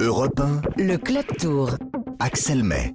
[0.00, 1.70] Europe 1, Le Club Tour.
[2.20, 2.94] Axel May.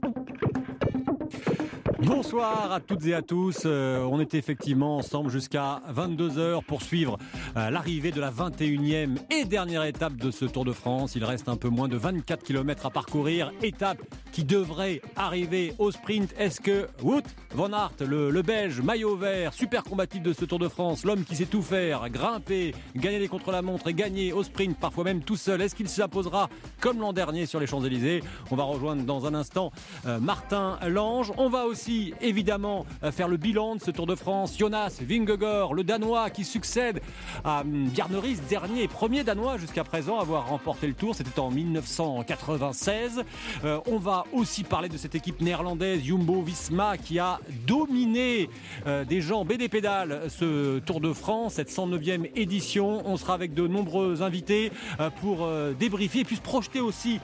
[1.99, 3.63] Bonsoir à toutes et à tous.
[3.65, 7.17] Euh, on était effectivement ensemble jusqu'à 22h pour suivre
[7.57, 11.15] euh, l'arrivée de la 21e et dernière étape de ce Tour de France.
[11.15, 13.51] Il reste un peu moins de 24 km à parcourir.
[13.61, 13.99] Étape
[14.31, 16.33] qui devrait arriver au sprint.
[16.37, 17.23] Est-ce que Wout
[17.55, 21.35] Van Aert, le, Belge, maillot vert, super combatif de ce Tour de France, l'homme qui
[21.35, 25.61] sait tout faire, grimper, gagner les contre-la-montre et gagner au sprint, parfois même tout seul,
[25.61, 26.49] est-ce qu'il s'imposera
[26.79, 28.21] comme l'an dernier sur les Champs-Élysées?
[28.51, 29.71] On va rejoindre dans un instant
[30.05, 31.33] euh, Martin Lange.
[31.37, 34.57] On va aussi évidemment euh, faire le bilan de ce Tour de France.
[34.57, 37.01] Jonas Vingegaard, le Danois qui succède
[37.43, 41.15] à hum, Bjarne Riis, dernier et premier Danois jusqu'à présent à avoir remporté le Tour.
[41.15, 43.23] C'était en 1996.
[43.63, 48.49] Euh, on va aussi parler de cette équipe néerlandaise Jumbo Visma qui a dominé
[48.85, 53.01] euh, des jambes et des pédales ce Tour de France, cette 109e édition.
[53.05, 57.19] On sera avec de nombreux invités euh, pour euh, débriefer et puis se projeter aussi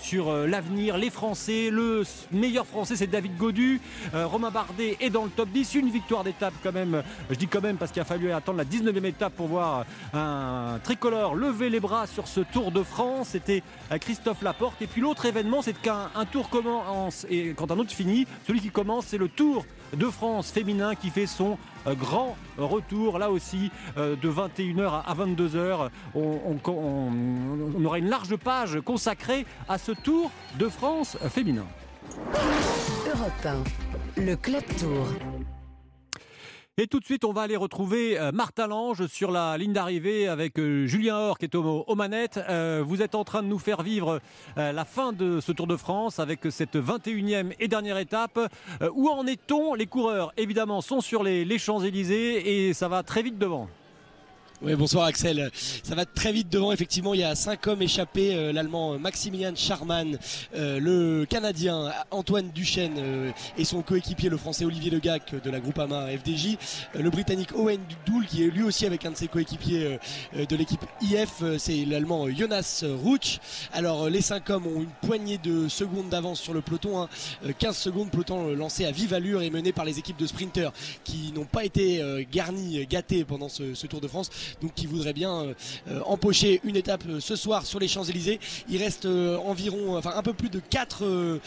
[0.00, 0.96] sur l'avenir.
[0.96, 3.78] Les Français, le meilleur Français c'est David Godu.
[4.14, 5.74] Romain Bardet est dans le top 10.
[5.74, 7.02] Une victoire d'étape quand même.
[7.28, 10.80] Je dis quand même parce qu'il a fallu attendre la 19e étape pour voir un
[10.82, 13.28] tricolore lever les bras sur ce Tour de France.
[13.32, 13.62] C'était
[14.00, 14.80] Christophe Laporte.
[14.80, 18.60] Et puis l'autre événement, c'est qu'un un tour commence et quand un autre finit, celui
[18.60, 19.64] qui commence, c'est le Tour
[19.96, 21.56] de France féminin qui fait son
[21.86, 25.88] euh, grand retour là aussi euh, de 21h à 22h.
[26.14, 31.64] On, on- aura une large page consacrée à ce Tour de France féminin.
[33.06, 33.46] Europe
[34.18, 34.20] 1.
[34.22, 35.06] Le Club Tour.
[36.78, 40.28] Et tout de suite, on va aller retrouver euh, Martin Lange sur la ligne d'arrivée
[40.28, 42.38] avec euh, Julien Or qui est aux, manettes.
[42.50, 44.20] Euh, vous êtes en train de nous faire vivre
[44.56, 48.38] la fin de ce Tour de France avec cette 21e et dernière étape.
[48.94, 49.72] Où en est-on?
[49.72, 53.68] Les coureurs, évidemment, sont sur les, les Champs-Élysées et ça va très vite devant.
[54.62, 55.50] Oui, bonsoir Axel.
[55.82, 56.72] Ça va très vite devant.
[56.72, 58.34] Effectivement, il y a cinq hommes échappés.
[58.34, 60.16] Euh, L'Allemand Maximilian Charman,
[60.54, 65.60] euh, le Canadien Antoine Duchesne euh, et son coéquipier le Français Olivier Legac de la
[65.60, 66.56] Groupama FDJ,
[66.94, 69.98] le Britannique Owen Doul qui est lui aussi avec un de ses coéquipiers
[70.34, 73.40] de l'équipe IF, c'est l'Allemand Jonas Ruch.
[73.74, 77.08] Alors les cinq hommes ont une poignée de secondes d'avance sur le peloton, hein.
[77.44, 80.72] Euh, 15 secondes peloton lancé à vive allure et mené par les équipes de sprinteurs
[81.04, 82.02] qui n'ont pas été
[82.32, 84.30] garnis, gâtés pendant ce Tour de France
[84.62, 85.54] donc qui voudrait bien euh,
[85.88, 88.40] euh, empocher une étape euh, ce soir sur les Champs-Élysées.
[88.68, 91.40] Il reste environ, enfin un peu plus de 4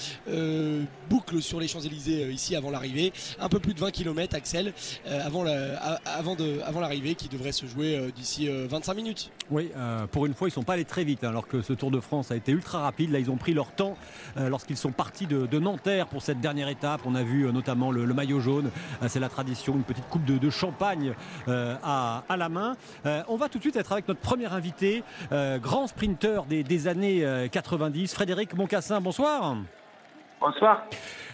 [1.09, 4.73] boucles sur les Champs-Élysées ici avant l'arrivée, un peu plus de 20 km Axel
[5.05, 9.31] avant avant l'arrivée qui devrait se jouer d'ici euh, 25 minutes.
[9.51, 9.71] Oui,
[10.11, 11.99] pour une fois, ils sont pas allés très vite, hein, alors que ce Tour de
[11.99, 13.11] France a été ultra rapide.
[13.11, 13.97] Là, ils ont pris leur temps
[14.37, 17.01] lorsqu'ils sont partis de, Nanterre pour cette dernière étape.
[17.05, 18.69] On a vu notamment le, maillot jaune.
[19.07, 21.13] C'est la tradition, une petite coupe de, champagne
[21.47, 22.75] à la main.
[23.05, 26.63] Euh, on va tout de suite être avec notre premier invité, euh, grand sprinter des,
[26.63, 29.01] des années euh, 90, Frédéric Moncassin.
[29.01, 29.55] Bonsoir.
[30.39, 30.83] Bonsoir.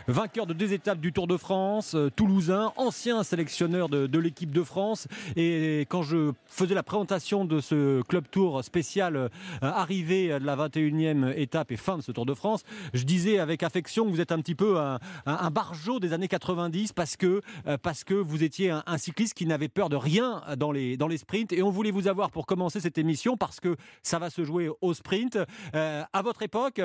[0.07, 4.61] Vainqueur de deux étapes du Tour de France, euh, toulousain, ancien sélectionneur de, l'équipe de
[4.61, 5.07] France.
[5.35, 9.29] Et quand je faisais la présentation de ce club tour spécial euh,
[9.61, 13.63] arrivée de la 21e étape et fin de ce Tour de France, je disais avec
[13.63, 15.51] affection que vous êtes un petit peu un, un,
[15.99, 19.89] des années 90 parce que, euh, parce que vous étiez un, cycliste qui n'avait peur
[19.89, 21.51] de rien dans les, dans les sprints.
[21.51, 24.69] Et on voulait vous avoir pour commencer cette émission parce que ça va se jouer
[24.81, 25.39] au sprint.
[25.73, 26.79] À votre époque,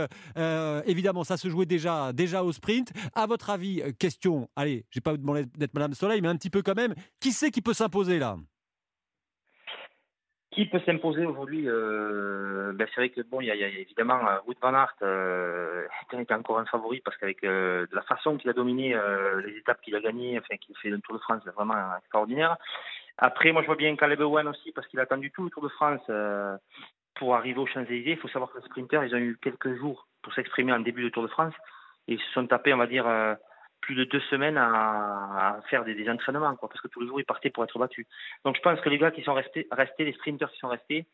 [0.86, 2.92] évidemment, ça se jouait déjà, déjà au sprint.
[3.14, 6.50] À votre avis, euh, question, allez, j'ai pas demandé d'être Madame Soleil, mais un petit
[6.50, 8.36] peu quand même, qui c'est qui peut s'imposer là?
[10.52, 14.38] Qui peut s'imposer aujourd'hui euh, ben C'est vrai que bon, il y, a- évidemment euh,
[14.48, 18.52] Wout van Aert euh, est encore un favori parce qu'avec euh, la façon qu'il a
[18.52, 18.98] dominé
[19.46, 22.56] les étapes qu'il a gagnées, enfin qu'il fait le Tour de France, c'est vraiment extraordinaire.
[23.18, 25.62] Après, moi je vois bien Caleb Ewan aussi parce qu'il a attendu tout le Tour
[25.62, 26.00] de France
[27.14, 28.12] pour arriver aux Champs-Élysées.
[28.12, 31.04] Il faut savoir que les sprinters, ils ont eu quelques jours pour s'exprimer en début
[31.04, 31.54] de Tour de France
[32.14, 33.34] ils se sont tapés, on va dire, euh,
[33.80, 37.50] plus de deux semaines à, faire des, entraînements, parce que tous les jours ils partaient
[37.50, 38.06] pour être battus.
[38.44, 41.06] Donc je pense que les gars qui sont restés, restés les sprinters qui sont restés,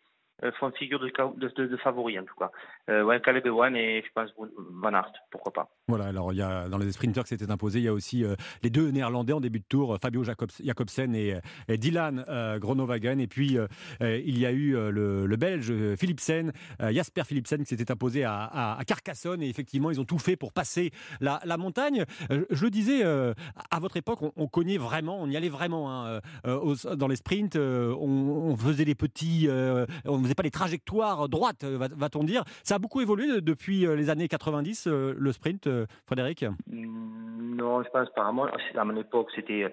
[0.59, 2.51] font figure de, de, favoris en tout cas.
[2.91, 4.31] Euh, ouais, Caleb Ewan et je pense
[4.71, 5.71] Van Aert, pourquoi pas.
[5.89, 8.25] Voilà, alors il y a dans les sprinters qui s'étaient imposés, il y a aussi
[8.25, 11.37] euh, les deux Néerlandais en début de tour, euh, Fabio Jacobs, Jacobsen et,
[11.69, 13.21] Dylan euh, Groenewegen.
[13.21, 13.67] Et puis euh,
[14.03, 17.91] euh, il y a eu euh, le, Belge euh, Philipsen, euh, Jasper Philipsen qui s'était
[17.91, 19.43] imposé à, Carcassonne.
[19.43, 20.91] Et effectivement, ils ont tout fait pour passer
[21.21, 22.05] la, montagne.
[22.31, 23.35] Euh, je le disais, euh,
[23.71, 27.57] à votre époque, on, cognait vraiment, on y allait vraiment hein, euh, dans les sprints.
[27.57, 29.87] euh, on, faisait des petits, euh,
[30.27, 32.45] faisait pas les trajectoires droites, euh, va- va-t-on dire.
[32.63, 35.69] Ça a beaucoup évolué de- depuis euh, les années 90, euh, le sprint,
[36.07, 36.45] Frédéric?
[36.71, 38.31] Mm, Non, je pense pas.
[38.33, 39.73] Moi, à mon époque, c'était,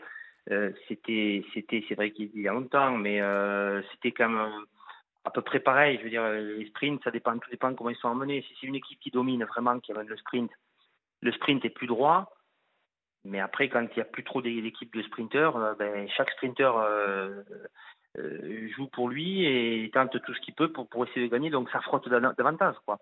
[0.88, 1.44] c'était,
[1.88, 3.21] c'est vrai qu'il y a longtemps, mais
[3.91, 4.51] c'était quand même
[5.25, 5.97] à peu près pareil.
[6.00, 8.41] Je veux dire, les sprints, ça dépend, tout dépend comment ils sont emmenés.
[8.47, 10.51] Si c'est une équipe qui domine vraiment, qui amène le sprint,
[11.21, 12.31] le sprint est plus droit.
[13.25, 17.41] Mais après, quand il n'y a plus trop d'équipes de sprinteurs, ben, chaque sprinter euh,
[18.18, 21.50] euh, joue pour lui et tente tout ce qu'il peut pour, essayer de gagner.
[21.50, 23.00] Donc ça frotte davantage, quoi.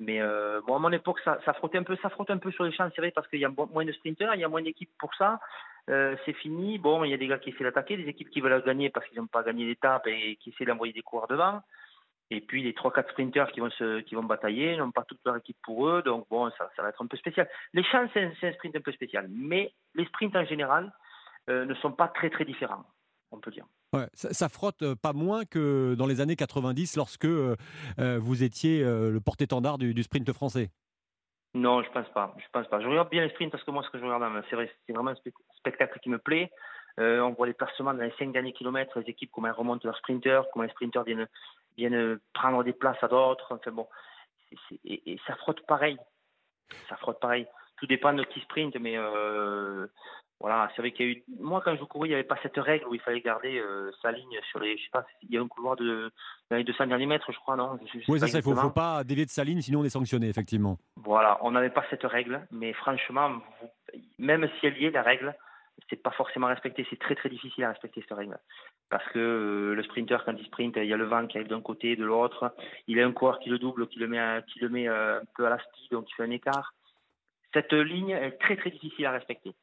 [0.00, 2.64] Mais euh, à mon époque, ça, ça frottait un peu, ça frotte un peu sur
[2.64, 4.62] les champs, c'est vrai, parce qu'il y a moins de sprinters, il y a moins
[4.62, 5.38] d'équipes pour ça.
[5.90, 6.78] Euh, c'est fini.
[6.78, 9.06] Bon, il y a des gars qui essaient d'attaquer, des équipes qui veulent gagner parce
[9.08, 11.60] qu'ils n'ont pas gagné l'étape et qui essaient d'envoyer des coureurs devant.
[12.30, 15.36] Et puis les 3-4 sprinters qui vont, se, qui vont batailler, n'ont pas toute leur
[15.36, 16.02] équipe pour eux.
[16.02, 17.48] Donc bon, ça, ça va être un peu spécial.
[17.74, 19.26] Les champs, c'est un, sprint un peu spécial.
[19.30, 20.90] Mais les sprints en général
[21.50, 22.84] euh, ne sont pas très très différents,
[23.34, 23.66] on peut dire.
[23.92, 27.56] Ouais, ça, frotte euh, pas moins que dans les années 90 lorsque euh,
[27.96, 30.70] vous étiez le porte-étendard du, du, sprint français.
[31.54, 32.34] Non, je pense pas.
[32.38, 32.80] Je pense pas.
[32.80, 34.92] Je regarde bien les sprints parce que moi, ce que je regarde, c'est vrai, c'est
[34.92, 36.50] vraiment un spectacle qui me plaît.
[36.98, 39.82] Euh, on voit les placements dans les cinq derniers kilomètres, les équipes, comment elles remontent
[39.84, 41.28] leurs sprinters, comment les sprinters viennent,
[41.76, 43.54] viennent prendre des places à d'autres.
[43.54, 43.88] Enfin bon,
[44.84, 45.98] et, ça frotte pareil.
[46.88, 47.46] Ça frotte pareil.
[47.76, 49.86] Tout dépend de qui sprint, mais euh,
[50.40, 51.24] voilà, c'est vrai qu'il y a eu.
[51.40, 53.90] Moi, quand je courais, il n'y avait pas cette règle où il fallait garder euh,
[54.02, 54.76] sa ligne sur les.
[54.76, 56.10] Je sais pas, il y a un couloir de
[56.50, 57.78] dans les 200 derniers mètres, je crois, non?
[58.08, 58.40] Oui, c'est ça.
[58.40, 60.78] Il ne faut, pas dévier de sa ligne, sinon on est sanctionné, effectivement.
[60.96, 63.40] Voilà, on n'avait pas cette règle, mais franchement,
[64.18, 65.34] même si elle y est, la règle,
[65.88, 66.86] c'est pas forcément respecté.
[66.90, 68.38] C'est très très difficile à respecter cette règle.
[68.90, 71.48] Parce que euh, le sprinter, quand il sprint, il y a le vent qui arrive
[71.48, 72.54] d'un côté et de l'autre.
[72.86, 75.24] Il a un coureur qui le double, qui le met, qui le met euh, un
[75.36, 76.74] peu à la speed, donc il fait un écart.
[77.52, 79.54] Cette ligne est très très difficile à respecter.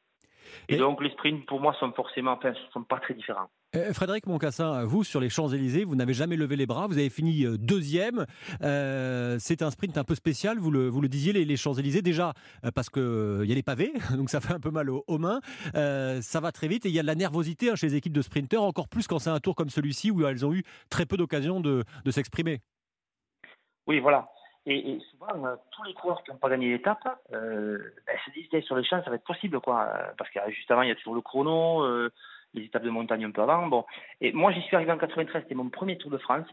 [0.68, 3.48] Et, donc les sprints, pour moi, sont forcément, enfin, sont pas très différents.
[3.74, 7.08] Euh, Frédéric Moncassin, vous sur les Champs-Élysées, vous n'avez jamais levé les bras, vous avez
[7.08, 8.26] fini euh, deuxième.
[8.62, 12.32] Euh, c'est un sprint un peu spécial, vous le, vous le disiez, les, Champs-Élysées, déjà
[12.74, 15.40] parce qu'il y a les pavés, donc ça fait un peu mal aux, mains.
[15.74, 18.12] ça va très vite et il y a de la nervosité hein, chez les équipes
[18.12, 21.06] de sprinteurs, encore plus quand c'est un tour comme celui-ci où elles ont eu très
[21.06, 22.60] peu d'occasion de, de s'exprimer.
[23.86, 24.28] Oui, voilà.
[24.64, 28.64] Et, souvent, euh, tous les coureurs qui n'ont pas gagné l'étape euh, ben, se disent
[28.64, 30.12] sur les champs, ça va être possible, quoi.
[30.16, 32.12] Parce que juste avant, il y a toujours le chrono, euh,
[32.54, 33.66] les étapes de montagne un peu avant.
[33.66, 33.84] Bon.
[34.20, 36.46] Et moi, j'y suis arrivé en 93, c'était mon premier Tour de France.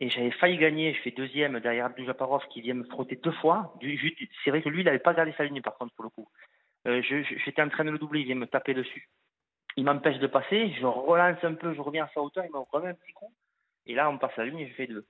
[0.00, 3.32] Et j'avais failli gagner, je fais deuxième derrière Abdou Japarov qui vient me frotter deux
[3.32, 3.74] fois.
[4.44, 6.28] C'est vrai que lui, il n'avait pas gardé sa ligne par contre pour le coup.
[6.86, 9.08] Euh, J'étais en train de le doubler, il vient me taper dessus.
[9.76, 12.58] Il m'empêche de passer, je relance un peu, je reviens à sa hauteur, il me
[12.58, 13.32] remet un petit coup.
[13.86, 15.04] Et là, on passe la ligne et je fais deux.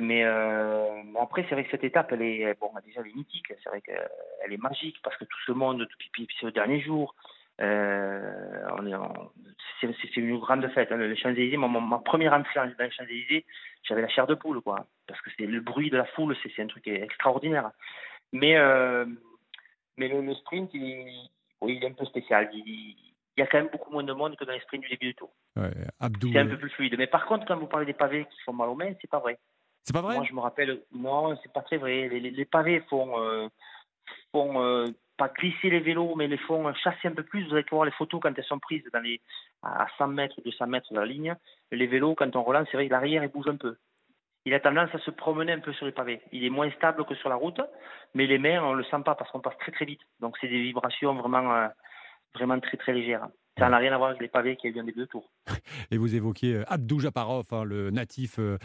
[0.00, 3.52] Mais euh, après, c'est vrai que cette étape, elle est bon, déjà elle est mythique.
[3.62, 7.14] C'est vrai qu'elle est magique parce que tout ce monde, puis, c'est le dernier jour.
[7.60, 8.32] Euh,
[9.80, 10.90] c'est une grande fête.
[10.90, 10.96] Hein.
[10.96, 13.44] Les Champs-Élysées, ma, première entrée dans les Champs-Élysées,
[13.82, 14.86] j'avais la chair de poule, quoi.
[15.06, 17.70] Parce que c'est le bruit de la foule, c'est un truc extraordinaire.
[18.32, 19.04] Mais, euh,
[19.98, 21.28] mais le, sprint, il,
[21.66, 22.48] il est un peu spécial.
[22.54, 22.96] Il,
[23.36, 25.14] y a quand même beaucoup moins de monde que dans les sprints du début du
[25.14, 25.30] tour.
[25.56, 26.96] Ouais, c'est un peu plus fluide.
[26.96, 29.20] Mais par contre, quand vous parlez des pavés qui font mal aux mains, c'est pas
[29.20, 29.38] vrai.
[29.84, 32.08] C'est pas vrai Moi, je me rappelle, non, c'est pas très vrai.
[32.08, 33.48] Les, pavés font, euh,
[34.30, 34.86] font euh,
[35.16, 37.46] pas glisser les vélos, mais les font chasser un peu plus.
[37.46, 38.84] Vous allez voir les photos quand elles sont prises
[39.62, 41.34] à 100 mètres, 200 mètres de la ligne.
[41.70, 43.76] Les vélos, quand on relance, c'est vrai que l'arrière, il bouge un peu.
[44.44, 46.20] Il a tendance à se promener un peu sur les pavés.
[46.32, 47.60] Il est moins stable que sur la route,
[48.14, 50.00] mais les mains, on le sent pas parce qu'on passe très très vite.
[50.20, 51.68] Donc c'est des vibrations vraiment, euh,
[52.34, 53.28] vraiment très très légères.
[53.58, 55.28] Ça n'a rien à voir avec les pavés qui bien des deux tours.
[55.90, 58.56] Et vous évoquiez euh, Abdou Japarov, hein, le natif euh,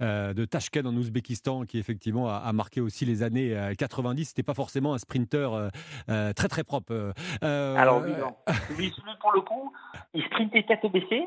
[0.00, 4.26] euh, de Tashkent en Ouzbékistan, qui effectivement a, marqué aussi les années 90.
[4.26, 5.70] C'était pas forcément un sprinter
[6.06, 7.12] très très propre.
[7.42, 8.36] Alors lui, non.
[8.76, 9.72] lui, pour le coup,
[10.14, 11.26] il sprintait tête baissée,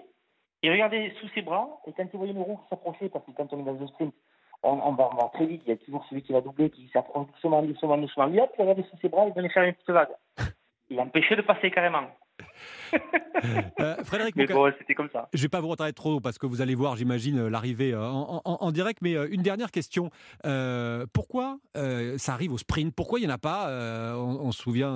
[0.64, 3.32] il regardait sous ses bras, et quand il voyait une roue qui s'approchait, parce que
[3.32, 4.14] quand on est dans un sprint,
[4.64, 7.62] on, va, très vite, il y a toujours celui qui va doubler, qui s'approche doucement,
[7.64, 8.26] doucement, doucement.
[8.28, 10.10] Lui, hop, il regardait sous ses bras, il venait faire une petite vague.
[10.90, 12.08] Il empêchait de passer carrément.
[13.80, 15.30] Euh, Frédéric, mais c'était comme ça.
[15.34, 18.02] Je vais pas vous retarder trop parce que vous allez voir, j'imagine, euh, l'arrivée euh,
[18.02, 19.00] en, direct.
[19.02, 20.10] Mais une dernière question
[21.14, 22.94] pourquoi ça arrive au sprint?
[22.94, 23.70] Pourquoi il n'y en a pas
[24.18, 24.94] on, se souvient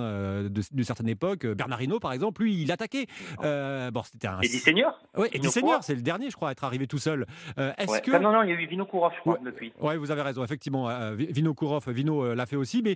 [0.49, 1.45] de, certaines époques.
[1.45, 3.07] Bernard Hinault, par exemple, lui, il attaquait.
[3.39, 4.41] bon, c'était un.
[4.41, 5.01] Eddie Seigneur.
[5.17, 7.25] Oui, Eddie Seigneur, c'est le dernier, je crois, à être arrivé tout seul.
[7.57, 9.71] Est-ce que non, non, il y a eu Vino Kourov, je crois, depuis.
[9.79, 10.43] Oui, vous avez raison.
[10.43, 12.81] Effectivement, Vino Kourov, Vino l'a fait aussi.
[12.83, 12.95] Mais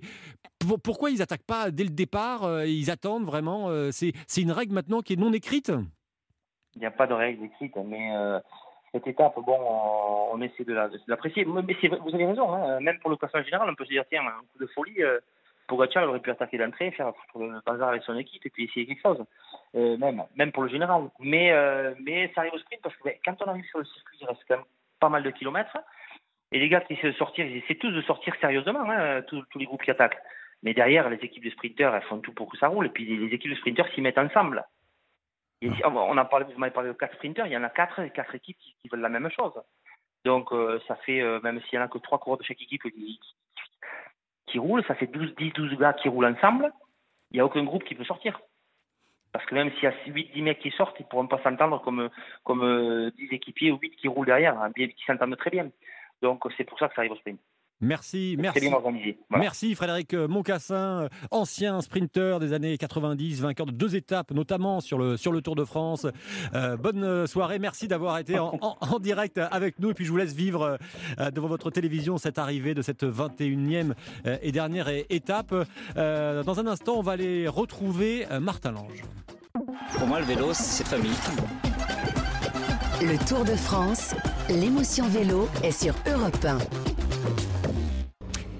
[0.82, 3.70] pourquoi ils attaquent pas dès le départ Ils attendent vraiment.
[3.90, 5.72] c'est une règle maintenant qui est non écrite?
[6.74, 8.38] Il n'y a pas de règle écrite, mais euh,
[8.92, 9.58] cette étape, bon,
[10.32, 10.74] on, essaie de
[11.06, 11.44] l'apprécier.
[11.44, 14.40] Vous avez raison, hein, même pour le classement général, on peut se dire, tiens, un
[14.52, 15.18] coup de folie, euh,
[15.66, 19.02] Pogacar aurait pu attaquer d'entrée, faire le bazar avec son équipe et puis essayer quelque
[19.02, 19.22] chose,
[19.74, 21.10] euh, même, même pour le général.
[21.20, 23.84] Mais, euh, mais ça arrive au sprint parce que ben, quand on arrive sur le
[23.84, 24.64] circuit, il reste quand même
[24.98, 25.76] pas mal de kilomètres.
[26.52, 29.44] Et les gars qui essaient de sortir, ils essaient tous de sortir sérieusement, hein, tous
[29.56, 30.18] les groupes qui attaquent.
[30.62, 32.86] Mais derrière, les équipes de sprinteurs, elles font tout pour que ça roule.
[32.86, 34.64] Et puis les équipes de sprinteurs s'y mettent ensemble.
[35.62, 38.34] on a parlé, vous m'avez parlé de quatre sprinteurs, il y en a quatre, quatre
[38.34, 39.52] équipes qui, veulent la même chose.
[40.24, 40.50] Donc
[40.88, 43.20] ça fait, même s'il y en a que trois coureurs de chaque équipe qui,
[44.46, 46.72] qui roulent, ça fait 12, 10, 12 gars qui roulent ensemble.
[47.30, 48.40] Il n'y a aucun groupe qui peut sortir.
[49.32, 51.82] Parce que même s'il y a 8-10 mecs qui sortent, ils ne pourront pas s'entendre
[51.82, 52.08] comme,
[52.44, 55.70] comme 10 équipiers ou 8 qui roulent derrière, hein, qui s'entendent très bien.
[56.22, 57.40] Donc c'est pour ça que ça arrive au sprint.
[57.80, 58.70] Merci, merci.
[59.30, 65.16] Merci Frédéric Moncassin, ancien sprinter des années 90, vainqueur de deux étapes, notamment sur le,
[65.16, 66.06] sur le Tour de France.
[66.54, 68.58] Euh, bonne soirée, merci d'avoir été en,
[69.00, 69.90] direct avec nous.
[69.90, 70.78] Et puis je vous laisse vivre
[71.20, 73.92] euh, devant votre télévision cette arrivée de cette 21e
[74.26, 75.54] euh, et dernière étape.
[75.94, 79.02] dans un instant, on va aller retrouver Martin Lange.
[79.96, 81.10] Pour moi, le vélo, c'est famille.
[83.00, 84.14] Le Tour de France,
[84.48, 86.97] l'émotion vélo est sur Europe 1.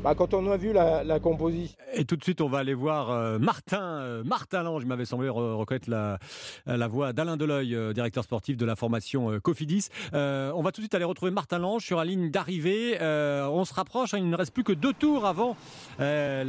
[0.08, 1.76] Bah, quand on a vu la, composition.
[1.92, 4.80] Et tout de suite, on va aller voir euh, Martin, euh, Martin Lange.
[4.82, 6.18] Il m'avait semblé reconnaître la,
[6.64, 9.88] la voix d'Alain Deleuil, euh, directeur sportif de la formation Cofidis.
[10.14, 12.96] on va tout de suite aller retrouver Martin Lange sur la ligne d'arrivée.
[13.02, 15.58] on se rapproche, hein, il ne reste plus que deux tours avant
[15.98, 16.44] la,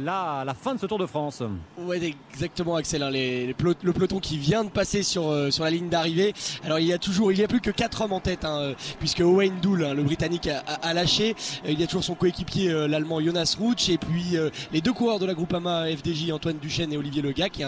[0.46, 1.42] la, fin de ce Tour de France.
[1.76, 3.02] Oui, exactement, Axel.
[3.02, 6.32] Hein, le peloton qui vient de passer sur, sur la ligne d'arrivée.
[6.64, 8.72] Alors, il y a toujours, il n'y a plus que quatre hommes en tête, hein,
[9.00, 11.34] puisque Owen Doul, le Britannique, a, a, lâché.
[11.66, 13.49] Il y a toujours son coéquipier, l'Allemand Jonas
[13.88, 17.60] et puis euh, les deux coureurs de la Groupama FDJ, Antoine Duchesne et Olivier Legac,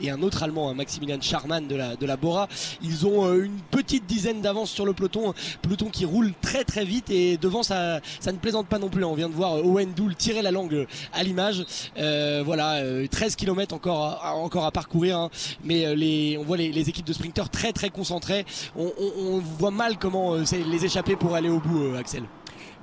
[0.00, 2.48] et un, autre Allemand, Maximilian Charman de la, Bora.
[2.82, 6.84] Ils ont euh, une petite dizaine d'avance sur le peloton, peloton qui roule très très
[6.84, 9.04] vite et devant ça, ne plaisante pas non plus.
[9.04, 11.64] On vient de voir euh, Owen Doul tirer la langue à l'image.
[11.96, 15.30] voilà, 13 km encore à, parcourir, hein.
[15.64, 18.44] mais on voit les, équipes de sprinteurs très très concentrées.
[18.76, 22.24] On, voit mal comment les échapper pour aller au bout, Axel.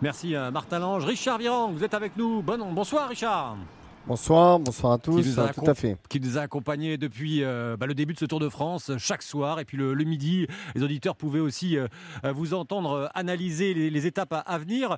[0.01, 1.05] Merci euh, Martin Lange.
[1.05, 2.41] Richard Virang, vous êtes avec nous.
[2.41, 3.57] Bon, bonsoir Richard.
[4.07, 5.33] Bonsoir, bonsoir à tous.
[5.33, 5.97] tout à fait.
[6.09, 9.23] Qui nous a accompagnés depuis euh, bah, le début de ce Tour de France chaque
[9.23, 9.59] soir.
[9.59, 10.45] Et puis le, midi,
[10.75, 11.87] les auditeurs pouvaient aussi euh,
[12.31, 14.97] vous entendre euh, analyser les, étapes à, venir.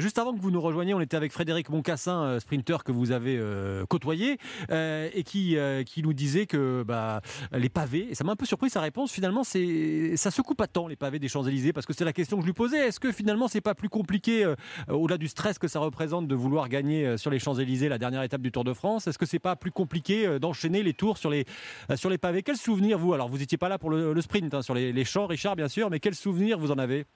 [0.00, 3.40] juste avant que vous nous rejoigniez, on était avec Frédéric Moncassin, sprinter que vous avez
[3.88, 4.38] côtoyé,
[4.70, 7.20] et qui, qui nous disait que bah,
[7.52, 10.60] les pavés, et ça m'a un peu surpris sa réponse, finalement, c'est ça se coupe
[10.60, 12.88] à temps les pavés des Champs-Élysées, parce que c'est la question que je lui posais.
[12.88, 14.52] Est-ce que finalement, c'est pas plus compliqué,
[14.88, 18.42] au-delà du stress que ça représente, de vouloir gagner sur les Champs-Élysées la dernière étape
[18.42, 19.06] du Tour de France.
[19.06, 21.44] Est-ce que c'est pas plus compliqué euh, d'enchaîner les tours sur les,
[21.90, 22.42] euh, sur les pavés?
[22.42, 23.14] Quel souvenir vous?
[23.14, 25.90] Alors vous n'étiez pas là pour le, sprint, hein, sur les, champs, Richard, bien sûr,
[25.90, 27.06] mais quel souvenir vous en avez?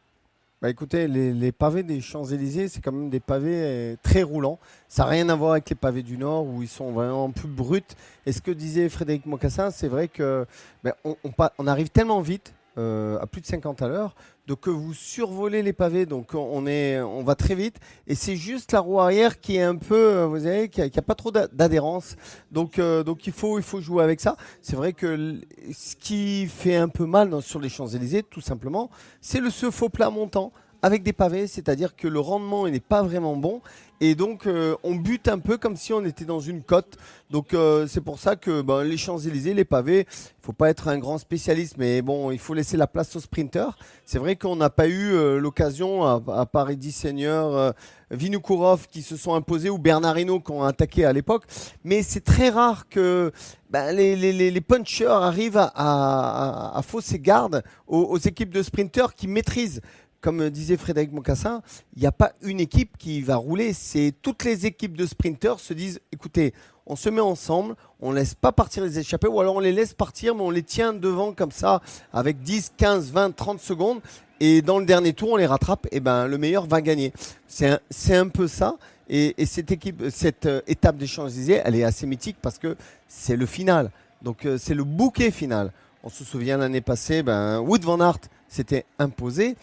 [0.60, 4.58] Bah écoutez, les, pavés des Champs-Élysées, c'est quand même des pavés euh, très roulants.
[4.88, 7.46] Ça n'a rien à voir avec les pavés du Nord où ils sont vraiment plus
[7.46, 7.82] bruts.
[8.26, 10.46] Et ce que disait Frédéric Mocassin, c'est vrai que
[10.82, 14.14] ben, on, arrive tellement vite, à plus de 50 à l'heure,
[14.48, 18.72] donc vous survolez les pavés, donc on est, on va très vite, et c'est juste
[18.72, 22.16] la roue arrière qui est un peu, euh, vous savez, qui a, pas trop d'adhérence.
[22.50, 24.36] Donc, euh, donc il faut, il faut jouer avec ça.
[24.62, 25.38] C'est vrai que
[25.70, 28.88] ce qui fait un peu mal sur les Champs Élysées, tout simplement,
[29.20, 33.02] c'est le ce faux plat montant avec des pavés, c'est-à-dire que le rendement n'est pas
[33.02, 33.60] vraiment bon
[34.00, 36.96] et donc euh, on bute un peu comme si on était dans une côte.
[37.30, 40.88] Donc euh, c'est pour ça que ben, les Champs-Élysées, les pavés, il faut pas être
[40.88, 43.76] un grand spécialiste, mais bon, il faut laisser la place aux sprinteurs.
[44.04, 47.74] C'est vrai qu'on n'a pas eu euh, l'occasion, à, Paris 10 Seigneur,
[48.10, 51.44] Vinoukourov qui se sont imposés ou Bernardino qui ont attaqué à l'époque,
[51.84, 53.32] mais c'est très rare que
[53.68, 58.62] ben, les, les, les, punchers arrivent à, à, à fausser garde aux, aux équipes de
[58.62, 59.82] sprinteurs qui maîtrisent
[60.20, 61.62] comme disait Frédéric Mocassin,
[61.96, 63.72] il n'y a pas une équipe qui va rouler.
[63.72, 66.52] C'est toutes les équipes de sprinteurs se disent, écoutez,
[66.86, 69.92] on se met ensemble, on laisse pas partir les échappés, ou alors on les laisse
[69.92, 71.82] partir, mais on les tient devant comme ça,
[72.12, 74.00] avec 10, 15, 20, 30 secondes.
[74.40, 77.12] Et dans le dernier tour, on les rattrape, et ben le meilleur va gagner.
[77.46, 78.76] C'est un, un, peu ça.
[79.08, 82.76] Et, cette équipe, cette euh, étape des Champs-Élysées, elle est assez mythique parce que
[83.08, 83.90] c'est le final.
[84.22, 85.72] Donc euh, c'est le bouquet final.
[86.04, 89.56] On se souvient l'année passée, ben, Wood Van Aert s'était imposé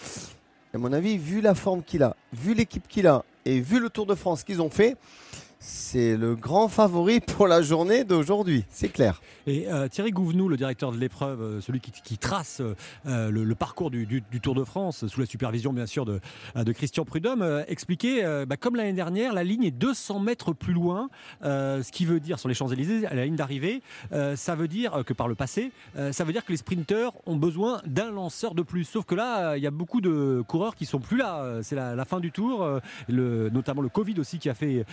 [0.76, 3.90] à mon avis, vu la forme qu'il a, vu l'équipe qu'il a et vu le
[3.90, 4.98] Tour de France qu'ils ont fait,
[5.66, 9.22] c'est le grand favori pour la journée d'aujourd'hui, c'est clair.
[9.48, 12.62] Et euh, Thierry Gouvenou, le directeur de l'épreuve, euh, celui qui, trace
[13.08, 16.20] euh, le, parcours du, Tour de France, sous la supervision bien sûr de,
[16.72, 21.10] Christian Prudhomme, expliquait, bah, comme l'année dernière, la ligne est 200 mètres plus loin,
[21.42, 23.82] ce qui veut dire sur les Champs-Élysées, la ligne d'arrivée,
[24.36, 25.72] ça veut dire que par le passé,
[26.12, 28.84] ça veut dire que les sprinteurs ont besoin d'un lanceur de plus.
[28.84, 31.60] Sauf que là, il y a beaucoup de coureurs qui sont plus là.
[31.62, 32.68] C'est la, fin du Tour,
[33.10, 34.86] notamment le Covid aussi qui a fait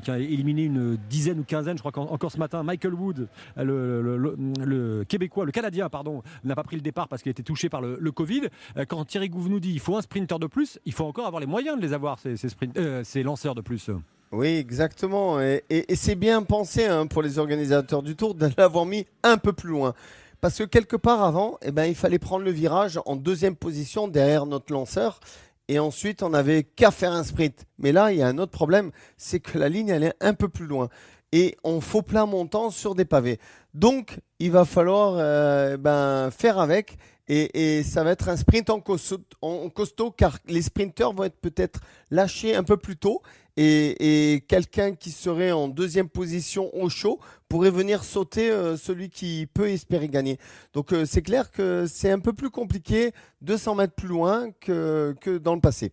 [0.00, 5.04] qui a éliminé une dizaine ou quinzaine, je crois qu'encore ce matin, Michael Wood, le,
[5.08, 8.12] Québécois, le Canadien, pardon, n'a pas pris le départ parce qu'il était touché par le,
[8.14, 8.42] Covid.
[8.76, 11.40] Euh, quand Thierry Gouvenou dit il faut un sprinter de plus, il faut encore avoir
[11.40, 12.36] les moyens de les avoir, ces,
[12.76, 13.90] euh, lanceurs de plus.
[14.32, 15.40] Oui, exactement.
[15.40, 15.62] Et,
[15.94, 19.70] c'est bien pensé hein, pour les organisateurs du Tour de l'avoir mis un peu plus
[19.70, 19.94] loin.
[20.40, 24.08] Parce que quelque part avant, eh ben, il fallait prendre le virage en deuxième position
[24.08, 25.20] derrière notre lanceur
[25.68, 27.64] et ensuite on n'avait qu'à faire un sprint.
[27.78, 30.34] Mais là, il y a un autre problème, c'est que la ligne elle est un
[30.34, 30.88] peu plus loin
[31.32, 33.40] et on faut plein montant sur des pavés.
[33.74, 38.80] Donc, il va falloir euh, ben, faire avec et, ça va être un sprint en
[38.80, 41.80] costaud, car les sprinteurs vont être peut-être
[42.10, 43.22] lâchés un peu plus tôt
[43.56, 49.46] et, quelqu'un qui serait en deuxième position au chaud pourrait venir sauter euh, celui qui
[49.52, 50.38] peut espérer gagner.
[50.72, 55.14] Donc euh, c'est clair que c'est un peu plus compliqué 200 mètres plus loin que,
[55.20, 55.92] que dans le passé.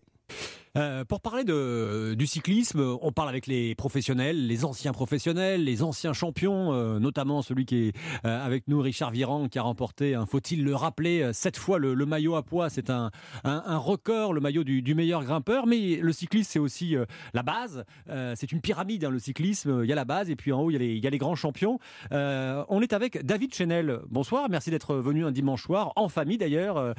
[0.78, 5.82] Euh, pour parler de, du cyclisme, on parle avec les professionnels, les anciens professionnels, les
[5.82, 10.14] anciens champions, euh, notamment celui qui est euh, avec nous, Richard Virand, qui a remporté,
[10.14, 12.70] hein, faut-il le rappeler, sept fois le, maillot à poids.
[12.70, 13.10] C'est un,
[13.44, 15.66] un, record, le maillot du, du, meilleur grimpeur.
[15.66, 16.96] Mais le cyclisme, c'est aussi
[17.34, 17.84] la base.
[18.34, 19.82] c'est une pyramide, hein, le cyclisme.
[19.84, 21.06] Il y a la base et puis en haut, il y a les, il y
[21.06, 21.78] a les grands champions.
[22.10, 24.00] on est avec David Chenel.
[24.08, 26.94] Bonsoir, merci d'être venu un dimanche soir, en famille d'ailleurs,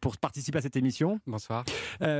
[0.00, 1.18] pour participer à cette émission.
[1.26, 1.64] Bonsoir.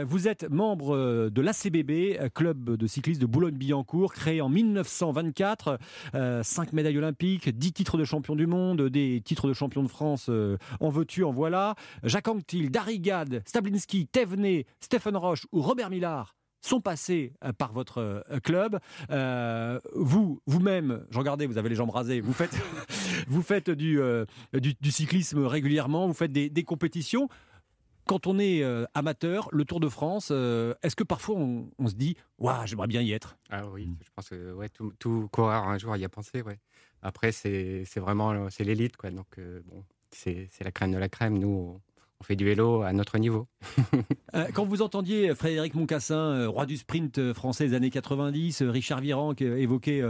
[0.04, 5.78] vous êtes membre euh, de l'ACBB, euh, club de cyclisme de Boulogne-Billancourt, créé en 1924.
[6.12, 9.88] 5 euh, médailles olympiques, 10 titres de champion du monde, des titres de champion de
[9.88, 10.30] France
[10.80, 11.74] en veux-tu, en voilà.
[12.02, 18.78] Jacques Anquetil, Darigade, Stablinski, Thévenet, Stephen Roche ou Robert Millard sont passés par votre club.
[19.94, 22.56] vous, vous-même, j'en regardais, vous avez les jambes rasées, vous faites,
[23.26, 24.00] vous faites du,
[24.90, 27.28] cyclisme régulièrement, vous faites des compétitions
[28.06, 31.94] quand on est euh, amateur, le Tour de France, euh, est-ce que parfois on, se
[31.94, 35.78] dit Waouh, j'aimerais bien y être Ah oui, je pense que ouais, tout, coureur un
[35.78, 36.42] jour y a pensé.
[36.42, 36.58] Ouais.
[37.02, 38.96] Après, c'est vraiment c'est l'élite.
[38.96, 39.10] quoi.
[39.10, 41.38] Donc, euh, bon, c'est la crème de la crème.
[41.38, 41.80] Nous,
[42.22, 43.48] on fait du vélo à notre niveau.
[44.34, 48.62] Euh, quand vous entendiez Frédéric Moncassin, euh, roi du sprint euh, français des années 90,
[48.62, 50.02] Richard Viran qui évoquait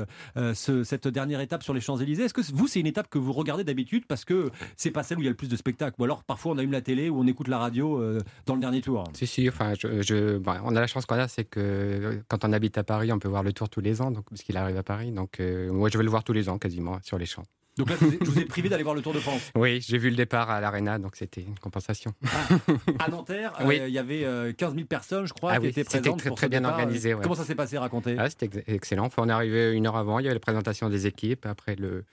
[0.54, 3.64] cette dernière étape sur les Champs-Élysées, est-ce que vous, c'est une étape que vous regardez
[3.64, 6.04] d'habitude parce que c'est pas celle où il y a le plus de spectacles Ou
[6.04, 8.00] alors parfois on allume la télé ou on écoute la radio
[8.46, 9.02] dans le dernier tour?
[9.14, 12.78] Si, si, enfin, je, on a la chance qu'on a, c'est que quand on habite
[12.78, 14.84] à Paris, on peut voir le tour tous les ans, donc, parce qu'il arrive à
[14.84, 15.10] Paris.
[15.10, 17.44] Donc moi, je vais le voir tous les ans quasiment sur les champs.
[17.78, 19.50] Donc là, je vous ai privé d'aller voir le Tour de France.
[19.54, 22.12] Oui, j'ai vu le départ à l'Arena, donc c'était une compensation.
[22.26, 24.20] Ah, à Nanterre, euh, il y avait
[24.54, 26.18] 15 euh, 000 personnes, je crois, ah qui étaient présentes.
[26.18, 27.14] C'était très, très bien organisé.
[27.22, 28.16] Comment ça s'est passé Racontez.
[28.18, 29.06] Ah, c'était excellent.
[29.06, 31.74] Enfin, on est arrivé une heure avant, il y avait la présentation des équipes, après
[31.76, 32.04] le,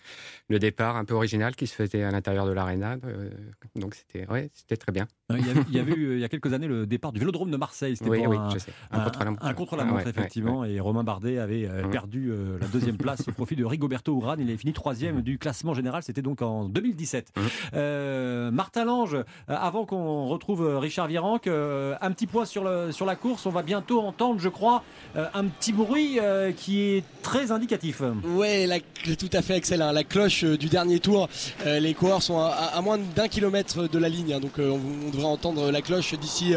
[0.48, 2.95] le départ un peu original qui se faisait à l'intérieur de l'Arena.
[3.04, 3.30] Euh,
[3.76, 5.08] donc c'était ouais, très bien.
[5.32, 7.98] Il y, avait, eu il y a quelques années le départ du Vélodrome de Marseille.
[7.98, 8.72] C'était oui, oui, un, sais.
[8.91, 10.08] Un, contre-la-montre.
[10.08, 10.63] effectivement.
[10.63, 14.39] et Romain Bardet avait perdu la deuxième place au profit de Rigoberto Urán.
[14.39, 16.04] Il avait fini troisième du classement général.
[16.04, 17.34] C'était donc en 2017.
[17.36, 17.42] Mmh.
[17.74, 22.92] Euh, Martin Lange, euh, avant qu'on retrouve euh, Richard Virenque, un petit point sur, le,
[22.92, 23.46] sur la course.
[23.46, 24.84] On va bientôt entendre, je crois,
[25.16, 26.20] un petit bruit
[26.58, 28.02] qui est très indicatif.
[28.24, 28.70] Oui,
[29.18, 29.92] tout à fait excellent.
[29.92, 31.30] La cloche du dernier tour.
[31.66, 34.40] les coureurs sont à, moins d'un kilomètre de la ligne, hein.
[34.40, 36.54] donc on, devrait entendre la cloche d'ici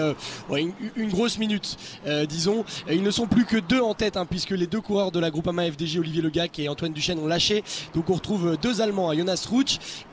[0.50, 1.76] une, grosse minute,
[2.28, 2.64] disons.
[2.90, 5.30] Ils ne sont plus que deux en tête, hein, puisque les deux coureurs de la
[5.30, 7.64] Groupama FDJ, Olivier Legac et Antoine Duchesne, ont lâché.
[7.94, 9.62] Donc on retrouve deux Allemands, hein, Jonas Roux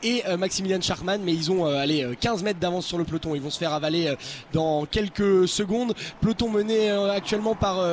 [0.04, 3.04] et euh, Maximilian Charman, mais ils ont euh, allez, 15 euh, mètres d'avance sur le
[3.04, 3.36] peloton.
[3.36, 4.14] Ils vont se faire avaler
[4.54, 5.94] dans quelques secondes.
[6.22, 7.84] Peloton mené actuellement par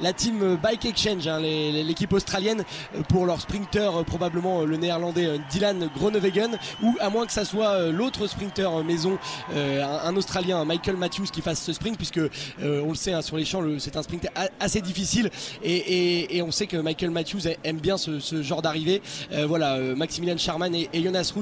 [0.00, 2.64] la team Bike Exchange, hein, l'équipe australienne,
[3.08, 8.26] pour leur sprinter, probablement le néerlandais Dylan Groenewegen, ou à moins que ça soit l'autre
[8.26, 9.18] sprinter maison,
[9.54, 12.20] un, Australien, Michael Matthews, qui fasse ce sprint, puisque
[12.62, 14.26] on le sait, hein, sur les champs, c'est un sprint
[14.60, 15.30] assez difficile,
[15.62, 19.02] et, on sait que Michael Matthews aime bien ce, genre d'arrivée.
[19.46, 19.78] voilà,
[20.24, 21.32] Maximilian Charman et, et Jonas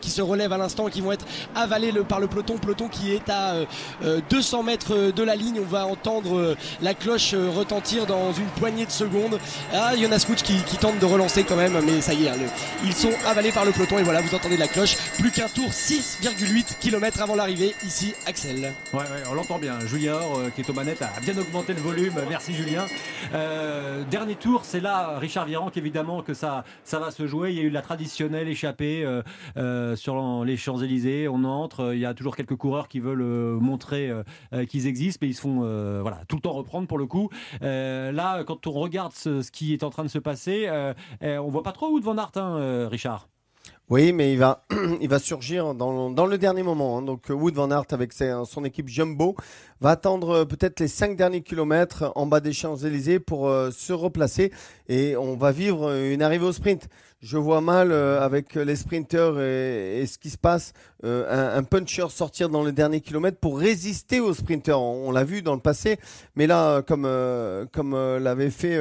[0.00, 1.24] qui, se relèvent à l'instant, qui vont être
[1.54, 3.54] avalés par le peloton, peloton qui est à
[4.02, 5.60] 200 euh, euh, mètres de la ligne.
[5.60, 9.38] On va entendre euh, la cloche retentir dans une poignée de secondes.
[9.72, 12.34] Ah, Jonas Rouch qui, tente de relancer quand même, mais ça y est, hein,
[12.84, 14.96] ils sont avalés par le peloton et voilà, vous entendez la cloche.
[15.18, 18.72] Plus qu'un tour, 6,8 km avant l'arrivée, ici Axel.
[18.92, 19.78] Ouais, on l'entend bien.
[19.86, 20.18] Julien
[20.54, 22.14] qui est aux manettes, a bien augmenté le volume.
[22.28, 22.86] Merci Julien.
[24.10, 27.50] dernier tour, c'est là, Richard Virenque, évidemment, que ça, ça va se jouer.
[27.50, 29.22] Il y a eu la traditionnelle échappée euh,
[29.56, 31.28] euh, sur les Champs-Élysées.
[31.28, 34.10] On entre, il y a toujours quelques coureurs qui veulent euh, montrer
[34.68, 35.60] qu'ils existent, mais ils se font
[36.00, 37.30] voilà, tout le temps reprendre pour le coup.
[37.60, 40.68] là, quand on regarde ce, qui est en train de se passer,
[41.22, 43.28] on voit pas trop où Van Aert, hein, Richard.
[43.88, 44.64] Oui, mais il va,
[45.00, 46.98] il va surgir dans, dans le dernier moment.
[46.98, 47.02] Hein.
[47.02, 49.36] Donc Wood Van Aert avec son équipe Jumbo
[49.80, 54.52] va attendre peut-être les cinq derniers kilomètres en bas des Champs-Élysées pour se replacer
[54.88, 56.88] et on va vivre une arrivée au sprint
[57.22, 60.72] je vois mal euh, avec les sprinteurs et, ce qui se passe,
[61.04, 64.82] euh, un, puncher sortir dans le dernier kilomètre pour résister aux sprinteurs.
[64.82, 65.98] On, l'a vu dans le passé,
[66.34, 68.76] mais là, comme euh, comme l'avait fait.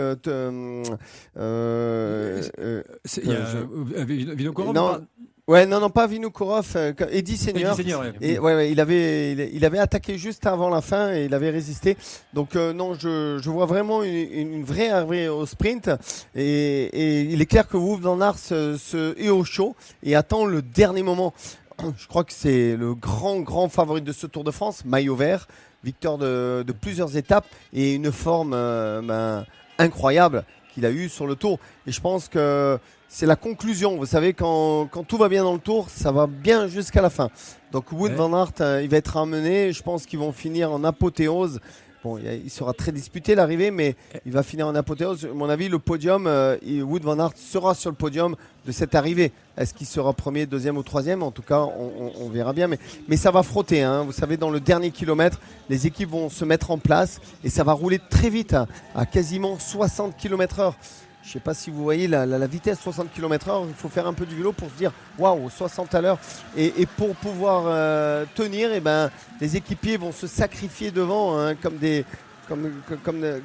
[5.51, 7.73] Ouais, non, non, pas Vinokourov, euh, Eddie Senior.
[7.73, 8.13] Eddie Senior, ouais.
[8.21, 11.33] Et ouais, ouais, il avait, il, il avait attaqué juste avant la fin et il
[11.33, 11.97] avait résisté.
[12.33, 15.89] Donc euh, non, je, je vois vraiment une, une vraie arrivée au sprint.
[16.35, 20.15] Et, et il est clair que Wout van Aert se, se est au chaud et
[20.15, 21.33] attend le dernier moment.
[21.97, 25.49] Je crois que c'est le grand, grand favori de ce Tour de France, maillot vert,
[25.83, 29.45] victoire de, de plusieurs étapes et une forme euh, ben,
[29.79, 31.59] incroyable qu'il a eu sur le Tour.
[31.87, 32.79] Et je pense que
[33.13, 33.97] c'est la conclusion.
[33.97, 37.09] Vous savez, quand, quand tout va bien dans le Tour, ça va bien jusqu'à la
[37.09, 37.29] fin.
[37.73, 38.17] Donc Wood Ouais.
[38.17, 39.73] van Aert, euh, il va être amené.
[39.73, 41.59] Je pense qu'ils vont finir en apothéose.
[42.03, 43.95] Bon, il sera très disputé l'arrivée, mais
[44.25, 45.25] il va finir en apothéose.
[45.25, 48.95] À mon avis, le podium, euh, Wood van Aert sera sur le podium de cette
[48.95, 49.31] arrivée.
[49.55, 51.21] Est-ce qu'il sera premier, deuxième ou troisième?
[51.21, 52.67] En tout cas, on, on- on verra bien.
[52.67, 53.83] Mais, mais ça va frotter.
[53.83, 54.03] hein.
[54.03, 57.63] Vous savez, dans le dernier kilomètre, les équipes vont se mettre en place et ça
[57.63, 60.73] va rouler très vite, à, à quasiment 60 km/h.
[61.23, 63.65] Je ne sais pas si vous voyez la, vitesse 60 km/h.
[63.67, 66.17] Il faut faire un peu du vélo pour se dire waouh, 60 à l'heure.
[66.57, 71.55] Et, et pour pouvoir euh, tenir, eh ben, les équipiers vont se sacrifier devant hein,
[71.55, 72.05] comme des.
[72.47, 72.69] Comme,
[73.05, 73.39] comme- euh,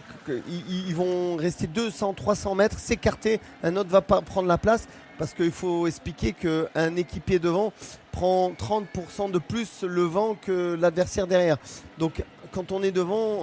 [0.49, 3.41] ils, vont rester 200, 300 mètres, s'écarter.
[3.63, 7.73] Un autre va prendre la place parce qu'il faut expliquer qu'un équipier devant
[8.11, 11.59] prend 30% de plus le vent que l'adversaire derrière.
[11.99, 12.25] Donc
[12.57, 13.39] quand on est devant,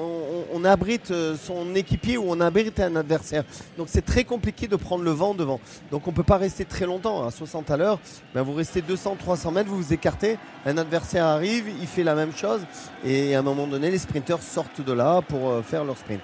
[0.51, 3.43] on, abrite euh, son équipier ou on abrite un adversaire.
[3.77, 5.59] Donc c'est très compliqué de prendre le vent devant.
[5.91, 7.99] Donc on ne peut pas rester très longtemps à 60 à l'heure.
[8.33, 10.39] Ben, vous restez 200, 300 mètres, vous vous écartez.
[10.65, 12.61] Un adversaire arrive, il fait la même chose.
[13.05, 16.21] Et à un moment donné, les sprinteurs sortent de là pour euh, faire leur sprint.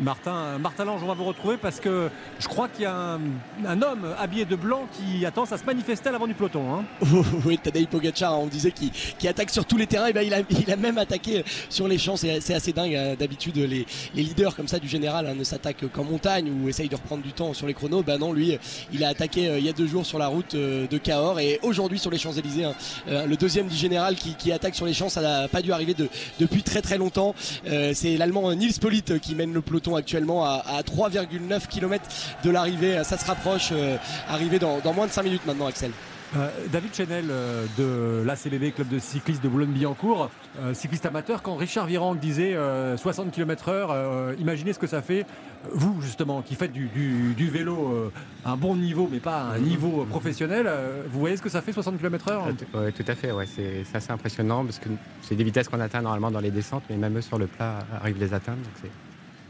[0.00, 2.08] Martin, Martin Lange, on va vous retrouver parce que
[2.38, 3.18] je crois qu'il y a
[3.66, 6.62] un, homme habillé de blanc qui attend à se manifester à l'avant du peloton.
[6.74, 6.84] hein.
[7.44, 10.08] oui, Tadej Pogacar, on disait qu'il attaque sur tous les terrains.
[10.08, 12.16] Et il, a, il a même attaqué sur les champs.
[12.16, 12.94] C'est assez dingue.
[12.94, 13.14] hein.
[13.18, 16.96] D'habitude, les, leaders comme ça du général hein, ne s'attaquent qu'en montagne ou essayent de
[16.96, 18.02] reprendre du temps sur les chronos.
[18.02, 18.58] Ben non, lui,
[18.92, 21.40] il a attaqué euh, il y a deux jours sur la route euh, de Cahors
[21.40, 22.66] et aujourd'hui sur les Champs-Élysées.
[23.08, 25.94] Euh, le deuxième du général qui, attaque sur les champs, ça n'a pas dû arriver
[25.94, 26.08] de-
[26.38, 27.34] depuis très très longtemps.
[27.64, 32.04] C'est l'Allemand Nils Pollitt qui mène le peloton actuellement à, à 3,9 km
[32.44, 33.02] de l'arrivée.
[33.04, 33.96] Ça se rapproche, euh,
[34.28, 35.90] arrivé dans, dans moins de 5 minutes maintenant, Axel.
[36.36, 41.54] Euh, David Chenel euh, de l'ACLB, club de cyclistes de Boulogne-Billancourt, euh, cycliste amateur, quand
[41.54, 45.26] Richard Virang disait euh, 60 km/h, imaginez ce que ça fait.
[45.72, 48.10] Vous, justement, qui faites du, du- du vélo
[48.44, 50.68] à un bon niveau, mais pas à un niveau professionnel,
[51.08, 52.38] vous voyez ce que ça fait 60 km/h
[52.74, 54.88] ouais, tout à fait, ouais, c'est assez impressionnant parce que
[55.22, 57.78] c'est des vitesses qu'on atteint normalement dans les descentes, mais même eux sur le plat
[58.02, 58.90] arrivent les atteindre, donc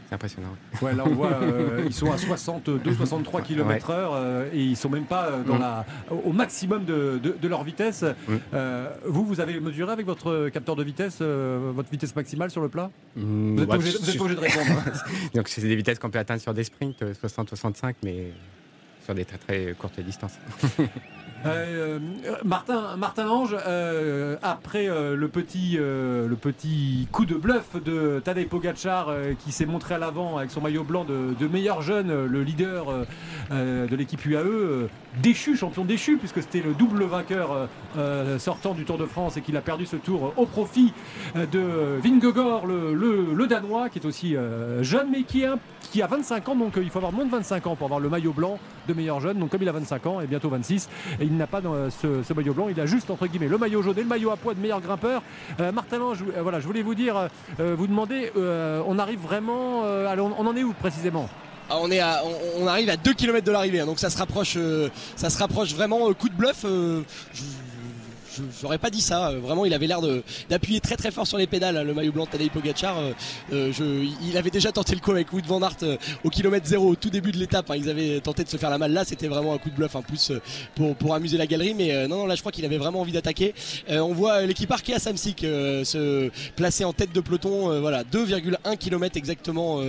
[0.07, 0.55] c'est impressionnant.
[0.81, 5.05] Ouais, là on voit, euh, ils sont à 62-63 km/h euh, et ils sont même
[5.05, 5.59] pas euh, dans Mm.
[5.61, 5.85] la,
[6.25, 8.03] au maximum de, de- de leur vitesse.
[8.03, 8.33] Mm.
[8.53, 12.69] Euh, vous, vous avez mesuré avec votre capteur de vitesse votre vitesse maximale sur le
[12.69, 12.91] plat?
[13.15, 14.05] Mm, Vous êtes bah, pas obligé, de
[14.39, 14.65] répondre.
[14.85, 14.91] hein.
[15.33, 18.31] donc c'est des vitesses qu'on peut atteindre sur des sprints, euh, 60-65, mais
[19.03, 20.37] sur des très très courtes distances.
[21.45, 28.21] Euh, euh, Martin, Martin Ange, euh, après le, petit, le petit coup de bluff de
[28.23, 29.09] Tadej Pogacar
[29.43, 32.85] qui s'est montré à l'avant avec son maillot blanc de, meilleur jeune, le leader
[33.51, 34.87] de l'équipe UAE,
[35.21, 37.67] déchu, champion déchu, puisque c'était le double vainqueur
[38.39, 40.93] sortant du Tour de France et qu'il a perdu ce tour au profit
[41.35, 44.35] de Vingegaard, le, le- le Danois, qui est aussi
[44.81, 47.85] jeune, mais qui, a 25 ans, donc il faut avoir moins de 25 ans pour
[47.85, 49.39] avoir le maillot blanc de meilleur jeune.
[49.39, 52.33] Donc comme il a 25 ans et bientôt 26, et n'a pas dans, euh, ce,
[52.33, 54.53] maillot blanc, il a juste entre guillemets le maillot jaune et le maillot à poids
[54.53, 55.21] de meilleur grimpeur.
[55.59, 60.39] Euh, Martin euh, voilà, je voulais vous dire, vous demander, on arrive vraiment, allez, on,
[60.39, 61.29] en est où précisément?
[61.69, 62.01] Ah, on, est
[62.59, 64.57] on, arrive à 2 km de l'arrivée, hein, donc ça se rapproche,
[65.15, 66.13] ça se rapproche vraiment.
[66.13, 66.65] coup de bluff,
[68.61, 69.29] j'aurais pas dit ça.
[69.29, 69.99] euh, vraiment, il avait l'air
[70.49, 71.77] d'appuyer très très fort sur les pédales.
[71.77, 72.97] hein, le maillot blanc de Tadej Pogacar.
[72.99, 73.11] euh,
[73.53, 75.77] euh, il avait déjà tenté le coup avec Wood van Aert
[76.23, 77.69] au kilomètre zéro, au tout début de l'étape.
[77.71, 78.93] hein, ils avaient tenté de se faire la malle.
[78.93, 80.41] Là, c'était vraiment un coup de bluff, en plus euh,
[80.75, 81.73] pour, pour amuser la galerie.
[81.73, 83.53] Mais non, non, là, je crois qu'il avait vraiment envie d'attaquer.
[83.89, 87.79] On voit l'équipe Arkea Samsic se placer en tête de peloton.
[87.81, 89.79] voilà, 2,1 km exactement.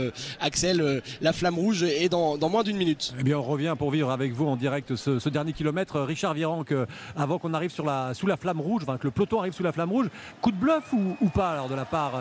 [0.41, 3.15] Axel, la flamme rouge est dans, moins d'une minute.
[3.19, 6.01] Eh bien, on revient pour vivre avec vous en direct ce, ce dernier kilomètre.
[6.01, 6.75] Richard Virenque,
[7.17, 9.73] avant qu'on arrive sur la, sous la flamme rouge, que le peloton arrive sous la
[9.73, 10.09] flamme rouge,
[10.41, 12.13] coup de bluff ou, pas alors de la part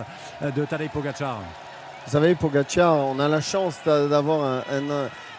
[0.41, 1.39] euh, de Tadej Pogacar?
[2.06, 4.63] Vous savez, Pogacar, on a la chance d'a- d'avoir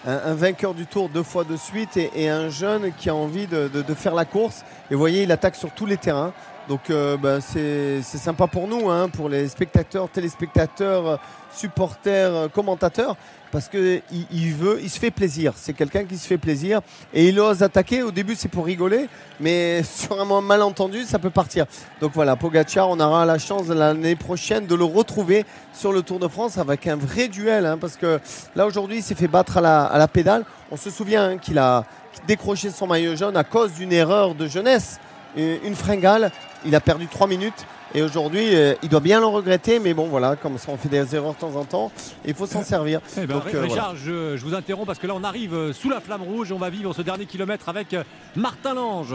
[0.07, 3.69] un, vainqueur du tour deux fois de suite et, un jeune qui a envie de,
[3.69, 4.65] de- de faire la course.
[4.91, 6.33] Et vous voyez, il attaque sur tous les terrains.
[6.69, 11.21] Donc euh, ben, c'est sympa pour nous, hein, pour les spectateurs, téléspectateurs,
[11.53, 13.17] supporters, commentateurs,
[13.53, 15.53] parce que il, il veut, il se fait plaisir.
[15.55, 16.81] C'est quelqu'un qui se fait plaisir
[17.15, 18.03] et il ose attaquer.
[18.03, 21.67] Au début, c'est pour rigoler, mais sur un malentendu, ça peut partir.
[22.01, 26.19] Donc voilà, Pogacar, on aura la chance l'année prochaine de le retrouver sur le Tour
[26.19, 28.19] de France avec un vrai duel, hein, parce que
[28.57, 30.45] là aujourd'hui, il s'est fait battre à la, à la pédale.
[30.73, 31.85] On se souvient hein, qu'il a
[32.27, 34.99] décroché son maillot jaune à cause d'une erreur de jeunesse,
[35.37, 36.31] une fringale.
[36.65, 37.67] Il a perdu 3 minutes.
[37.97, 40.91] Et aujourd'hui, euh, il doit bien le regretter, mais bon, voilà, comme ça, on fait
[40.91, 41.91] des erreurs de temps en temps.
[42.27, 43.01] Il faut s'en servir.
[43.17, 45.73] Eh ben, Donc, euh, Richard, je, je vous interromps parce que là on arrive euh,
[45.73, 47.97] sous la flamme rouge et on va vivre ce dernier kilomètre avec
[48.35, 49.15] Martin Lange.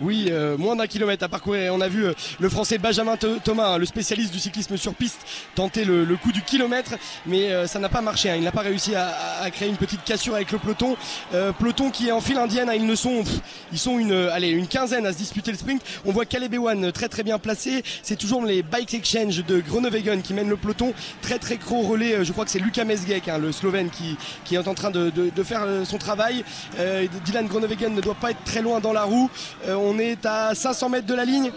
[0.00, 1.62] Oui, euh, moins d'un kilomètre à parcourir.
[1.64, 4.78] Et on a vu euh, le français Benjamin Th- Thomas, hein, le spécialiste du cyclisme
[4.78, 5.20] sur piste,
[5.54, 6.94] tenter le, le coup du kilomètre,
[7.26, 8.30] mais euh, ça n'a pas marché.
[8.30, 8.36] hein.
[8.36, 10.96] Il n'a pas réussi à, créer une petite cassure avec le peloton.
[11.34, 12.70] Euh, peloton qui est en file indienne.
[12.70, 12.74] hein.
[12.76, 13.40] Ils ne sont, pff,
[13.72, 15.82] ils sont une, euh, allez, une quinzaine à se disputer le sprint.
[16.06, 17.82] On voit Caleb Ewan très très bien placé.
[18.02, 20.94] C'est toujours les Bike Exchange de Groenewegen qui mènent le peloton.
[21.22, 22.14] Très très gros relais.
[22.14, 25.10] euh, Je crois que c'est Luka Mesgek, hein, le Slovène, qui, est en train de,
[25.42, 26.44] faire euh, son travail.
[26.78, 29.28] Euh, Dylan Groenewegen ne doit pas être très loin dans la roue.
[29.66, 31.50] On est à 500 mètres de la ligne.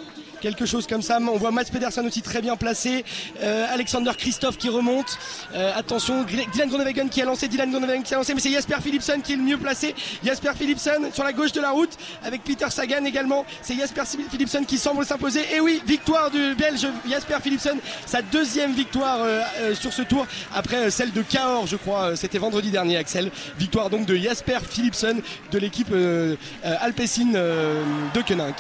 [0.46, 1.18] Quelque chose comme ça.
[1.20, 3.04] On voit Mats Pedersen aussi très bien placé.
[3.42, 5.18] Euh, Alexander Christophe qui remonte.
[5.56, 7.48] Euh, attention, Dylan Groenewegen qui a lancé.
[7.48, 8.36] Dylan Groenewegen qui a lancé.
[8.36, 9.96] Mais c'est Jasper Philipsen qui est le mieux placé.
[10.24, 11.90] Jasper Philipsen sur la gauche de la route
[12.24, 13.44] avec Peter Sagan également.
[13.64, 15.42] C'est Jasper Philipsen qui semble s'imposer.
[15.52, 17.80] Et oui, victoire du Belge Jasper Philipsen.
[18.06, 22.16] Sa deuxième victoire euh, sur ce tour après celle de Cahors, je crois.
[22.16, 23.32] C'était vendredi dernier, Axel.
[23.58, 25.92] Victoire donc de Jasper Philipsen de l'équipe
[26.64, 28.54] Alpecin de Koenig.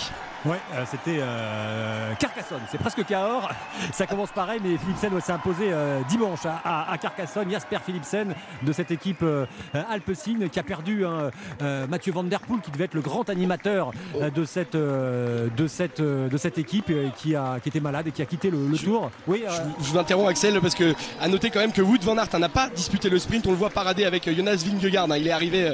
[0.46, 3.50] Ouais, euh, c'était euh, Carcassonne, c'est presque Cahors.
[3.92, 7.50] Ça commence pareil, mais Philipsen ouais, s'est imposé euh, dimanche à, à- à Carcassonne.
[7.50, 9.46] Jasper Philipsen de cette équipe euh,
[9.90, 11.32] Alpecin qui a perdu hein,
[11.64, 13.90] euh, Mathieu Van Der Poel qui devait être le grand animateur
[14.22, 17.80] euh, de, cette, euh, de, cette, euh, de cette équipe euh, qui, a, qui était
[17.80, 19.10] malade et qui a quitté le, le tour.
[19.26, 22.18] Oui, euh, Je vous interromps Axel parce que à noter quand même que Wood Van
[22.18, 23.48] Aert hein, n'a pas disputé le sprint.
[23.48, 25.06] On le voit parader avec euh, Jonas Vingegaard.
[25.12, 25.18] hein.
[25.18, 25.74] Il est arrivé euh,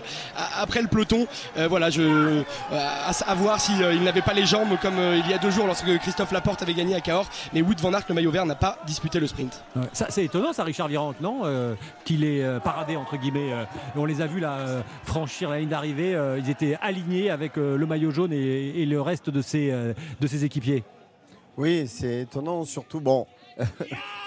[0.61, 1.27] après le peloton.
[1.57, 5.29] Euh, voilà, je, euh, à, à voir s'il n'avait pas les jambes comme euh, il
[5.29, 7.29] y a deux jours lorsque Christophe Laporte avait gagné à Cahors.
[7.53, 9.63] Mais Wood Van Aert, le maillot vert, n'a pas disputé le sprint.
[9.75, 13.51] Ouais, ça, c'est étonnant, ça, Richard Virenque, non Euh, Qu'il est euh, paradé, entre guillemets.
[13.53, 13.63] euh,
[13.95, 16.15] on les a vus là euh, franchir la ligne d'arrivée.
[16.15, 19.71] euh, ils étaient alignés avec euh, le maillot jaune et, et le reste de ses,
[19.71, 20.83] euh, de ses équipiers.
[21.57, 23.27] Oui, c'est étonnant, surtout, bon,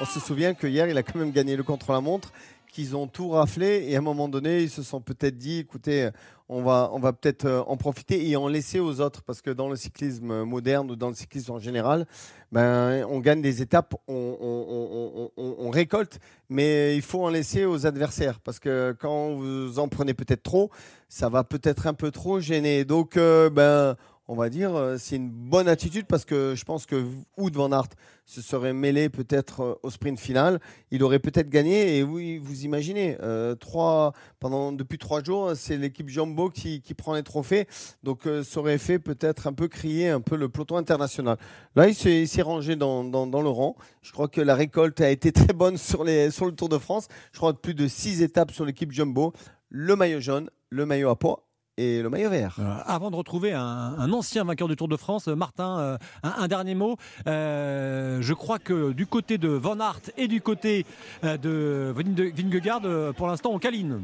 [0.00, 2.32] on se souvient que hier, il a quand même gagné le contre-la-montre,
[2.72, 6.10] qu'ils ont tout raflé, et à un moment donné, ils se sont peut-être dit, écoutez,
[6.48, 9.50] on va, on va peut-être euh, en profiter et en laisser aux autres, parce que
[9.50, 12.06] dans le cyclisme moderne ou dans le cyclisme en général,
[12.52, 18.58] ben, on gagne des étapes, on, récolte, mais il faut en laisser aux adversaires, parce
[18.58, 20.70] que quand vous en prenez peut-être trop,
[21.08, 22.84] ça va peut-être un peu trop gêner.
[22.84, 23.96] Donc, euh, ben,
[24.28, 27.04] on va dire, euh, c'est une bonne attitude parce que je pense que
[27.36, 27.90] Wood Van Aert
[28.24, 30.60] se serait mêlé peut-être euh, au sprint final.
[30.90, 31.98] Il aurait peut-être gagné.
[31.98, 37.14] Et oui, vous imaginez, euh, trois, pendant, depuis trois jours, c'est l'équipe Jumbo qui, prend
[37.14, 37.66] les trophées.
[38.02, 41.36] Donc, euh, ça aurait fait peut-être un peu crier un peu le peloton international.
[41.76, 43.76] Là, il s'est rangé dans, le rang.
[44.02, 47.08] Je crois que la récolte a été très bonne sur, sur le Tour de France.
[47.32, 49.32] Je crois que plus de six étapes sur l'équipe Jumbo.
[49.68, 51.44] Le maillot jaune, le maillot à poids
[51.76, 52.56] et le maillot vert.
[52.86, 56.74] Avant de retrouver un, ancien vainqueur du Tour de France, euh, Martin, euh, un, dernier
[56.74, 56.96] mot.
[57.26, 60.86] Euh, je crois que du côté de Van Aert et du côté
[61.22, 62.82] de Vingegaard,
[63.16, 64.02] pour l'instant, on câline.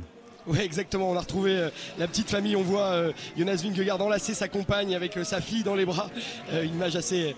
[0.50, 1.08] Oui, exactement.
[1.08, 2.56] On a retrouvé euh, la petite famille.
[2.56, 6.10] On voit euh, Jonas Vingegaard enlacer sa compagne avec euh, sa fille dans les bras.
[6.52, 7.36] Une image assez,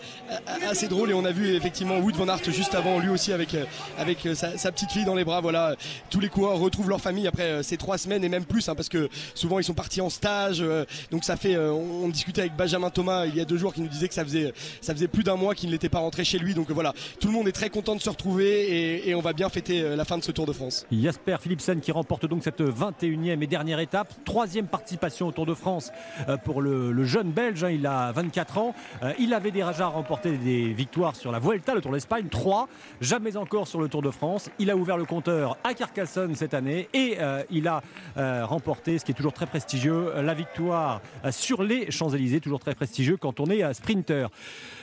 [0.66, 1.10] assez drôle.
[1.10, 3.54] Et on a vu effectivement Wood Van Aert juste avant, lui aussi avec,
[3.98, 5.42] avec sa, petite fille dans les bras.
[5.42, 5.76] Voilà,
[6.08, 8.88] tous les coureurs retrouvent leur famille après ces trois semaines et même plus, hein, parce
[8.88, 10.64] que souvent ils sont partis en stage.
[11.10, 11.56] donc ça fait.
[11.56, 14.24] on, discutait avec Benjamin Thomas il y a deux jours qui nous disait que ça
[14.24, 16.54] faisait, ça faisait plus d'un mois qu'il n'était pas rentré chez lui.
[16.54, 19.32] Donc voilà, tout le monde est très content de se retrouver et, et on va
[19.32, 20.86] bien fêter la fin de ce Tour de France.
[20.90, 22.62] Jasper Philipsen qui remporte donc cette
[23.02, 24.12] 21e et dernière étape.
[24.24, 25.90] Troisième participation au Tour de France
[26.28, 27.64] euh, pour le, jeune Belge.
[27.64, 28.74] hein, il a 24 ans.
[29.02, 32.28] Euh, Il avait déjà remporté des victoires sur la Vuelta, le Tour d'Espagne.
[32.30, 32.68] 3.
[33.00, 34.50] Jamais encore sur le Tour de France.
[34.58, 37.82] Il a ouvert le compteur à Carcassonne cette année et euh, il a
[38.16, 42.40] remporté, ce qui est toujours très prestigieux, la victoire sur les Champs-Élysées.
[42.40, 44.28] Toujours très prestigieux quand on est sprinter.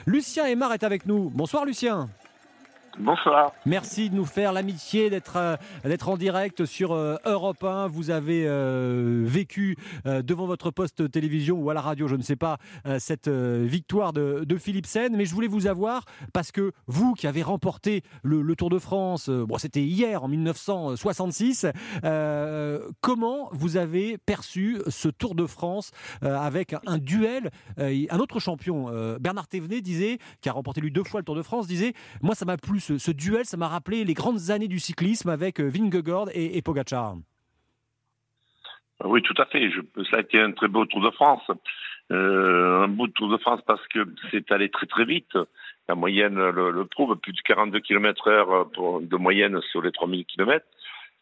[0.06, 1.30] Lucien Aymar est avec nous.
[1.30, 2.10] Bonsoir Lucien.
[2.98, 3.54] Bonsoir.
[3.66, 5.58] Merci de nous faire l'amitié d'être euh,
[6.06, 7.88] en direct sur euh, Europe 1.
[7.88, 12.36] Vous avez euh, vécu devant votre poste télévision ou à la radio, je ne sais
[12.36, 12.58] pas,
[12.98, 15.16] cette victoire de, de Philipsen.
[15.16, 19.30] Mais je voulais vous avoir parce que vous qui avez remporté le, Tour de France,
[19.30, 21.68] bon, c'était hier en 1966.
[23.02, 29.48] comment vous avez perçu ce Tour de France avec un duel Un autre champion, Bernard
[29.48, 32.46] Thévenet, disait, qui a remporté lui deux fois le Tour de France, disait Moi, ça
[32.46, 36.30] m'a plu ce, duel, ça m'a rappelé les grandes années du cyclisme avec euh, Vingegaard
[36.34, 37.16] et, et Pogacar.
[39.04, 39.70] Oui, tout à fait.
[40.10, 41.44] Ça a été un très beau Tour de France.
[42.12, 44.00] Euh, un beau Tour de France parce que
[44.32, 45.38] c'est allé très très vite.
[45.88, 50.26] La moyenne le, prouve, plus de 42 km heure pour, de moyenne sur les 3000
[50.26, 50.66] km.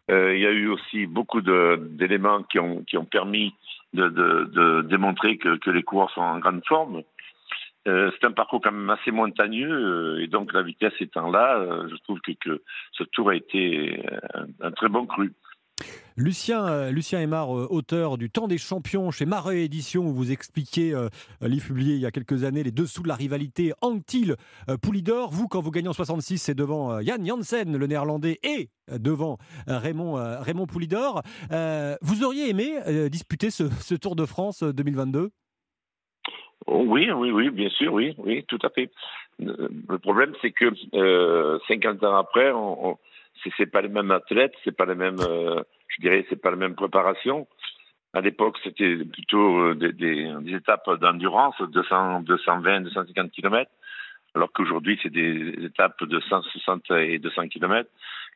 [0.10, 3.54] Euh, il y a eu aussi beaucoup d'éléments qui ont, permis
[3.94, 7.04] de démontrer que, que, les coureurs sont en grande forme.
[7.88, 11.58] Euh, c'est un parcours quand même assez montagneux euh, et donc la vitesse étant là,
[11.58, 14.04] euh, je trouve que, ce tour a été
[14.62, 15.34] un, très bon cru.
[16.16, 20.96] Lucien, Lucien Aymar, auteur du Temps des champions chez Marais Édition, vous expliquez,
[21.42, 25.30] livre publié il y a quelques années, les dessous de la rivalité Anquetil-Poulidor.
[25.30, 30.16] Vous, quand vous gagnez en 66, c'est devant Jan Janssen, le néerlandais, et devant Raymond,
[30.42, 31.22] Raymond Poulidor.
[32.02, 35.30] vous auriez aimé disputer ce, ce Tour de France 2022
[36.68, 38.92] Oui, oui, oui, bien sûr, oui, oui, tout à fait.
[39.40, 42.98] Le problème, c'est que euh, 50 ans après, on, on
[43.58, 46.58] c'est pas les mêmes athlètes, c'est pas les mêmes, euh, je dirais, c'est pas la
[46.58, 47.48] même préparation.
[48.14, 53.72] À l'époque, c'était plutôt euh, des, des, des étapes d'endurance, 200, 220, 250 km,
[54.36, 57.90] alors qu'aujourd'hui, c'est des étapes de 160 et 200 km.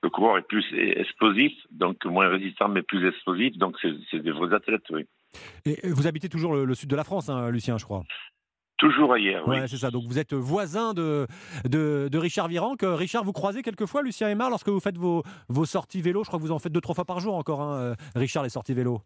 [0.04, 4.54] Le coureur est plus explosif, donc moins résistant, mais plus explosif, donc c'est des vrais
[4.54, 5.06] athlètes, oui.
[5.66, 8.04] Et vous habitez toujours le, sud de la France, hein, Lucien, je crois.
[8.82, 9.58] Toujours ailleurs, oui.
[9.68, 9.92] c'est ça.
[9.92, 11.28] Donc vous êtes voisin de,
[11.66, 12.82] de, Richard Virenque.
[12.82, 16.24] Richard, vous croisez quelquefois Lucien Aymar lorsque vous faites vos, vos sorties vélo?
[16.24, 18.42] Je crois que vous en faites deux, trois fois par jour encore, hein, euh, Richard,
[18.42, 19.02] les sorties vélo.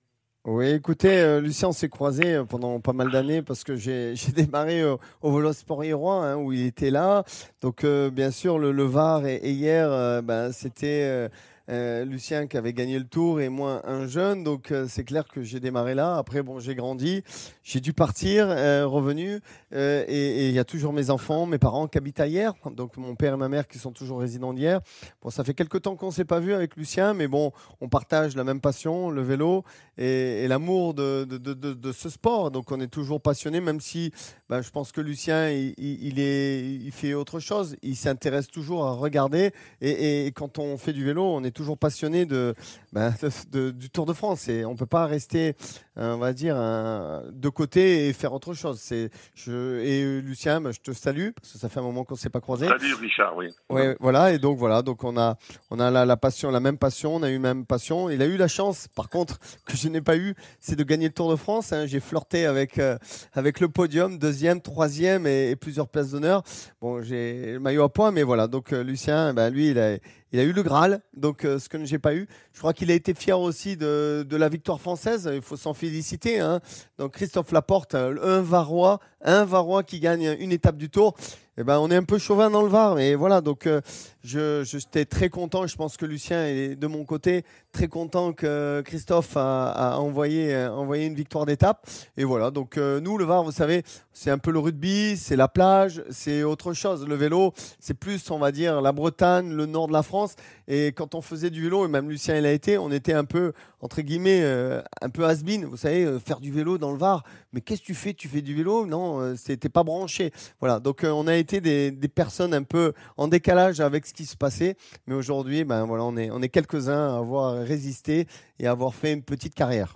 [0.45, 4.13] Oui, écoutez, euh, Lucien, on s'est croisé euh, pendant pas mal d'années parce que j'ai
[4.33, 7.25] démarré au, au Sport hein, où il était là.
[7.61, 11.29] Donc, bien sûr, le, Var et, hier, ben, c'était
[11.69, 14.43] euh, Lucien qui avait gagné le tour et moi un jeune.
[14.43, 16.17] Donc euh, c'est clair que j'ai démarré là.
[16.17, 17.23] Après, bon, j'ai grandi,
[17.65, 19.41] j'ai dû partir, euh, revenu.
[19.73, 22.53] et il y a toujours mes enfants, mes parents qui habitent ailleurs.
[22.71, 24.81] Donc mon père et ma mère qui sont toujours résidents d'hier.
[25.23, 27.51] Bon, ça fait quelques temps qu'on s'est pas vu avec Lucien, mais bon,
[27.81, 29.63] on partage la même passion, le vélo
[29.97, 32.51] et, l'amour de, de, de, ce sport.
[32.51, 34.11] Donc on est toujours passionné, même si
[34.47, 37.77] ben, je pense que Lucien, il, il, est, il fait autre chose.
[37.81, 39.51] Il s'intéresse toujours à regarder.
[39.81, 42.53] Et, et quand on fait du vélo, on est toujours passionné ben,
[43.51, 45.55] de, du Tour de France et on peut pas rester,
[45.97, 48.79] euh, on va dire, de côté et faire autre chose.
[48.79, 52.15] C'est, je, et Lucien, ben, je te salue parce que ça fait un moment qu'on
[52.15, 52.67] s'est pas croisé.
[52.67, 53.47] Salut Richard, oui.
[53.69, 55.37] Ouais, voilà et donc voilà, donc on a,
[55.71, 58.09] on a la, passion, la même passion, on a eu la même passion.
[58.09, 61.07] Il a eu la chance, par contre, que je n'ai pas eu, c'est de gagner
[61.07, 61.73] le Tour de France.
[61.73, 61.85] Hein.
[61.87, 62.97] J'ai flirté avec euh,
[63.33, 66.43] avec le podium, deuxième, troisième et, plusieurs places d'honneur.
[66.81, 68.47] Bon, j'ai le maillot à points, mais voilà.
[68.47, 69.97] Donc euh, Lucien, ben, lui, il a
[70.31, 72.27] il a eu le Graal, donc euh, ce que je n'ai pas eu.
[72.53, 75.29] Je crois qu'il a été fier aussi de, de la victoire française.
[75.33, 76.39] Il faut s'en féliciter.
[76.39, 76.59] Hein.
[76.97, 81.15] Donc Christophe Laporte, un Varois, un Varois qui gagne une étape du Tour.
[81.57, 83.39] Eh ben, on est un peu chauvin dans le Var, mais voilà.
[83.39, 83.79] Donc euh,
[84.25, 85.67] je j'étais très content.
[85.67, 91.05] Je pense que Lucien est de mon côté très content que Christophe a, envoyé envoyé
[91.07, 91.85] une victoire d'étape.
[92.15, 92.49] Et voilà.
[92.49, 93.83] Donc euh, nous, le Var, vous savez,
[94.13, 97.05] c'est un peu le rugby, c'est la plage, c'est autre chose.
[97.05, 100.35] Le vélo, c'est plus, on va dire, la Bretagne, le nord de la France.
[100.69, 103.25] Et quand on faisait du vélo, et même Lucien il a été, on était un
[103.25, 106.97] peu, entre guillemets, euh, un peu has Vous savez, euh, faire du vélo dans le
[106.97, 107.23] Var.
[107.51, 108.13] Mais qu'est-ce que tu fais?
[108.13, 108.85] Tu fais du vélo?
[108.85, 110.31] Non, euh, c'était pas branché.
[110.61, 110.79] Voilà.
[110.79, 114.37] Donc on a été des, des, personnes un peu en décalage avec ce qui se
[114.37, 114.77] passait.
[115.07, 118.27] Mais aujourd'hui, ben voilà, on est, on est quelques-uns à avoir résisté
[118.59, 119.95] et avoir fait une petite carrière.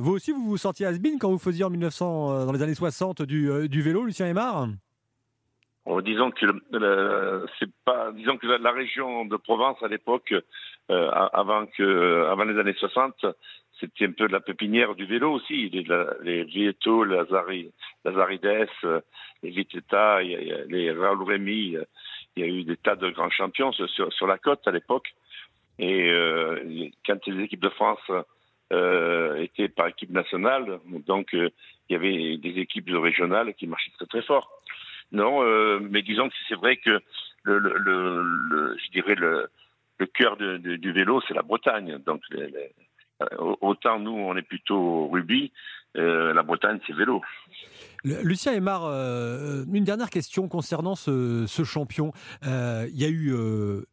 [0.00, 3.22] vous aussi, vous vous sentiez has quand vous faisiez en 1900, dans les années 60
[3.22, 4.68] du, du vélo, Lucien Aymar?
[6.02, 6.46] Disons que
[7.58, 10.34] c'est pas, disons que la, région de Provence à l'époque,
[10.90, 13.26] euh, avant que, avant les années 60,
[13.78, 15.68] c'était un peu de la pépinière du vélo aussi.
[15.68, 15.84] Les,
[16.22, 17.70] les Vieto, Lazari,
[18.02, 18.66] Lazarides,
[19.42, 21.76] les Vitetta, les Raoul Rémy,
[22.36, 25.14] il y a eu des tas de grands champions sur, sur la côte à l'époque.
[25.78, 28.10] Et euh, quand les équipes de France
[28.72, 31.50] euh, étaient par équipe nationale, donc euh,
[31.88, 34.48] il y avait des équipes régionales qui marchaient très très fort.
[35.12, 37.00] Non, euh, mais disons que c'est vrai que
[37.42, 39.48] le, le, le, je dirais le,
[39.98, 41.98] le cœur de, du vélo, c'est la Bretagne.
[42.06, 45.52] Donc, euh, autant nous, on est plutôt rugby,
[45.94, 47.22] la Bretagne, c'est vélo.
[48.04, 52.12] Lucien Aymar, euh, une dernière question concernant ce, champion.
[52.44, 53.86] Euh, il y a eu euh,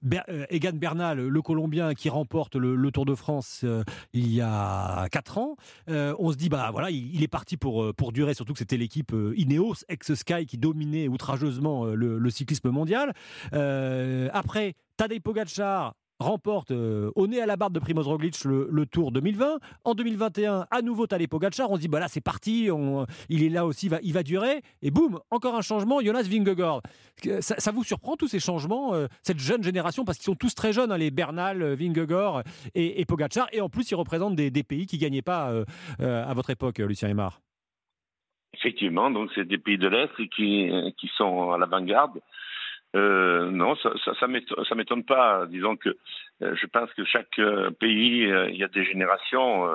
[0.50, 3.64] Egan Bernal, le Colombien, qui remporte le, Tour de France
[4.12, 5.56] il y a 4 ans.
[5.88, 9.14] on se dit, bah voilà, il, est parti pour, pour durer, surtout que c'était l'équipe
[9.38, 13.14] Ineos, ex-Sky, qui dominait outrageusement le, le cyclisme mondial.
[14.34, 19.12] après, Tadej Pogacar remporte euh, au nez à la barre de Primoz Roglic le, Tour
[19.12, 19.60] 2020.
[19.84, 21.70] En 2021, à nouveau Tadej Pogacar.
[21.70, 22.70] On se dit bah là c'est parti,
[23.30, 24.62] il est là aussi, il va durer.
[24.82, 26.02] Et boum, encore un changement.
[26.02, 26.82] Jonas Vingegaard.
[27.42, 30.06] Ça, vous surprend tous ces changements, euh, cette jeune génération?
[30.06, 32.44] Parce qu'ils sont tous très jeunes, hein, les Bernal, euh, Vingegaard
[32.76, 33.48] et, et, Pogacar.
[33.52, 35.52] Et en plus ils représentent des, pays qui gagnaient pas
[36.00, 37.42] à votre époque, Lucien Aymar.
[38.54, 42.20] Effectivement, donc c'est des pays de l'Est qui, qui sont à l'avant-garde.
[42.96, 45.46] Euh, non, ça, ça, ça m'étonne pas.
[45.48, 45.90] Disons que
[46.42, 49.70] euh, je pense que chaque euh, pays, euh, il y a des générations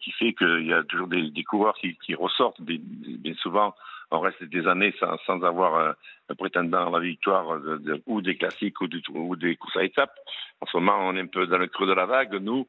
[0.00, 2.60] qui fait qu'il y a toujours des, des coureurs qui, qui ressortent.
[2.60, 3.72] bien souvent,
[4.10, 5.94] on reste des années sans, sans avoir
[6.28, 9.84] un, prétendant à la victoire de, ou des classiques ou, du, ou des courses à
[9.84, 10.18] étapes.
[10.60, 12.34] En ce moment, on est un peu dans le creux de la vague.
[12.34, 12.66] Nous,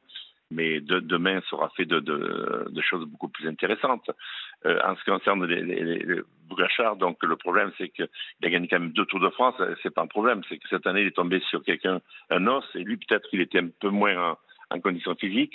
[0.52, 4.10] mais demain sera fait de, de, choses beaucoup plus intéressantes.
[4.66, 8.08] Euh, en ce qui concerne les, Bougachard, donc le problème c'est qu'il
[8.44, 10.68] a gagné quand même deux Tours de France, euh, c'est pas un problème, c'est que
[10.68, 12.00] cette année il est tombé sur quelqu'un,
[12.30, 14.36] un os, et lui peut-être qu'il était un peu moins
[14.70, 15.54] en, condition physique,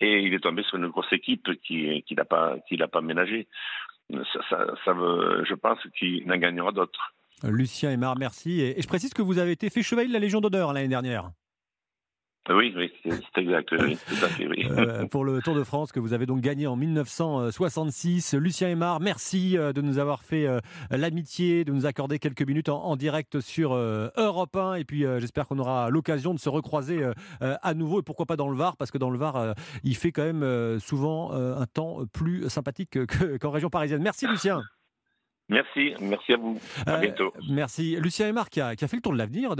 [0.00, 3.00] et il est tombé sur une grosse équipe qui qui n'a pas qui l'a pas
[3.00, 3.46] ménagé.
[4.10, 7.14] Je pense qu'il en gagnera d'autres.
[7.44, 8.60] Lucien Aymar, merci.
[8.60, 10.88] Et, et, je précise que vous avez été fait chevalier de la Légion d'honneur l'année
[10.88, 11.30] dernière.
[12.50, 13.72] Oui, oui c'est exact.
[13.72, 13.96] Oui.
[14.70, 18.34] Euh, pour le Tour de France que vous avez donc gagné en 1966.
[18.34, 20.58] Lucien Aymar, merci euh, de nous avoir fait euh,
[20.90, 24.74] l'amitié, de nous accorder quelques minutes en, direct sur Europe 1.
[24.74, 27.02] Et puis j'espère qu'on aura l'occasion de se recroiser
[27.40, 30.12] à nouveau et pourquoi pas dans le Var, parce que dans le Var, il fait
[30.12, 32.98] quand même souvent un temps plus sympathique
[33.40, 34.02] qu'en région parisienne.
[34.02, 34.62] Merci Lucien.
[35.48, 36.58] Merci, merci à vous.
[36.86, 37.32] À euh, bientôt.
[37.50, 37.96] Merci.
[37.96, 39.54] Lucien Aymar qui a, fait le Tour de l'avenir,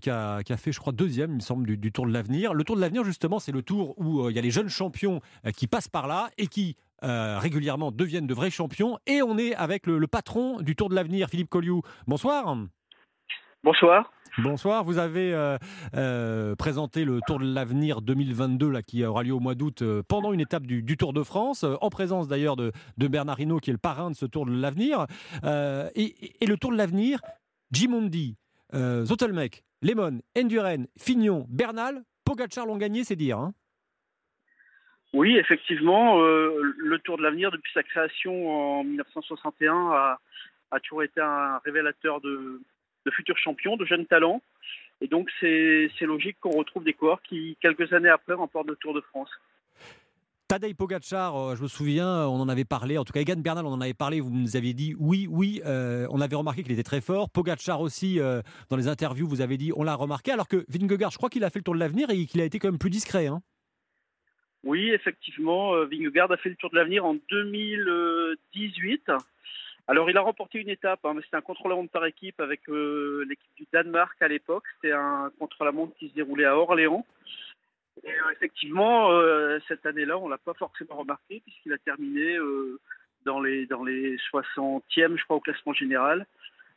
[0.00, 2.54] qui a, fait, je crois, deuxième, il me semble, du, Tour de l'avenir.
[2.54, 4.68] Le Tour de l'avenir, justement, c'est le tour où euh, il y a les jeunes
[4.68, 8.98] champions euh, qui passent par là et qui régulièrement deviennent de vrais champions.
[9.06, 11.82] Et on est avec le, le patron du Tour de l'avenir, Philippe Colliou.
[12.06, 12.56] Bonsoir.
[13.62, 14.10] Bonsoir.
[14.38, 15.58] Bonsoir, vous avez euh,
[15.94, 20.02] euh, présenté le Tour de l'avenir 2022 là, qui aura lieu au mois d'août euh,
[20.08, 23.72] pendant une étape du, Tour de France, en présence d'ailleurs de, Bernard Hinault qui est
[23.72, 25.06] le parrain de ce Tour de l'avenir.
[25.44, 26.14] Et,
[26.44, 27.20] le Tour de l'avenir,
[27.70, 28.36] Gimondi,
[28.72, 33.38] Zotelmec, Lemon, Enduren, Fignon, Bernal, Pogacar l'ont gagné, c'est dire.
[33.38, 33.54] Hein.
[35.12, 40.18] oui, effectivement, le Tour de l'avenir, depuis sa création en 1961, a,
[40.72, 42.60] a toujours été un révélateur de,
[43.04, 44.42] de futurs champions, de jeunes talents.
[45.00, 48.94] Et donc, c'est logique qu'on retrouve des coureurs qui, quelques années après, remportent le Tour
[48.94, 49.30] de France.
[50.46, 53.64] Tadej Pogacar, euh, je me souviens, on en avait parlé, en tout cas Egan Bernal,
[53.64, 56.72] on en avait parlé, vous nous aviez dit oui, oui, euh, on avait remarqué qu'il
[56.72, 57.30] était très fort.
[57.30, 61.10] Pogacar aussi, euh, dans les interviews, vous avez dit on l'a remarqué, alors que Vingegaard,
[61.10, 62.78] je crois qu'il a fait le tour de l'avenir et qu'il a été quand même
[62.78, 63.26] plus discret.
[63.26, 63.40] Hein.
[64.64, 69.10] Oui, effectivement, Vingegaard a fait le tour de l'avenir en 2018.
[69.86, 73.54] Alors, il a remporté une étape, hein, c'était un contre-la-montre par équipe avec euh, l'équipe
[73.56, 74.64] du Danemark à l'époque.
[74.76, 77.04] C'était un contre-la-montre qui se déroulait à Orléans.
[78.02, 82.38] Et euh, effectivement, euh, cette année-là, on l'a pas forcément remarqué puisqu'il a terminé
[83.26, 86.26] dans les dans les 60e, je crois, au classement général.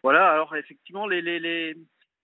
[0.03, 0.29] Voilà.
[0.29, 1.77] Alors, effectivement, les les, les,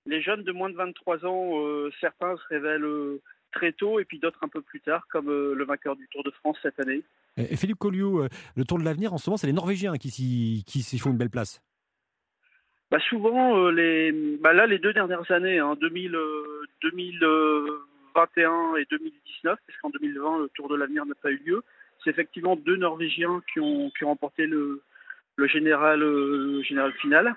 [0.06, 3.20] les jeunes de moins de 23 ans, certains se révèlent
[3.54, 6.32] très tôt et puis d'autres un peu plus tard, comme le vainqueur du Tour de
[6.32, 7.04] France cette année.
[7.38, 10.10] Et Philippe Colliou, euh, le Tour de l'avenir, en ce moment, c'est les Norvégiens qui
[10.12, 11.62] s'y font une belle place.
[12.92, 16.16] Bah souvent, euh, les, bah là, les deux dernières années, hein, 2000,
[16.84, 21.64] 2021 et 2019, parce qu'en 2020, le Tour de l'avenir n'a pas eu lieu,
[22.04, 24.84] c'est effectivement deux Norvégiens qui ont, qui ont remporté le,
[25.38, 27.36] le, général, le général final.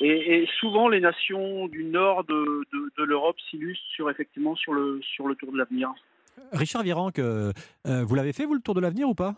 [0.00, 2.34] Et, et, souvent, les nations du nord de,
[2.72, 5.92] de, de l'Europe s'illustrent sur, effectivement sur le, sur le Tour de l'avenir.
[6.52, 7.52] Richard Virenque, euh,
[7.84, 9.34] vous l'avez fait, vous, le Tour de l'avenir ou pas?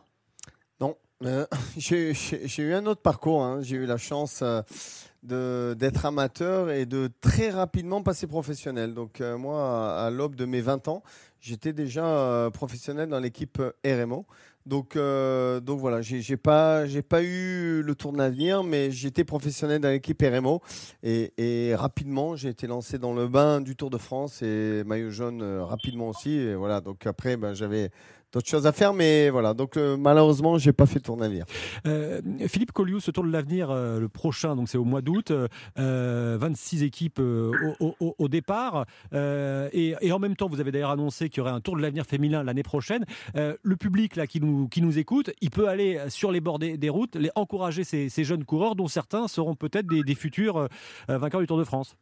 [0.81, 0.97] Non.
[1.25, 1.47] Euh,
[1.77, 2.13] j'ai
[2.59, 3.43] eu un autre parcours.
[3.43, 3.63] Hein.
[3.63, 8.95] J'ai eu la chance euh, d'être amateur et de très rapidement passer professionnel.
[8.95, 11.03] Donc, moi, à, l'aube de mes 20 ans,
[11.41, 14.27] j'étais déjà professionnel dans l'équipe RMO.
[14.69, 19.81] Donc, euh, donc voilà, j'ai pas, pas eu le tour de l'avenir, mais j'étais professionnel
[19.81, 20.61] dans l'équipe RMO
[21.03, 25.41] et, rapidement j'ai été lancé dans le bain du Tour de France et maillot jaune
[25.41, 26.33] euh, rapidement aussi.
[26.33, 27.91] Et voilà, donc après, ben, j'avais
[28.33, 28.93] d'autres choses à faire.
[28.93, 31.45] Mais voilà, donc euh, malheureusement, j'ai pas fait Tour l'avenir.
[31.87, 35.33] Euh, Philippe Colliou, ce Tour de l'avenir, euh, le prochain, donc c'est au mois d'août,
[35.79, 37.53] euh, 26 équipes euh,
[38.01, 38.87] au, départ.
[39.13, 41.83] Euh, et, en même temps, vous avez d'ailleurs annoncé qu'il y aurait un Tour de
[41.83, 43.05] l'avenir féminin l'année prochaine.
[43.37, 46.59] Euh, le public là, qui, nous, qui nous écoute, il peut aller sur les bords
[46.59, 50.69] des, routes, encourager ces, jeunes coureurs, dont certains seront peut-être des, futurs euh,
[51.09, 51.97] vainqueurs du Tour de France.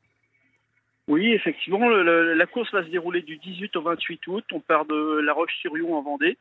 [1.09, 4.45] Oui, effectivement, la course va se dérouler du 18 au 28 août.
[4.53, 6.37] On part de La Roche-sur-Yon en Vendée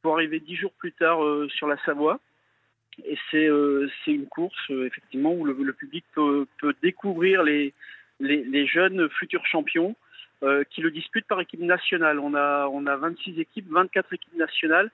[0.00, 2.18] pour arriver dix jours plus tard euh, sur la Savoie.
[3.04, 6.46] Et c'est euh, une course, euh, effectivement, où le, public peut,
[6.82, 7.74] découvrir les,
[8.66, 9.94] jeunes futurs champions
[10.70, 12.18] qui le disputent par équipe nationale.
[12.18, 14.90] On a, on a 26 équipes, 24 équipes nationales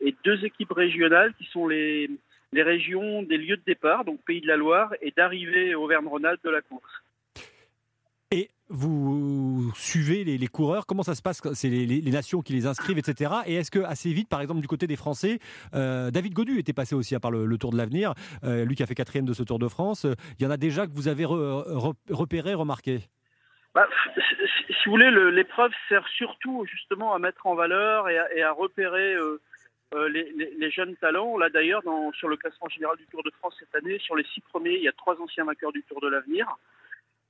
[0.00, 2.10] et deux équipes régionales qui sont les,
[2.52, 6.50] les régions des lieux de départ, donc Pays de la Loire, et d'arrivée Auvergne-Rhône-Alpes de
[6.50, 7.02] la course.
[8.30, 12.98] Et vous suivez les, coureurs Comment ça se passe C'est les, nations qui les inscrivent,
[12.98, 13.32] etc.
[13.46, 15.38] Et est-ce que assez vite, par exemple, du côté des Français,
[15.74, 18.12] euh, David Godu était passé aussi à part le, Tour de l'avenir,
[18.44, 20.06] euh, lui qui a fait quatrième de ce Tour de France.
[20.38, 23.00] Il y en a déjà que vous avez re- re- repéré, remarqué?
[23.74, 23.88] Bah,
[24.68, 29.14] si vous voulez, le- l'épreuve sert surtout justement à mettre en valeur et à, repérer
[29.14, 29.40] euh,
[30.10, 31.38] les, les- jeunes talents.
[31.38, 34.42] Là d'ailleurs, sur le classement général du Tour de France cette année, sur les six
[34.42, 36.46] premiers, il y a trois anciens vainqueurs du Tour de l'avenir.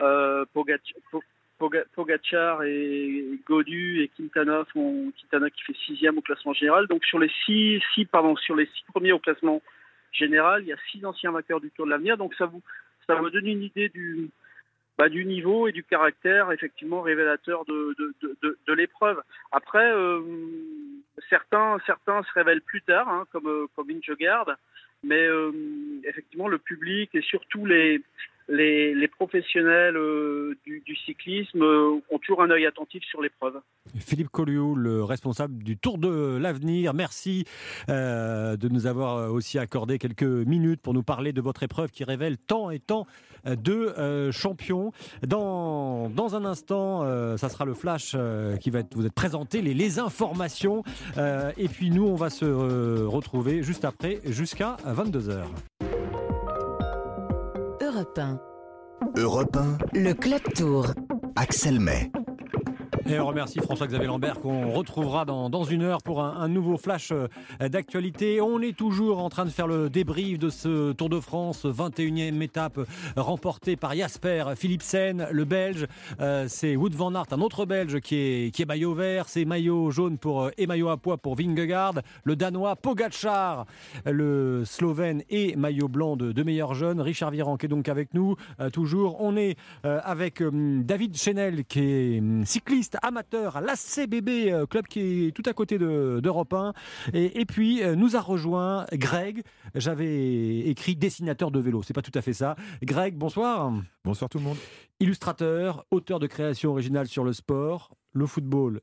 [0.02, 1.22] Euh, Pogac- Po-
[1.58, 6.86] Poga- Pogacar et Godu et Quintana font Quintana qui fait sixième au classement général.
[6.86, 7.80] Donc sur les six,
[8.10, 9.60] pardon, sur les six premiers au classement
[10.12, 12.16] général, il y a six anciens vainqueurs du Tour de l'avenir.
[12.16, 12.62] Donc ça vous
[13.06, 14.30] ça vous donne une idée du
[14.98, 19.22] bah, du niveau et du caractère effectivement révélateur de, de, de, l'épreuve.
[19.52, 20.20] Après, euh,
[21.30, 24.56] certains, certains se révèlent plus tard, hein, comme, euh, comme Vingegaard,
[25.04, 25.52] mais euh,
[26.02, 28.02] effectivement le public et surtout les,
[28.48, 33.60] les, professionnels euh, du, cyclisme euh, ont toujours un œil attentif sur l'épreuve.
[33.98, 37.44] Philippe Colliou, le responsable du Tour de l'avenir, merci
[37.88, 42.04] euh, de nous avoir aussi accordé quelques minutes pour nous parler de votre épreuve qui
[42.04, 43.06] révèle tant et tant
[43.46, 44.92] de champions.
[45.26, 47.02] Dans, dans un instant,
[47.36, 48.16] ça sera le flash
[48.60, 50.82] qui va vous être présenté, les, les informations.
[51.56, 55.44] Et puis nous, on va se retrouver juste après, jusqu'à 22h.
[58.18, 58.40] Europe
[59.14, 59.20] 1.
[59.20, 60.92] Europe 1, Le Club Tour.
[61.36, 62.10] Axel May.
[63.10, 67.26] Et on remercie François-Xavier Lambert qu'on retrouvera dans, une heure pour un, nouveau flash euh,
[67.68, 68.42] d'actualité.
[68.42, 72.42] On est toujours en train de faire le débrief de ce Tour de France, 21e
[72.42, 72.84] étape euh,
[73.16, 75.86] remportée par Jasper Philipsen, le Belge.
[76.20, 79.24] Euh, c'est Wout van Aert, un autre Belge qui est, qui maillot vert.
[79.28, 81.94] C'est maillot jaune pour, et maillot à pois pour Vingegaard.
[82.24, 83.64] Le Danois Pogacar,
[84.04, 87.00] le Slovène et maillot blanc de, de meilleurs jeunes.
[87.00, 88.36] Richard Virenque est donc avec nous.
[88.72, 95.26] toujours, on est avec David Chenel qui est cycliste amateur à l'ACBB, euh, club qui
[95.26, 96.72] est tout à côté de- d'Europe 1.
[97.12, 99.42] Et, et puis euh, nous a rejoint Greg.
[99.74, 101.82] J'avais écrit dessinateur de vélo.
[101.82, 102.56] C'est pas tout à fait ça.
[102.82, 103.72] Greg, bonsoir.
[104.04, 104.56] Bonsoir tout le monde.
[105.00, 108.80] Illustrateur, auteur de créations originales sur le sport, le football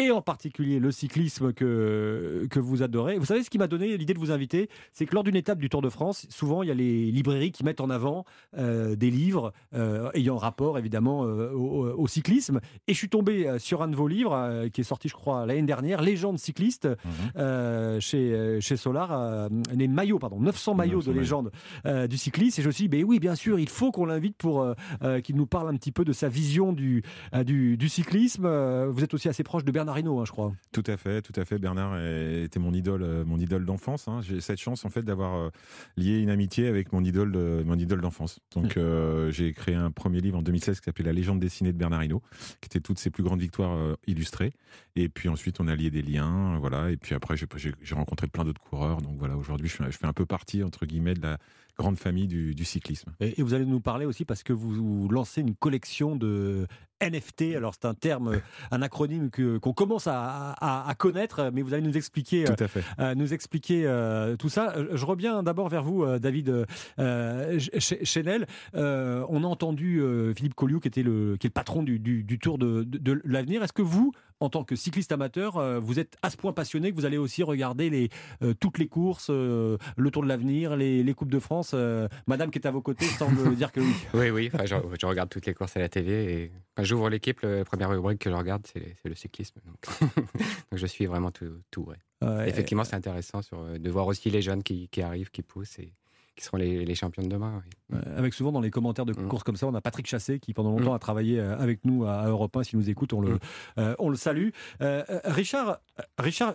[0.00, 3.18] et en particulier le cyclisme que, que vous adorez.
[3.18, 4.70] Vous savez ce qui m'a donné l'idée de vous inviter?
[4.92, 7.50] C'est que lors d'une étape du Tour de France, souvent il y a les librairies
[7.50, 8.24] qui mettent en avant
[8.56, 12.60] euh, des livres euh, ayant rapport évidemment euh, au, au cyclisme.
[12.86, 15.62] Et je suis tombé sur un de vos livres qui est sorti, je crois, l'année
[15.62, 16.88] dernière, Légende cycliste,
[17.36, 21.50] euh, chez, chez Solar, les maillots, pardon, 900 maillots 900 de légende
[22.08, 22.60] du cyclisme.
[22.60, 24.64] Et je me suis dit, ben oui, bien sûr, il faut qu'on l'invite pour
[25.24, 27.02] qu'il nous parle un petit peu de sa vision du,
[27.44, 28.46] du, du cyclisme.
[28.86, 30.52] Vous êtes aussi assez proche de Bernard Hinault, hein, je crois.
[30.72, 31.58] Tout à fait, tout à fait.
[31.58, 34.08] Bernard était mon idole, euh, mon idole d'enfance.
[34.08, 34.20] hein.
[34.22, 35.50] J'ai cette chance en fait d'avoir euh,
[35.96, 38.40] lié une amitié avec mon idole, de- mon idole d'enfance.
[38.54, 41.78] Donc euh, j'ai créé un premier livre en 2016 qui s'appelait La légende dessinée de
[41.78, 42.22] Bernard Hinault,
[42.60, 44.52] qui était toutes ses plus grandes victoires illustrées.
[44.96, 46.90] Et puis ensuite on a lié des liens, voilà.
[46.90, 47.46] Et puis après j'ai-
[47.94, 49.00] rencontré plein d'autres coureurs.
[49.02, 51.38] Donc voilà, aujourd'hui je, je fais un peu partie entre guillemets de la
[51.78, 53.12] grande famille du, du cyclisme.
[53.20, 56.66] Et, et vous allez nous parler aussi parce que vous, vous lancez une collection de
[57.00, 57.54] NFT.
[57.56, 58.40] Alors c'est un terme,
[58.72, 62.64] un acronyme qu'on commence à, à- à connaître, mais vous allez nous expliquer, euh, Tout
[62.64, 62.82] à fait.
[62.98, 64.74] euh, nous expliquer euh, tout ça.
[64.76, 66.66] Euh, Je reviens d'abord vers vous, euh, David
[66.98, 68.46] euh, Ch- Chenel.
[68.74, 72.00] Euh, on a entendu euh, Philippe Colliou, qui était le, qui est le patron du,
[72.00, 73.62] du- du Tour de, de- de l'avenir.
[73.62, 76.90] Est-ce que vous, en tant que cycliste amateur, euh, vous êtes à ce point passionné
[76.90, 78.08] que vous allez aussi regarder les,
[78.42, 82.08] euh, toutes les courses, euh, le Tour de l'avenir, les, les Coupes de France euh,
[82.26, 83.94] Madame qui est à vos côtés semble dire que oui.
[84.14, 87.10] Oui, oui, enfin, je, je regarde toutes les courses à la télé et quand j'ouvre
[87.10, 89.60] l'équipe, la première rubrique que je regarde, c'est le cyclisme.
[89.66, 91.46] Donc, donc je suis vraiment tout.
[91.70, 92.48] tout ouais.
[92.48, 95.92] Effectivement, c'est intéressant sur, de voir aussi les jeunes qui, qui arrivent, qui poussent et
[96.38, 97.62] qui seront les, les champions de demain.
[97.92, 97.98] oui.
[98.16, 99.28] Avec souvent dans les commentaires de Mm.
[99.28, 102.04] courses comme ça, on a Patrick Chassé qui pendant longtemps a travaillé euh, avec nous
[102.06, 102.62] à Europe 1.
[102.64, 103.38] S'il nous écoute, on le, Mm.
[103.78, 104.48] euh, on le salue.
[104.80, 105.78] Euh, Richard,
[106.18, 106.54] Richard,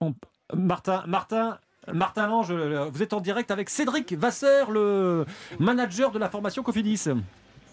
[0.00, 0.14] On-
[0.54, 1.58] Martin, Martin,
[1.92, 5.24] Martin Lange, vous êtes en direct avec Cédric Vasseur, le
[5.58, 7.04] manager de la formation Cofidis.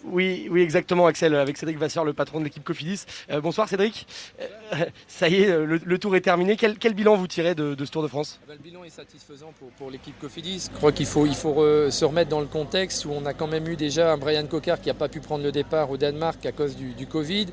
[0.04, 3.04] Oui, oui, exactement, Axel, avec Cédric Vasseur, le patron de l'équipe Cofidis.
[3.30, 4.06] Euh, bonsoir Cédric.
[4.40, 6.56] Euh, ça y est, le, tour est terminé.
[6.56, 8.40] Quel, bilan vous tirez de, ce Tour de France?
[8.42, 10.68] Ah bah, Le bilan est satisfaisant pour, l'équipe Cofidis.
[10.72, 13.76] Je crois qu'il faut, se remettre dans le contexte où on a quand même eu
[13.76, 16.76] déjà un Brian Cocard qui n'a pas pu prendre le départ au Danemark à cause
[16.76, 17.46] du, Covid.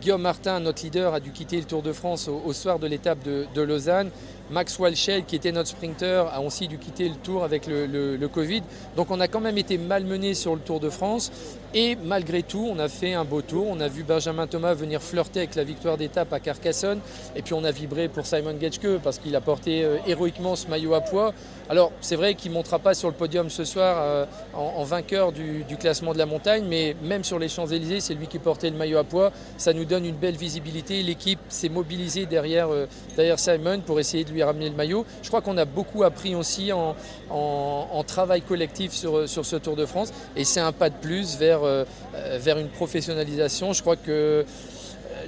[0.00, 3.22] Guillaume Martin, notre leader, a dû quitter le Tour de France au, soir de l'étape
[3.22, 4.10] de, Lausanne.
[4.50, 8.16] Max Walshell, qui était notre sprinter, a aussi dû quitter le Tour avec le, le-
[8.16, 8.62] le Covid.
[8.94, 11.32] Donc on a quand même été malmené sur le Tour de France.
[11.76, 13.66] Et malgré tout, on a fait un beau tour.
[13.68, 17.00] On a vu Benjamin Thomas venir flirter avec la victoire d'étape à Carcassonne.
[17.34, 20.68] Et puis on a vibré pour Simon Getschke parce qu'il a porté euh, héroïquement ce
[20.68, 21.34] maillot à poids.
[21.68, 25.32] Alors c'est vrai qu'il ne montera pas sur le podium ce soir euh, en, vainqueur
[25.32, 28.76] du, classement de la montagne, mais même sur les Champs-Élysées, c'est lui qui portait le
[28.76, 29.32] maillot à poids.
[29.56, 31.02] Ça nous donne une belle visibilité.
[31.02, 32.86] L'équipe s'est mobilisée derrière, euh,
[33.36, 35.04] Simon pour essayer de lui ramener le maillot.
[35.22, 36.94] Je crois qu'on a beaucoup appris aussi en,
[38.06, 40.12] travail collectif sur, ce Tour de France.
[40.36, 41.63] Et c'est un pas de plus vers,
[42.38, 43.72] vers une professionnalisation.
[43.72, 44.42] Je crois que euh,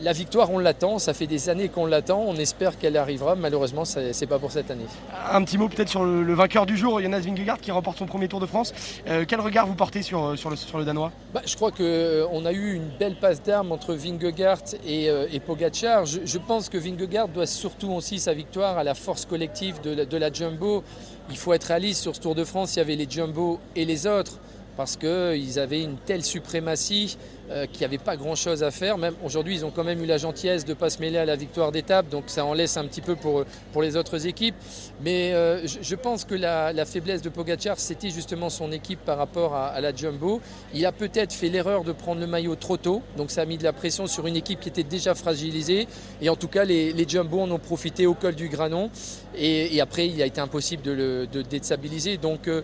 [0.00, 0.98] la victoire, on l'attend.
[0.98, 2.20] Ça fait des années qu'on l'attend.
[2.26, 3.34] On espère qu'elle arrivera.
[3.34, 4.84] Malheureusement, ce n'est pas pour cette année.
[5.30, 8.06] Un petit mot peut-être sur le, le vainqueur du jour, Jonas Vingegaard, qui remporte son
[8.06, 8.74] premier Tour de France.
[9.08, 11.12] Euh, quel regard vous portez sur, sur, le, sur le Danois?
[11.32, 15.40] Bah, je crois qu'on a eu une belle passe d'armes entre Vingegaard et, euh, et
[15.40, 16.04] Pogacar.
[16.04, 19.94] Je, je pense que Vingegaard doit surtout aussi sa victoire à la force collective de
[19.94, 20.84] la, de la Jumbo.
[21.30, 23.84] Il faut être réaliste sur ce Tour de France, il y avait les Jumbo et
[23.84, 24.38] les autres
[24.76, 27.16] parce qu'ils avaient une telle suprématie
[27.50, 28.98] euh, qu'il n'y avait pas grand-chose à faire.
[28.98, 31.24] Même aujourd'hui, ils ont quand même eu la gentillesse de ne pas se mêler à
[31.24, 34.56] la victoire d'étape, donc ça en laisse un petit peu pour, pour les autres équipes.
[35.00, 39.54] Mais euh, je, pense que la, faiblesse de Pogacar, c'était justement son équipe par rapport
[39.54, 40.40] à, la Jumbo.
[40.74, 43.58] Il a peut-être fait l'erreur de prendre le maillot trop tôt, donc ça a mis
[43.58, 45.86] de la pression sur une équipe qui était déjà fragilisée.
[46.20, 48.90] Et en tout cas, les, Jumbo en ont profité au col du Granon.
[49.38, 52.16] Et, après, il a été impossible de le déstabiliser.
[52.16, 52.62] Donc, euh,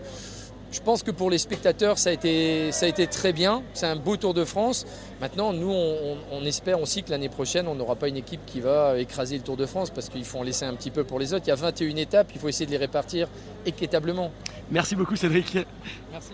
[0.73, 3.61] je pense que pour les spectateurs, ça a été, ça a été très bien.
[3.73, 4.85] C'est un beau Tour de France.
[5.21, 8.41] Maintenant, nous, on, on- on espère aussi que l'année prochaine, on n'aura pas une équipe
[8.45, 11.03] qui va écraser le Tour de France parce qu'il faut en laisser un petit peu
[11.03, 11.45] pour les autres.
[11.45, 13.27] Il y a 21 étapes, il faut essayer de les répartir
[13.65, 14.31] équitablement.
[14.71, 15.57] Merci beaucoup Cédric.
[16.11, 16.31] Merci.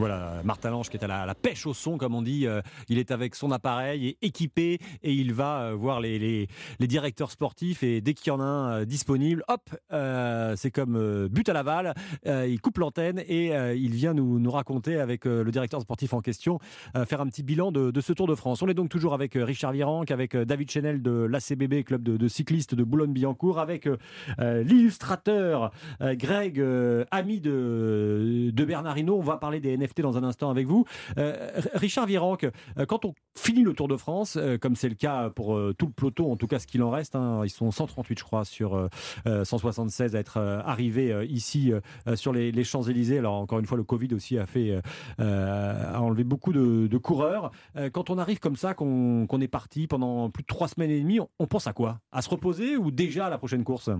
[0.00, 2.46] Voilà, Martin Lange qui est à la, pêche au son, comme on dit.
[2.46, 6.48] Euh, il est avec son appareil et équipé et il va euh, voir les,
[6.80, 7.82] directeurs sportifs.
[7.82, 9.68] Et dès qu'il y en a un euh, disponible, hop,
[10.56, 11.92] c'est comme but à Laval.
[12.24, 16.60] Il coupe l'antenne et il vient nous, raconter avec le directeur sportif en question,
[17.06, 18.62] faire un petit bilan de, ce Tour de France.
[18.62, 22.74] On est donc toujours avec Richard Virenque, avec David Chenel de l'ACBB, club de, cyclistes
[22.74, 23.86] de Boulogne-Billancourt, avec
[24.38, 26.64] l'illustrateur Greg,
[27.10, 29.18] ami de, de Bernard Hinault.
[29.18, 30.86] On va parler des Dans un instant avec vous.
[31.18, 32.46] Euh, Richard Virenque,
[32.78, 35.86] euh, quand on finit le Tour de France, euh, comme c'est le cas pour tout
[35.86, 38.44] le peloton, en tout cas ce qu'il en reste, hein, ils sont 138 je crois
[38.44, 38.88] sur euh,
[39.26, 41.72] euh, 176 à être arrivés ici
[42.14, 43.18] sur les, Champs-Élysées.
[43.18, 44.80] Alors encore une fois, le Covid aussi a fait
[45.18, 47.50] euh, enlevé beaucoup de, coureurs.
[47.92, 51.18] Quand on arrive comme ça, qu'on est parti pendant plus de trois semaines et demie,
[51.38, 52.00] on pense à quoi?
[52.12, 53.90] À se reposer ou déjà à la prochaine course?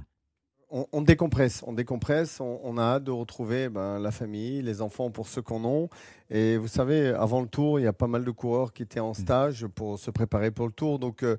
[0.71, 4.81] On, on décompresse, on décompresse, on, on a hâte de retrouver ben, la famille, les
[4.81, 5.87] enfants pour ceux qu'on a.
[6.31, 9.01] Et vous savez, avant le tour, il y a pas mal de coureurs qui étaient
[9.01, 10.99] en stage pour se préparer pour le tour.
[10.99, 11.37] Donc, euh,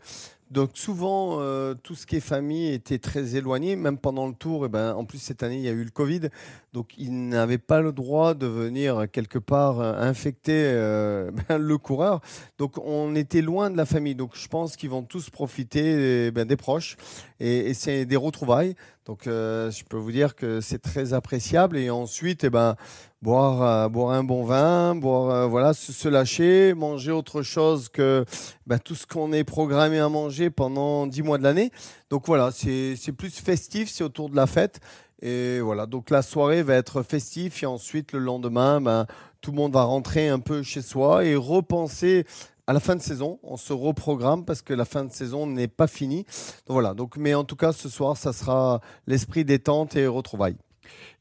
[0.52, 4.66] donc souvent, euh, tout ce qui est famille était très éloigné, même pendant le tour.
[4.66, 6.28] Et ben, en plus, cette année, il y a eu le Covid.
[6.74, 11.78] Donc, ils n'avaient pas le droit de venir quelque part euh, infecter euh, ben, le
[11.78, 12.20] coureur.
[12.58, 14.14] Donc, on était loin de la famille.
[14.14, 16.98] Donc, je pense qu'ils vont tous profiter eh ben, des proches.
[17.40, 18.76] Et, et c'est des retrouvailles.
[19.06, 21.78] Donc, je peux vous dire que c'est très appréciable.
[21.78, 22.76] Et ensuite, eh ben,
[23.22, 28.26] boire, euh, boire un bon vin, boire, euh, voilà, se, lâcher, manger autre chose que
[28.66, 31.72] ben, tout ce qu'on est programmé à manger pendant dix mois de l'année.
[32.10, 34.80] Donc voilà, c'est c'est plus festif, c'est autour de la fête.
[35.22, 39.06] Et voilà, donc la soirée va être festive et ensuite le lendemain, ben,
[39.42, 42.26] tout le monde va rentrer un peu chez soi et repenser
[42.66, 43.40] à la fin de saison.
[43.44, 46.24] On se reprogramme parce que la fin de saison n'est pas finie.
[46.66, 50.58] Donc voilà, donc, mais en tout cas, ce soir, ça sera l'esprit détente et retrouvailles.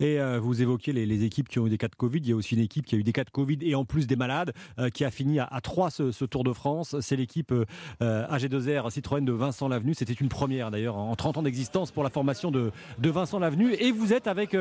[0.01, 2.18] Et euh, vous évoquiez les, équipes qui ont eu des cas de Covid.
[2.18, 3.85] Il y a aussi une équipe qui a eu des cas de Covid et en
[3.85, 6.97] plus des malades, euh, qui a fini à, à 3 ce, Tour de France.
[7.01, 7.64] C'est l'équipe euh,
[8.03, 9.95] euh, AG2R Citroën de Vincent Lavenu.
[9.95, 13.75] C'était une première d'ailleurs en 30 ans d'existence pour la formation de, Vincent Lavenu.
[13.75, 14.57] Et vous êtes avec,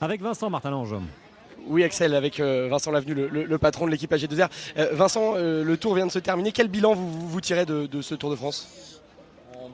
[0.00, 0.94] avec Vincent Martin Lange.
[1.66, 4.48] Oui, Axel, avec Vincent Lavenu, le, patron de l'équipe AG2R.
[4.76, 6.52] Euh, Vincent, le tour vient de se terminer.
[6.52, 8.93] Quel bilan vous, tirez de ce Tour de France?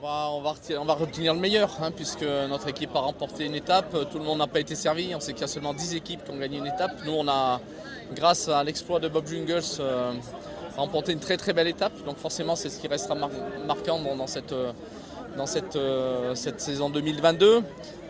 [0.03, 0.31] On va,
[0.79, 3.95] on, va retenir, le meilleur, hein, puisque notre équipe a remporté une étape.
[4.11, 5.15] Tout le monde n'a pas été servi.
[5.15, 6.93] On sait qu'il y a seulement 10 équipes qui ont gagné une étape.
[7.05, 7.61] Nous, on a,
[8.15, 10.13] grâce à l'exploit de Bob Jungels, euh,
[10.75, 11.93] remporté une très très belle étape.
[12.07, 13.29] Donc forcément, c'est ce qui restera mar-
[13.67, 14.73] marquant dans, cette, euh,
[15.77, 17.63] euh, cette saison 2022.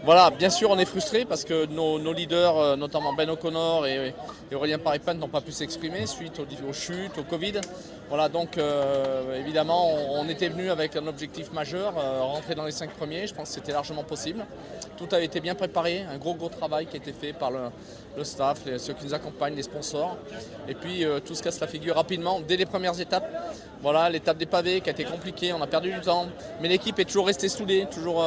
[0.03, 4.15] Voilà, bien sûr, on est frustré parce que nos, leaders, euh, notamment Ben O'Connor et,
[4.51, 4.79] et Aurélien
[5.15, 7.61] n'ont pas pu s'exprimer suite aux, chutes, au Covid.
[8.09, 12.73] Voilà, donc euh, évidemment, on, était venu avec un objectif majeur, euh, rentrer dans les
[12.73, 13.27] cinq premiers.
[13.27, 14.47] Je pense que c'était largement possible.
[14.97, 18.25] Tout a été bien préparé, un gros gros travail qui a été fait par le,
[18.25, 20.17] staff, les, ceux qui nous accompagnent, les sponsors.
[20.67, 23.31] Et puis tout se casse la figure rapidement dès les premières étapes.
[23.83, 26.27] Voilà, l'étape des pavés qui a été compliquée, on a perdu du temps,
[26.61, 28.25] mais l'équipe est toujours restée soudée, toujours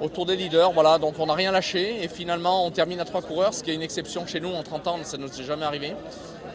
[0.00, 0.72] autour des leaders.
[0.72, 3.70] Voilà, donc on n'a rien lâché et finalement on termine à trois coureurs, ce qui
[3.70, 5.92] est une exception chez nous en 30 ans, ça ne nous est jamais arrivé.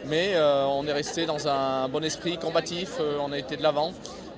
[0.06, 3.62] Mais euh, on est resté dans un bon esprit combatif, euh, on a été de
[3.62, 3.92] l'avant.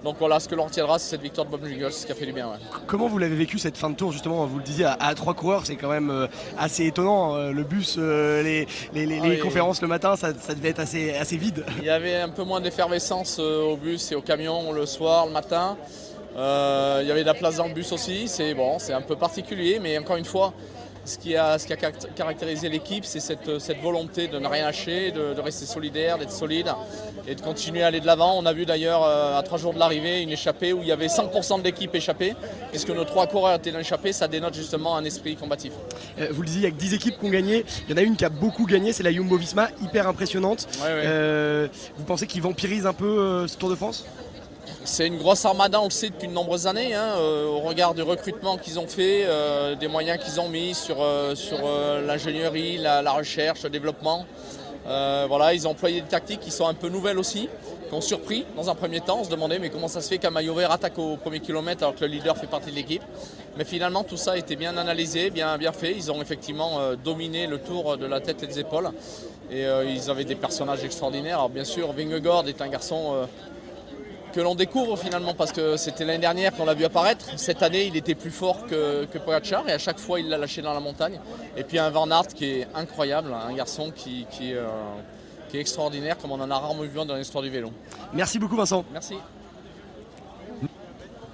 [0.05, 2.15] Donc voilà, ce que l'on retiendra, c'est cette victoire de Bob Jungles, ce qui a
[2.15, 2.47] fait du bien.
[2.47, 2.59] Ouais.
[2.87, 4.47] Comment vous l'avez vécu cette fin de tour justement?
[4.47, 7.35] Vous le disiez, à, à trois coureurs, c'est quand même euh, assez étonnant.
[7.35, 10.69] Euh, le bus, euh, les, les, les, ah, les conférences le matin, ça, ça, devait
[10.69, 11.65] être assez, assez vide.
[11.79, 15.33] Il y avait un peu moins d'effervescence au bus et au camion le soir, le
[15.33, 15.77] matin.
[16.37, 18.29] Euh, il y avait de la place dans le bus aussi.
[18.29, 20.53] C'est bon, c'est un peu particulier, mais encore une fois,
[21.07, 24.65] ce qui a, ce qui a caractérisé l'équipe, c'est cette, cette, volonté de ne rien
[24.65, 26.73] lâcher, de, de rester solidaire, d'être solide
[27.27, 28.37] et de continuer à aller de l'avant.
[28.37, 30.93] On a vu d'ailleurs euh, à trois jours de l'arrivée une échappée où il y
[30.93, 32.35] avait 100% de l'équipe échappée,
[32.71, 35.73] puisque nos trois coureurs étaient dans l'échappée, ça dénote justement un esprit combatif.
[36.19, 37.65] Euh, vous le disiez, il y a que 10 équipes qui ont gagné.
[37.89, 40.67] Il y en a une qui a beaucoup gagné, c'est la Jumbo Visma, hyper impressionnante.
[40.81, 41.03] Ouais, ouais.
[41.05, 44.05] Euh, vous pensez qu'ils vampirisent un peu euh, ce Tour de France?
[44.87, 47.95] C'est une grosse armada, on le sait depuis de nombreuses années, hein, euh, au regard
[47.95, 53.13] du recrutement qu'ils ont fait, euh, des moyens qu'ils ont mis sur, euh, l'ingénierie, la,
[53.13, 54.25] recherche, le développement.
[54.85, 57.49] voilà, ils ont employé des tactiques qui sont un peu nouvelles aussi,
[57.89, 59.19] qui ont surpris dans un premier temps.
[59.21, 61.83] On se demandait mais comment ça se fait qu'un maillot vert attaque au premier kilomètre
[61.83, 63.03] alors que le leader fait partie de l'équipe?
[63.57, 65.93] Mais finalement tout ça a été bien analysé, bien, bien fait.
[65.93, 68.91] Ils ont effectivement dominé le tour de la tête et des épaules.
[69.51, 71.39] Et ils avaient des personnages extraordinaires.
[71.39, 73.27] Alors bien sûr, Vingegaard est un garçon
[74.37, 77.39] que l'on découvre finalement parce que c'était l'année dernière qu'on l'a vu apparaître.
[77.39, 80.37] Cette année, il était plus fort que, que Pogacar et à chaque fois, il l'a
[80.37, 81.19] lâché dans la montagne.
[81.57, 84.67] Et puis un Van Aert qui est incroyable, un garçon qui, qui, euh,
[85.49, 87.73] qui est extraordinaire comme on en a rarement vu dans l'histoire du vélo.
[88.13, 88.85] Merci beaucoup Vincent.
[88.93, 89.15] Merci.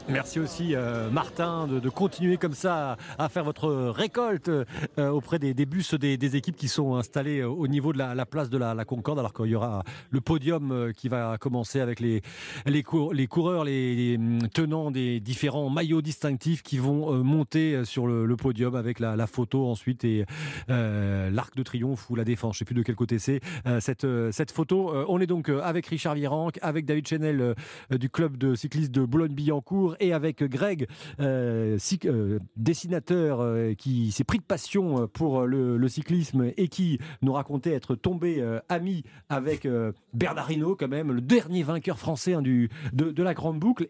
[0.09, 4.67] Merci aussi euh, Martin de, continuer comme ça à, faire votre récolte euh,
[5.11, 8.51] auprès des, bus des, équipes qui sont installées euh, au niveau de la, la place
[8.51, 12.21] de la, Concorde alors qu'il y aura le podium qui va commencer avec les,
[12.67, 18.07] les, cour les coureurs, les, hum, tenants des différents maillots distinctifs qui vont monter sur
[18.07, 20.27] le, podium avec la, photo ensuite et
[20.69, 23.41] l'arc de triomphe ou la défense, je sais plus de quel côté c'est
[23.79, 24.93] cette, cette photo.
[25.09, 27.55] on est donc avec Richard Virenque, avec David Chenel
[27.91, 30.87] du club de cyclistes de Boulogne-Billancourt et avec Greg,
[31.21, 37.33] euh, euh, dessinateur euh, qui s'est pris de passion pour le, cyclisme et qui nous
[37.33, 39.69] racontait être tombé ami avec
[40.15, 43.89] Bernard Hinault quand même, le dernier vainqueur français hein, de, la grande boucle.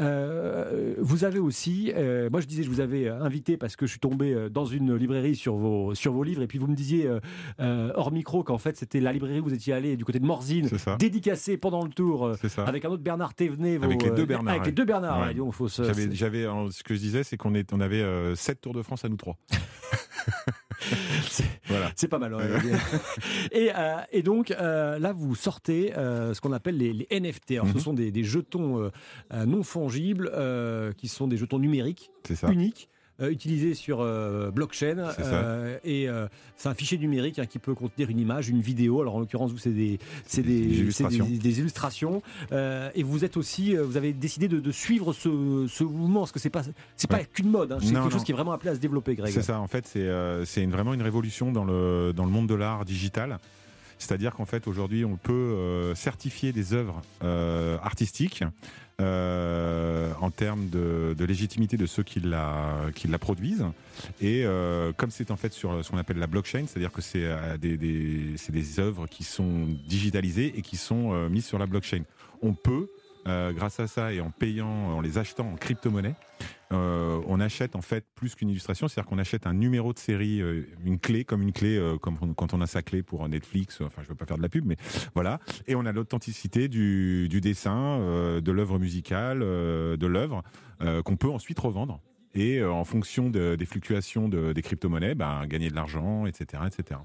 [0.00, 3.92] Euh, vous avez aussi, euh, moi je disais, je vous avais invité parce que je
[3.92, 6.76] suis tombé euh, dans une librairie sur vos, sur vos livres, et puis vous me
[6.76, 7.10] disiez
[7.60, 10.26] euh, hors micro qu'en fait c'était la librairie où vous étiez allé du côté de
[10.26, 10.68] Morzine,
[10.98, 13.76] dédicacée pendant le tour avec un autre Bernard Thévenet.
[13.76, 14.54] Vos, avec les deux Bernard.
[14.54, 15.20] Avec les deux Bernard.
[15.20, 15.52] Ouais.
[15.52, 15.82] Faut se...
[16.12, 19.08] J'avais, ce que je disais, c'est qu'on on avait euh, 7 Tours de France à
[19.08, 19.36] nous trois.
[21.28, 21.92] c'est voilà.
[22.10, 22.34] pas mal.
[22.34, 22.44] Ouais.
[23.52, 27.52] et, euh, et, donc euh, là, vous sortez euh, ce qu'on appelle les, les, NFT.
[27.52, 27.72] Alors, mm -hmm.
[27.74, 28.90] Ce sont des, des jetons
[29.46, 30.30] non fongibles
[30.96, 32.10] qui sont des jetons numériques
[32.48, 32.88] uniques
[33.22, 36.08] euh, utilisé sur euh, blockchain euh, et
[36.56, 39.00] c'est un fichier numérique hein, qui peut contenir une image, une vidéo.
[39.00, 39.98] Alors en l'occurrence, vous c'est des,
[40.34, 44.72] des, des, illustrations, des, des illustrations et vous êtes aussi, vous avez décidé de, de
[44.72, 46.62] suivre ce, ce, mouvement parce que c'est pas
[46.96, 48.10] c'est pas qu'une mode, hein, c'est quelque non.
[48.10, 49.14] chose qui est vraiment appelé à se développer.
[49.14, 49.32] Greg.
[49.32, 49.60] C'est ça.
[49.60, 53.38] En fait, c'est vraiment une révolution dans le dans le monde de l'art digital.
[53.98, 57.02] C'est-à-dire qu'en fait, aujourd'hui, on peut certifier des œuvres
[57.82, 58.44] artistiques
[59.02, 63.66] euh, en termes de, légitimité de ceux qui la, qui la produisent.
[64.20, 67.24] Et euh, comme c'est en fait sur ce qu'on appelle la blockchain, c'est-à-dire que c'est
[67.24, 72.02] euh, des, des, des œuvres qui sont digitalisées et qui sont mises sur la blockchain.
[72.42, 72.88] On peut
[73.28, 76.14] euh, grâce à ça et en payant, en les achetant en crypto-monnaie,
[76.72, 80.40] euh, on achète en fait plus qu'une illustration, c'est-à-dire qu'on achète un numéro de série,
[80.40, 84.02] euh, une clé, comme une clé, comme quand on a sa clé pour Netflix, enfin
[84.02, 84.76] je veux pas faire de la pub, mais
[85.14, 87.98] voilà, et on a l'authenticité du, dessin,
[88.40, 90.42] de l'œuvre musicale, de l'œuvre,
[91.04, 92.00] qu'on peut ensuite revendre.
[92.34, 97.00] Et en fonction de, des fluctuations de, des crypto-monnaies, ben, gagner de l'argent, etc., etc.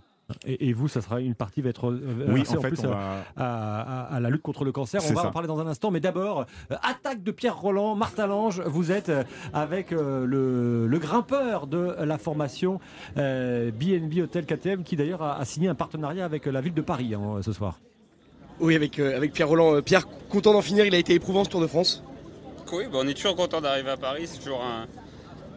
[0.45, 2.83] Et, et, vous, ça sera une partie va être euh, oui, en, en fait, plus
[2.83, 2.97] à, va...
[3.37, 5.01] à, à, à, la lutte contre le cancer.
[5.09, 5.27] On va ça.
[5.29, 8.61] en parler dans un instant, mais d'abord euh, attaque de Pierre Roland, Martin Lange.
[8.65, 9.23] Vous êtes euh,
[9.53, 12.81] avec euh, le, le, grimpeur de la formation
[13.17, 16.81] euh, BNB Hotel KTM, qui d'ailleurs a, a, signé un partenariat avec la ville de
[16.81, 17.79] Paris hein, ce soir.
[18.59, 19.81] Oui, avec avec Pierre Roland.
[19.81, 20.85] Pierre, content d'en finir.
[20.85, 22.03] Il a été éprouvant ce Tour de France?
[22.73, 24.23] Oui, bah, on est toujours content d'arriver à Paris.
[24.25, 24.87] C'est toujours un,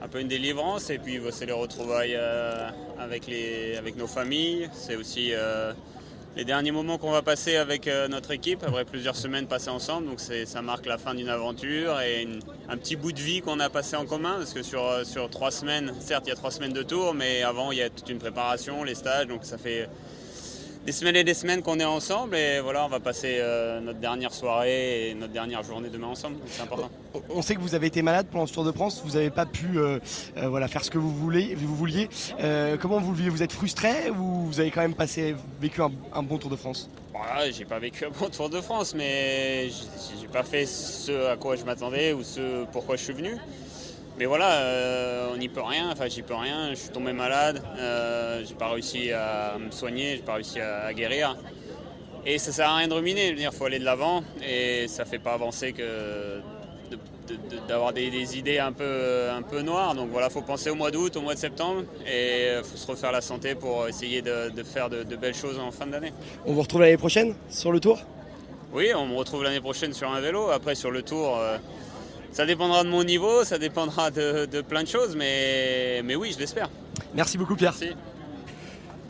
[0.03, 0.91] un peu une délivrance.
[0.91, 4.69] Et puis, bah, c'est les retrouvailles euh, avec, les, avec nos familles.
[4.73, 5.73] C'est aussi euh,
[6.37, 10.09] les derniers moments qu'on va passer avec euh, notre équipe après plusieurs semaines passées ensemble.
[10.09, 12.27] Donc, ça marque la fin d'une aventure et
[12.69, 14.37] un petit bout de vie qu'on a passé en commun.
[14.39, 17.43] Parce que sur, sur trois semaines, certes, il y a trois semaines de tour, mais
[17.43, 19.27] avant, il y a toute une préparation, les stages.
[19.27, 19.89] Donc, ça fait
[20.87, 23.99] des semaines et des semaines qu'on est ensemble et voilà, on va passer euh, notre
[23.99, 26.37] dernière soirée et notre dernière journée demain ensemble.
[26.47, 26.89] C'est important.
[27.15, 29.31] On- On sait que vous avez été malade pendant ce Tour de France, vous n'avez
[29.31, 29.99] pas pu euh,
[30.39, 32.09] euh, voilà, faire ce que vous, voulez, vous vouliez.
[32.81, 33.31] Comment vous le vivez?
[33.31, 36.57] Vous êtes frustré ou vous avez quand même passé, vécu un, un bon Tour de
[36.57, 36.89] France?
[37.13, 41.27] Voilà, j'ai pas vécu un bon Tour de France, mais j'ai j'ai pas fait ce
[41.31, 43.37] à quoi je m'attendais ou ce pourquoi je suis venu.
[44.21, 47.63] Mais voilà, euh, on n'y peut rien, enfin j'y peux rien, je suis tombé malade,
[47.79, 51.39] euh, j'ai pas réussi à me soigner, j'ai pas réussi à, à guérir.
[52.27, 55.19] Et ça sert à rien de ruminer, dire, faut aller de l'avant et ça fait
[55.19, 55.81] pas avancer que
[56.91, 56.97] de-
[57.29, 59.95] de- de- d'avoir des, des idées un peu, un peu noires.
[59.95, 63.13] Donc voilà, faut penser au mois d'août, au mois de septembre et faut se refaire
[63.13, 66.13] la santé pour essayer de, faire de- de belles choses en fin d'année.
[66.45, 67.99] On vous retrouve l'année prochaine sur le Tour?
[68.75, 70.51] Oui, on me retrouve l'année prochaine sur un vélo.
[70.51, 71.57] Après, sur le tour, euh,
[72.33, 76.33] ça dépendra de mon niveau, ça dépendra de, de plein de choses, mais, mais oui,
[76.33, 76.69] je l'espère.
[77.15, 77.75] Merci beaucoup, Pierre.
[77.81, 77.95] Merci.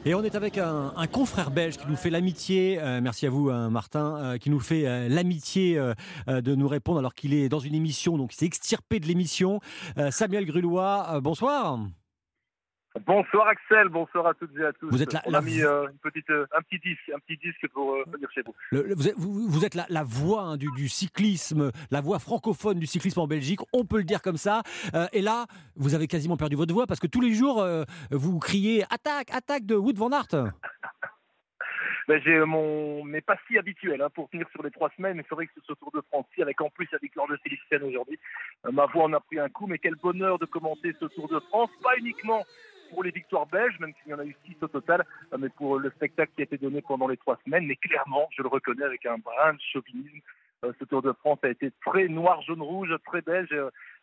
[0.06, 3.30] Et on est avec un, un confrère belge qui nous fait l'amitié, euh, merci à
[3.30, 5.78] vous hein, Martin, euh, qui nous fait euh, l'amitié
[6.26, 9.60] de nous répondre alors qu'il est dans une émission, donc il s'est extirpé de l'émission.
[10.10, 11.78] Samuel Grulois, bonsoir.
[13.06, 14.90] Bonsoir Axel, bonsoir à toutes et à tous.
[14.90, 17.20] Vous êtes la- On la a mis euh, une petite, euh, un petit disque, un
[17.20, 18.52] petit disque pour euh, venir chez vous.
[18.72, 22.00] Le- le- vous êtes, vous- vous êtes la, la voix hein, du, du cyclisme, la
[22.00, 24.62] voix francophone du cyclisme en Belgique, on peut le dire comme ça.
[25.12, 27.64] Et là, vous avez quasiment perdu votre voix parce que tous les jours,
[28.10, 30.26] vous criez attaque, attaque de Wood van Aert.
[32.08, 35.16] Ben, j'ai mon mes pastilles habituelles hein, pour tenir sur les trois semaines.
[35.18, 37.88] Mais c'est vrai que ce Tour de France, avec en plus la victoire de Célestine
[37.88, 38.18] aujourd'hui,
[38.72, 39.68] ma voix en a pris un coup.
[39.68, 42.42] Mais quel bonheur de commenter ce Tour de France, pas uniquement
[42.90, 45.48] pour les victoires belges, même s'il y en a eu six au total, euh, mais
[45.48, 47.66] pour le spectacle qui a été donné pendant les trois semaines.
[47.66, 50.18] Mais clairement, je le reconnais avec un brin de chauvinisme.
[50.64, 53.54] euh, ce Tour de France a été très noir, jaune, rouge, très belge.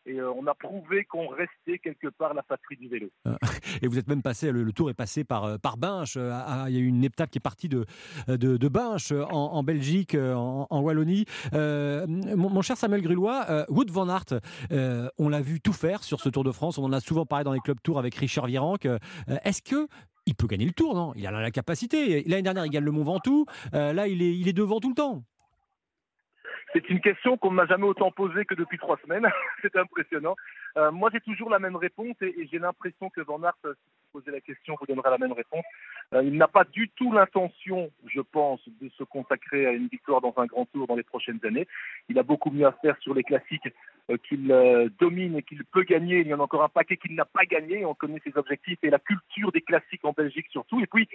[0.07, 3.09] Et euh, on a prouvé qu'on restait quelque part la patrie du vélo.
[3.81, 6.15] Et vous êtes même passé, le, tour est passé par, euh, par Binche.
[6.17, 7.85] euh, à- à- Il y a eu une étape qui est partie de,
[8.27, 11.25] de, de Binche en, Belgique, en, Wallonie.
[11.53, 14.39] Mon, cher Samuel Grulois, Wood van Aert,
[15.17, 16.77] on l'a vu tout faire sur ce Tour de France.
[16.77, 18.87] On en a souvent parlé dans les clubs tours avec Richard Virenque.
[19.43, 19.87] Est-ce que
[20.25, 20.93] il peut gagner le Tour?
[20.95, 22.23] Non, il a la capacité.
[22.27, 23.45] L'année dernière, il gagne le Mont Ventoux.
[23.73, 25.23] Là, il est, il est devant tout le temps.
[26.73, 29.27] C'est une question qu'on ne m'a jamais autant posée que depuis trois semaines.
[29.61, 30.35] C'est impressionnant.
[30.75, 33.89] Euh, moi, j'ai toujours la même réponse et, j'ai l'impression que Van Aert, euh, si
[34.13, 35.63] vous posez la question, vous donnera la même réponse.
[36.13, 40.19] Euh, il n'a pas du tout l'intention, je pense, de se consacrer à une victoire
[40.19, 41.67] dans un grand tour dans les prochaines années.
[42.09, 43.69] Il a beaucoup mieux à faire sur les classiques
[44.23, 44.47] qu'il
[44.99, 46.21] domine et qu'il peut gagner.
[46.21, 47.85] Il y en a encore un paquet qu'il n'a pas gagné.
[47.85, 50.79] On connaît ses objectifs et la culture des classiques en Belgique surtout.
[50.79, 51.09] Et puis,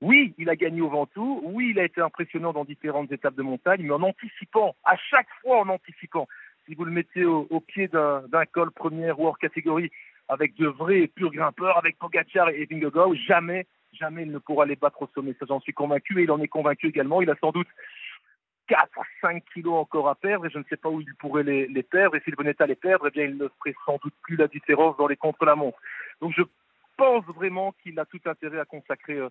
[0.00, 1.40] oui, il a gagné au Ventoux.
[1.44, 5.28] Oui, il a été impressionnant dans différentes étapes de montagne, mais en anticipant, à chaque
[5.42, 6.26] fois en anticipant.
[6.66, 9.90] Si vous le mettez au, pied d'un col première ou hors catégorie,
[10.28, 14.64] avec de vrais et purs grimpeurs, avec Pogacar et Vingegaard, jamais, jamais il ne pourra
[14.64, 15.34] les battre au sommet.
[15.38, 17.20] Ça, j'en suis convaincu et il en est convaincu également.
[17.20, 17.68] Il a sans doute
[18.68, 18.88] 4
[19.20, 21.82] 5 kilos encore à perdre et je ne sais pas où il pourrait les, les
[21.82, 22.16] perdre.
[22.16, 24.46] Et s'il venait à les perdre, eh bien, il ne ferait sans doute plus la
[24.46, 25.78] différence dans les contre-la-montre.
[26.20, 26.42] Donc, je
[26.96, 29.30] pense vraiment qu'il a tout intérêt à consacrer euh,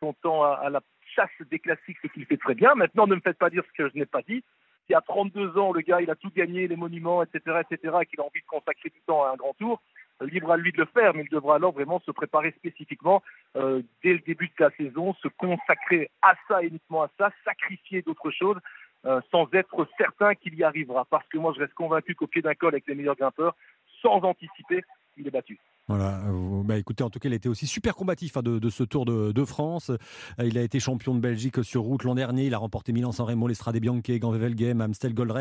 [0.00, 0.80] son temps à, la
[1.14, 2.74] chasse des classiques, ce qu'il fait très bien.
[2.74, 4.42] Maintenant, ne me faites pas dire ce que je n'ai pas dit.
[4.86, 8.06] Si à 32 ans, le gars, il a tout gagné, les monuments, etc., etc., et
[8.06, 9.80] qu'il a envie de consacrer du temps à un grand tour,
[10.22, 13.22] euh, libre à lui de le faire, mais il devra alors vraiment se préparer spécifiquement
[13.56, 18.02] euh, dès le début de la saison, se consacrer à ça, uniquement à ça, sacrifier
[18.02, 18.58] d'autres choses,
[19.06, 21.04] euh, sans être certain qu'il y arrivera.
[21.04, 23.54] Parce que moi, je reste convaincu qu'au pied d'un col avec les meilleurs grimpeurs,
[24.02, 24.82] sans anticiper,
[25.16, 25.58] il est battu.
[25.90, 28.84] Voilà, euh, bah écoutez, en tout cas, il était aussi super combatif hein, de, ce
[28.84, 29.90] Tour de, France.
[29.90, 32.46] Euh, Il a été champion de Belgique sur route l'an dernier.
[32.46, 35.32] Il a remporté Milan-San Remo, l'Estrade Bianche, Gand-Wevelgem, Amstel Gold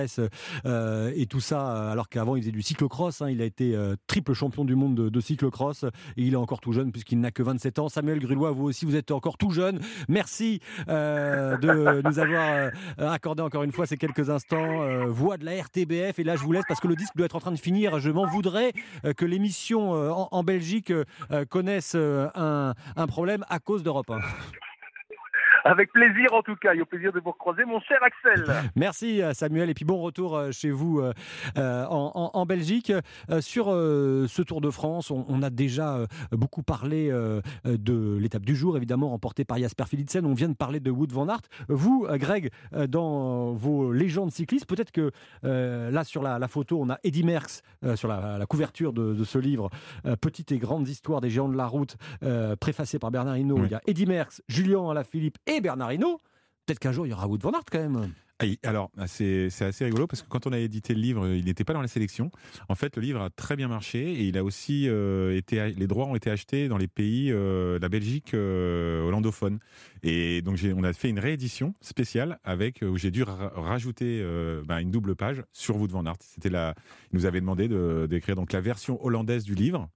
[0.65, 1.91] euh, et tout ça.
[1.91, 3.21] Alors qu'avant, il faisait du cyclocross.
[3.21, 3.29] hein.
[3.29, 3.77] Il a été
[4.07, 7.29] triple champion du monde de, de cyclocross et il est encore tout jeune puisqu'il n'a
[7.29, 7.87] que 27 ans.
[7.87, 9.79] Samuel Grulois, vous aussi, vous êtes encore tout jeune.
[10.07, 15.05] Merci de nous avoir accordé encore une fois ces quelques instants.
[15.09, 16.17] voix de la RTBF.
[16.17, 17.99] Et là, je vous laisse parce que le disque doit être en train de finir.
[17.99, 18.73] Je m'en voudrais
[19.15, 24.19] que l'émission en, en Belgique euh, euh, connaisse euh, un, problème à cause d'Europe 1.
[25.69, 28.43] Avec plaisir en tout cas, et au plaisir de vous recroiser, mon cher Axel.
[28.75, 31.13] Merci euh, Samuel, et puis bon retour euh, chez vous euh,
[31.55, 32.91] en, en, en, Belgique.
[33.39, 35.99] sur ce Tour de France, on, on a déjà
[36.31, 37.11] beaucoup parlé
[37.65, 40.25] de l'étape du jour, évidemment remportée par Jasper Philipsen.
[40.25, 41.41] On vient de parler de Wood van Aert.
[41.67, 42.49] Vous, Greg,
[42.87, 45.11] dans vos légendes cyclistes, peut-être que
[45.43, 47.61] là sur la, la, photo, on a Eddy Merckx
[47.95, 49.69] sur la, la, couverture de, de, ce livre,
[50.21, 51.97] Petite et grande histoire des géants de la route,
[52.59, 53.59] préfacé par Bernard Hinault.
[53.59, 53.67] Oui.
[53.67, 56.19] Il y a Eddy Merckx, Julien Alaphilippe et Bernard Hinault.
[56.65, 58.13] Peut-être qu'un jour, il y aura Wood van Aert quand même.
[58.63, 61.73] Alors, c'est assez rigolo parce que quand on a édité le livre, il n'était pas
[61.73, 62.31] dans la sélection.
[62.69, 65.87] En fait, le livre a très bien marché et il a aussi euh, été, les
[65.87, 69.59] droits ont été achetés dans les pays, euh, la Belgique euh, hollandophone.
[70.03, 74.23] Et donc, on a fait une réédition spéciale avec où j'ai dû ra rajouter
[74.65, 76.17] bah, une double page sur Wood van Aert.
[76.21, 76.75] C'était la,
[77.11, 77.67] il nous avait demandé
[78.07, 79.89] d'écrire donc la version hollandaise du livre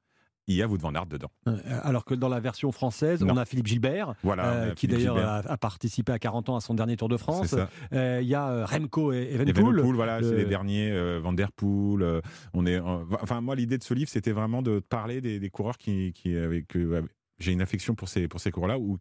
[0.47, 1.31] il y a Wout van Aert dedans.
[1.47, 3.33] Euh, alors que dans la version française, non.
[3.33, 6.61] on a Philippe Gilbert, voilà, euh, qui d'ailleurs a, a, participé à 40 ans à
[6.61, 7.55] son dernier Tour de France.
[7.93, 9.79] Euh, il y a Remco et Evenpool.
[9.79, 10.29] Evenpool voilà, le...
[10.29, 10.91] c'est les derniers.
[10.91, 12.21] Euh, Van Der Poel.
[12.53, 15.77] on est, enfin, moi, l'idée de ce livre, c'était vraiment de parler des, des coureurs
[15.77, 16.75] qui, qui avec,
[17.39, 18.99] j'ai une affection pour ces, pour ces coureurs-là ou,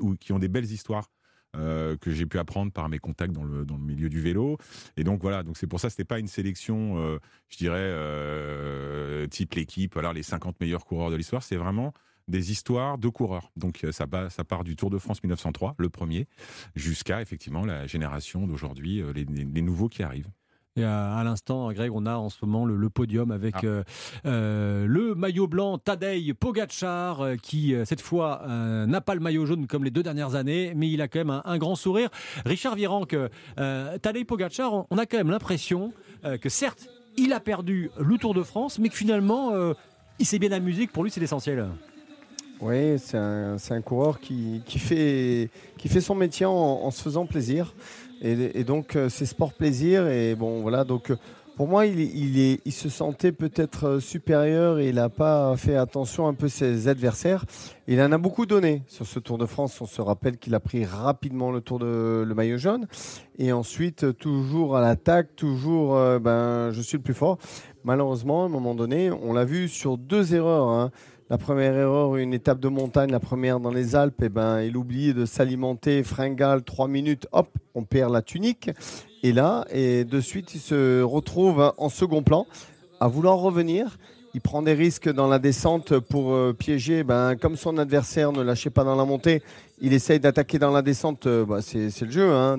[0.00, 1.08] ou, qui ont des belles histoires
[1.56, 4.58] euh, que j'ai pu apprendre par mes contacts dans le, dans le milieu du vélo.
[4.96, 7.18] Et donc voilà, donc c'est pour ça c'était pas une sélection, euh,
[7.48, 11.42] je dirais, euh, type l'équipe, alors les 50 meilleurs coureurs de l'histoire.
[11.42, 11.94] C'est vraiment
[12.28, 13.50] des histoires de coureurs.
[13.56, 16.28] Donc ça, ça part du Tour de France 1903, le premier,
[16.76, 20.28] jusqu'à effectivement la génération d'aujourd'hui, les nouveaux qui arrivent.
[20.78, 23.64] Et à, à l'instant, Greg, on a en ce moment le, le podium avec ah.
[23.64, 23.82] euh,
[24.26, 29.44] euh, le maillot blanc Tadej Pogacar, euh, qui cette fois euh, n'a pas le maillot
[29.44, 32.10] jaune comme les deux dernières années, mais il a quand même un, un grand sourire.
[32.44, 33.16] Richard Virenque,
[33.56, 35.92] Tadej Pogacar, on, on, a quand même l'impression
[36.40, 39.52] que certes, il a perdu le Tour de France, mais que finalement,
[40.18, 41.66] il s'est bien amusé, que pour lui, c'est l'essentiel.
[42.60, 47.00] Oui, c'est un, un, coureur qui, qui, fait, qui fait son métier en, en se
[47.02, 47.74] faisant plaisir.
[48.20, 50.08] Et, donc, euh, c'est sport plaisir.
[50.08, 50.84] Et bon, voilà.
[50.84, 51.16] Donc, euh,
[51.56, 56.34] pour moi, il, se sentait peut-être euh, supérieur et il n'a pas fait attention un
[56.34, 57.44] peu ses adversaires.
[57.86, 59.80] Il en a beaucoup donné sur ce Tour de France.
[59.80, 62.86] On se rappelle qu'il a pris rapidement le tour de le maillot jaune.
[63.38, 67.38] Et ensuite, toujours à l'attaque, toujours, ben, je suis le plus fort.
[67.84, 70.68] Malheureusement, à un moment donné, on l'a vu sur deux erreurs.
[70.68, 70.90] Hein.
[71.30, 74.78] La première erreur, une étape de montagne, la première dans les Alpes, eh ben, il
[74.78, 78.70] oublie de s'alimenter, fringale, trois minutes, hop, on perd la tunique.
[79.22, 82.46] Et là, et de suite, il se retrouve en second plan
[82.98, 83.98] à vouloir revenir.
[84.32, 87.04] Il prend des risques dans la descente pour euh, piéger.
[87.04, 89.42] Ben, comme son adversaire ne lâchait pas dans la montée,
[89.82, 91.26] il essaye d'attaquer dans la descente.
[91.26, 92.56] Euh, bah, c'est le jeu hein,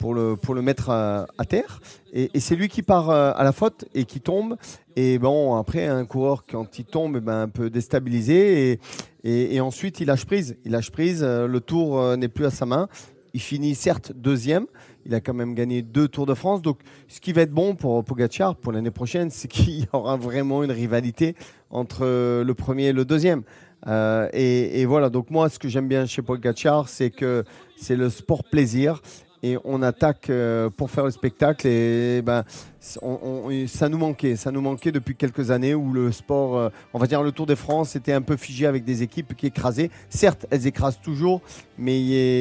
[0.00, 1.80] pour, le, pour le mettre à, terre.
[2.12, 4.56] Et, c'est lui qui part euh, à la faute et qui tombe.
[4.96, 8.80] Et bon, après, un coureur, quand il tombe, eh ben, un peu déstabilisé.
[9.22, 10.56] Et, et, ensuite, il lâche prise.
[10.64, 11.22] Il lâche prise.
[11.22, 12.88] Le tour n'est plus à sa main.
[13.34, 14.66] Il finit certes deuxième.
[15.06, 16.62] Il a quand même gagné deux Tours de France.
[16.62, 20.16] Donc, ce qui va être bon pour Pogacar pour l'année prochaine, c'est qu'il y aura
[20.16, 21.36] vraiment une rivalité
[21.70, 22.04] entre
[22.42, 23.42] le premier et le deuxième.
[23.86, 27.44] Euh, et, et, voilà, donc moi, ce que j'aime bien chez Pogacar, c'est que
[27.76, 29.00] c'est le sport plaisir
[29.42, 32.44] et on attaque euh, pour faire le spectacle et ben
[32.80, 34.36] ça nous manquait.
[34.36, 37.46] Ça nous manquait depuis quelques années où le sport euh, on va dire le Tour
[37.46, 39.90] de France était un peu figé avec des équipes qui écrasaient.
[40.08, 41.40] Certes elles écrasent toujours
[41.78, 41.98] mais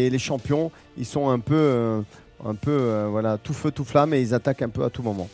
[0.10, 2.02] les champions ils sont un peu euh,
[2.46, 5.30] un peu voilà tout feu tout flamme et ils attaquent un peu à tout moment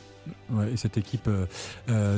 [0.72, 1.30] Et cette équipe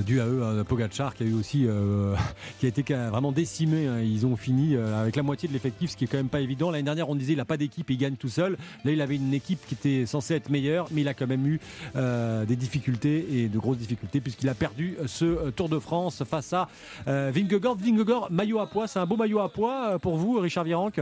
[0.06, 2.16] due à eux, à Pogachar, qui a eu aussi, euh,
[2.60, 3.88] qui a été vraiment décimée.
[3.88, 4.00] Hein.
[4.02, 6.42] Ils ont fini euh, avec la moitié de l'effectif, ce qui est quand même pas
[6.42, 6.72] évident.
[6.72, 8.58] L'année dernière, on disait il n'a pas d'équipe, il gagne tout seul.
[8.84, 11.46] Là, il avait une équipe qui était censée être meilleure, mais il a quand même
[11.48, 11.60] eu
[11.96, 16.54] euh, des difficultés et de grosses difficultés puisqu'il a perdu ce Tour de France face
[16.54, 16.68] à
[17.06, 17.76] Vingegaard.
[17.76, 21.00] Vingegaard, maillot à poids, c'est un beau maillot à poids pour vous, Richard Virenque?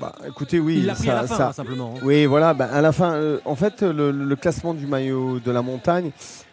[0.00, 1.94] Bah, écoutez, oui, il l'a pris ça, à la fin, ça, hein, simplement.
[2.02, 2.54] Oui, voilà.
[2.54, 6.12] Bah, à la fin, euh, en fait, le, le, classement du maillot de la montagne.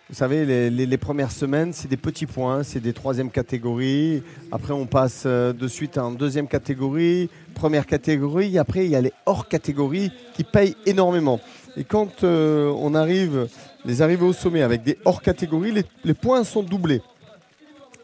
[0.10, 4.24] Vous savez, les, les, les premières semaines, c'est des petits points, c'est des troisième catégories.
[4.52, 8.58] Après, on passe euh, de suite en deuxième catégorie, première catégorie.
[8.58, 11.40] Après, il y a les hors catégories qui payent énormément.
[11.78, 13.48] Et quand euh, on arrive,
[13.84, 17.02] les arrivées au sommet avec des hors catégories, les, les points sont doublés.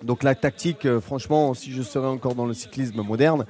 [0.04, 3.46] Donc la tactique, franchement, si je serais encore dans le cyclisme moderne,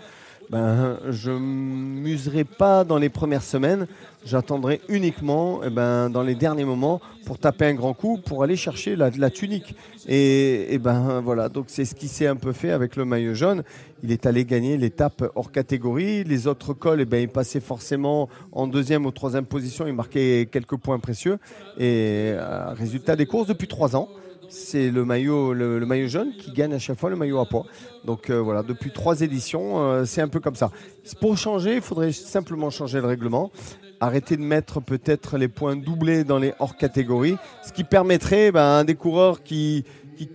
[0.52, 3.88] ben, je m'userai pas dans les premières semaines.
[4.26, 8.58] J'attendrai uniquement eh ben, dans les derniers moments pour taper un grand coup, pour aller
[8.58, 9.76] chercher la, tunique.
[10.10, 13.34] Et, et, ben voilà, donc c'est ce qui s'est un peu fait avec le maillot
[13.34, 13.64] jaune.
[14.04, 16.26] Il est allé gagner l'étape hors catégorie.
[16.26, 19.88] Les autres cols, eh ben, il passait forcément en deuxième ou troisième position.
[19.88, 21.39] Il marquait quelques points précieux.
[21.78, 24.10] Et euh, résultat des courses depuis trois ans
[24.52, 27.66] c'est le maillot, le, maillot jaune qui gagne à chaque fois le maillot à poids.
[28.06, 30.72] Donc euh, voilà, depuis trois éditions, euh, c'est un peu comme ça.
[31.20, 33.52] Pour changer, il faudrait simplement changer le règlement,
[33.99, 38.80] arrêter de mettre peut-être les points doublés dans les hors catégories, ce qui permettrait ben,
[38.80, 39.86] à des coureurs qui
[40.28, 40.30] qui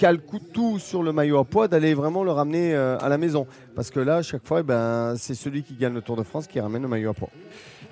[0.53, 3.47] tout sur le maillot à poids d'aller vraiment le ramener euh, à la maison.
[3.77, 6.47] Parce que là, à chaque fois, ben, c'est celui qui gagne le Tour de France
[6.47, 7.31] qui ramène le maillot à poids.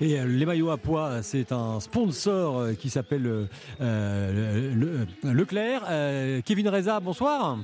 [0.01, 3.45] Et euh, les maillots à poids, c'est un sponsor euh, qui s'appelle euh,
[3.81, 5.83] euh, le- Leclerc.
[5.89, 7.59] Euh, Kevin Reza, bonsoir.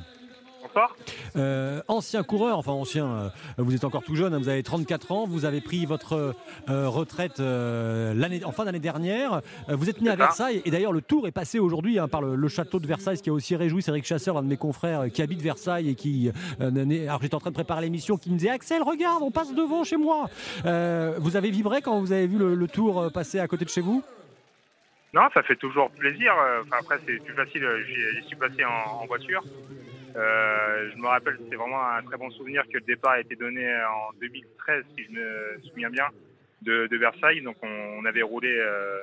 [0.73, 0.95] Bonsoir.
[1.37, 5.11] Euh, ancien coureur, enfin ancien, euh, vous êtes encore tout jeune, hein, vous avez 34
[5.11, 6.35] ans, vous avez pris votre
[6.69, 9.41] euh, retraite l'année, en fin d'année dernière.
[9.69, 10.17] Vous êtes né à.
[10.21, 13.17] Versailles et d'ailleurs le tour est passé aujourd'hui hein, par le, le château de Versailles,
[13.17, 15.95] ce qui a aussi réjoui Cédric Chasseur, l'un de mes confrères qui habite Versailles et
[15.95, 19.55] qui, alors j'étais en train de préparer l'émission, qui me disait Axel, regarde, on passe
[19.55, 20.29] devant chez moi.
[20.65, 23.81] Vous avez vibré quand vous avez vu le, le tour passer à côté de chez
[23.81, 24.03] vous?
[25.13, 26.33] Non, ça fait toujours plaisir.
[26.63, 27.67] Enfin, après, c'est plus facile.
[27.87, 29.43] J'y j'y suis passé en, en voiture.
[30.17, 33.37] Euh, je me rappelle, c'est vraiment un très bon souvenir que le départ a été
[33.37, 36.07] donné en 2013, si je me souviens bien,
[36.63, 37.43] de, Versailles.
[37.43, 38.99] Donc, on, avait roulé euh,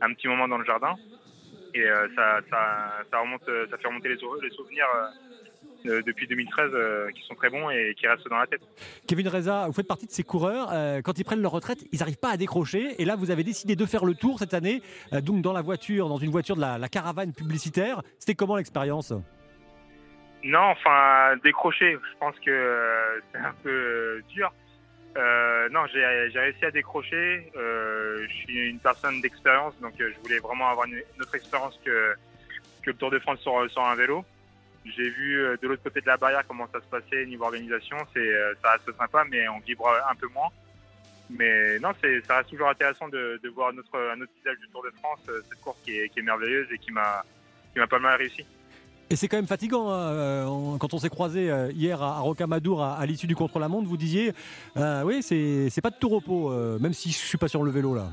[0.00, 0.94] un petit moment dans le jardin.
[1.74, 2.40] Et euh, ça,
[3.20, 4.86] remonte, ça fait remonter les, les souvenirs
[5.84, 8.62] de- depuis 2013 euh, qui sont très bons et qui restent dans la tête.
[9.06, 10.72] Kevin Reza, vous faites partie de ces coureurs,
[11.04, 13.00] quand ils prennent leur retraite, ils n'arrivent pas à décrocher.
[13.00, 14.82] Et là, vous avez décidé de faire le tour cette année,
[15.22, 18.02] donc dans la voiture, dans une voiture de la caravane publicitaire.
[18.18, 19.12] C'était comment l'expérience?
[20.44, 24.52] Non, enfin, décrocher, je pense que euh, c'est un peu euh, dur.
[25.16, 26.04] Euh, non, j'ai
[26.38, 27.50] réussi à décrocher.
[27.56, 31.78] Euh, je suis une personne d'expérience, donc euh, je voulais vraiment avoir une, autre expérience
[31.84, 32.14] que,
[32.82, 34.24] que le Tour de France sur, sur un vélo.
[34.84, 37.96] J'ai vu euh, de l'autre côté de la barrière comment ça se passait niveau organisation.
[38.14, 40.48] C'est euh, ça reste sympa, mais on vibre un peu moins.
[41.30, 41.90] Mais non,
[42.26, 45.20] ça reste toujours intéressant de, de voir notre, un autre visage du Tour de France,
[45.28, 47.22] euh, cette course qui est, qui est merveilleuse et qui m'a
[47.88, 48.46] pas mal réussi.
[49.10, 49.90] Et c'est quand même fatigant.
[49.90, 53.96] hein, euh, quand on s'est croisé euh, hier à, Rocamadour à, l'issue du contre-la-montre, vous
[53.96, 54.32] disiez
[54.76, 57.94] euh, oui, c'est pas de tout repos, même si je suis pas sur le vélo
[57.94, 58.08] là.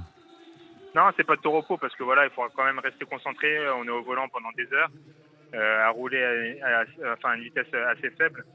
[0.95, 3.69] Non, c'est pas de tout repos parce que voilà, il faut quand même rester concentré.
[3.71, 4.89] On est au volant pendant des heures,
[5.53, 8.45] à rouler à une vitesse assez faible.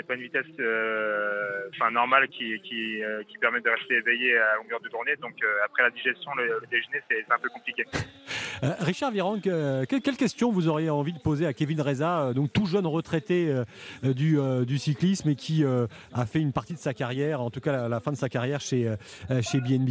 [0.00, 4.56] C'est pas une vitesse euh, enfin, normale qui, euh, qui permet de rester éveillé à
[4.56, 5.14] longueur de journée.
[5.20, 7.84] Donc euh, après la digestion, le, déjeuner, c'est un peu compliqué.
[8.62, 12.64] Richard Virenque, quelle, quelle question vous auriez envie de poser à Kevin Reza, donc tout
[12.64, 13.54] jeune retraité
[14.02, 17.88] du, du cyclisme et qui a fait une partie de sa carrière, en tout cas
[17.88, 18.94] la, fin de sa carrière chez,
[19.40, 19.88] chez BNB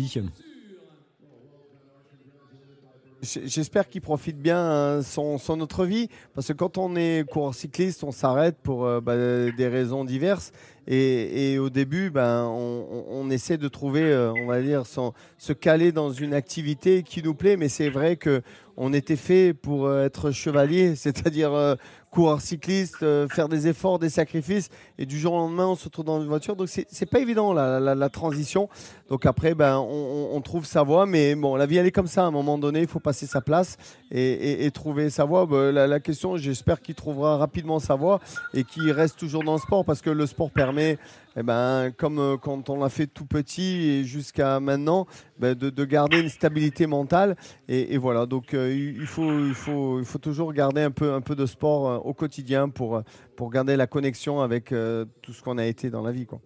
[3.22, 7.54] J'espère qu'il profite bien euh, son, son autre vie, parce que quand on est coureur
[7.54, 10.52] cycliste, on s'arrête pour euh, bah, des raisons diverses.
[10.88, 15.92] Et, et au début, ben, on, essaie de trouver, euh, on va dire, se caler
[15.92, 17.58] dans une activité qui nous plaît.
[17.58, 18.42] Mais c'est vrai que
[18.76, 21.76] on était fait pour euh, être chevalier, c'est-à-dire
[22.10, 24.70] coureur cycliste, faire des efforts, des sacrifices.
[25.02, 26.58] Et du jour au lendemain, on se retrouve dans une voiture.
[26.58, 28.68] Donc c'est pas évident la, transition.
[29.10, 31.06] Donc après, ben, on, trouve sa voie.
[31.06, 32.24] Mais bon, la vie elle est comme ça.
[32.24, 33.78] À un moment donné, il faut passer sa place
[34.12, 35.46] et, trouver sa voie.
[35.46, 38.20] Ben, la, question, j'espère qu'il trouvera rapidement sa voie
[38.54, 40.98] et qu'il reste toujours dans le sport parce que le sport permet,
[41.38, 45.70] eh ben, comme euh, quand on l'a fait tout petit et jusqu'à maintenant, ben, de,
[45.70, 47.38] de garder une stabilité mentale.
[47.70, 51.22] Et, voilà, donc euh, il faut, il, faut, il faut toujours garder un peu, un
[51.22, 53.02] peu de sport euh, au quotidien pour,
[53.40, 56.26] pour garder la connexion avec euh, tout ce qu'on a été dans la vie.
[56.26, 56.42] Quoi.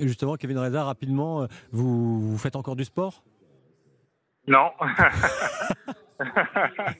[0.00, 3.22] Et justement, Kevin Reza, rapidement, euh, vous, vous faites encore du sport?
[4.46, 4.70] Non.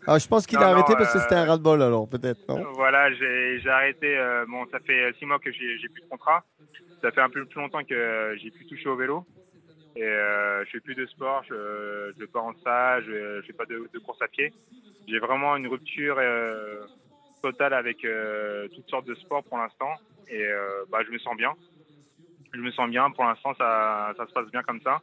[0.07, 2.39] Ah, je pense qu'il a arrêté non, parce que euh, c'était un ras-de-bol alors, peut-être,
[2.75, 4.17] Voilà, j'ai arrêté.
[4.17, 6.45] euh, bon, ça fait six mois que j'ai plus de contrat.
[7.03, 9.27] Ça fait un peu plus longtemps que euh, j'ai plus touché au vélo.
[9.97, 13.47] Et euh, je fais plus de sport, je je vais pas en stage, je, je
[13.49, 14.53] fais pas de, de course à pied.
[15.09, 16.87] J'ai vraiment une rupture euh,
[17.41, 19.91] totale avec euh, toutes sortes de sports pour l'instant.
[20.29, 21.53] Et euh, bah, je me sens bien.
[22.53, 23.11] Je me sens bien.
[23.11, 25.01] Pour l'instant, ça, ça se passe bien comme ça.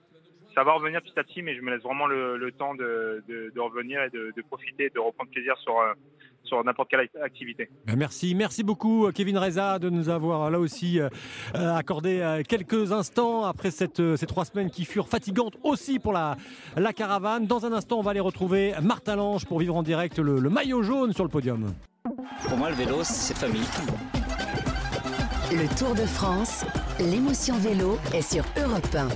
[0.55, 3.21] Ça va revenir petit à petit, mais je me laisse vraiment le, temps de,
[3.57, 5.91] revenir et de, profiter, de reprendre plaisir sur, euh,
[6.45, 7.67] sur n'importe quelle act- activité.
[7.85, 10.99] Ben, Merci, merci beaucoup Kevin Reza de nous avoir là aussi
[11.53, 16.37] accordé quelques instants après ces trois semaines qui furent fatigantes aussi pour la,
[16.77, 17.47] la caravane.
[17.47, 20.83] Dans un instant, on va aller retrouver Martin Lange pour vivre en direct le maillot
[20.83, 21.73] jaune sur le podium.
[22.47, 23.65] Pour moi, le vélo, c'est famille.
[25.51, 26.65] Le Tour de France,
[26.99, 29.07] l'émotion vélo est sur Europe 1.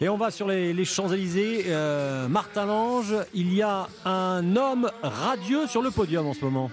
[0.00, 1.64] Et on va sur les, les Champs-Élysées.
[1.68, 6.70] Euh, Martin Lange, il y a un homme radieux sur le podium en ce moment.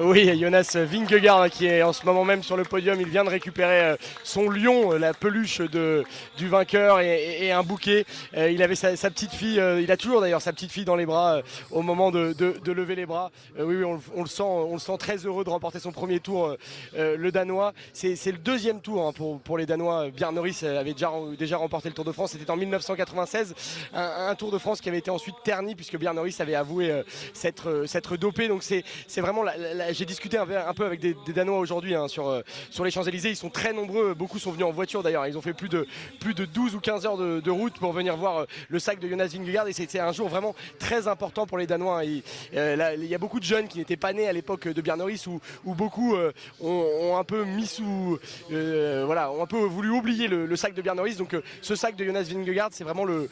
[0.00, 3.00] Oui, Jonas Vingegaard hein, qui est en ce moment même sur le podium.
[3.00, 6.04] Il vient de récupérer euh, son lion, euh, la peluche de,
[6.36, 8.04] du vainqueur et, un bouquet.
[8.36, 10.96] Euh, il avait sa, petite fille, euh, il a toujours d'ailleurs sa petite fille dans
[10.96, 13.30] les bras euh, au moment de, de- lever les bras.
[13.58, 15.78] Euh, oui, oui, on, le- on le sent, on le sent très heureux de remporter
[15.78, 16.56] son premier tour, euh,
[16.96, 17.72] euh, le Danois.
[17.92, 20.08] C'est le deuxième tour hein, pour, pour les Danois.
[20.10, 22.32] Björn Norris avait déjà, déjà remporté le Tour de France.
[22.32, 23.54] C'était en 1996,
[23.94, 27.02] un, Tour de France qui avait été ensuite terni puisque Björn Norris avait avoué euh,
[27.34, 28.48] s'être euh, dopé.
[28.48, 28.84] Donc c'est
[29.20, 29.59] vraiment, la-
[29.92, 33.30] j'ai discuté un peu, avec des, Danois aujourd'hui hein, sur, euh, sur les Champs-Élysées.
[33.30, 35.26] Ils sont très nombreux, beaucoup sont venus en voiture d'ailleurs.
[35.26, 35.86] Ils ont fait plus de,
[36.20, 39.08] plus de 12 ou 15 heures de, route pour venir voir euh, le sac de
[39.08, 42.02] Jonas Vingegaard et c'était un jour vraiment très important pour les Danois.
[42.02, 42.20] hein.
[42.54, 45.24] Euh, il y a beaucoup de jeunes qui n'étaient pas nés à l'époque de Norris
[45.26, 46.16] où, beaucoup
[46.60, 48.18] ont, un peu mis sous,
[48.50, 51.14] voilà, ont un peu voulu oublier le, sac de Norris.
[51.14, 53.28] Donc ce sac de Jonas Vingegaard, c'est vraiment le,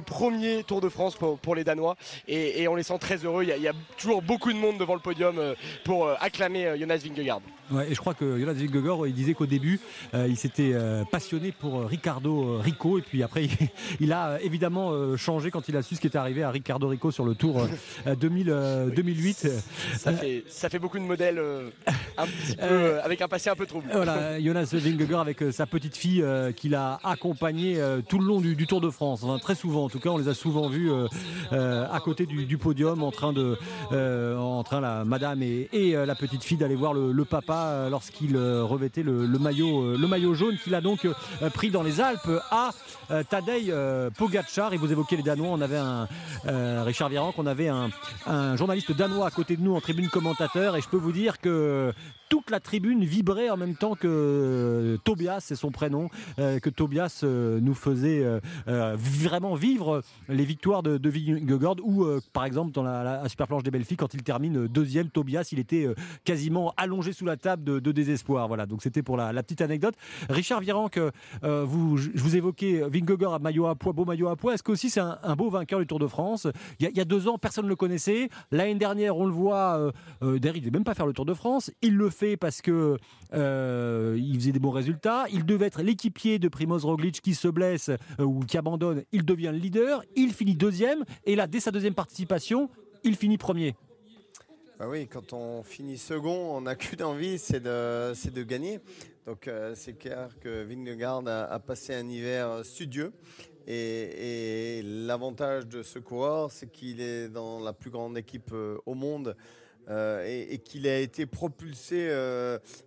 [0.00, 1.96] premier Tour de France pour, les Danois
[2.28, 3.44] et, on les sent très heureux.
[3.44, 5.54] Il y, a, toujours beaucoup de monde devant le podium
[5.84, 7.40] pour euh, acclamer euh, Jonas Vingegaard.
[7.70, 9.78] Ouais, et je crois que Jonas Vingegaard, il disait qu'au début,
[10.14, 13.48] euh, il s'était euh, passionné pour euh, Ricardo Rico, et puis après,
[14.00, 16.88] il a évidemment euh, changé quand il a su ce qui était arrivé à Ricardo
[16.88, 17.68] Rico sur le Tour
[18.06, 19.48] euh, 2000, euh, 2008.
[19.96, 21.40] Ça fait, ça fait beaucoup de modèles
[22.16, 23.88] un petit peu, avec un passé un peu trouble.
[23.92, 26.24] Voilà, Jonas Vingegaard avec sa petite fille
[26.56, 29.22] qu'il a accompagnée tout le long du, du Tour de France.
[29.22, 30.90] Enfin, très souvent, en tout cas, on les a souvent vus
[31.52, 33.56] à côté du, du podium, en train de,
[33.92, 37.90] en train la madame et, et, la petite fille d'aller voir le, le papa euh,
[37.90, 41.06] lorsqu'il euh, revêtait le, maillot, euh, le maillot jaune qu'il a donc
[41.54, 42.70] pris dans les Alpes à
[43.28, 43.72] Tadej
[44.16, 44.72] Pogacar.
[44.72, 46.08] Et vous évoquez les Danois, on avait un
[46.84, 50.88] Richard on avait un, journaliste danois à côté de nous en tribune commentateur, et je
[50.88, 51.92] peux vous dire que
[52.28, 57.74] toute la tribune vibrait en même temps que Tobias, c'est son prénom, que Tobias nous
[57.74, 58.24] faisait
[58.66, 63.64] vraiment vivre les victoires de, de Vingegaard ou par exemple dans la, la super planche
[63.64, 65.88] des belles quand il termine deuxième, Tobias il était
[66.24, 68.48] quasiment allongé sous la table de, désespoir.
[68.48, 69.94] Voilà, donc c'était pour la, petite anecdote.
[70.28, 74.36] Richard Virenque, euh, vous, je vous évoquais Vingegaard à maillot à poids, beau maillot à
[74.36, 74.54] poids.
[74.54, 76.46] Est-ce que aussi c'est un, un beau vainqueur du Tour de France?
[76.78, 78.28] Il y, a, deux ans, personne ne le connaissait.
[78.50, 81.34] L'année dernière, on le voit, euh, euh, ne devait même pas faire le Tour de
[81.34, 81.70] France.
[81.82, 82.96] Il le fait parce que
[83.34, 85.24] euh, il faisait des bons résultats.
[85.32, 89.04] Il devait être l'équipier de Primoz Roglic qui se blesse euh, ou qui abandonne.
[89.12, 90.02] Il devient le leader.
[90.16, 91.04] Il finit deuxième.
[91.24, 92.70] Et là, dès sa deuxième participation,
[93.04, 93.74] il finit premier.
[94.80, 98.80] Bah oui, quand on finit second, on n'a qu'une envie, c'est de, gagner.
[99.26, 103.12] Donc euh, c'est clair que Vingegaard a, passé un hiver studieux.
[103.66, 108.94] Et, l'avantage de ce coureur, c'est qu'il est dans la plus grande équipe euh, au
[108.94, 109.36] monde.
[109.90, 112.08] euh, et, qu'il a été propulsé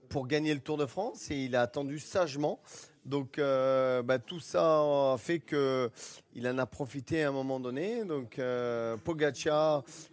[0.10, 2.60] pour gagner le Tour de France et il a attendu sagement.
[3.06, 4.80] Donc euh, bah, tout ça
[5.14, 5.92] a fait que
[6.36, 8.06] il en a profité à un moment donné.
[8.06, 8.96] Donc euh,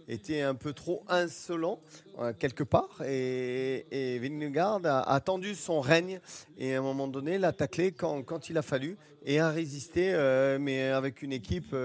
[0.08, 1.78] était un peu trop insolent
[2.18, 6.20] euh, quelque part et, et Vingegaard a attendu son règne
[6.58, 10.12] et à un moment donné l'a taclé quand, quand il a fallu et a résisté,
[10.14, 11.76] euh, mais avec une équipe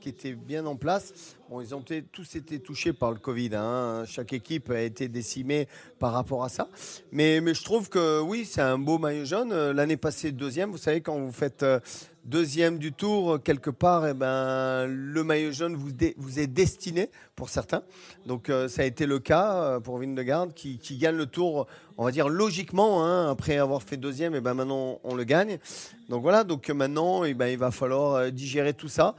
[0.00, 1.36] qui était bien en place.
[1.50, 1.82] Bon, ils ont
[2.12, 3.50] tous été touchés par le Covid.
[3.56, 4.04] hein.
[4.06, 5.66] Chaque équipe a été décimée
[5.98, 6.68] par rapport à ça.
[7.10, 9.50] Mais, mais je trouve que oui, c'est un beau maillot jaune.
[9.50, 10.70] Euh, L'année passée, deuxième.
[10.70, 11.80] Vous savez, quand vous faites euh,
[12.24, 17.82] deuxième du tour, quelque part, eh ben, le maillot jaune vous, est destiné pour certains.
[18.26, 21.66] Donc euh, ça a été le cas euh, pour Vingegaard qui, gagne le tour,
[21.96, 25.58] on va dire logiquement, hein, après avoir fait deuxième, et ben maintenant on le gagne.
[26.08, 29.14] Donc voilà, donc maintenant eh ben, il va falloir euh, digérer tout ça.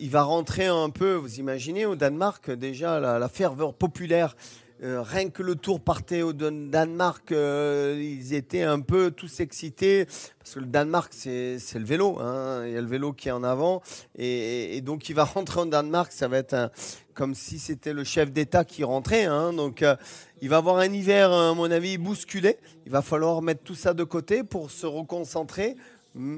[0.00, 4.34] Il va rentrer un peu, vous imaginez, au Danemark, déjà la ferveur populaire.
[4.82, 9.40] Euh, rien que le tour partait au Dan- Danemark, euh, ils étaient un peu tous
[9.40, 10.06] excités
[10.38, 12.62] parce que le Danemark c'est le vélo, hein.
[12.64, 13.82] il y a le vélo qui est en avant
[14.16, 16.70] et, donc il va rentrer au Danemark, ça va être
[17.14, 19.52] comme si c'était le chef d'État qui rentrait, hein.
[19.52, 19.96] donc euh,
[20.40, 23.94] il va avoir un hiver à mon avis bousculé, il va falloir mettre tout ça
[23.94, 25.76] de côté pour se reconcentrer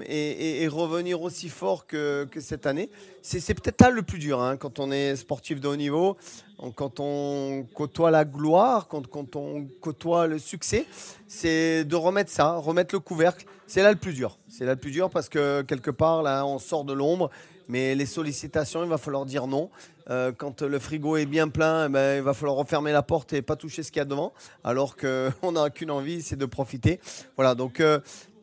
[0.06, 2.90] et, revenir aussi fort que, cette année.
[3.22, 6.16] C'est peut-être là le plus dur hein, quand on est sportif de haut niveau,
[6.74, 10.86] quand on côtoie la gloire, quand, quand on côtoie le succès,
[11.26, 13.46] c'est de remettre ça, remettre le couvercle.
[13.66, 14.38] C'est là le plus dur.
[14.48, 17.30] C'est là le plus dur parce que quelque part, là, on sort de l'ombre.
[17.68, 19.70] Mais les sollicitations, il va falloir dire non.
[20.10, 23.32] Euh, quand le frigo est bien plein, eh ben, il va falloir refermer la porte
[23.32, 24.32] et pas toucher ce qu'il y a devant.
[24.64, 26.98] Alors qu'on n'a qu'une envie, c'est de profiter.
[27.36, 28.00] Voilà, donc euh,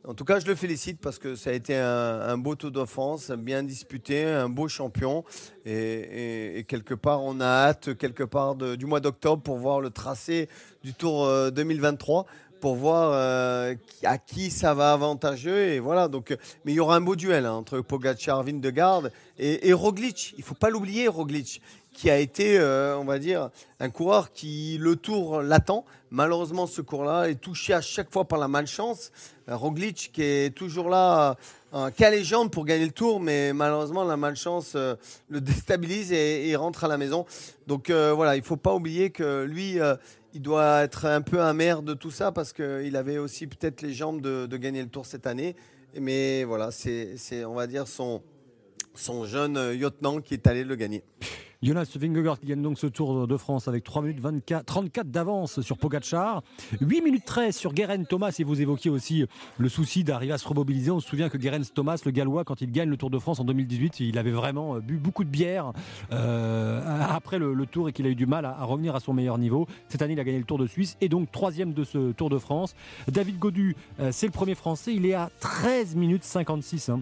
[0.07, 2.85] en tout cas, je le félicite parce que ça a été un, beau Tour de
[2.85, 5.25] France, bien disputé, un beau champion.
[5.65, 10.47] Et, quelque part, on a hâte, quelque part, du mois d'octobre pour voir le tracé
[10.81, 12.25] du Tour euh, 2023
[12.61, 16.79] pour voir euh, à qui ça va avantageux et voilà donc euh, mais il y
[16.79, 20.33] aura un beau duel hein, entre Pogacar, Vingegaard et, Roglic.
[20.39, 21.61] Il faut pas l'oublier Roglic
[21.97, 23.49] qui a été, euh, on va dire,
[23.79, 25.83] un coureur qui le tour l'attend.
[26.11, 29.11] Malheureusement, ce cours-là est touché à chaque fois par la malchance.
[29.49, 31.35] Euh, Roglic qui est toujours là,
[31.73, 34.95] euh, les jambes pour gagner le tour, mais malheureusement, la malchance euh,
[35.27, 37.25] le déstabilise et, et rentre à la maison.
[37.65, 39.79] Donc voilà, il faut pas oublier que lui,
[40.33, 43.91] il doit être un peu amer de tout ça parce qu'il avait aussi peut-être les
[43.91, 45.55] jambes de, gagner le tour cette année.
[45.99, 48.21] Mais voilà, c'est, on va dire, son,
[48.93, 51.03] son jeune lieutenant qui est allé le gagner.
[51.63, 55.61] Jonas Vingegaard qui gagne donc ce Tour de France avec 3 minutes 24, 34 d'avance
[55.61, 56.43] sur Pogacar,
[56.81, 59.25] 8 minutes 13 sur Guerin Thomas et vous évoquiez aussi
[59.57, 60.91] le souci d'arriver à se remobiliser.
[60.91, 63.39] On se souvient que Guerin Thomas, le gallois, quand il gagne le Tour de France
[63.39, 65.73] en 2018, il avait vraiment bu beaucoup de bière
[66.11, 69.37] euh, après le, Tour et qu'il a eu du mal à, revenir à son meilleur
[69.37, 69.67] niveau.
[69.89, 72.29] Cette année, il a gagné le Tour de Suisse et donc troisième de ce Tour
[72.29, 72.75] de France.
[73.07, 76.89] David Godu, euh, c'est le premier Français, il est à 13 minutes 56.
[76.89, 77.01] Hein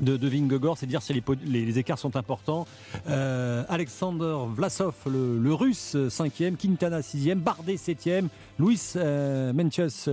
[0.00, 2.66] de, de Vingegaard, c'est dire si les, écarts sont importants.
[3.08, 8.28] Euh, Alexander Vlasov, le, russe, 5e, Quintana, 6e, Bardet, 7e,
[8.58, 10.08] Luis euh, Mencius,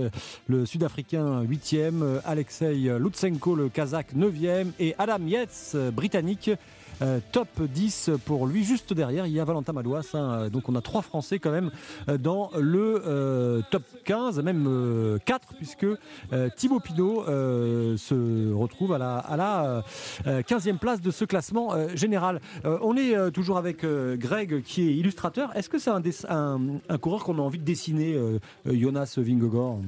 [0.46, 6.50] le sud-africain, 8e, Alexei Lutsenko, le kazakh, 9e, et Adam Yates, britannique,
[7.02, 8.64] euh, top 10 pour lui.
[8.64, 10.10] Juste derrière, il y a Valentin Madouas.
[10.14, 11.70] Hein, donc on a trois Français quand même
[12.20, 15.86] dans le euh, top 15, même euh, 4, puisque
[16.56, 19.82] Thibaut Pinot euh, se retrouve à la, à la
[20.24, 22.40] 15e place de ce classement général.
[22.64, 25.54] on est toujours avec Greg qui est illustrateur.
[25.56, 28.16] Est-ce que c'est un, un, un, coureur qu'on a envie de dessiner,
[28.66, 29.78] Jonas Vingegaard?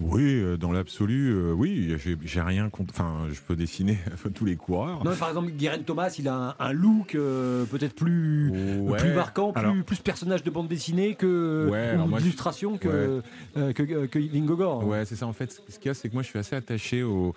[0.00, 1.96] Oui, dans l'absolu, oui.
[2.24, 2.94] J'ai rien contre.
[2.94, 3.98] Enfin, je peux dessiner
[4.34, 5.04] tous les coureurs.
[5.04, 8.50] Non, par exemple, Guérin Thomas, il a un, un look euh, peut-être plus,
[8.80, 8.98] ouais.
[8.98, 13.22] plus marquant, plus, alors, plus, personnage de bande dessinée que ouais, d'illustration que, ouais.
[13.56, 14.86] euh, que, que Vingegaard.
[14.86, 15.26] Ouais, c'est ça.
[15.26, 17.34] En fait, ce qu'il y a, c'est que moi, je suis assez attaché aux,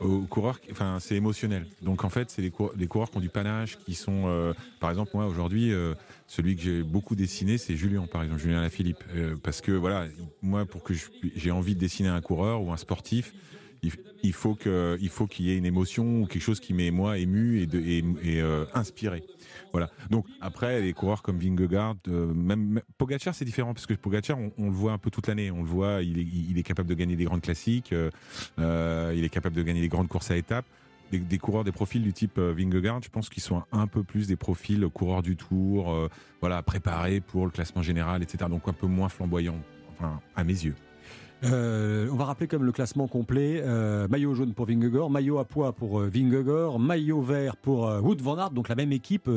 [0.00, 0.58] aux coureurs.
[0.70, 1.66] Enfin, c'est émotionnel.
[1.82, 4.52] Donc, en fait, c'est les, coureurs, les coureurs qui ont du panache, qui sont, euh,
[4.80, 5.72] par exemple, moi aujourd'hui.
[6.26, 9.04] celui que j'ai beaucoup dessiné, c'est Julien, par exemple, Julien Lafilippe.
[9.42, 10.06] parce que, voilà,
[10.42, 10.94] moi, pour que
[11.34, 13.32] j'ai envie de dessiner un coureur ou un sportif,
[13.82, 14.56] il, faut
[15.10, 17.80] faut qu'il y ait une émotion ou quelque chose qui m'est moi ému et, de,
[17.80, 19.22] et, euh, inspiré.
[19.72, 19.90] Voilà.
[20.10, 24.66] Donc après les coureurs comme Vingegaard, euh, même Pogacar c'est différent parce que Pogacar on,
[24.66, 25.50] le voit un peu toute l'année.
[25.50, 29.56] On le voit, il est, capable de gagner des grandes classiques, euh, il est capable
[29.56, 30.66] de gagner des grandes courses à étapes.
[31.10, 34.28] Des, des, coureurs, des profils du type Vingegaard, je pense qu'ils sont un peu plus
[34.28, 36.08] des profils coureurs du Tour,
[36.40, 38.44] voilà, préparés pour le classement général, etc.
[38.48, 39.58] Donc un peu moins flamboyants,
[39.90, 40.76] enfin à mes yeux.
[41.44, 45.44] Euh, on va rappeler comme le classement complet euh, maillot jaune pour Vingegaard, maillot à
[45.44, 49.30] poids pour euh, Vingegaard, maillot vert pour euh, Wood van Aert, donc la même équipe,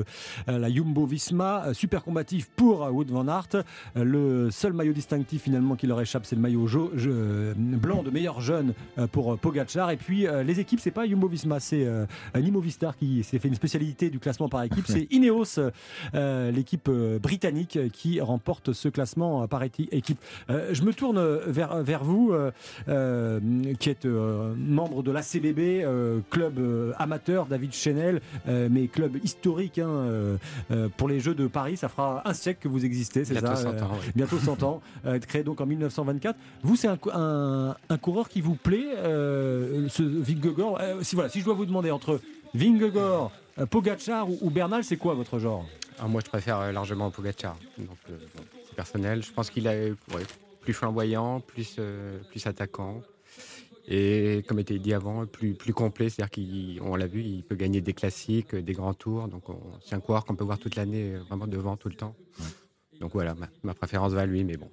[0.48, 3.64] la Jumbo Visma, super combatif pour Wood van Aert.
[3.96, 6.68] le seul maillot distinctif finalement qui leur échappe, c'est le maillot
[7.46, 8.74] blanc de meilleur jeune
[9.12, 9.92] pour Pogacar.
[9.92, 11.88] Et puis les équipes, c'est pas Jumbo Visma, c'est
[12.36, 14.86] Nimo Vistar qui s'est fait une spécialité du classement par équipe.
[14.88, 15.60] C'est Ineos,
[16.14, 16.90] l'équipe
[17.22, 20.20] britannique, qui remporte ce classement par équipe.
[20.50, 22.52] je me tourne vers, vers vers vous, euh,
[22.90, 23.40] euh,
[23.80, 25.86] qui êtes euh, membre de l'ACBB,
[26.32, 26.60] club
[26.98, 30.38] amateur, David Chenel, mais club historique hein,
[30.98, 31.78] pour les Jeux de Paris.
[31.78, 34.12] Ça fera un siècle que vous existez, c'est ça 100 ans, oui.
[34.16, 34.82] Bientôt 100 ans,
[35.28, 36.38] créé donc en 1924.
[36.64, 41.46] Vous, c'est un, un, un, coureur qui vous plaît, ce Vingegaard si, voilà, si je
[41.46, 42.20] dois vous demander entre
[42.56, 43.32] Vingegaard,
[43.70, 45.66] Pogacar ou, ou Bernal, c'est quoi votre genre?
[46.00, 47.56] Ah, Moi, je préfère largement Pogacar.
[47.78, 48.18] Donc, euh,
[48.66, 49.24] c'est personnel.
[49.24, 49.96] Je pense qu'il a ouais,
[50.64, 53.02] plus flamboyant, plus, euh, plus attaquant.
[53.88, 57.82] Et comme était dit avant, plus, plus complet, c'est-à-dire qu'on l'a vu, il peut gagner
[57.82, 59.28] des classiques, des grands tours.
[59.28, 59.44] Donc
[59.84, 62.16] c'est un coureur qu'on peut voir toute l'année, vraiment devant tout le temps.
[62.40, 62.46] Ouais.
[63.02, 64.70] Donc voilà, ma, ma, préférence va à lui, mais bon.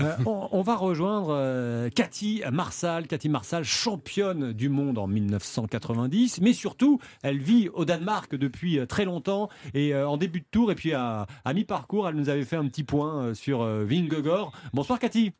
[0.00, 3.06] Euh, on, on, va rejoindre euh, Cathy Marsal.
[3.06, 9.04] Cathy Marsal, championne du monde en 1990, mais surtout, elle vit au Danemark depuis très
[9.04, 12.44] longtemps et euh, en début de tour et puis à, à mi-parcours, elle nous avait
[12.44, 14.52] fait un petit point sur Vingegaard.
[14.72, 15.32] Bonsoir Cathy.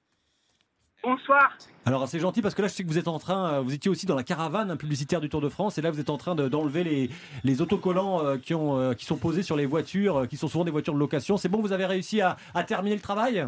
[1.03, 1.57] Bonsoir.
[1.87, 3.73] Alors c'est gentil parce que là je sais que vous êtes en train, euh, vous
[3.73, 6.19] étiez aussi dans la caravane publicitaire du Tour de France et là vous êtes en
[6.19, 7.11] train d'enlever de, les,
[7.43, 10.71] les, autocollants euh, qui, ont, qui sont posés sur les voitures, qui sont souvent des
[10.71, 11.39] voitures de location.
[11.39, 13.47] C'est bon, vous avez réussi à, à terminer le travail?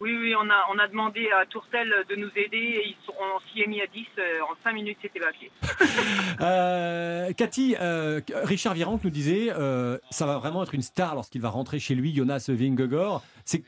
[0.00, 3.12] Oui, oui, on a, on a demandé à Tourtel de nous aider et ils sont,
[3.20, 4.06] on s'y est mis à 10.
[4.18, 5.50] Euh, en 5 minutes, c'était papier.
[6.40, 11.42] euh, Cathy, euh, Richard Virenque nous disait euh, ça va vraiment être une star lorsqu'il
[11.42, 13.20] va rentrer chez lui, Jonas Vingegaard.
[13.44, 13.62] C'est,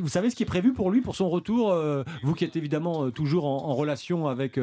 [0.00, 2.56] vous savez ce qui est prévu pour lui, pour son retour euh, Vous qui êtes
[2.56, 4.58] évidemment toujours en, en relation avec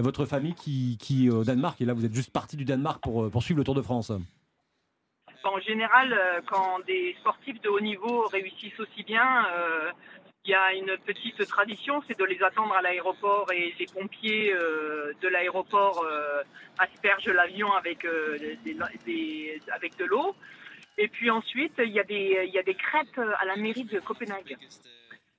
[0.00, 3.30] votre famille qui, qui au Danemark, et là vous êtes juste parti du Danemark pour,
[3.30, 4.10] pour suivre le Tour de France?
[5.44, 6.12] En général,
[6.50, 9.46] quand des sportifs de haut niveau réussissent aussi bien,
[10.46, 14.54] il y a une petite tradition, c'est de les attendre à l'aéroport et les pompiers
[14.54, 16.42] euh, de l'aéroport euh,
[16.78, 18.38] aspergent l'avion avec, euh,
[19.74, 20.36] avec de l'eau.
[20.98, 23.84] Et puis ensuite, il y, a des, il y a des crêpes à la mairie
[23.84, 24.56] de Copenhague.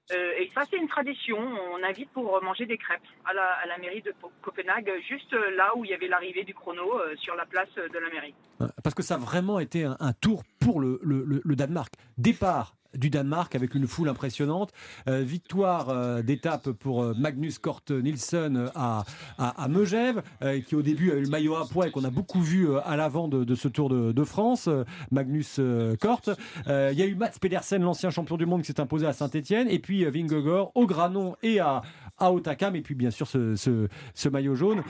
[0.10, 1.38] Et ça, c'est une tradition.
[1.38, 5.76] On invite pour manger des crêpes à la, à la mairie de Copenhague, juste là
[5.76, 8.36] où il y avait l'arrivée du chrono sur la place de la mairie.
[8.84, 11.92] Parce que ça a vraiment été un, tour pour le, le Danemark.
[12.18, 14.72] Départ du Danemark avec une foule impressionnante.
[15.08, 19.04] Euh, victoire euh, d'étape pour euh, Magnus Kort Nielsen à,
[19.38, 20.22] à, à Megève,
[20.66, 22.96] qui au début a eu le maillot à poids et qu'on a beaucoup vu à
[22.96, 24.70] l'avant de, ce Tour de, France.
[25.12, 25.60] Magnus
[26.00, 26.22] Kort.
[26.68, 29.68] Il y a eu Mats Pedersen, l'ancien champion du monde, qui s'est imposé à Saint-Etienne.
[29.70, 31.82] Et puis Vingegaard au Granon et à,
[32.18, 32.76] à Otakam.
[32.76, 34.84] Et puis bien sûr ce, ce, maillot jaune.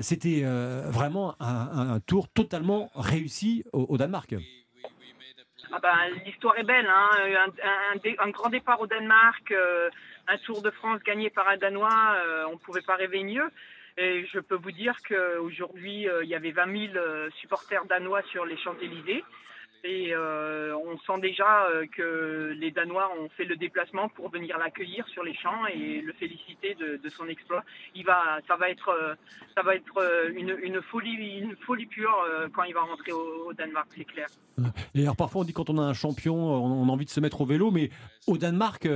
[0.00, 0.44] C'était
[0.88, 4.34] vraiment un, tour totalement réussi au Danemark.
[5.72, 5.96] Ah ben,
[6.26, 6.86] L'histoire est belle.
[6.86, 7.08] Hein.
[7.64, 9.88] Un, un, grand départ au Danemark, euh,
[10.28, 13.50] un Tour de France gagné par un Danois, euh, on ne pouvait pas rêver mieux.
[13.96, 17.04] Et je peux vous dire qu'aujourd'hui, euh, il y avait 20 000
[17.40, 19.24] supporters danois sur les Champs-Élysées.
[19.84, 24.56] Et euh, on sent déjà euh, que les Danois ont fait le déplacement pour venir
[24.56, 27.64] l'accueillir sur les champs et le féliciter de, son exploit.
[27.96, 29.14] Il va, ça va être, euh,
[29.56, 32.14] ça va être une, folie, une folie pure
[32.52, 34.28] quand il va rentrer au, Danemark, c'est clair.
[34.94, 37.20] Et alors parfois on dit quand on a un champion, on a envie de se
[37.20, 37.90] mettre au vélo, mais
[38.26, 38.86] au Danemark,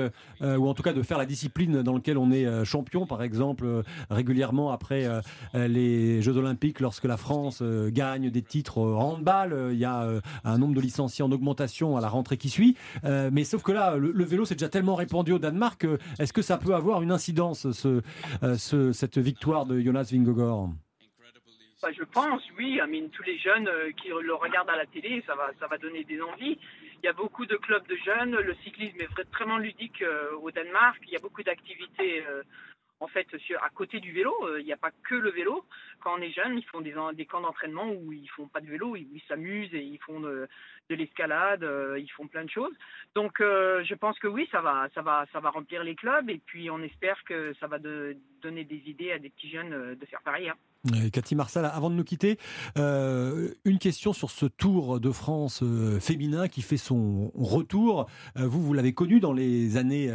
[0.41, 3.83] ou en tout cas de faire la discipline dans laquelle on est champion, par exemple,
[4.11, 5.09] régulièrement après
[5.55, 10.07] les Jeux Olympiques, lorsque la France gagne des titres en handball, il y a
[10.45, 12.77] un nombre de licenciés en augmentation à la rentrée qui suit.
[13.05, 15.85] Euh, mais sauf que là, le, vélo c'est déjà tellement répandu au Danemark.
[15.85, 18.03] Euh, Est-ce que ça peut avoir une incidence, ce,
[18.43, 20.69] euh, ce, cette victoire de Jonas Vingegaard?
[21.83, 22.79] Bah, je pense, oui.
[22.83, 23.69] I mean, tous les jeunes
[24.01, 26.59] qui le regardent à la télé, ça va, ça va donner des envies.
[27.03, 28.35] Il y a beaucoup de clubs de jeunes.
[28.35, 30.03] Le cyclisme est vraiment ludique
[30.43, 30.99] au Danemark.
[31.07, 32.25] Il y a beaucoup d'activités
[33.01, 33.27] en fait,
[33.61, 35.65] à côté du vélo, il n'y a pas que le vélo.
[36.01, 38.69] Quand on est jeune, ils font des, des camps d'entraînement où ils font pas de
[38.69, 40.49] vélo, ils s'amusent et ils font de,
[40.89, 42.75] de l'escalade, euh, ils font plein de choses.
[43.15, 46.29] Donc, euh, je pense que oui, ça va, ça va, ça va remplir les clubs
[46.31, 50.07] et puis on espère que ça va donner des idées à des petits jeunes de
[50.07, 50.49] faire pareil.
[50.49, 50.57] Hein.
[51.13, 52.39] Cathy Marsal, avant de nous quitter,
[52.79, 58.07] euh, une question sur ce Tour de France euh, féminin qui fait son retour.
[58.37, 60.11] Euh, vous, vous l'avez connu dans les années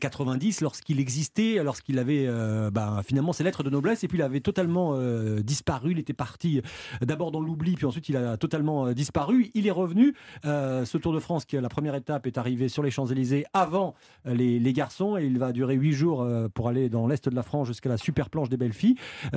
[0.00, 2.28] 90 lorsqu'il existait, lorsqu'il avait
[2.70, 4.98] bah, finalement ses lettres de noblesse et puis il avait totalement
[5.40, 5.92] disparu.
[5.92, 6.62] Il était parti
[7.00, 9.50] d'abord dans l'oubli, puis ensuite il a totalement disparu.
[9.54, 10.07] Il est revenu.
[10.44, 13.94] Ce Tour de France, qui la première étape est arrivée sur les Champs-Élysées avant
[14.24, 17.42] les, les, garçons et il va durer huit jours pour aller dans l'est de la
[17.42, 18.96] France jusqu'à la super planche des belles filles.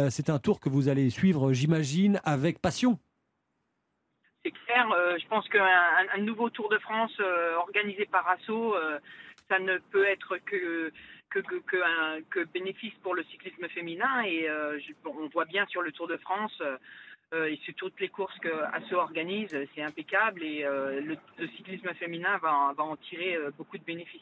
[0.10, 2.99] C'est un tour que vous allez suivre, j'imagine, avec passion.
[4.43, 5.68] C'est clair, euh, je pense qu'un
[6.14, 8.99] un nouveau Tour de France euh, organisé par Asso, euh,
[9.49, 10.91] ça ne peut être que,
[11.30, 14.23] que, bénéfice pour le cyclisme féminin.
[14.23, 14.49] Et
[15.06, 16.61] on voit bien sur le Tour de France
[17.33, 22.37] et sur toutes les courses que Asso organise, c'est impeccable et le, le, cyclisme féminin
[22.39, 24.21] va, va en tirer beaucoup de bénéfices.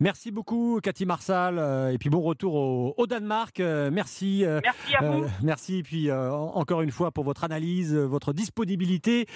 [0.00, 1.58] Merci beaucoup, Cathy Marsal.
[1.58, 3.60] Euh, et puis bon retour au, au Danemark.
[3.60, 4.44] Euh, merci.
[4.44, 5.24] Euh, merci à vous.
[5.42, 5.78] merci.
[5.78, 9.26] Et puis encore une fois pour votre analyse, votre disponibilité.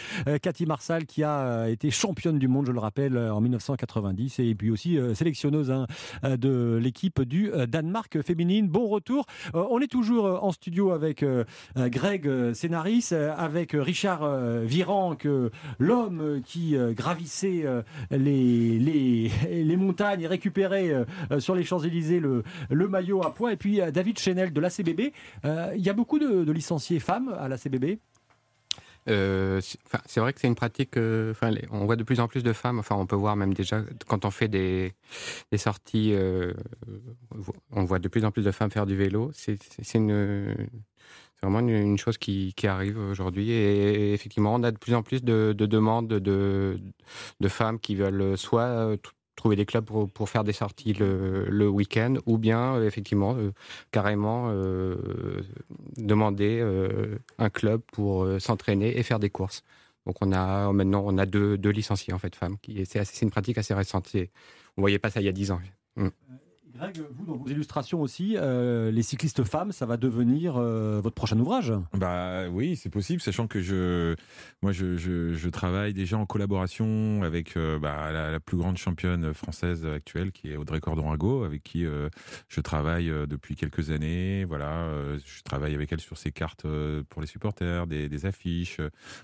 [0.43, 4.71] Cathy Marsal qui a été championne du monde, je le rappelle, en 1990 et puis
[4.71, 5.87] aussi sélectionneuse hein,
[6.23, 8.69] de l'équipe du Danemark féminine.
[8.69, 9.27] Bon retour.
[9.55, 11.25] on est toujours en studio avec
[11.77, 14.29] Greg Sénaris, avec Richard
[14.63, 15.17] Viran,
[15.79, 17.65] l'homme qui gravissait
[18.11, 22.43] les, les, les montagnes et récupérait euh, sur les Champs-Élysées le,
[22.89, 23.53] maillot à poids.
[23.53, 25.13] Et puis euh, David Chenel de l'ACBB.
[25.45, 27.99] Euh, il y a beaucoup de, licenciés femmes à l'ACBB
[29.09, 29.61] euh,
[30.07, 30.97] c'est vrai que c'est une pratique.
[30.97, 31.33] Euh,
[31.71, 32.79] on voit de plus en plus de femmes.
[32.79, 34.95] Enfin, on peut voir même déjà quand on fait des,
[35.57, 36.53] sorties, euh,
[37.73, 39.31] on voit de plus en plus de femmes faire du vélo.
[39.33, 39.59] C'est
[41.43, 43.51] vraiment une, chose qui, arrive aujourd'hui.
[43.51, 46.77] Et, effectivement, on a de plus en plus de, de demandes de,
[47.41, 48.97] de, femmes qui veulent soit
[49.37, 53.37] trouver des clubs pour, pour faire des sorties le, le week-end ou bien euh, effectivement
[53.37, 53.53] euh,
[53.93, 55.43] carrément euh,
[55.97, 56.47] demander
[57.39, 59.63] un club pour s'entraîner et faire des courses.
[60.07, 62.57] Donc on a maintenant on a deux, deux licenciés en fait femmes
[62.87, 64.15] c'est une pratique assez récente.
[64.77, 65.61] On voyait pas ça il y a dix ans.
[65.97, 66.09] Mm.
[66.77, 71.15] Greg, vous, dans vos illustrations aussi, euh, les cyclistes femmes, ça va devenir euh, votre
[71.15, 71.73] prochain ouvrage?
[71.95, 74.15] Bah oui, c'est possible, sachant que je,
[74.63, 78.77] moi, je, je, je travaille déjà en collaboration avec euh, bah, la, la, plus grande
[78.77, 82.09] championne française actuelle, qui est Audrey Cordon-Rago, avec qui euh,
[82.49, 84.45] je travaille depuis quelques années.
[84.45, 86.67] Voilà, euh, je travaille avec elle sur ses cartes
[87.09, 88.81] pour les supporters, des, des affiches.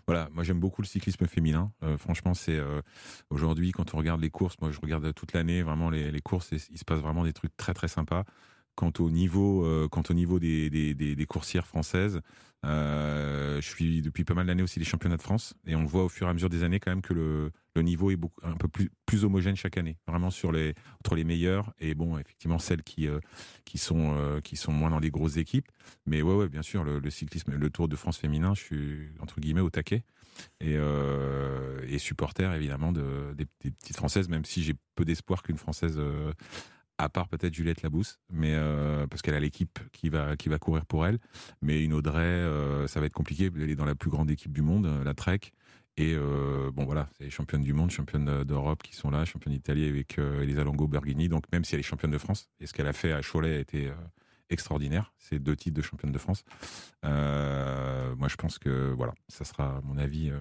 [0.07, 1.71] voilà, moi j'aime beaucoup le cyclisme féminin.
[1.99, 2.61] franchement, c'est
[3.31, 6.53] aujourd'hui quand on regarde les courses, moi je regarde toute l'année vraiment les, les courses,
[6.53, 8.25] et il se passe vraiment des trucs très très sympas.
[8.75, 12.21] quant au niveau, euh, quant au niveau des, des, des, coursières françaises.
[12.65, 16.05] Euh, je suis depuis pas mal d'années aussi des championnats de France et on voit
[16.05, 18.41] au fur et à mesure des années quand même que le, le niveau est beaucoup,
[18.45, 22.17] un peu plus, plus homogène chaque année, vraiment sur les, entre les meilleurs et bon,
[22.19, 23.19] effectivement celles qui, euh,
[23.65, 25.67] qui, sont, qui sont moins dans les grosses équipes.
[26.07, 29.41] Mais ouais, ouais bien sûr, le, cyclisme, le Tour de France féminin, je suis entre
[29.41, 30.05] guillemets au taquet
[30.61, 30.77] et,
[31.89, 36.01] et supporter évidemment de, des, petites françaises, même si j'ai peu d'espoir qu'une française
[37.03, 40.59] à part peut-être Juliette Labousse, mais euh, parce qu'elle a l'équipe qui va qui va
[40.59, 41.19] courir pour elle.
[41.61, 43.51] Mais une Audrey, euh, ça va être compliqué.
[43.57, 45.41] Elle est dans la plus grande équipe du monde, euh, la Trek.
[45.99, 49.87] Et bon voilà, c'est les championnes du monde, championnes d'Europe qui sont là, championne d'Italie
[49.87, 51.29] avec Elisa Longo Berghini.
[51.29, 53.57] Donc même si elle est championne de France, et ce qu'elle a fait à Cholet
[53.57, 53.93] a été
[54.49, 55.13] extraordinaire.
[55.19, 56.45] C'est deux titres de championne de France.
[57.03, 60.33] Moi je pense que voilà, ça sera mon avis.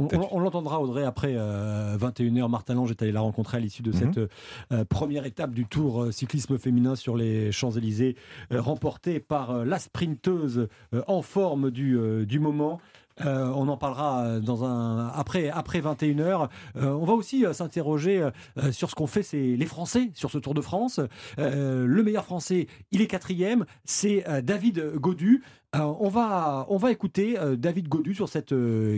[0.00, 2.48] Euh, On, on- on l'entendra, Audrey, après euh, 21h.
[2.48, 3.96] Martin Lange est allé la rencontrer à l'issue de Mhm.
[4.14, 4.30] cette
[4.72, 8.16] euh, première étape du Tour euh, cyclisme féminin sur les Champs-Élysées,
[8.52, 12.80] euh, remportée par euh, la sprinteuse euh, en forme du, euh, du moment.
[13.24, 16.48] Euh, on en parlera euh, dans un après après 21h.
[16.76, 18.28] Euh, on va aussi s'interroger
[18.70, 21.00] sur ce qu'ont fait les Français sur ce Tour de France.
[21.36, 25.42] Le meilleur Français, il est quatrième, c'est David Godu.
[25.74, 28.54] On va écouter David Godu sur cette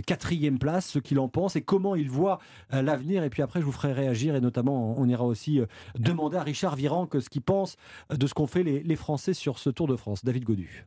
[0.07, 2.39] quatrième place, ce qu'il en pense et comment il voit
[2.71, 3.25] l'avenir.
[3.25, 5.61] Et puis après, je vous ferai réagir et notamment on ira aussi
[5.99, 7.77] demander à Richard Virenque ce qu'il pense
[8.11, 10.25] de ce qu'ont fait les, les Français sur ce Tour de France.
[10.25, 10.87] David Godu.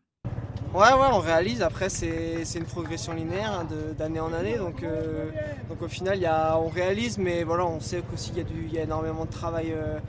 [0.73, 1.61] Ouais, ouais, on réalise.
[1.61, 3.67] Après, c'est une progression linéaire hein,
[3.97, 4.57] d'année en année.
[4.57, 5.29] Donc, euh,
[5.69, 8.81] donc au final, y a, on réalise, mais voilà, on sait qu'aussi il y, a
[8.81, 9.99] énormément de travail euh,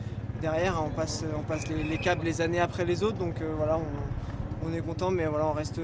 [0.41, 0.83] derrière.
[0.83, 3.19] On passe, on passe les, les câbles les années après les autres.
[3.19, 3.83] Donc euh, voilà, on,
[4.67, 5.81] on est content, mais voilà, on reste,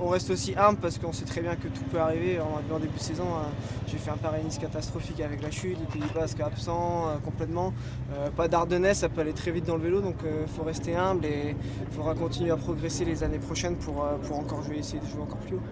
[0.00, 2.38] on reste aussi humble parce qu'on sait très bien que tout peut arriver.
[2.40, 3.48] En, début de saison, hein,
[3.86, 7.72] j'ai fait un Paris-Nice catastrophique avec la chute, les Pays Basques absent euh, complètement.
[8.14, 10.96] Euh, pas d'Ardennais, ça peut aller très vite dans le vélo, donc il faut rester
[10.96, 14.78] humble et il faudra continuer à progresser les années prochaines pour, euh, pour encore jouer,
[14.78, 15.62] essayer de jouer encore plus haut.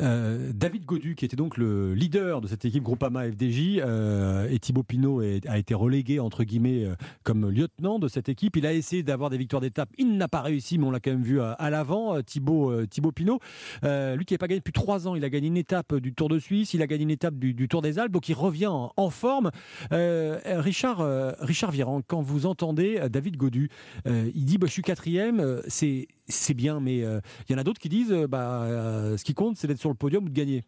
[0.00, 4.58] Euh, David Godu, qui était donc le leader de cette équipe Groupama FDJ, euh, et
[4.58, 8.56] Thibaut Pinot a été relégué entre guillemets euh, comme lieutenant de cette équipe.
[8.56, 11.10] Il a essayé d'avoir des victoires d'étape, il n'a pas réussi, mais on l'a quand
[11.10, 12.20] même vu à, l'avant.
[12.22, 13.40] Thibaut, Thibaut Pinot,
[13.82, 16.28] lui qui n'a pas gagné depuis trois ans, il a gagné une étape du Tour
[16.28, 19.10] de Suisse, il a gagné une étape du, Tour des Alpes, donc il revient en,
[19.10, 19.50] forme.
[19.90, 21.04] Richard,
[21.40, 21.72] Richard
[22.06, 23.70] quand vous entendez David Godu,
[24.06, 27.64] il dit bah, je suis quatrième, c'est c'est bien, mais euh, il y en a
[27.64, 30.28] d'autres qui disent euh, bah, euh, ce qui compte, c'est d'être sur le podium ou
[30.28, 30.64] de gagner.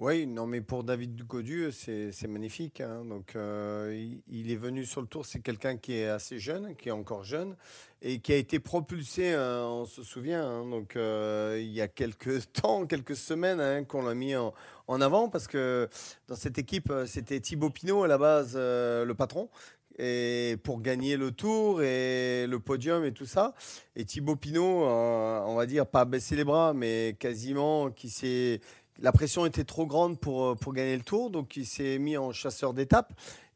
[0.00, 2.80] Oui, non, mais pour David Godu, c'est magnifique.
[2.80, 3.04] hein.
[3.04, 5.26] Donc, il, est venu sur le tour.
[5.26, 7.56] C'est quelqu'un qui est assez jeune, qui est encore jeune,
[8.00, 12.52] et qui a été propulsé, hein, on se souvient, hein, donc, il y a quelques
[12.52, 14.52] temps, quelques semaines, qu'on l'a mis en,
[15.00, 15.88] avant, parce que
[16.28, 19.50] dans cette équipe, c'était Thibaut Pinot à la base, le patron.
[19.98, 23.54] Et pour gagner le tour et le podium et tout ça.
[23.96, 28.60] Et Thibaut Pinot, euh, on va dire, pas baisser les bras, mais quasiment qui s'est
[29.00, 32.16] la pression était trop grande pour, euh, pour gagner le tour, donc il s'est mis
[32.16, 33.12] en chasseur d'étape.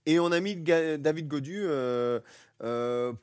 [0.07, 2.21] Et on a mis David Godu euh,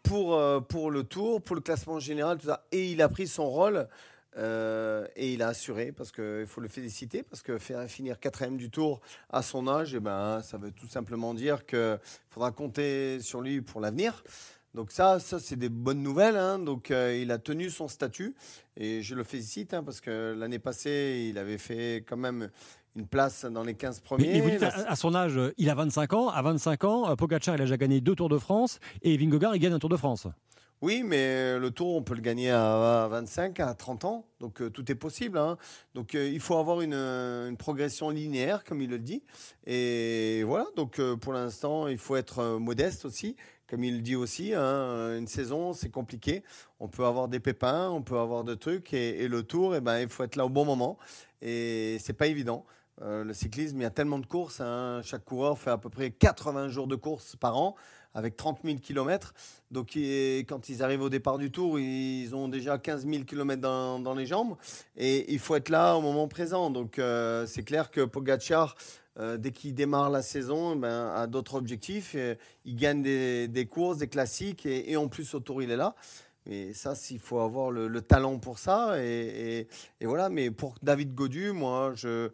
[0.03, 2.65] pour, pour le tour, pour le classement général, tout ça.
[2.71, 3.87] Et il a pris son rôle
[4.39, 8.57] euh, et il a assuré, parce qu'il faut le féliciter, parce que faire finir quatrième
[8.57, 11.99] du tour à son âge, eh ben, ça veut tout simplement dire qu'il
[12.29, 14.23] faudra compter sur lui pour l'avenir.
[14.75, 16.37] Donc ça, ça c'est des bonnes nouvelles.
[16.37, 16.59] hein.
[16.59, 18.35] Donc euh, il a tenu son statut
[18.77, 22.49] et je le félicite hein, parce que l'année passée, il avait fait quand même
[22.95, 24.27] une place dans les 15 premiers.
[24.27, 26.29] Mais, et vous dites, à, à son âge, il a 25 ans.
[26.29, 29.55] À 25 ans, euh, Pogacar, il a déjà gagné deux Tours de France et Vingegaard,
[29.55, 30.27] il gagne un Tour de France.
[30.81, 34.25] Oui, mais le tour, on peut le gagner à 25, à 30 ans.
[34.39, 35.37] Donc euh, tout est possible.
[35.37, 35.57] hein.
[35.93, 39.21] Donc euh, il faut avoir une, euh, progression linéaire, comme il le dit.
[39.67, 43.35] Et voilà, donc euh, pour l'instant, il faut être euh, modeste aussi.
[43.67, 46.43] Comme il le dit aussi, hein, une saison, c'est compliqué.
[46.79, 48.93] On peut avoir des pépins, on peut avoir de trucs.
[48.93, 50.97] Et, le tour, eh ben, il faut être là au bon moment.
[51.41, 52.65] Et c'est pas évident.
[53.01, 54.59] Euh, le cyclisme, il y a tellement de courses.
[54.61, 55.01] hein.
[55.03, 57.75] Chaque coureur fait à peu près 80 jours de course par an
[58.13, 59.33] avec 30 000 km.
[59.71, 64.15] Donc, quand ils arrivent au départ du tour, ils ont déjà 15 000 km dans,
[64.15, 64.55] les jambes.
[64.97, 66.69] Et il faut être là au moment présent.
[66.69, 68.75] Donc, euh, c'est clair que Pogacar,
[69.19, 72.15] euh, dès qu'il démarre la saison, eh ben, a d'autres objectifs.
[72.15, 74.65] Et il gagne des, des courses, des classiques.
[74.65, 75.95] Et, et en plus, au tour, il est là.
[76.45, 79.01] Et ça, il faut avoir le, le talent pour ça.
[79.03, 79.67] Et,
[80.01, 80.29] voilà.
[80.29, 82.29] Mais pour David Godu, moi, je,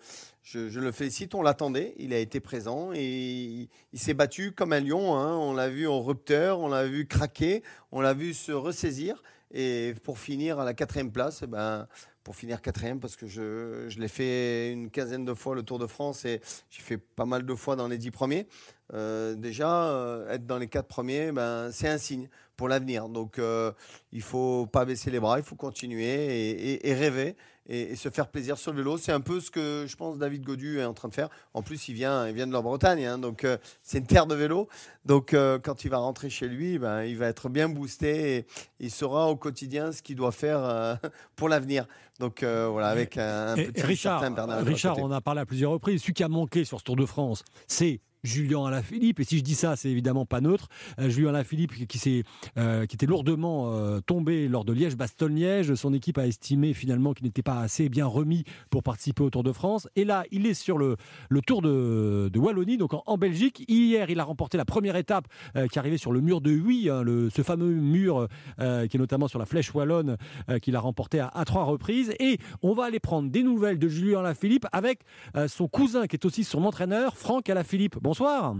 [0.53, 1.35] le félicite.
[1.35, 1.93] On l'attendait.
[1.97, 5.15] Il a été présent et il, s'est battu comme un lion.
[5.15, 5.35] hein.
[5.35, 9.21] On l'a vu en rupteur, on l'a vu craquer, on l'a vu se ressaisir.
[9.51, 11.87] Et pour finir à la quatrième place, eh ben,
[12.25, 15.85] pour finir quatrième, parce que je, l'ai fait une quinzaine de fois le Tour de
[15.85, 16.41] France et
[16.71, 18.47] j'ai fait pas mal de fois dans les dix premiers.
[18.93, 22.27] Euh, déjà, euh, être dans les quatre premiers, ben, c'est un signe.
[22.57, 23.09] Pour l'avenir.
[23.09, 23.71] Donc euh,
[24.11, 27.35] il faut pas baisser les bras, il faut continuer et, et- et rêver
[27.67, 28.97] et, et se faire plaisir sur le vélo.
[28.97, 31.29] C'est un peu ce que je pense David Godu est en train de faire.
[31.55, 34.27] En plus, il vient, il vient de la Bretagne, hein, donc euh, c'est une terre
[34.27, 34.67] de vélo.
[35.03, 38.45] Donc euh, quand il va rentrer chez lui, ben, il va être bien boosté et
[38.79, 40.95] il saura au quotidien ce qu'il doit faire euh,
[41.35, 41.87] pour l'avenir.
[42.19, 45.71] Donc voilà, avec un, un Et petit Richard, certain Richard, on a parlé à plusieurs
[45.71, 46.01] reprises.
[46.01, 49.19] Celui qui a manqué sur ce Tour de France, c'est Julien Alaphilippe.
[49.19, 50.67] Et si je dis ça, c'est évidemment pas neutre.
[50.99, 52.23] Euh, Julien Alaphilippe qui, qui,
[52.57, 55.75] euh, était lourdement euh, tombé lors de Liège-Bastogne-Liège.
[55.75, 59.43] Son équipe a estimé finalement qu'il n'était pas assez bien remis pour participer au Tour
[59.43, 59.87] de France.
[59.95, 60.97] Et là, il est sur le,
[61.29, 63.63] le Tour de, Wallonie, donc en, Belgique.
[63.67, 65.27] Hier, il a remporté la première étape
[65.71, 68.27] qui arrivait sur le mur de Huy, hein, le, ce fameux mur
[68.57, 70.17] qui est notamment sur la flèche wallonne,
[70.61, 72.13] qu'il a remporté à, trois reprises.
[72.19, 74.99] Et on va aller prendre des nouvelles de Julien Alaphilippe avec
[75.47, 77.97] son cousin qui est aussi son entraîneur, Franck Alaphilippe.
[78.17, 78.53] Bonsoir.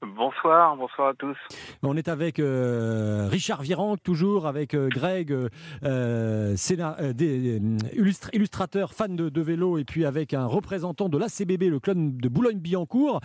[0.00, 1.36] Bonsoir, bonsoir à tous.
[1.82, 5.30] On est avec euh, Richard Virenque, toujours avec euh, Greg,
[5.82, 7.60] euh, scénar- des-
[7.92, 12.16] illustre- illustrateur, fan de, de vélo, et puis avec un représentant de l'ACBB, le club
[12.18, 13.20] de Boulogne-Billancourt.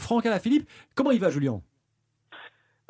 [0.00, 1.60] Franck Alaphilippe, comment il va, Julien?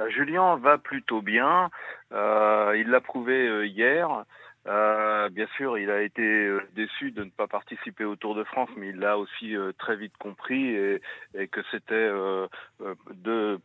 [0.09, 1.69] Julien va plutôt bien.
[2.13, 4.25] Il l'a prouvé hier.
[4.67, 8.45] Euh, bien sûr, il a été euh, déçu de ne pas participer au Tour de
[8.45, 11.01] France, mais il l'a aussi euh, très vite compris et,
[11.49, 12.11] que c'était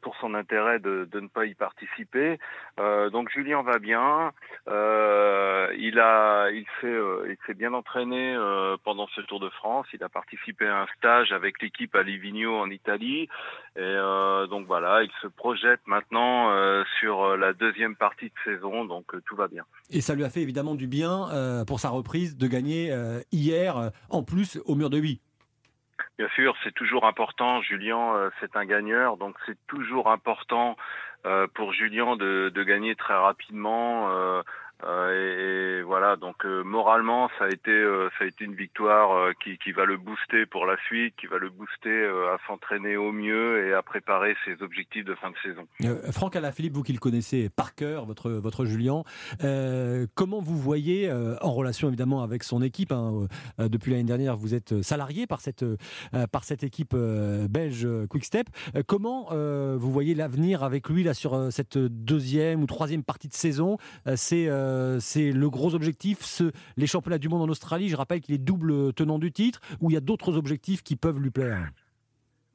[0.02, 2.40] pour son intérêt de, ne pas y participer.
[2.78, 4.32] Donc Julien va bien.
[4.68, 7.00] Il a, il s'est,
[7.30, 8.36] il s'est bien entraîné
[8.84, 9.88] pendant ce Tour de France.
[9.94, 13.30] Il a participé à un stage avec l'équipe à Livigno en Italie.
[13.76, 13.96] Et
[14.50, 16.52] donc voilà, il se projette maintenant
[17.00, 18.86] sur la deuxième partie de saison.
[18.86, 19.64] Donc tout va bien.
[19.92, 23.22] Et ça lui a fait évidemment du bien euh, pour sa reprise de gagner euh,
[23.32, 25.22] hier, euh, en plus au mur de Huy.
[26.18, 27.61] Bien sûr, c'est toujours important.
[27.61, 30.76] Julien, c'est un gagneur, donc c'est toujours important
[31.53, 34.10] pour Julien de gagner très rapidement.
[34.84, 39.34] Euh, et, voilà, donc euh, moralement, ça a été euh, ça a été une victoire
[39.44, 43.12] qui, qui va le booster pour la suite, qui va le booster à s'entraîner au
[43.12, 45.68] mieux et à préparer ses objectifs de fin de saison.
[46.12, 49.04] Franck Alaphilippe, vous qui le connaissez par cœur, votre, votre Julien,
[50.16, 51.12] comment vous voyez,
[51.42, 53.28] en relation évidemment avec son équipe, hein,
[53.58, 55.66] depuis l'année dernière, vous êtes salarié par cette,
[56.32, 59.30] par cette équipe belge Quickstep, Euh, comment
[59.78, 63.78] vous voyez l'avenir avec lui là, sur cette deuxième ou troisième partie de saison?
[64.16, 66.41] C'est euh, c'est le gros objectif,
[66.78, 69.90] les championnats du monde en Australie, je rappelle qu'il est double tenant du titre, ou
[69.90, 71.70] il y a d'autres objectifs qui peuvent lui plaire?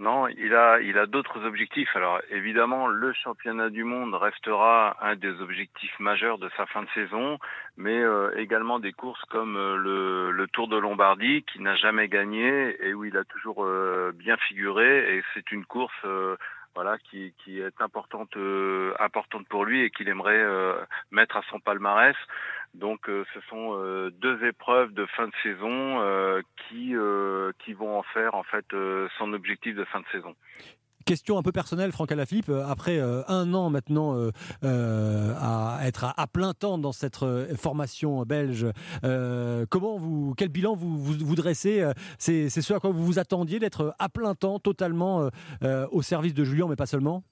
[0.01, 1.95] Non, il a, d'autres objectifs.
[1.95, 6.89] Alors évidemment, le championnat du monde restera un des objectifs majeurs de sa fin de
[6.95, 7.39] saison,
[7.77, 9.77] mais euh, également des courses comme euh,
[10.33, 13.67] le, Tour de Lombardie, qui n'a jamais gagné et où il a toujours
[14.15, 15.17] bien figuré.
[15.17, 15.95] Et c'est une course,
[16.75, 20.75] voilà, qui, qui est importante, euh, importante pour lui et qu'il aimerait euh,
[21.11, 22.17] mettre à son palmarès.
[22.75, 27.73] Donc euh, ce sont euh, deux épreuves de fin de saison euh, qui euh, qui
[27.73, 28.67] vont en faire en fait
[29.19, 30.35] son objectif de fin de saison.
[31.05, 32.49] Question un peu personnelle, Franck Alaphilippe.
[32.49, 34.17] euh, Après euh, un an maintenant
[34.63, 37.19] euh, à être à, plein temps dans cette
[37.57, 38.67] formation belge,
[39.69, 41.85] comment vous, quel bilan vous vous, vous dressez
[42.19, 45.29] C'est ce à quoi vous vous attendiez d'être à plein temps, totalement
[45.63, 47.23] au service de Julien, mais pas seulement?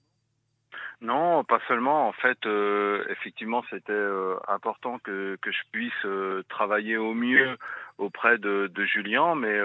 [1.03, 2.07] Non, pas seulement.
[2.07, 7.57] En fait, euh, effectivement, c'était euh, important que, que je puisse euh, travailler au mieux
[7.97, 9.59] auprès de, Julien, mais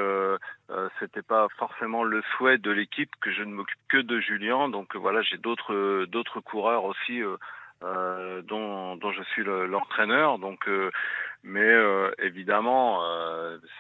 [0.99, 4.69] c'était pas forcément le souhait de l'équipe que je ne m'occupe que de Julien.
[4.69, 7.23] Donc voilà, j'ai d'autres d'autres coureurs aussi
[7.81, 10.39] dont, dont je suis le- l'entraîneur.
[10.39, 10.69] Donc,
[11.43, 11.73] mais
[12.19, 13.01] évidemment,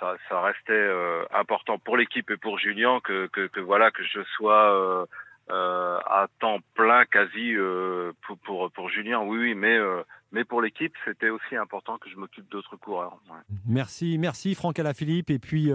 [0.00, 0.90] ça, ça restait
[1.32, 5.06] important pour l'équipe et pour Julien que, que voilà que je sois
[5.50, 9.20] euh, à temps plein quasi euh, pour, pour pour Julien.
[9.20, 13.18] Oui, oui, mais euh, mais pour l'équipe, c'était aussi important que je m'occupe d'autres coureurs.
[13.30, 13.56] ouais.
[13.66, 15.30] Merci, merci Franck Alaphilippe.
[15.30, 15.72] Et puis,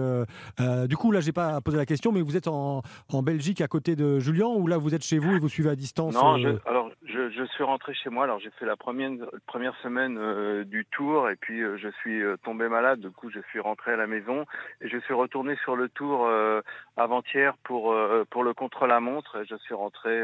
[0.88, 2.82] du coup, là, j'ai pas posé la question, mais vous êtes en,
[3.12, 5.70] en Belgique à côté de Julien, ou là, vous êtes chez vous et vous suivez
[5.70, 6.83] à distance Non, je, alors
[7.30, 8.24] je, je suis rentré chez moi.
[8.24, 9.12] Alors j'ai fait la première
[9.46, 13.00] première semaine euh, du tour et puis euh, je suis euh, tombé malade.
[13.00, 14.44] Du coup, je suis rentré à la maison
[14.80, 16.60] et je suis retourné sur le tour euh,
[16.96, 17.94] avant-hier pour
[18.30, 19.44] pour le contre-la-montre.
[19.48, 20.22] Je suis rentré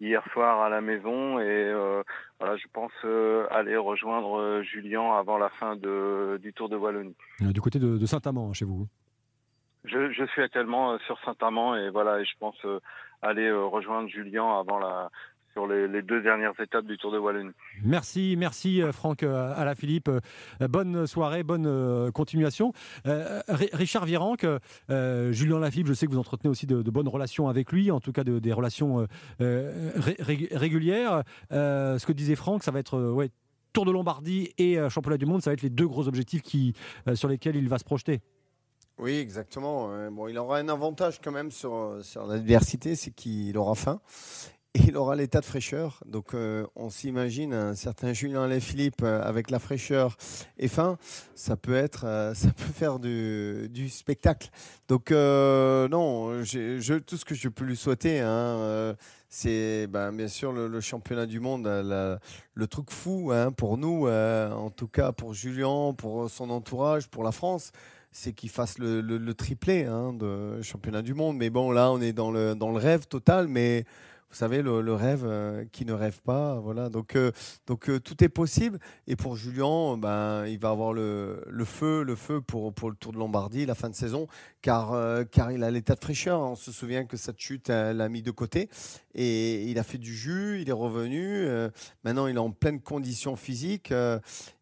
[0.00, 1.72] hier soir à la maison et
[2.40, 2.92] voilà, je pense
[3.50, 7.16] aller rejoindre Julien avant la fin de du Tour de Wallonie.
[7.40, 8.86] du côté de, de Saint-Amand, chez vous.
[9.84, 12.56] Je, je suis actuellement sur Saint-Amand et voilà, et je pense
[13.22, 15.10] aller rejoindre Julien avant la
[15.54, 17.52] sur les, les deux dernières étapes du Tour de Wallonie.
[17.84, 20.08] Merci, merci euh, Franck euh, Alaphilippe.
[20.08, 20.20] Euh,
[20.68, 22.72] Bonne soirée, bonne continuation.
[23.06, 24.46] Euh, Ri- Richard Virenque,
[24.90, 27.90] euh, Julien Lafilippe, je sais que vous entretenez aussi de, de bonnes relations avec lui,
[27.92, 29.06] en tout cas de- des relations
[29.40, 31.22] euh, ré- ré- régulières.
[31.50, 33.30] Ce que disait Franck, ça va être ouais,
[33.72, 36.74] Tour de Lombardie et Championnat du Monde, ça va être les deux gros objectifs qui,
[37.14, 38.20] sur lesquels il va se projeter.
[38.98, 39.90] Oui, exactement.
[40.10, 44.00] Bon, il aura un avantage quand même sur, sur l'adversité, c'est qu'il aura faim.
[44.86, 46.02] Il aura l'état de fraîcheur.
[46.04, 50.16] Donc, euh, on s'imagine un certain Julien Alain-Philippe euh, avec la fraîcheur
[50.58, 50.98] et faim.
[51.36, 54.50] Ça peut être, euh, ça peut faire du, spectacle.
[54.88, 58.96] Donc, non, tout ce que je peux lui souhaiter, hein,
[59.28, 64.70] c'est ben, bien sûr le, championnat du monde, le truc fou hein, pour nous, en
[64.70, 67.72] tout cas pour Julien, pour son entourage, pour la France
[68.16, 71.36] c'est qu'il fasse le triplé hein, de championnat du monde.
[71.36, 73.84] Mais bon, là, on est dans le, dans le rêve total, mais
[74.34, 76.56] vous savez, le, rêve euh, qui ne rêve pas.
[76.56, 76.88] Voilà.
[76.88, 77.30] Donc, euh,
[77.68, 78.80] donc euh, tout est possible.
[79.06, 82.96] Et pour Julien, ben, il va avoir le, le feu, le feu pour, pour le
[82.96, 84.26] Tour de Lombardie, la fin de saison,
[84.60, 84.92] car,
[85.30, 86.40] car il a l'état de fraîcheur.
[86.40, 88.68] On se souvient que cette chute l'a mis de côté.
[89.14, 91.46] Et il a fait du jus, il est revenu.
[92.02, 93.94] maintenant, il est en pleine condition physique.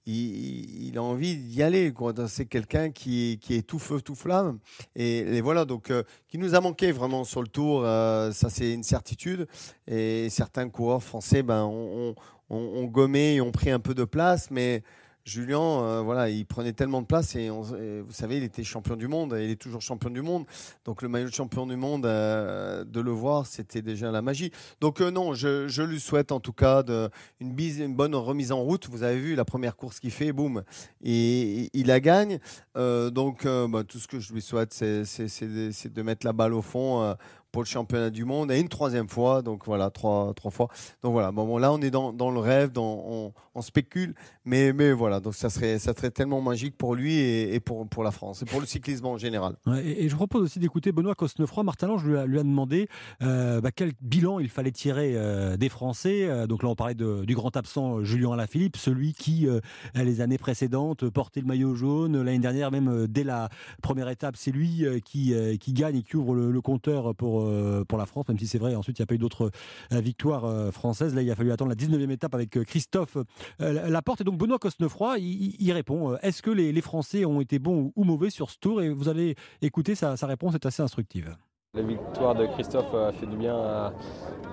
[0.07, 1.93] Il, a envie d'y aller.
[2.29, 4.59] C'est quelqu'un qui, qui est tout feu, tout flamme.
[4.97, 7.83] Et, et voilà, donc, euh, qui nous a manqué vraiment sur le tour.
[7.85, 9.47] euh, ça, c'est une certitude.
[9.87, 12.15] Et certains coureurs français ben, ont,
[12.51, 14.51] ont- ont gommé et ont pris un peu de place.
[14.51, 14.83] Mais
[15.24, 17.36] Julien, euh, voilà, il prenait tellement de place.
[17.36, 19.35] Et, vous savez, il était champion du monde.
[19.35, 20.44] et Il est toujours champion du monde.
[20.85, 24.51] Donc, le maillot de champion du monde, euh, de le voir, c'était déjà la magie.
[24.81, 27.09] Donc, euh, non, je, lui souhaite en tout cas de,
[27.40, 28.89] une, bonne remise en route.
[28.89, 30.62] Vous avez vu la première course qu'il fait, boum,
[31.03, 32.39] et il la gagne.
[32.74, 37.16] Donc, bah, tout ce que je lui souhaite, c'est de, mettre la balle au fond
[37.53, 39.43] pour le championnat du monde et une troisième fois.
[39.43, 40.69] Donc voilà, trois, trois fois.
[41.03, 44.15] Donc voilà, bon, bon, là on est dans, dans le rêve, on, on spécule,
[44.45, 48.03] mais, mais voilà, donc ça serait, ça serait tellement magique pour lui et, pour, pour
[48.03, 49.57] la France et pour le cyclisme en général.
[49.85, 51.62] Et, je propose aussi d'écouter Benoît Cosnefroy.
[51.62, 52.89] Martin Lange lui a, lui a demandé
[53.23, 56.24] euh, bah, quel bilan il fallait tirer euh, des Français.
[56.24, 59.47] Euh, donc là, on parlait de- du grand absent Julien Alaphilippe, celui qui,
[59.95, 62.23] les années précédentes, portait le maillot jaune.
[62.23, 63.49] L'année dernière, même dès la
[63.83, 67.98] première étape, c'est lui qui, qui gagne et qui ouvre le compteur pour, euh, pour
[67.98, 69.51] la France, même si c'est vrai, ensuite, il n'y a pas eu d'autres
[69.93, 71.14] euh, victoires euh, françaises.
[71.14, 73.16] Là, il a fallu attendre la 19e étape avec Christophe
[73.59, 74.20] Laporte.
[74.20, 78.31] Et donc, Benoît Cosnefroy, il, répond Est-ce que les, Français ont été bons ou, mauvais
[78.31, 78.82] sur ce tour?
[78.82, 81.36] Et vous allez écouter, sa, réponse est assez instructive.
[81.74, 83.56] La victoire de Christophe a fait du bien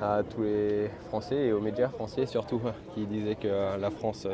[0.01, 2.61] à, tous les Français et aux médias français surtout,
[2.93, 4.25] qui disaient que la France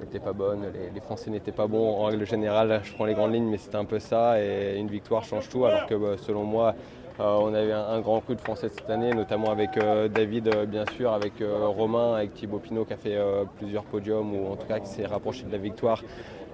[0.00, 2.80] n'était pas bonne, les, les Français n'étaient pas bons en règle générale.
[2.84, 4.42] Je prends les grandes lignes, mais c'était un peu ça.
[4.42, 6.74] Et une victoire change tout, alors que bah, selon moi,
[7.18, 10.66] on avait un, un grand coup de Français cette année, notamment avec euh, David, euh,
[10.66, 14.52] bien sûr, avec euh, Romain, avec Thibaut Pinot qui a fait euh, plusieurs podiums, ou
[14.52, 16.02] en tout cas qui s'est rapproché de la victoire.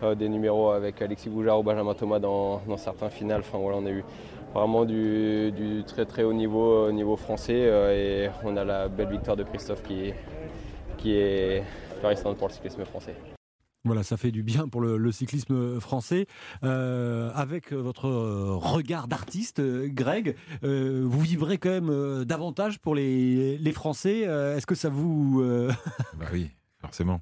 [0.02, 3.40] euh, des numéros avec Alexis Boujard ou Benjamin Thomas dans, certains finales.
[3.40, 4.04] Enfin voilà, on a eu
[4.54, 9.08] vraiment du, très très haut niveau, au niveau français euh, et on a la belle
[9.08, 10.12] victoire de Christophe qui,
[10.98, 11.62] qui est
[11.98, 13.14] florissante pour le cyclisme français.
[13.84, 16.26] Voilà, ça fait du bien pour le, le cyclisme français.
[16.62, 22.78] Euh, avec votre euh, regard d'artiste, euh, Greg, euh, vous vivrez quand même euh, davantage
[22.78, 24.26] pour les, les Français.
[24.26, 25.42] Euh, Est-ce que ça vous...
[25.42, 25.70] euh,
[26.18, 26.50] Bah oui,
[26.80, 27.20] forcément.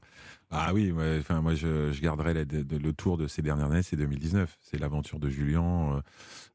[0.51, 3.41] Ah oui, ouais, enfin moi je, je garderai la- de- de- le tour de ces
[3.43, 4.57] dernières années, c'est 2019.
[4.61, 5.97] C'est l'aventure de Julien.
[5.97, 6.01] euh,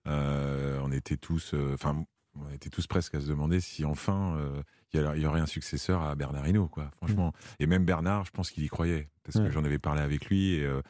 [0.07, 2.05] euh, on était tous, euh, enfin
[2.39, 4.61] on était tous presque à se demander si enfin euh,
[4.93, 6.91] il y, y aurait un successeur à Bernard Hinault, quoi.
[6.97, 7.34] Franchement.
[7.59, 9.45] Et même Bernard, je pense qu'il y croyait parce Ouais.
[9.49, 10.81] que j'en avais parlé avec lui et euh,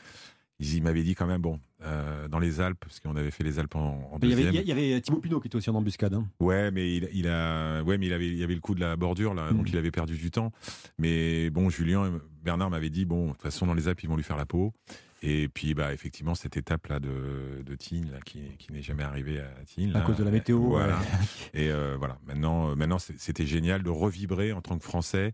[0.60, 3.60] il m'avait dit quand même bon euh, dans les Alpes parce qu'on avait fait les
[3.60, 4.64] Alpes en, en il, y avait, deuxième.
[4.64, 6.14] il y avait Thibaut Pinot qui était aussi en embuscade.
[6.16, 6.28] hein.
[6.40, 8.80] Ouais, mais il, il a, ouais, mais il avait, il y avait le coup de
[8.80, 9.58] la bordure là, Mm.
[9.58, 10.52] donc il avait perdu du temps.
[10.98, 12.12] Mais bon, Julien,
[12.44, 14.46] Bernard m'avait dit bon, de toute façon dans les Alpes ils vont lui faire la
[14.48, 14.74] peau.
[15.24, 19.02] Et puis bah effectivement cette étape là de, de Tignes là, qui, qui n'est jamais
[19.02, 21.00] arrivée à Tignes À là, cause de la météo, Voilà.
[21.00, 21.06] ouais.
[21.56, 25.34] Et euh, voilà, maintenant, euh, maintenant c'était génial de revibrer en tant que Français.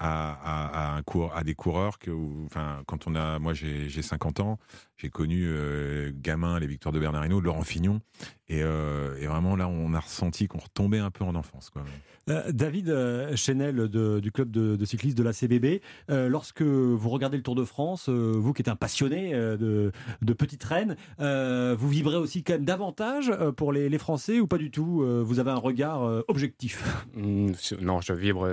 [0.00, 2.12] À, à, à un cours, à des coureurs que,
[2.46, 4.58] enfin, quand on a, moi j'ai j'ai 50 ans,
[4.98, 8.00] j'ai connu euh, gamin les victoires de Bernard Hinault, de Laurent Fignon,
[8.48, 11.70] et, euh, et vraiment là on a ressenti qu'on retombait un peu en enfance.
[11.70, 11.84] Quoi.
[12.28, 15.80] Euh, David euh, Chenel de- du club de, de cyclisme de la CBB,
[16.10, 19.56] euh, lorsque vous regardez le Tour de France, euh, vous qui êtes un passionné euh,
[19.56, 23.98] de, de petites reines, euh, vous vibrez aussi quand même davantage euh, pour les, les
[23.98, 26.84] Français ou pas du tout Euh, Vous avez un regard euh, objectif?
[27.14, 28.48] Mm, sur- Non, je vibre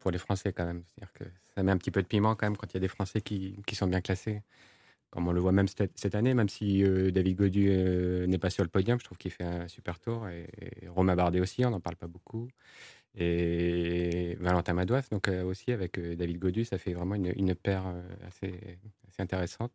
[0.00, 0.82] pour les Français quand même.
[0.96, 1.24] C'est-à-dire que
[1.54, 3.20] ça met un petit peu de piment quand même quand il y a des Français
[3.20, 4.42] qui, qui sont bien classés.
[5.10, 8.50] Comme on le voit même cette, année, même si euh, David Godu euh, n'est pas
[8.50, 10.28] sur le podium, je trouve qu'il fait un super tour.
[10.28, 10.46] Et,
[10.82, 12.48] et Romain Bardet aussi, on n'en parle pas beaucoup.
[13.16, 17.82] Et Valentin Madouas, donc aussi avec David Godu, ça fait vraiment une, une paire
[18.24, 18.54] assez,
[19.08, 19.72] assez intéressante.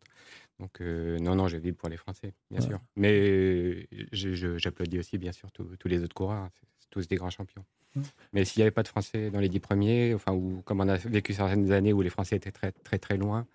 [0.58, 2.80] Donc, non, non, je vis pour les Français, bien sûr.
[2.96, 6.44] Mais j'applaudis aussi, bien sûr, tous les autres coureurs.
[6.44, 6.50] Hein.
[6.78, 7.66] C'est tous des grands champions.
[8.32, 10.88] Mais s'il n'y avait pas de Français dans les dix premiers, enfin, ou comme on
[10.88, 13.46] a vécu certaines années où les Français étaient très, très, très loin,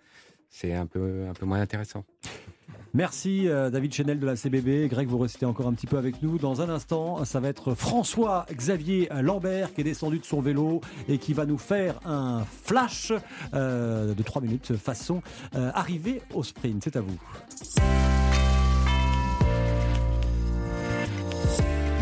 [0.52, 2.04] c'est un peu, moins intéressant.
[2.94, 4.88] Merci euh, David Chenel de la CBB.
[4.88, 6.36] Greg, vous restez encore un petit peu avec nous.
[6.36, 10.82] Dans un instant, ça va être François Xavier Lambert qui est descendu de son vélo
[11.08, 13.12] et qui va nous faire un flash
[13.54, 15.22] euh, de 3 minutes façon
[15.54, 16.84] euh, arrivée au sprint.
[16.84, 17.16] C'est à vous.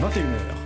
[0.03, 0.60] 21h.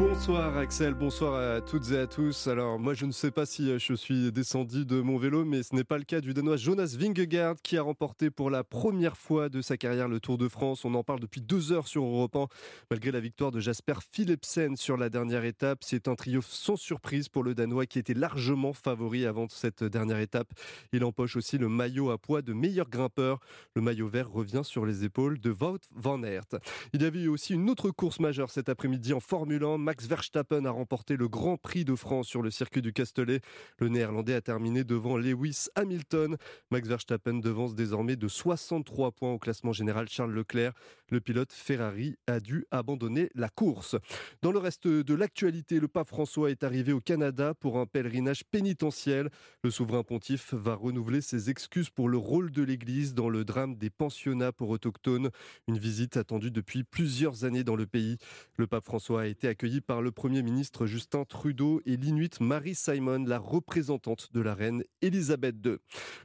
[0.00, 2.46] Bonsoir Axel, bonsoir à toutes et à tous.
[2.46, 5.62] Alors moi je ne sais pas si euh, je suis descendu de mon vélo, mais
[5.62, 9.18] ce n'est pas le cas du Danois Jonas Vingegaard qui a remporté pour la première
[9.18, 10.86] fois de sa carrière le Tour de France.
[10.86, 12.46] On en parle depuis deux heures sur Europe 1,
[12.90, 15.80] malgré la victoire de Jasper Philipsen sur la dernière étape.
[15.82, 20.20] C'est un triomphe sans surprise pour le Danois qui était largement favori avant cette dernière
[20.20, 20.48] étape.
[20.94, 23.38] Il empoche aussi le maillot à poids de meilleur grimpeur.
[23.76, 26.58] Le maillot vert revient sur les épaules de Wout van Aert.
[26.94, 29.89] Il y avait eu aussi une autre course majeure cet après-midi en Formule 1.
[29.90, 33.40] Max Verstappen a remporté le Grand Prix de France sur le circuit du Castellet.
[33.80, 36.36] Le Néerlandais a terminé devant Lewis Hamilton.
[36.70, 40.74] Max Verstappen devance désormais de 63 points au classement général Charles Leclerc.
[41.08, 43.96] Le pilote Ferrari a dû abandonner la course.
[44.42, 48.44] Dans le reste de l'actualité, le pape François est arrivé au Canada pour un pèlerinage
[48.44, 49.28] pénitentiel.
[49.64, 53.74] Le souverain pontife va renouveler ses excuses pour le rôle de l'Église dans le drame
[53.74, 55.30] des pensionnats pour autochtones.
[55.66, 58.18] Une visite attendue depuis plusieurs années dans le pays.
[58.56, 62.74] Le pape François a été accueilli par le Premier ministre Justin Trudeau et l'Inuit Marie
[62.74, 65.76] Simon, la représentante de la reine Elisabeth II.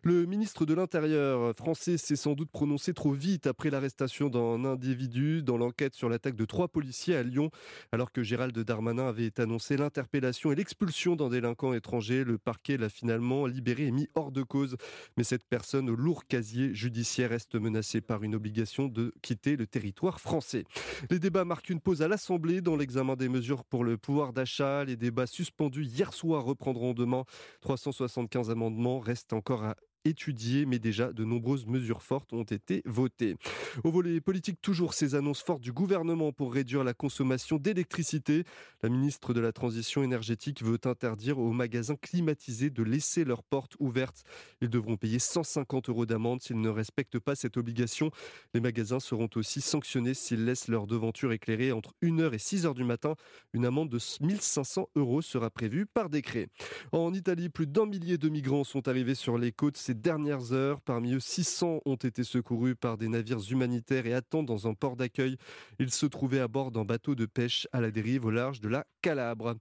[0.03, 5.44] Le ministre de l'Intérieur français s'est sans doute prononcé trop vite après l'arrestation d'un individu
[5.44, 7.49] dans l'enquête sur l'attaque de trois policiers à Lyon.
[7.91, 12.90] Alors que Gérald Darmanin avait annoncé l'interpellation et l'expulsion d'un délinquant étranger, le parquet l'a
[12.90, 14.77] finalement libéré et mis hors de cause.
[15.18, 19.68] Mais cette personne au lourd casier judiciaire reste menacée par une obligation de quitter le
[19.68, 20.65] territoire français.
[21.10, 24.84] Les débats marquent une pause à l'Assemblée dans l'examen des mesures pour le pouvoir d'achat.
[24.84, 27.23] Les débats suspendus hier soir reprendront demain.
[27.61, 29.76] 375 amendements restent encore à
[30.06, 33.36] étudié, mais déjà de nombreuses mesures fortes ont été votées.
[33.84, 38.44] Au volet politique, toujours ces annonces fortes du gouvernement pour réduire la consommation d'électricité.
[38.84, 43.76] La ministre de la Transition énergétique veut interdire aux magasins climatisés de laisser leurs portes
[43.80, 44.23] ouvertes.
[44.61, 48.11] Ils devront payer 150 euros d'amende s'ils ne respectent pas cette obligation.
[48.53, 52.84] Les magasins seront aussi sanctionnés s'ils laissent leur devanture éclairée entre 1h et 6h du
[52.84, 53.15] matin.
[53.53, 56.48] Une amende de 1500 euros sera prévue par décret.
[56.91, 60.81] En Italie, plus d'un millier de migrants sont arrivés sur les côtes dernières heures.
[60.81, 64.95] Parmi eux, 600 ont été secourus par des navires humanitaires et attendent dans un port
[64.95, 65.38] d'accueil.
[65.80, 68.69] Ils se trouvaient à bord d'un bateau de pêche à la dérive au large de
[68.69, 69.55] la Calabre.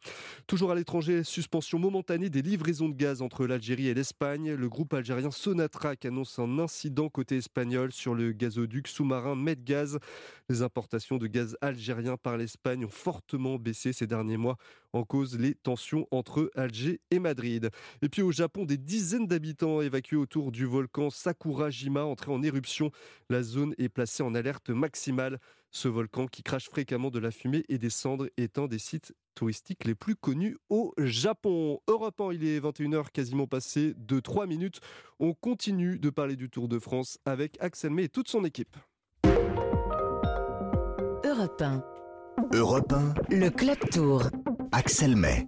[0.46, 4.52] Toujours à l'étranger, suspension momentanée des livraisons de gaz entre l'Algérie et l'Espagne.
[4.52, 9.98] Le groupe algérien Sonatrach annonce un incident côté espagnol sur le gazoduc sous-marin Medgaz.
[10.48, 14.56] Les importations de gaz algérien par l'Espagne ont fortement baissé ces derniers mois
[14.94, 17.70] en cause les tensions entre Alger et Madrid.
[18.02, 22.90] Et puis au Japon, des dizaines d'habitants évacués autour du volcan Sakurajima entré en éruption.
[23.28, 25.38] La zone est placée en alerte maximale.
[25.70, 29.12] Ce volcan qui crache fréquemment de la fumée et des cendres est un des sites
[29.34, 31.80] touristiques les plus connus au Japon.
[31.88, 34.78] Europe 1, il est 21h quasiment passé de 3 minutes.
[35.18, 38.76] On continue de parler du Tour de France avec Axel May et toute son équipe.
[41.24, 41.82] Europe 1.
[42.52, 43.14] Europe 1.
[43.30, 44.30] Le Club Tour.
[44.76, 45.46] Axel May.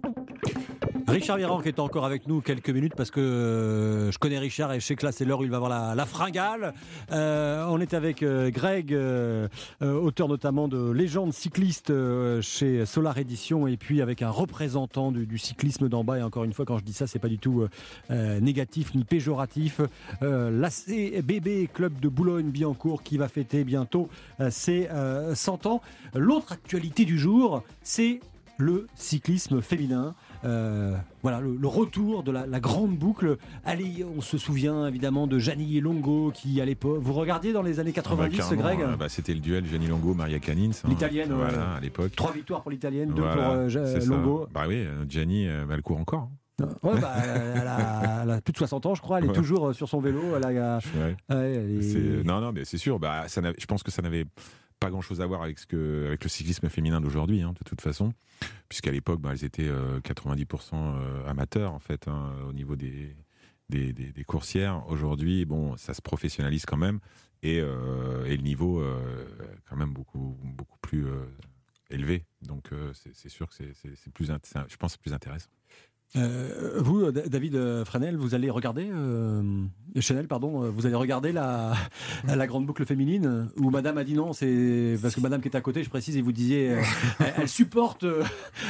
[1.05, 4.79] Richard Viran est encore avec nous quelques minutes parce que euh, je connais Richard et
[4.79, 6.73] je sais que là c'est l'heure où il va avoir la, fringale.
[7.11, 8.97] Euh, on est avec euh, Greg,
[9.81, 11.91] auteur notamment de Légende cycliste
[12.39, 16.19] chez Solar Edition et puis avec un représentant du, cyclisme d'en bas.
[16.19, 17.67] Et encore une fois, quand je dis ça, c'est pas du tout
[18.09, 19.81] négatif ni péjoratif.
[20.21, 24.07] L'ACBB Club de Boulogne-Billancourt qui va fêter bientôt
[24.49, 24.87] ses
[25.33, 25.81] 100 ans.
[26.15, 28.21] L'autre actualité du jour, c'est
[28.57, 30.15] le cyclisme féminin.
[30.43, 33.37] Euh, voilà, le, retour de la, grande boucle.
[33.63, 36.99] Allez, on se souvient évidemment de Gianni Longo qui à l'époque.
[37.01, 39.87] Vous regardiez dans les années 90, ah bah, Greg euh, bah, C'était le duel Gianni
[39.87, 40.71] Longo, Maria Canins.
[40.83, 40.89] Hein.
[40.89, 42.15] L'italienne, voilà, à l'époque.
[42.15, 44.47] Trois victoires pour l'italienne, deux pour euh, Longo.
[44.53, 46.29] Bah oui, Gianni, elle court encore.
[46.59, 46.69] Hein.
[46.81, 47.67] Ouais, bah, elle,
[48.31, 49.19] a, plus de 60 ans, je crois.
[49.19, 50.21] Elle est toujours sur son vélo.
[50.35, 50.79] Elle a,
[52.25, 52.99] Non, non, mais c'est sûr.
[52.99, 54.25] Bah, ça je pense que ça n'avait
[54.79, 57.63] pas grand chose à voir avec, ce que, avec le cyclisme féminin d'aujourd'hui, hein, de
[57.63, 58.13] toute façon,
[58.69, 63.15] puisqu'à l'époque, bah, elles étaient 90% euh, euh, amateurs, en fait, hein, au niveau des,
[63.69, 64.87] des, des, coursières.
[64.87, 66.99] Aujourd'hui, bon, ça se professionnalise quand même,
[67.43, 68.83] et, euh, et le niveau,
[69.69, 71.07] quand même, beaucoup, beaucoup plus
[71.89, 72.25] élevé.
[72.41, 75.49] Donc c'est sûr que c'est plus, je pense, plus intéressant.
[76.15, 79.41] Euh, vous, David euh, Fresnel, vous allez regarder euh,
[79.99, 81.73] Chanel, pardon, euh, vous allez regarder la,
[82.23, 85.55] la grande boucle féminine où Madame a dit non, c'est parce que Madame qui est
[85.55, 86.77] à côté, je précise, et vous disiez,
[87.37, 88.05] elle, supporte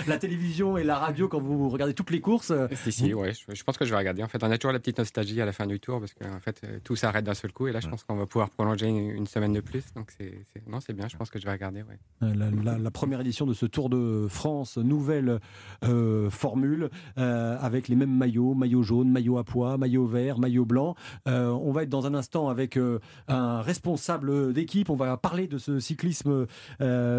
[0.07, 2.51] la télévision et la radio quand vous regardez toutes les courses.
[2.83, 4.23] Si, si, ouais, je, pense que je vais regarder.
[4.23, 6.39] En fait, on a toujours la petite nostalgie à la fin du tour parce qu'en
[6.39, 9.27] fait, tout s'arrête d'un seul coup et là, je pense qu'on va pouvoir prolonger une,
[9.27, 9.83] semaine de plus.
[9.95, 10.33] Donc c'est,
[10.67, 11.07] non, c'est bien.
[11.07, 11.83] Je pense que je vais regarder.
[11.83, 12.33] Ouais.
[12.33, 15.39] La, la, première édition de ce Tour de France, nouvelle
[16.29, 16.89] formule.
[17.27, 20.95] Euh, avec les mêmes maillots, maillot jaune, maillot à pois, maillot vert, maillot blanc.
[21.27, 24.89] Euh, on va être dans un instant avec euh, un responsable d'équipe.
[24.89, 26.45] On va parler de ce cyclisme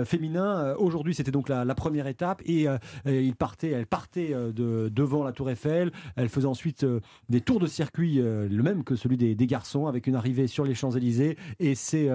[0.04, 0.74] féminin.
[0.78, 2.66] Aujourd'hui, c'était donc la, première étape et,
[3.06, 5.92] il partait, elle partait de, devant la Tour Eiffel.
[6.16, 6.86] Elle faisait ensuite
[7.28, 10.74] des tours de circuit, le même que celui des, garçons, avec une arrivée sur les
[10.74, 11.36] Champs-Élysées.
[11.60, 12.08] Et c'est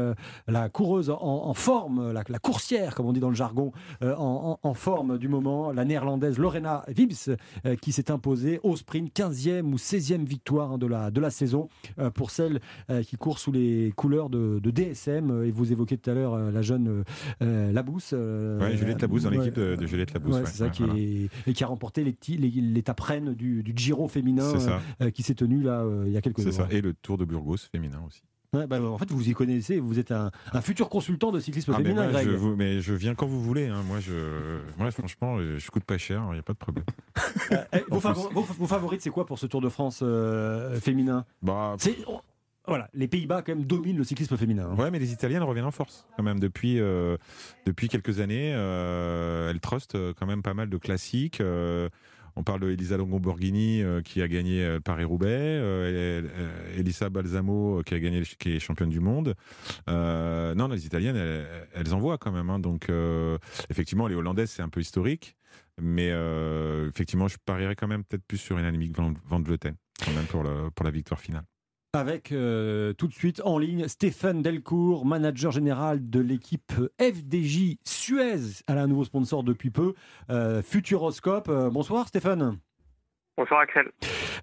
[0.48, 3.72] la coureuse en, forme, la, coursière, comme on dit dans le jargon,
[4.02, 7.30] en, forme du moment, la néerlandaise Lorena Wibbs,
[7.84, 11.68] qui s'est imposée au sprint, 15e ou 16e victoire hein, de, la, de la saison
[12.00, 15.44] euh, pour celle euh, qui court sous les couleurs de, DSM.
[15.44, 17.04] Et vous évoquez tout à l'heure euh, la jeune
[17.42, 18.14] Labousse.
[18.14, 20.38] oui, Juliette Labousse dans l'équipe de, Juliette Labousse.
[20.46, 24.54] c'est ça, qui et qui a remporté l'étape reine du, du Giro féminin
[25.14, 26.54] qui s'est tenu là il y a quelques jours.
[26.54, 28.24] C'est ça, et le Tour de Burgos féminin aussi.
[28.54, 30.32] Bah, en fait, vous y connaissez, vous êtes un,
[30.62, 32.30] futur consultant de cyclisme ah, féminin, mais, Greg.
[32.30, 33.68] Je, mais je viens quand vous voulez.
[33.68, 33.82] Hein.
[33.88, 36.86] Moi, je, moi, franchement, je coûte pas cher, il n'y a pas de problème.
[37.52, 41.26] Euh, eh, vos, favorites, c'est quoi pour ce Tour de France euh, féminin?
[41.42, 41.76] Bah,
[42.66, 44.70] voilà, les Pays-Bas quand même dominent le cyclisme féminin.
[44.72, 44.76] Hein.
[44.76, 47.18] Ouais, mais les Italiennes reviennent en force quand même depuis euh,
[47.66, 48.50] depuis quelques années.
[48.50, 51.42] elles trustent quand même pas mal de classiques.
[52.36, 56.22] On parle de Elisa Longo-Borghini euh, qui a gagné euh, Paris-Roubaix, euh,
[56.78, 59.36] Elisa Balsamo qui a gagné, est championne du monde.
[59.88, 61.18] non, les Italiennes,
[61.74, 62.50] elles, en voient quand même.
[62.50, 62.60] Hein.
[62.60, 62.90] donc,
[63.70, 65.36] effectivement, les Hollandaises, c'est un peu historique.
[65.82, 66.12] Mais
[66.88, 70.84] effectivement, je parierais quand même peut-être plus sur une Annemiek van, Vleuten, quand même pour
[70.84, 71.46] la victoire finale
[71.94, 78.64] avec euh, tout de suite en ligne Stéphane Delcourt, manager général de l'équipe FDJ Suez,
[78.66, 79.94] à un nouveau sponsor depuis peu,
[80.32, 81.50] euh, Futuroscope.
[81.50, 82.58] Euh, bonsoir Stéphane.
[83.36, 83.92] Bonsoir Axel.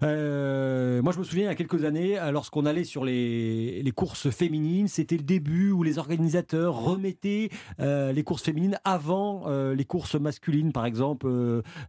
[0.03, 3.89] Euh, moi je me souviens il y a quelques années, euh, lorsqu'on allait sur les,
[3.95, 7.49] courses féminines, c'était le début où les organisateurs remettaient
[7.79, 10.73] euh, les courses féminines avant les courses masculines.
[10.73, 11.29] Par exemple,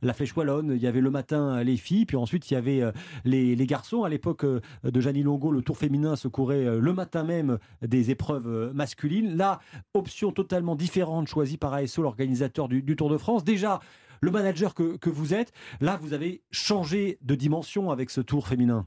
[0.03, 2.83] la Flèche Wallonne, il y avait le matin les filles, puis ensuite il y avait
[3.24, 4.05] les, garçons.
[4.05, 8.73] À l'époque de Jeannie Longo, le tour féminin se courait le matin même des épreuves
[8.74, 9.37] masculines.
[9.37, 9.61] Là,
[9.95, 13.45] option totalement différente choisie par ASO, l'organisateur du, du Tour de France.
[13.45, 13.81] Déjà,
[14.23, 18.86] le manager que, vous êtes, là, vous avez changé de dimension avec ce tour féminin.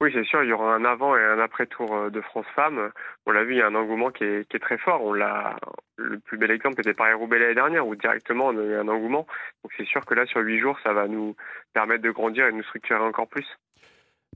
[0.00, 2.46] Oui, c'est sûr, il y aura un avant et un après tour euh, de France
[2.56, 2.90] Femmes.
[3.26, 5.04] On l'a vu, il y a un engouement qui est, très fort.
[5.04, 5.58] On l'a,
[5.96, 9.26] le plus bel exemple était Paris-Roubaix l'année dernière, où directement on a eu un engouement.
[9.62, 11.36] Donc c'est sûr que là, sur huit jours, ça va nous
[11.74, 13.46] permettre de grandir et de nous structurer encore plus.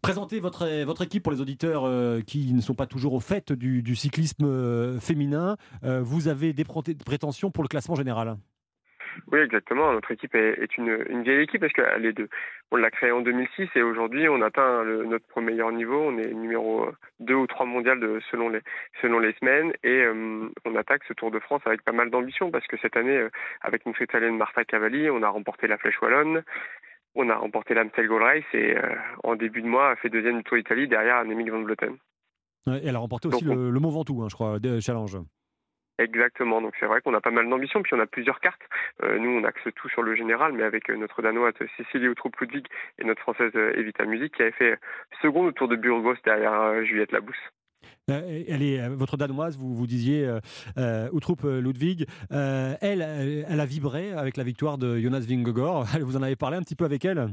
[0.03, 3.51] Présentez votre, votre équipe pour les auditeurs euh, qui ne sont pas toujours au fait
[3.53, 5.57] du, cyclisme euh, féminin.
[5.83, 8.37] vous avez des prétentions pour le classement général?
[9.33, 9.93] Oui, exactement.
[9.93, 12.29] Notre équipe est, une, vieille équipe parce qu'elle est de,
[12.71, 15.99] on l'a créée en 2006 et aujourd'hui on atteint notre meilleur niveau.
[15.99, 16.89] On est numéro
[17.21, 18.61] 2 ou 3 mondial de, selon, les,
[19.01, 22.51] selon les semaines et euh, on attaque ce Tour de France avec pas mal d'ambition
[22.51, 23.31] parce que cette année, euh,
[23.61, 26.43] avec notre italienne Marta Cavalli, on a remporté la Flèche Wallonne,
[27.15, 30.39] on a remporté l'Amstel Gold Race et euh, en début de mois a fait deuxième
[30.39, 31.97] du Tour d'Italie derrière Annemiek van Vleuten.
[32.67, 35.17] elle a remporté aussi le, le, Mont Ventoux, hein, je crois, challenge.
[35.99, 38.63] Exactement, donc c'est vrai qu'on a pas mal d'ambition, puis on a plusieurs cartes.
[39.05, 42.37] Euh, nous, on axe tout sur le général, mais avec euh, notre danoise Cécilie Outroupe
[42.41, 42.67] Ludwig
[42.99, 44.79] et notre française euh, Evita Music qui avait fait
[45.23, 47.37] second au Tour de Burgos derrière Juliette Labousse.
[48.09, 50.29] Elle est votre danoise, vous vous disiez
[50.79, 52.07] euh, Outroupe Ludwig.
[52.31, 53.03] elle,
[53.49, 55.85] elle a vibré avec la victoire de Jonas Vingegaard.
[56.03, 57.29] Vous en avez parlé un petit peu avec elle?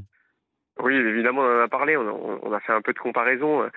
[0.81, 1.97] Oui, évidemment, on en a parlé.
[1.97, 3.69] On on a fait un peu de comparaison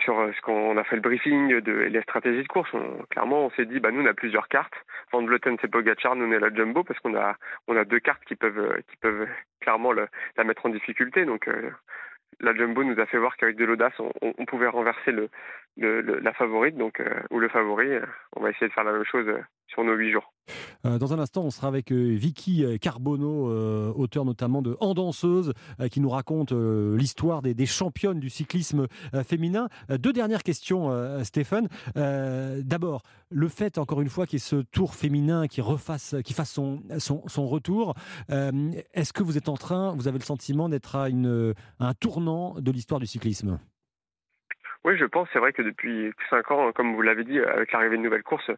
[0.00, 2.70] sur euh, ce qu'on a fait le briefing de les stratégies de course.
[3.10, 4.74] clairement, on s'est dit, bah nous on a plusieurs cartes.
[5.12, 7.36] Van Vleuten c'est Pogacar, nous on est la Jumbo parce qu'on a
[7.68, 9.28] on a deux cartes qui peuvent euh, qui peuvent
[9.60, 11.24] clairement la mettre en difficulté.
[11.24, 11.70] Donc euh,
[12.40, 15.28] la Jumbo nous a fait voir qu'avec de l'audace, on, pouvait renverser le,
[15.76, 17.88] la favorite, donc ou le favori.
[18.36, 19.26] On va essayer de faire la même chose
[19.68, 20.32] sur nos huit jours.
[20.84, 24.94] Euh, dans un instant, on sera avec euh, Vicky Carbonneau, euh, auteur notamment de En
[24.94, 25.52] danseuse,
[25.90, 28.86] qui nous raconte l'histoire des, championnes du cyclisme
[29.26, 29.68] féminin.
[29.88, 30.90] Deux dernières questions,
[31.24, 31.68] Stéphane.
[31.94, 36.34] D'abord, le fait, encore une fois, qu'il y ait ce tour féminin qui refasse, qui
[36.34, 37.94] fasse son, son, retour,
[38.28, 41.94] est-ce que vous êtes en train, vous avez le sentiment d'être à, une, à un
[41.94, 43.58] tournant de l'histoire du cyclisme?
[44.84, 45.28] Oui, je pense.
[45.32, 48.50] C'est vrai que depuis 5 ans, comme vous l'avez dit, avec l'arrivée de nouvelles courses,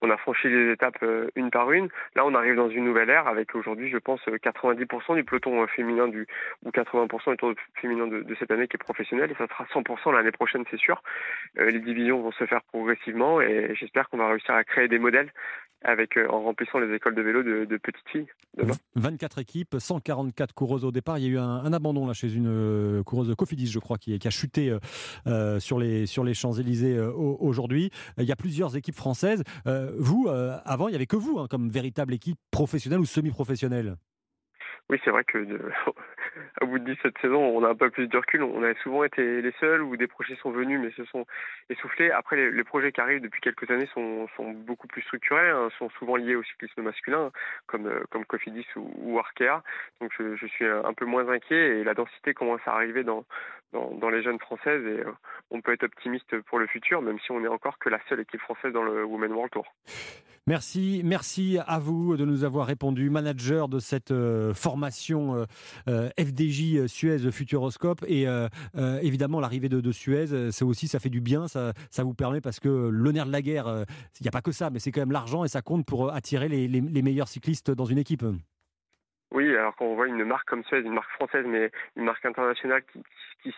[0.00, 1.88] on a franchi les étapes euh, une par une.
[2.14, 5.66] Là, on arrive dans une nouvelle ère avec aujourd'hui, je pense, 90% du peloton euh,
[5.66, 6.26] féminin du
[6.64, 9.64] ou 80% du tour féminin de, de, cette année qui est professionnel et ça sera
[9.64, 11.02] 100% l'année prochaine, c'est sûr.
[11.58, 14.98] Euh, les divisions vont se faire progressivement et j'espère qu'on va réussir à créer des
[14.98, 15.30] modèles
[15.84, 18.26] avec, en remplissant les écoles de vélo de, petites filles.
[18.56, 18.74] Demain.
[18.96, 21.18] 24 équipes, 144 coureuses au départ.
[21.18, 24.18] Il y a eu un, abandon là chez une coureuse de Cofidis, je crois, qui,
[24.24, 24.74] a chuté
[25.26, 27.90] euh, sur les, sur les Champs-Élysées euh, aujourd'hui.
[28.18, 29.42] Il y a plusieurs équipes françaises.
[29.66, 30.28] Euh, vous,
[30.64, 33.96] avant, il n'y avait que vous hein, comme véritable équipe professionnelle ou semi-professionnelle
[34.90, 35.38] oui, c'est vrai que
[36.60, 38.42] à bout de 17 saisons, on a un peu plus de recul.
[38.42, 41.24] On a souvent été les seuls où des projets sont venus mais se sont
[41.70, 42.10] essoufflés.
[42.10, 44.28] Après, les, projets qui arrivent depuis quelques années sont,
[44.66, 47.30] beaucoup plus structurés, hein, sont souvent liés au cyclisme masculin,
[47.66, 49.62] comme, comme Cofidis ou, ou Arkea.
[50.02, 53.24] Donc, je, suis un peu moins inquiet et la densité commence à arriver dans,
[53.72, 55.12] dans, dans les jeunes françaises et euh,
[55.50, 58.20] on peut être optimiste pour le futur, même si on n'est encore que la seule
[58.20, 59.66] équipe française dans le Women World Tour.
[60.46, 64.73] Merci, merci à vous de nous avoir répondu, manager de cette euh, formation
[65.88, 68.48] euh, FDJ Suez Futuroscope et euh,
[69.02, 72.60] évidemment l'arrivée de, Suez, c'est aussi ça fait du bien, ça, ça vous permet parce
[72.60, 73.84] que nerf de la guerre,
[74.20, 76.12] il n'y a pas que ça, mais c'est quand même l'argent et ça compte pour
[76.12, 78.24] attirer les meilleurs cyclistes dans une équipe.
[79.30, 82.24] Oui, alors quand on voit une marque comme Suez, une marque française, mais une marque
[82.24, 83.02] internationale qui,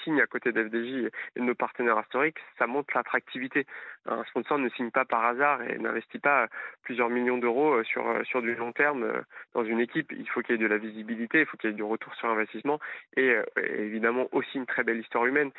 [0.02, 3.66] signe à côté d'FDJ et de nos partenaires historiques, ça montre l'attractivité.
[4.06, 6.48] Un sponsor ne signe pas par hasard et n'investit pas
[6.82, 9.06] plusieurs millions d'euros sur, sur du long terme
[9.55, 10.10] dans une équipe.
[10.10, 12.12] Il faut qu'il y ait de la visibilité, il faut qu'il y ait du retour
[12.16, 12.80] sur investissement
[13.16, 13.36] et
[13.78, 15.52] évidemment aussi une très belle histoire humaine.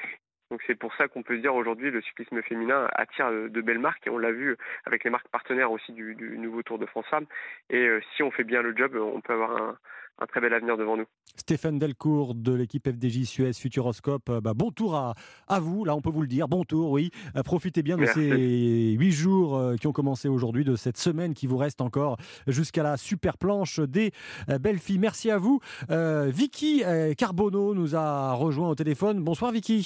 [0.51, 3.79] Donc c'est pour ça qu'on peut se dire aujourd'hui le cyclisme féminin attire de belles
[3.79, 4.55] marques et on l'a vu
[4.85, 7.25] avec les marques partenaires aussi du, du nouveau Tour de France Femmes.
[7.69, 9.77] Et euh, si on fait bien le job, on peut avoir un,
[10.19, 11.05] un très bel avenir devant nous.
[11.35, 15.13] Stéphane Delcourt de l'équipe FDJ Suez Futuroscope, bah, bon tour à,
[15.47, 17.11] à, vous, là on peut vous le dire, bon tour, oui.
[17.45, 18.29] profitez bien de Merci.
[18.29, 22.17] ces huit jours euh, qui ont commencé aujourd'hui, de cette semaine qui vous reste encore
[22.47, 24.11] jusqu'à la super planche des
[24.49, 24.99] euh, belles filles.
[24.99, 25.59] Merci à vous.
[25.91, 26.83] Euh, Vicky
[27.17, 29.23] Carbonneau nous a rejoint au téléphone.
[29.23, 29.77] Bonsoir Vicky.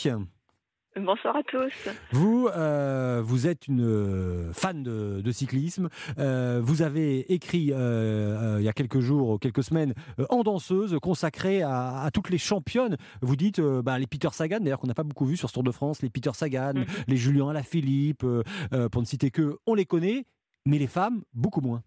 [1.00, 1.72] Bonsoir à tous.
[2.12, 5.88] Vous, euh, vous êtes une fan de, de cyclisme.
[6.20, 9.94] Euh, vous avez écrit euh, il y a quelques jours, quelques semaines,
[10.30, 12.98] en danseuse, consacrée à, à, toutes les championnes.
[13.22, 15.64] Vous dites bah, les Peter Sagan, d'ailleurs qu'on n'a pas beaucoup vu sur ce Tour
[15.64, 16.86] de France, les Peter Sagan, -hmm.
[17.08, 18.26] les Julien Alaphilippe,
[18.92, 20.26] pour ne citer que, on les connaît,
[20.66, 21.84] mais les femmes beaucoup moins.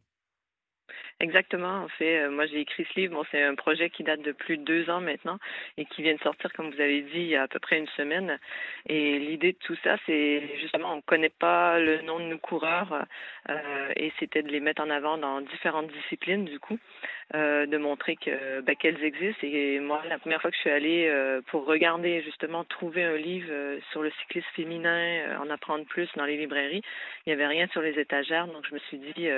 [1.21, 1.85] Exactement.
[1.85, 3.25] En fait, euh, moi j'ai écrit ce livre.
[3.31, 5.39] C'est un projet qui date de plus de deux ans maintenant
[5.77, 7.79] et qui vient de sortir, comme vous avez dit, il y a à peu près
[7.79, 8.39] une semaine.
[8.89, 12.39] Et l'idée de tout ça, c'est justement, on ne connaît pas le nom de nos
[12.39, 13.07] coureurs
[13.49, 16.79] euh, et c'était de les mettre en avant dans différentes disciplines, du coup,
[17.33, 19.47] de montrer que ben, qu'elles existent.
[19.47, 23.17] Et moi, la première fois que je suis allée euh, pour regarder, justement, trouver un
[23.17, 26.83] livre euh, sur le cyclisme féminin, en apprendre plus dans les librairies,
[27.27, 28.47] il n'y avait rien sur les étagères.
[28.47, 29.29] Donc je me suis dit,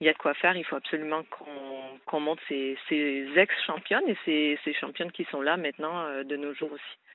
[0.00, 0.56] il y a de quoi faire.
[0.56, 5.42] Il faut absolument qu'on qu montre ces, ces ex-championnes et ces, ces, championnes qui sont
[5.42, 7.09] là maintenant euh, de nos jours aussi.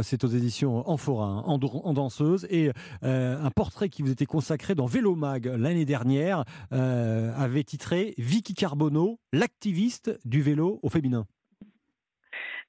[0.00, 2.70] C'est aux éditions Amphora, en, en danseuse, et
[3.04, 8.14] euh, un portrait qui vous était consacré dans Vélo Mag l'année dernière euh, avait titré
[8.16, 11.26] Vicky Carbonneau, l'activiste du vélo au féminin.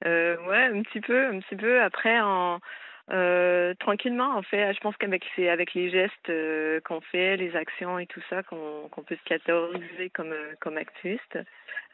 [0.04, 1.80] Euh, ouais, un petit peu, un petit peu.
[1.80, 2.58] Après, en,
[3.10, 7.54] euh, tranquillement, en fait, je pense qu'avec c'est avec les gestes euh, qu'on fait, les
[7.54, 11.38] actions et tout ça, qu'on qu peut se catégoriser comme comme activiste.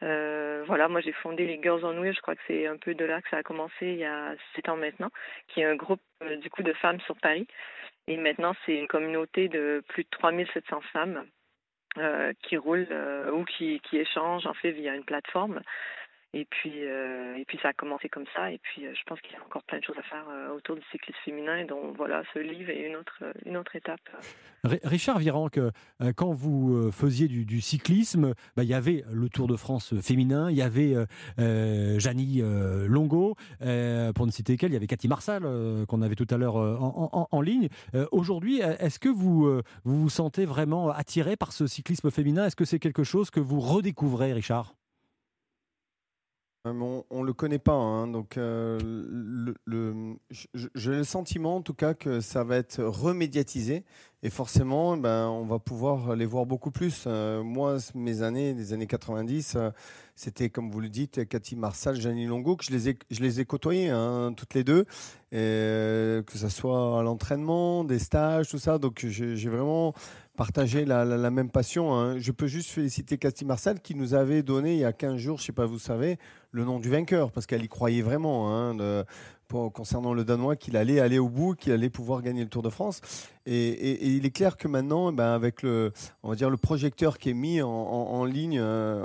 [0.03, 2.95] Euh, voilà, moi j'ai fondé les Girls on Wheels, je crois que c'est un peu
[2.95, 5.09] de là que ça a commencé il y a sept ans maintenant,
[5.49, 6.01] qui est un groupe
[6.41, 7.45] du coup de femmes sur Paris.
[8.07, 11.25] Et maintenant c'est une communauté de plus de 3700 femmes
[12.43, 12.87] qui roulent
[13.33, 15.61] ou qui qui échangent en fait via une plateforme.
[16.33, 18.51] Et puis, euh, et puis ça a commencé comme ça.
[18.51, 20.55] Et puis, euh, je pense qu'il y a encore plein de choses à faire euh,
[20.55, 21.57] autour du cyclisme féminin.
[21.57, 23.99] Et donc, voilà, ce livre est une autre, une autre étape.
[24.83, 25.59] Richard Virenque,
[26.15, 30.55] quand vous faisiez du, cyclisme, bah, il y avait le Tour de France féminin, il
[30.55, 30.93] y avait
[31.99, 32.43] Janie
[32.87, 35.41] Longo, pour ne citer qu'elle, il y avait Cathy Marsal,
[35.87, 37.69] qu'on avait tout à l'heure en, en, en, ligne.
[38.11, 42.45] Aujourd'hui, est-ce que vous vous sentez vraiment attiré par ce cyclisme féminin?
[42.45, 44.75] Est-ce que c'est quelque chose que vous redécouvrez, Richard?
[46.65, 48.79] On ne le connaît pas, hein, donc euh,
[50.75, 53.83] j'ai le sentiment en tout cas que ça va être remédiatisé
[54.23, 57.05] et forcément ben, on va pouvoir les voir beaucoup plus.
[57.07, 59.69] Euh, moi, mes années, les années 90, euh,
[60.15, 63.39] c'était comme vous le dites, Cathy Marsal, Janine Longo, que je les ai, je les
[63.39, 64.85] ai côtoyées hein, toutes les deux,
[65.31, 68.77] et, que ce soit à l'entraînement, des stages, tout ça.
[68.77, 69.93] Donc j'ai vraiment
[70.37, 71.93] partagé la, même passion.
[71.95, 72.19] Hein.
[72.19, 75.39] Je peux juste féliciter Cathy Marsal qui nous avait donné il y a 15 jours,
[75.39, 76.17] je sais pas, vous savez,
[76.51, 78.55] le nom du vainqueur, parce qu'elle y croyait vraiment.
[78.55, 79.05] Hein,
[79.73, 82.69] concernant le Danois qu'il allait aller au bout, qu'il allait pouvoir gagner le Tour de
[82.69, 83.01] France.
[83.47, 85.91] Et, il est clair que maintenant, eh ben, avec le,
[86.21, 89.03] on va dire le projecteur qui est mis en, ligne euh,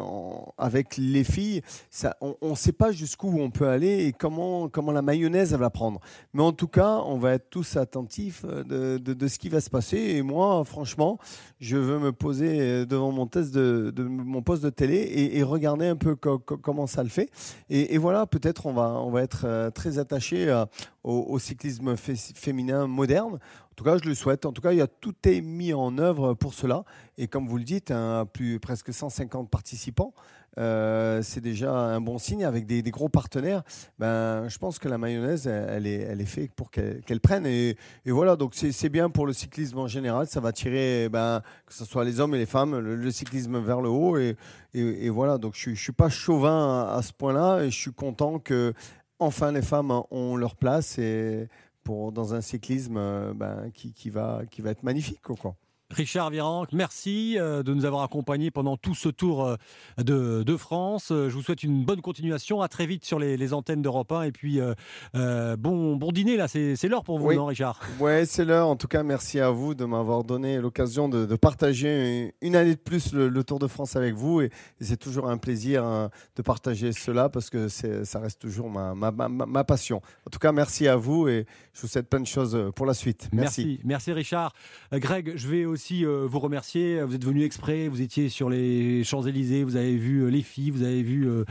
[0.59, 4.93] avec les filles, ça, on ne sait pas jusqu'où on peut aller et comment, comment
[4.93, 6.01] la mayonnaise elle va prendre.
[6.35, 9.70] Mais en tout cas, on va être tous attentifs euh, de, ce qui va se
[9.70, 9.97] passer.
[9.97, 11.18] Et moi, franchement,
[11.59, 16.39] je veux me poser euh, devant mon, poste de télé et, regarder un peu co-
[16.39, 17.31] co- comment ça le fait.
[17.70, 20.69] Et, voilà, peut-être on va, on va être très attaché à-
[21.05, 23.35] au, cyclisme fé- féminin moderne.
[23.35, 24.45] En tout cas, je le souhaite.
[24.47, 26.85] En tout cas, il y a tout est mis en œuvre pour cela.
[27.19, 30.13] Et comme vous le dites, un, plus presque 150 participants.
[30.59, 33.63] euh, c'est déjà un bon signe avec des, gros partenaires.
[33.99, 37.45] Ben, je pense que la mayonnaise, elle, est, elle est faite pour qu'elle prenne.
[37.47, 37.77] Et,
[38.07, 40.27] voilà, donc c'est bien pour le cyclisme en général.
[40.27, 43.83] Ça va tirer, ben, que ce soit les hommes et les femmes, le, cyclisme vers
[43.83, 44.17] le haut.
[44.17, 44.37] Et,
[44.73, 47.61] et- et voilà, donc je ne suis pas chauvin à, à ce point-là.
[47.63, 48.73] Et je suis content que
[49.18, 51.48] enfin les femmes ont leur place et
[51.82, 55.22] pour, dans un cyclisme euh, ben, qui, qui, va, qui va être magnifique.
[55.22, 55.55] Quoi.
[55.91, 59.57] Richard Virenque, merci euh, de nous avoir accompagnés pendant tout ce tour euh,
[59.99, 61.13] de, de France.
[61.13, 62.61] Euh, Je vous souhaite une bonne continuation.
[62.61, 64.23] À très vite sur les, les antennes d'Europe 1.
[64.23, 66.49] Et puis, euh, bon, bon dîner, là.
[66.49, 67.37] C'est l'heure pour vous, Oui.
[67.37, 67.81] non, Richard?
[68.01, 68.67] Ouais, c'est l'heure.
[68.67, 72.75] En tout cas, merci à vous de m'avoir donné l'occasion de, de partager une année
[72.75, 74.41] de plus le, le Tour de France avec vous.
[74.41, 74.47] Et,
[74.81, 78.95] et c'est toujours un plaisir hein, de partager cela parce que ça reste toujours ma,
[78.97, 79.99] ma, ma, ma passion.
[80.27, 82.95] En tout cas, merci à vous et je vous souhaite plein de choses pour la
[82.95, 83.29] suite.
[83.33, 83.47] Merci.
[83.67, 84.53] Merci, merci Richard.
[84.93, 87.03] Greg, je vais aussi euh, vous remercier.
[87.03, 90.70] Vous êtes venu exprès, vous étiez sur les Champs-Élysées, vous avez vu euh, les filles,
[90.70, 91.44] vous avez vu euh,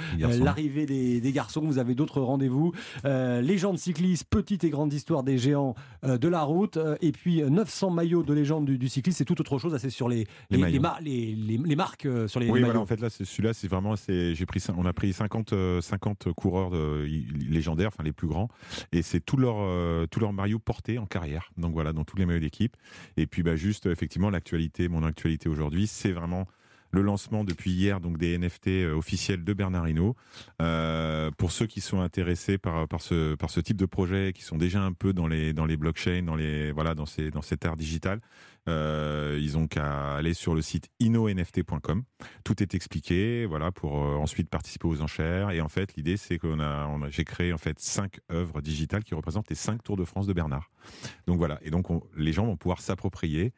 [0.44, 2.74] l'arrivée des, des garçons, vous avez d'autres rendez-vous.
[3.04, 7.90] Légendes cyclistes, petite et grande histoire des géants de la route, et puis euh, 900
[7.92, 9.76] maillots de légende du, du cyclisme, c'est tout autre chose.
[9.78, 11.00] C'est sur les, Les mar-
[11.76, 14.94] marques, sur les, Oui, voilà, en fait, là, celui-là, c'est vraiment, j'ai pris, on a
[14.94, 17.06] pris 50, euh, 50 coureurs de-
[17.50, 18.50] légendaires, enfin les plus grands,
[18.92, 21.52] et c'est tous leurs, euh, tous leurs maillots portés en carrière.
[21.58, 22.76] Donc voilà, dans tous les maillots d'équipe.
[23.18, 26.48] Et puis, bah, juste, effectivement, l'actualité, mon actualité aujourd'hui, c'est vraiment
[26.92, 29.86] le lancement depuis hier donc des NFT euh, officiels de Bernard.
[30.62, 34.44] Euh, pour ceux qui sont intéressés par, par, ce, par ce type de projet, qui
[34.44, 37.42] sont déjà un peu dans les, dans les blockchains, dans, les, voilà, dans, ces, dans
[37.42, 38.22] cette ère digitale,
[38.70, 42.04] euh, ils ont qu'à aller sur le site inonft.com.
[42.46, 45.52] Tout est expliqué, voilà, pour ensuite participer aux enchères.
[45.52, 49.16] Et en fait, l'idée, c'est qu'on a, j'ai créé en fait cinq œuvres digitales qui
[49.16, 50.72] représentent les cinq Tours de France de Bernard.
[51.28, 51.60] Donc voilà.
[51.62, 53.52] Et donc, on- les gens vont pouvoir s'approprier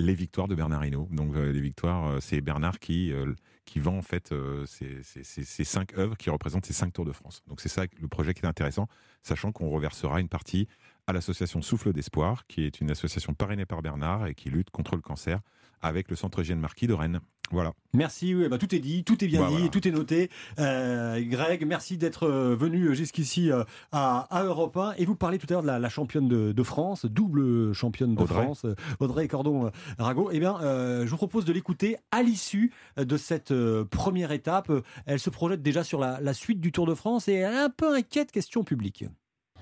[0.00, 1.08] les victoires de Bernard Hinault.
[1.10, 3.34] Donc euh, les victoires, euh, c'est Bernard qui, euh,
[3.64, 4.34] qui vend en fait
[4.66, 7.42] ces cinq œuvres qui représentent ces cinq Tours de France.
[7.46, 8.88] Donc c'est ça le projet qui est intéressant,
[9.22, 10.68] sachant qu'on reversera une partie
[11.08, 14.94] à l'association Souffle d'Espoir, qui est une association parrainée par Bernard et qui lutte contre
[14.94, 15.40] le cancer
[15.80, 17.20] avec le centre Eugène Marquis de Rennes.
[17.50, 17.72] Voilà.
[17.94, 19.68] Merci, oui, bah, tout est dit, tout est bien Bah, dit, voilà.
[19.70, 20.28] tout est noté.
[20.58, 24.94] Euh, Greg, merci d'être euh, venu jusqu'ici euh, à, à Europe 1.
[24.98, 28.14] Et vous parlez tout à l'heure de la, la championne de, de France, double championne
[28.14, 28.42] de Audrey.
[28.42, 28.66] France,
[29.00, 30.28] Audrey Cordon-Rago.
[30.30, 34.70] Eh bien, euh, je vous propose de l'écouter à l'issue de cette euh, première étape.
[35.06, 37.58] Elle se projette déjà sur la, la suite du Tour de France et elle est
[37.58, 39.04] un peu inquiète question publique.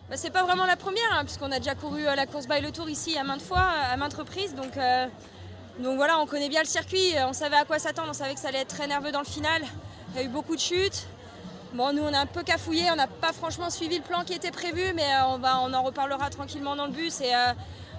[0.08, 2.70] Bah, c'est pas vraiment la première, hein, puisqu'on a déjà couru la course by le
[2.70, 4.54] Tour ici à maintes fois, euh, à maintes reprises.
[4.54, 5.06] Donc, euh,
[5.80, 8.34] donc voilà, on connaît bien le circuit, euh, on savait à quoi s'attendre, on savait
[8.34, 9.62] que ça allait être très nerveux dans le final.
[10.10, 11.08] Il y a eu beaucoup de chutes.
[11.74, 14.32] Bon, nous on a un peu cafouillé, on n'a pas franchement suivi le plan qui
[14.32, 17.32] était prévu, mais on, va, en reparlera tranquillement dans le bus et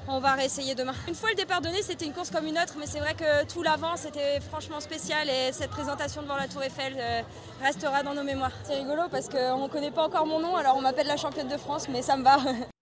[0.07, 0.93] on va réessayer demain.
[1.07, 3.45] Une fois le départ donné, c'était une course comme une autre, mais c'est vrai que
[3.45, 7.21] tout l'avant c'était franchement spécial et cette présentation devant la Tour Eiffel euh,
[7.61, 8.51] restera dans nos mémoires.
[8.63, 11.47] C'est rigolo parce qu'on ne connaît pas encore mon nom, alors on m'appelle la championne
[11.47, 12.37] de France, mais ça me va.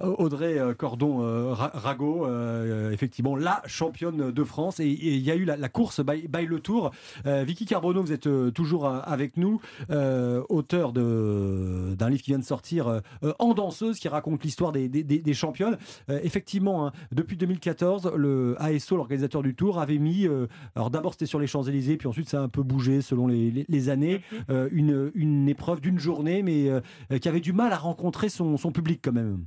[0.00, 4.80] Audrey euh, Cordon-Rago, euh, effectivement, la championne de France.
[4.80, 6.90] Et il y a eu la, la course by, by le Tour.
[7.26, 9.60] Euh, Vicky Carbonneau, vous êtes euh, toujours euh, avec nous,
[9.90, 14.72] euh, auteur d'un livre qui vient de sortir, euh, euh, En danseuse, qui raconte l'histoire
[14.72, 15.78] des, des- des- des championnes.
[16.10, 21.12] Euh, effectivement, hein, depuis 2014, le ASO, l'organisateur du Tour, avait mis, euh, alors d'abord
[21.12, 23.88] c'était sur les Champs-Élysées, puis ensuite ça a un peu bougé selon les, les- les
[23.88, 26.80] années, euh, une, une épreuve d'une journée, mais euh,
[27.18, 29.44] qui avait du mal à rencontrer son, son public quand même.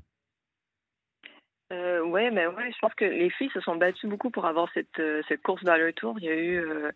[2.02, 4.70] Euh, ouais, ben ouais, je pense que les filles se sont battues beaucoup pour avoir
[4.74, 6.16] cette, euh, cette course dans le tour.
[6.20, 6.92] Il y a eu, euh,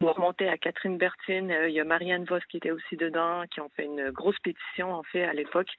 [0.00, 3.42] pour remonter à Catherine Bertine, euh, il y a Marianne Vos qui était aussi dedans,
[3.50, 5.70] qui ont fait une grosse pétition, en fait, à l'époque,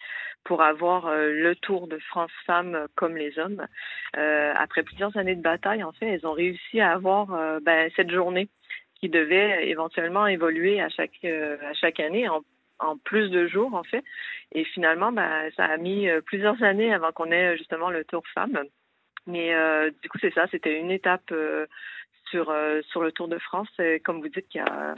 [0.44, 3.66] pour avoir le Tour de France femmes comme les hommes.
[4.14, 7.28] Après plusieurs années de bataille, en fait, elles ont réussi à avoir
[7.62, 8.50] ben, cette journée
[8.96, 12.28] qui devait éventuellement évoluer à chaque, à chaque année
[12.80, 14.04] en plus de jours, en fait.
[14.52, 18.24] Et finalement, ben, ça a mis euh, plusieurs années avant qu'on ait justement le Tour
[18.34, 18.64] Femmes.
[19.28, 21.66] Mais euh, du coup, c'est ça, c'était une étape euh,
[22.30, 22.54] sur,
[22.90, 23.70] sur le Tour de France,
[24.04, 24.94] comme vous dites, qui a,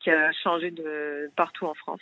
[0.00, 2.00] qui a changé de partout en France.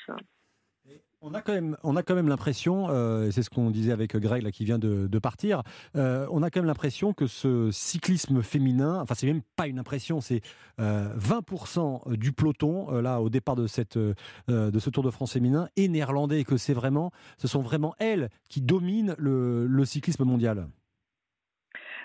[1.23, 4.15] On a quand même, on a quand même l'impression, euh, c'est ce qu'on disait avec
[4.17, 5.63] Greg qui vient de, partir,
[5.97, 9.79] euh, on a quand même l'impression que ce cyclisme féminin, enfin c'est même pas une
[9.79, 10.43] impression, c'est
[10.79, 14.15] euh, 20% du peloton euh, là au départ de cette euh,
[14.49, 17.95] de ce Tour de France féminin est néerlandais et que c'est vraiment, ce sont vraiment
[17.99, 20.67] elles qui dominent le, cyclisme mondial.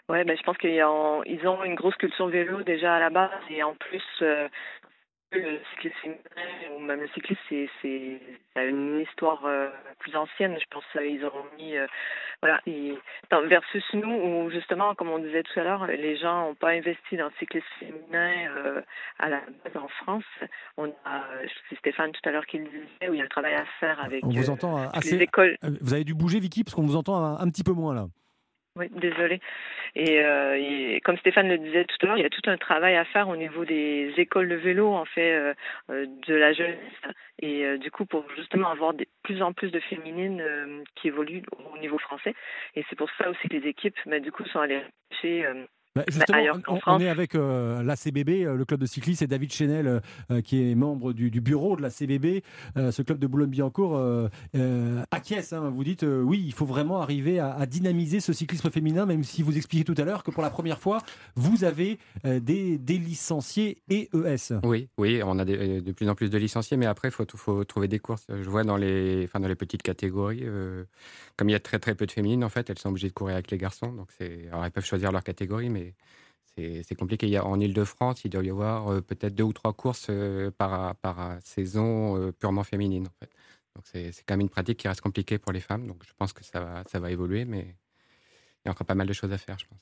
[0.08, 1.24] Ouais, ben, je pense qu'ils ont,
[1.64, 4.48] une grosse culture vélo déjà à la base et en plus euh,
[5.32, 10.58] le cyclisme féminin ou même le cyclisme c'est c'est une histoire euh, plus ancienne.
[10.60, 11.88] Je pense qu'ils ont mis euh,
[12.42, 12.98] voilà ils,
[13.48, 17.16] versus nous où justement comme on disait tout à l'heure les gens n'ont pas investi
[17.18, 18.82] dans le cyclisme féminin euh,
[19.20, 20.24] à la base en France.
[20.78, 21.24] On a
[21.70, 23.66] c'est Stéphane tout à l'heure qui le disait où il y a un travail à
[23.80, 25.18] faire avec On vous euh, entend toutes assez.
[25.18, 25.56] les écoles.
[25.64, 27.96] euh, Vous avez dû bouger Vicky parce qu'on vous entend un, un petit peu moins
[27.96, 28.08] là.
[28.78, 29.42] Oui, désolé.
[29.96, 32.56] Et, euh, et comme Stéphane le disait tout à l'heure, il y a tout un
[32.58, 35.54] travail à faire au niveau des écoles de vélo, en fait, euh,
[35.90, 36.78] euh, de la jeunesse.
[37.40, 40.44] Et du coup, pour justement avoir de plus en plus de féminines
[40.96, 41.44] qui évoluent
[41.74, 42.36] au niveau français.
[42.76, 44.84] Et c'est pour ça aussi que les équipes, bah, du coup, sont allées
[45.22, 45.44] chez
[45.94, 46.38] Bah, bah, justement,
[46.88, 50.00] on, est avec euh, la CBB, euh, le club de cyclisme, et David Chenel, euh,
[50.32, 52.44] euh, qui est membre du, du bureau de la CBB.
[52.78, 55.52] Euh, ce club de Boulogne-Billancourt euh, euh, acquiesce.
[55.52, 55.70] hein.
[55.70, 59.26] vous dites, euh, oui, il faut vraiment arriver à, à dynamiser ce cyclisme féminin, même
[59.26, 61.00] si vous expliquez tout à l'heure que pour la première fois,
[61.36, 64.54] vous avez euh, des, des licenciés et E ES.
[64.64, 67.26] Oui, oui, on a des- de plus en plus de licenciés, mais après, il faut,
[67.36, 68.28] faut trouver des courses.
[68.30, 70.86] Je vois dans les, enfin, dans les petites catégories, euh,
[71.36, 73.14] comme il y a très très peu de féminines, en fait, elles sont obligées de
[73.14, 73.92] courir avec les garçons.
[73.92, 75.81] Donc c'est, alors elles peuvent choisir leur catégorie, mais
[76.56, 77.28] c'est compliqué.
[77.28, 80.08] Il y a, en Ile-de-France, il doit y avoir euh, peut-être deux ou trois courses
[80.10, 80.96] euh, par,
[81.44, 83.08] saison euh, purement féminines.
[83.76, 85.88] Donc c'est quand même une pratique qui reste compliquée pour les femmes.
[85.88, 87.76] Donc je pense que ça va, ça va évoluer, mais
[88.64, 89.80] il y a encore pas mal de choses à faire, je pense.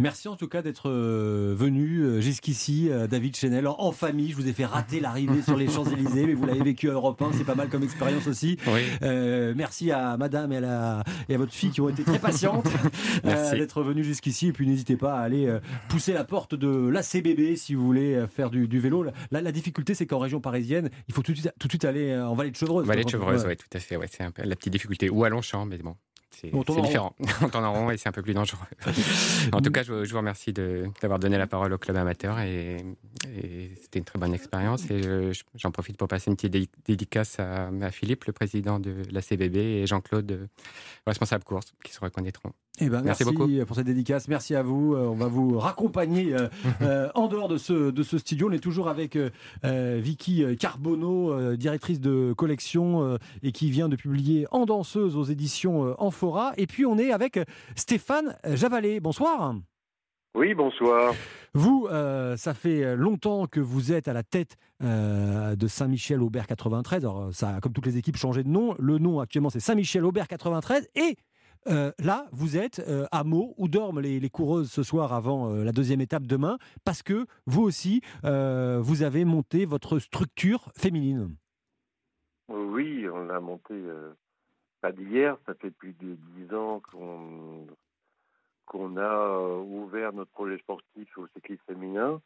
[0.00, 4.30] Merci en tout cas d'être euh, venu euh, jusqu'ici, euh, David Chenel, en, famille.
[4.30, 7.20] Je vous ai fait rater l'arrivée sur les Champs-Élysées, mais vous l'avez vécu à Europe
[7.20, 8.58] 1, c'est pas mal comme expérience aussi.
[8.68, 8.82] Oui.
[9.02, 12.20] Euh, merci à madame et à, la- et à votre fille qui ont été très
[12.20, 12.68] patientes
[13.24, 14.48] euh, d'être venues jusqu'ici.
[14.48, 15.52] Et puis n'hésitez pas à aller
[15.88, 19.04] pousser la porte de la CBB si vous voulez faire du, du vélo.
[19.32, 21.84] La, la difficulté, c'est qu'en région parisienne, il faut tout de suite, tout de suite
[21.86, 22.86] aller en vallée de Chevreuse.
[22.86, 23.96] Vallée de Chevreuse, oui, tout à fait.
[23.96, 25.10] Ouais, c'est la petite difficulté.
[25.10, 25.96] Ou à Longchamp, mais bon,
[26.30, 26.50] c'est
[26.82, 27.14] différent.
[27.42, 28.58] On tourne en rond et c'est un peu plus dangereux.
[29.52, 32.76] en tout cas, je, je vous remercie d'avoir donné la parole au club amateur et,
[33.26, 34.90] et c'était une très bonne expérience.
[34.90, 38.32] Et je- je- j'en profite pour passer une petite dé- dédicace à, à Philippe, le
[38.32, 40.46] président de la CBB, et Jean-Claude, euh,
[41.06, 42.52] responsable course, qui se reconnaîtront.
[42.80, 43.48] Eh ben, merci, merci beaucoup.
[43.66, 44.28] pour cette dédicace.
[44.28, 44.94] Merci à vous.
[44.94, 46.36] Euh, on va vous raccompagner
[46.82, 48.48] euh, en dehors de ce, de ce studio.
[48.48, 53.96] On est toujours avec euh, Vicky Carbonneau, euh, directrice de collection et qui vient de
[53.96, 56.52] publier En danseuse aux éditions Amphora.
[56.56, 57.38] Et puis on est avec
[57.76, 58.98] Stéphane Javalet.
[59.00, 59.54] Bonsoir.
[60.34, 61.14] Oui, bonsoir.
[61.54, 67.04] Vous, euh, ça fait longtemps que vous êtes à la tête euh, de Saint-Michel-Aubert 93.
[67.04, 68.74] Alors, ça a, comme toutes les équipes, changé de nom.
[68.78, 70.88] Le nom actuellement, c'est Saint-Michel-Aubert 93.
[70.94, 71.16] Et
[71.68, 75.50] euh, là, vous êtes euh, à Meaux, où dorment les, les coureuses ce soir avant
[75.50, 80.68] euh, la deuxième étape demain, parce que vous aussi, euh, vous avez monté votre structure
[80.76, 81.34] féminine.
[82.48, 84.12] Oui, on a monté, euh,
[84.80, 86.80] pas d'hier, ça fait plus de dix ans
[88.66, 92.20] qu'on a euh, ouvert notre projet sportif au cyclisme féminin.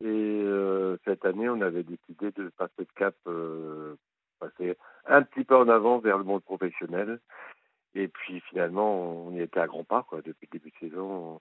[0.00, 3.96] Et euh, cette année, on avait décidé de passer le cap, euh,
[4.40, 4.76] passer
[5.06, 7.20] un petit peu en avant vers le monde professionnel.
[7.94, 10.02] Et puis finalement, on y était à grands pas.
[10.02, 10.20] Quoi.
[10.22, 11.40] Depuis le début de saison,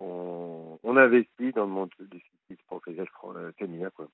[0.00, 3.08] on, on investit dans le monde du cyclisme professionnel
[3.56, 3.90] féminin.
[3.94, 4.08] Quoi.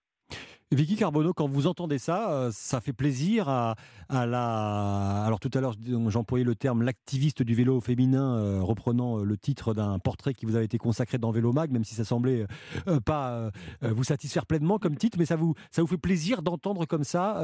[0.72, 3.74] Vicky Carbonneau, quand vous entendez ça, euh, ça fait plaisir à,
[4.08, 5.24] à la.
[5.24, 5.74] Alors tout à l'heure,
[6.06, 10.46] j'employais le terme l'activiste du vélo féminin, euh, reprenant euh, le titre d'un portrait qui
[10.46, 12.46] vous avait été consacré dans Vélo Mag, même si ça semblait
[12.86, 13.50] euh, pas euh,
[13.82, 17.42] vous satisfaire pleinement comme titre, mais ça vous, ça vous fait plaisir d'entendre comme ça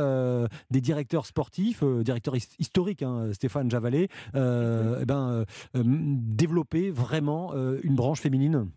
[0.70, 5.44] des directeurs sportifs, directeurs his- historiques, hein, Stéphane Javalet, eh ben,
[5.74, 8.68] développer vraiment une branche féminine?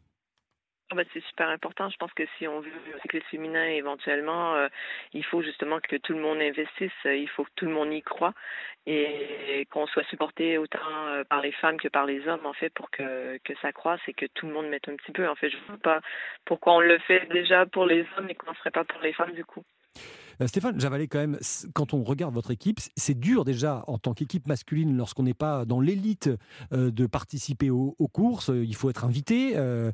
[0.92, 1.88] Ah bah, c'est super important.
[1.90, 4.68] Je pense que si on veut le cyclisme féminin éventuellement, euh,
[5.14, 7.94] il faut justement que tout le monde investisse, euh, il faut que tout le monde
[7.94, 8.34] y croit
[8.88, 10.80] et qu'on soit supporté autant
[11.10, 14.02] euh, par les femmes que par les hommes en fait pour que, que ça croisse
[14.08, 15.28] et que tout le monde mette un petit peu.
[15.30, 16.02] En fait, je ne vois pas
[16.46, 19.14] pourquoi on le fait déjà pour les hommes et qu'on ne ferait pas pour les
[19.14, 19.64] femmes du coup.
[20.42, 21.38] Euh, Stéphane Javalet, quand même,
[21.74, 25.66] quand on regarde votre équipe, c'est dur déjà en tant qu'équipe masculine, lorsqu'on n'est pas
[25.66, 26.30] dans l'élite,
[26.74, 28.50] euh, de participer aux, courses.
[28.54, 29.92] Il faut être invité euh,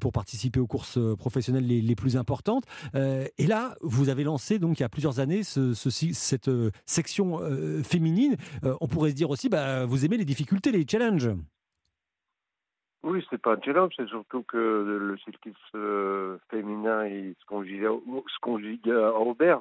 [0.00, 2.64] pour participer aux courses professionnelles les, les plus importantes.
[2.94, 6.50] Et là, vous avez lancé, donc, il y a plusieurs années, cette
[6.84, 7.40] section
[7.82, 8.36] féminine.
[8.80, 11.30] On pourrait se dire aussi, bah, vous aimez les difficultés, les challenges.
[13.04, 17.84] Oui, c'est pas un challenge, c'est surtout que le cyclisme euh, féminin il se conjugue,
[17.84, 19.60] se conjugue à Aubert.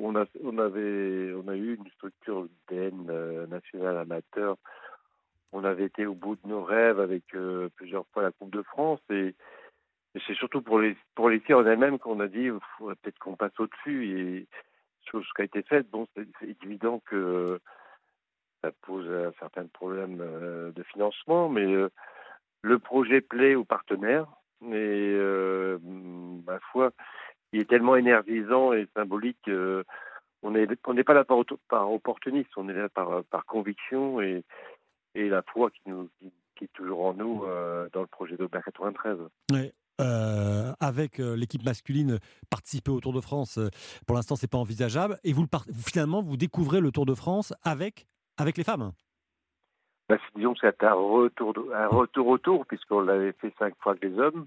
[0.00, 4.56] On a, on a eu une structure d'N euh, nationale amateur.
[5.52, 8.62] On avait été au bout de nos rêves avec euh, plusieurs fois la Coupe de
[8.62, 9.36] France et,
[10.26, 12.48] c'est surtout pour les pour les filles en elles-mêmes qu'on a dit
[12.80, 14.48] peut-être qu'on passe au-dessus et
[15.08, 15.88] chose qui a été faite.
[15.88, 16.26] Bon, c'est
[16.64, 17.60] évident que
[18.60, 20.16] ça pose un certain problème
[20.74, 21.88] de financement, mais
[22.62, 24.26] le projet plaît aux partenaires,
[24.60, 25.78] mais euh,
[26.46, 26.92] ma foi,
[27.52, 29.48] il est tellement énergisant et symbolique.
[29.48, 29.84] euh,
[30.42, 31.38] on n'est pas là par,
[31.68, 34.42] par opportunisme, on est là par, conviction et,
[35.14, 35.90] et la foi qui,
[36.62, 39.18] est toujours en nous euh, dans le projet d'Aubert 93.
[39.52, 39.72] Ouais.
[40.00, 43.58] Euh, avec l'équipe masculine participer au Tour de France,
[44.06, 45.18] pour l'instant, c'est pas envisageable.
[45.24, 45.34] Et
[45.74, 48.06] finalement, vous découvrez le Tour de France avec,
[48.38, 48.92] avec les femmes.
[50.10, 54.04] Bah, c'est- disons que c'est un retour, un retour puisqu'on l'avait fait cinq fois avec
[54.04, 54.46] les hommes.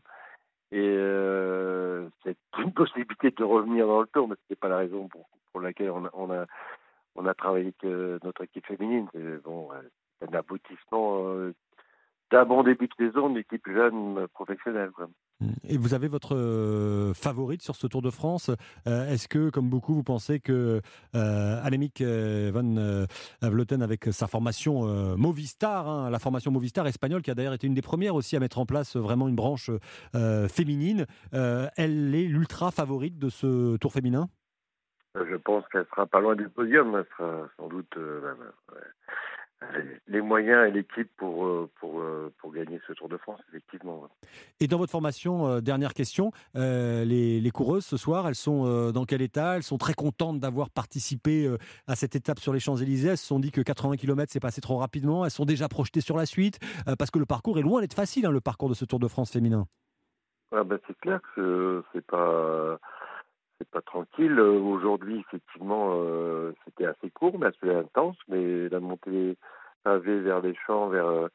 [0.73, 4.77] Et euh, c'est une possibilité de revenir dans le tour, mais ce n'était pas la
[4.77, 6.45] raison pour, pour laquelle on a,
[7.15, 9.07] on a, travaillé avec euh, notre équipe féminine.
[9.13, 9.39] C'est euh,
[10.21, 11.51] un aboutissement
[12.33, 14.89] d'un bon début de saison d'une équipe jeune euh, professionnelle.
[14.95, 15.07] Quoi.
[15.69, 18.49] Et vous avez votre euh, favorite sur ce Tour de France.
[18.87, 20.81] Euh, Est-ce que, comme beaucoup, vous pensez que
[21.15, 23.05] euh, Annemiek van
[23.41, 24.83] Vleuten, avec sa formation
[25.15, 28.39] Movistar, hein, la formation Movistar espagnole, qui a d'ailleurs été une des premières aussi à
[28.39, 29.69] mettre en place vraiment une branche
[30.49, 34.29] féminine, elle est l'ultra favorite de ce Tour féminin?
[35.15, 36.95] Je pense qu'elle sera pas loin du podium.
[36.97, 38.81] Elle sera sans doute même, ouais,
[40.07, 44.07] les- moyens et l'équipe pour, euh, pour, euh, pour gagner ce Tour de France, effectivement.
[44.59, 48.91] Et dans votre formation, euh, dernière question, euh, les, les coureuses ce soir, elles sont
[48.91, 49.55] dans quel état?
[49.57, 51.49] Elles sont très contentes d'avoir participé
[51.87, 53.09] à cette étape sur les Champs-Élysées.
[53.09, 55.25] Elles se sont dit que 80 km c'est passé trop rapidement.
[55.25, 56.59] Elles sont déjà projetées sur la suite
[56.97, 59.07] parce que le parcours est loin d'être facile, hein, le parcours de ce Tour de
[59.07, 59.67] France féminin.
[60.55, 62.79] Ah ben, c'est clair que c'est pas
[63.65, 64.37] pas tranquille.
[64.37, 68.17] Euh, Aujourd'hui, effectivement, euh, c'était assez court, mais assez intense.
[68.27, 69.37] Mais la montée
[69.83, 71.27] pavée vers les champs, vers euh,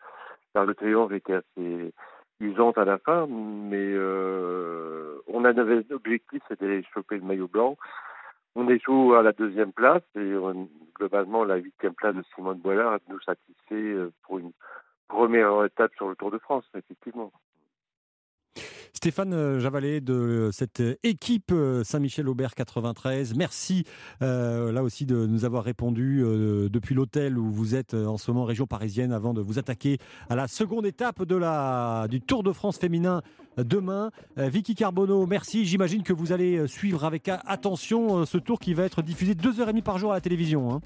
[0.55, 1.93] vers le triomphe était assez
[2.41, 3.27] usante à la fin.
[3.29, 3.97] Mais
[5.29, 7.77] on avait un objectif, c'était d'aller choper le maillot blanc.
[8.55, 10.33] On échoue à la deuxième place et
[10.97, 14.53] globalement la huitième place de Simone Boillard nous satisfait pour une
[15.07, 17.31] première étape sur le Tour de France, effectivement.
[18.99, 23.85] Stéphane euh, Javalet de cette équipe euh, Saint-Michel-Aubert 93, merci
[24.23, 28.19] euh, là aussi de nous avoir répondu euh, depuis l'hôtel où vous êtes euh, en
[28.19, 29.99] ce moment région parisienne avant de vous attaquer
[30.29, 33.23] à la seconde étape de la, du Tour de France féminin
[33.61, 34.11] euh, demain.
[34.37, 35.65] Euh, Vicky Carbonneau, merci.
[35.65, 39.37] J'imagine que vous allez euh, suivre avec attention euh, ce tour qui va être diffusé
[39.37, 40.73] deux heures et demie par jour à la télévision.
[40.75, 40.81] hein.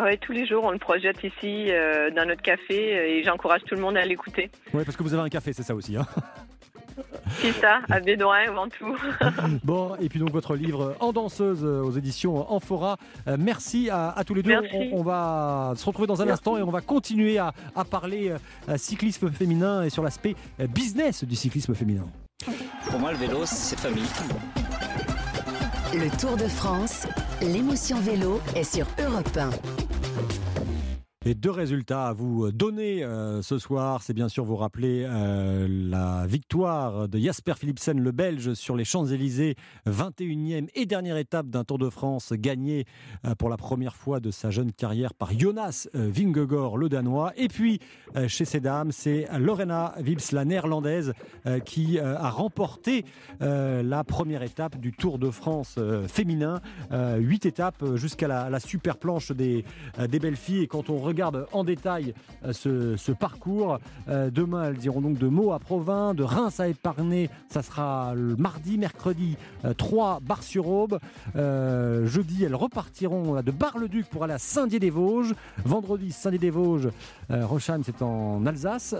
[0.00, 3.62] Ouais, tous les jours, on le projette ici euh, dans notre café euh, et j'encourage
[3.66, 4.52] tout le monde à l'écouter.
[4.72, 5.96] Ouais, parce que vous avez un café, c'est ça aussi.
[5.96, 6.06] hein.
[7.40, 8.96] C'est ça, à Bédoin ou en tout.
[9.64, 12.96] Bon, et puis donc votre livre En danseuse euh, aux éditions Amphora.
[13.28, 14.50] Euh, merci à, à tous les deux.
[14.50, 14.90] Merci.
[14.92, 16.40] On, on va se retrouver dans un Merci.
[16.40, 18.34] instant et on va continuer à, à parler
[18.68, 20.36] euh, cyclisme féminin et sur l'aspect
[20.70, 22.04] business du cyclisme féminin.
[22.90, 24.04] Pour moi, le vélo, c'est famille.
[25.94, 27.06] Le Tour de France,
[27.40, 29.50] l'émotion vélo est sur Europe 1.
[31.26, 35.66] Et deux résultats à vous donner euh, ce soir, c'est bien sûr vous rappeler euh,
[35.70, 39.54] la victoire de Jasper Philipsen, le Belge, sur les Champs-Élysées,
[39.86, 42.84] 21e et dernière étape d'un Tour de France gagné
[43.24, 47.32] euh, pour la première fois de sa jeune carrière par Jonas euh, Vingegaard, le Danois.
[47.38, 47.80] Et puis,
[48.16, 51.14] euh, chez ces dames, c'est Lorena Wips, la néerlandaise,
[51.46, 53.06] euh, qui euh, a remporté
[53.40, 56.60] euh, la première étape du Tour de France euh, féminin.
[56.92, 59.64] Euh, Huit étapes euh, jusqu'à la, la super planche des,
[59.98, 60.64] euh, des belles filles.
[60.64, 62.12] Et quand on regarde en détail
[62.44, 62.52] euh,
[62.96, 63.78] ce, parcours,
[64.08, 68.14] euh, demain elles iront donc de Meaux à Provins, de Reims à Épargnay, ça sera
[68.14, 70.98] le mardi, mercredi, euh, 3 Bar-sur-Aube.
[71.36, 75.34] Euh, jeudi, elles repartiront de Bar-le-Duc pour aller à Saint-Dié-des-Vosges.
[75.64, 76.88] Vendredi, Saint-Dié-des-Vosges,
[77.30, 78.94] Rocham, c'est en Alsace.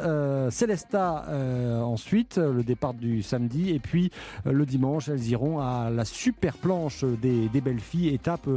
[0.50, 3.70] Célestat, euh, ensuite, le départ du samedi.
[3.70, 4.10] Et puis
[4.44, 8.48] le dimanche, elles iront à la super planche des, belles filles, étape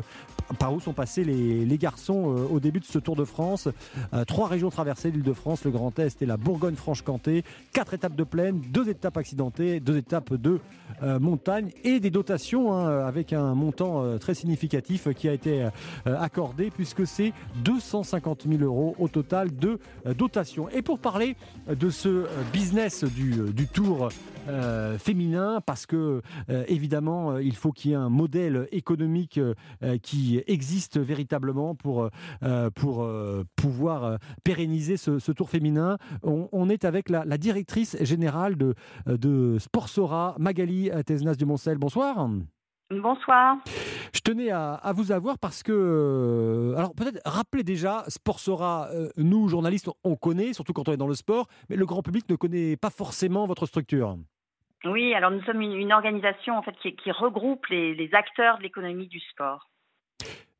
[0.59, 3.46] par où sont passés les, garçons au début de ce Tour de France.
[4.13, 7.43] Euh, trois régions traversées, l'Île-de-France, le Grand Est et la Bourgogne-Franche-Comté.
[7.73, 10.59] Quatre étapes de plaine, deux étapes accidentées, deux étapes de
[11.03, 15.63] euh, montagne et des dotations hein, avec un montant euh, très significatif qui a été
[15.63, 15.69] euh,
[16.19, 17.33] accordé puisque c'est
[17.63, 20.69] 250 000 euros au total de euh, dotation.
[20.69, 21.35] Et pour parler
[21.67, 24.09] de ce euh, business euh, du Tour
[24.47, 29.39] euh, féminin, parce que euh, évidemment, euh, il faut qu'il y ait un modèle économique
[29.39, 32.09] euh, qui existe véritablement pour,
[32.75, 33.09] pour
[33.55, 35.97] pouvoir pérenniser ce, tour féminin.
[36.23, 38.73] On, est avec la, directrice générale de,
[39.05, 41.77] de Sportsora, Magali Tesnas du Moncel.
[41.77, 42.29] Bonsoir.
[42.89, 43.57] Bonsoir.
[44.13, 50.15] Je tenais à, vous avoir parce que, alors peut-être rappeler déjà, Sportsora, nous journalistes, on
[50.15, 52.89] connaît, surtout quand on est dans le sport, mais le grand public ne connaît pas
[52.89, 54.17] forcément votre structure.
[54.85, 59.19] Oui, alors nous sommes une, organisation en fait qui, regroupe les, acteurs de l'économie du
[59.19, 59.67] sport.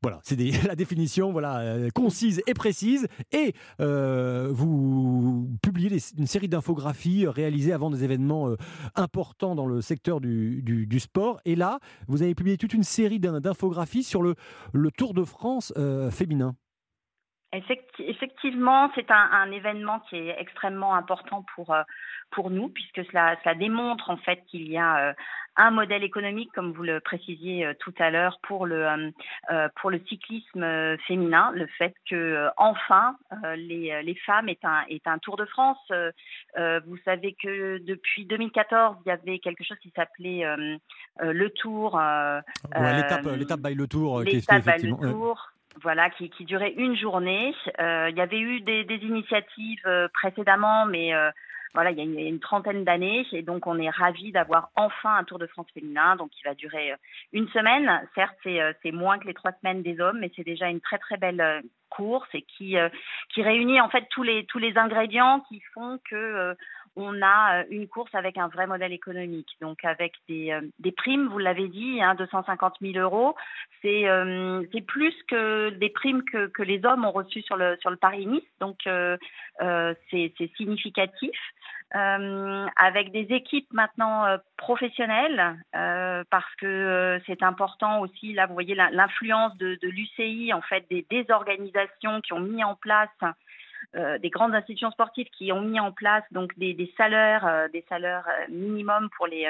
[0.02, 0.36] Voilà, c'est
[0.66, 3.08] la définition voilà, euh, concise et précise.
[3.32, 8.56] Et euh, vous publiez une série d'infographies réalisées avant des événements euh,
[8.94, 11.40] importants dans le secteur du, sport.
[11.44, 14.34] Et là, vous avez publié toute une série d'infographies sur le
[14.96, 15.72] Tour de France
[16.10, 16.54] féminin.
[17.52, 21.82] Effectivement, c'est un, événement qui est extrêmement important pour, euh,
[22.30, 25.12] pour nous, puisque cela, démontre en fait qu'il y a euh,
[25.56, 29.12] un modèle économique, comme vous le précisiez euh, tout à l'heure, pour le,
[29.80, 33.16] pour le cyclisme féminin, le fait que enfin
[33.56, 35.78] les, les, femmes est un, est un Tour de France.
[36.58, 40.44] vous savez que depuis 2014, il y avait quelque chose qui s'appelait
[41.18, 41.98] le Tour.
[42.74, 44.20] l'étape, by le Tour.
[44.22, 45.52] L'étape by le Tour
[45.82, 47.54] voilà, qui, durait une journée.
[47.80, 51.30] Euh, il y avait eu des, initiatives euh, précédemment, mais euh,
[51.74, 55.24] voilà, il y a une, trentaine d'années, et donc on est ravis d'avoir enfin un
[55.24, 56.94] Tour de France féminin, donc qui va durer
[57.32, 58.08] une semaine.
[58.14, 61.18] Certes, c'est moins que les trois semaines des hommes, mais c'est déjà une très très
[61.18, 62.76] belle course et qui
[63.32, 66.56] qui réunit en fait tous les tous les ingrédients qui font que
[66.98, 71.28] on a euh, une course avec un vrai modèle économique, donc avec des, euh, primes,
[71.28, 73.36] vous l'avez dit, hein, 250 000 euros.
[73.80, 78.42] C'est euh, c'est plus que des primes que, les hommes ont reçues sur le, Paris-Nice,
[78.60, 78.78] donc
[80.10, 81.38] c'est significatif.
[81.92, 84.24] avec des équipes maintenant
[84.56, 90.84] professionnelles, parce que c'est important aussi, là vous voyez l'influence de, de l'UCI, en fait,
[90.90, 93.08] des, des organisations qui ont mis en place
[93.96, 97.82] euh, des grandes institutions sportives qui ont mis en place donc des, salaires, euh, des
[97.88, 99.48] salaires euh, minimums pour les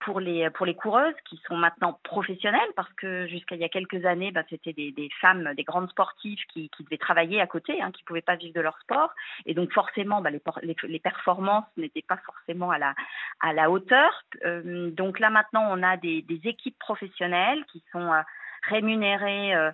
[0.00, 3.68] pour les pour les coureuses qui sont maintenant professionnelles parce que jusqu'à il y a
[3.68, 7.92] quelques années, bah, c'était des, femmes, des grandes sportives qui, devaient travailler à côté, hein,
[7.92, 9.14] qui pouvaient pas vivre de leur sport
[9.46, 12.94] et donc forcément bah, les, performances n'étaient pas forcément à la
[13.38, 14.24] à la hauteur.
[14.44, 18.10] donc là maintenant, on a des, équipes professionnelles qui sont
[18.68, 19.70] rémunérées euh,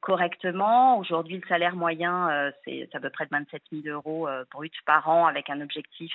[0.00, 0.98] correctement.
[0.98, 4.70] Aujourd'hui, le salaire moyen, euh, c'est à peu près de 27 000 euros euh, bruts
[4.84, 6.12] par an, avec un objectif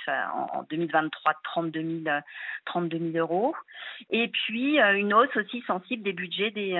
[0.52, 2.18] en, 2023 de 32 000,
[2.66, 3.54] 32 000 euros.
[4.10, 6.76] Et puis, une hausse aussi sensible des budgets des,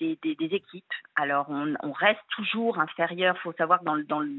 [0.00, 0.84] des, équipes.
[1.16, 3.34] Alors, on, reste toujours inférieur.
[3.38, 4.30] Il faut savoir que dans le, dans, le,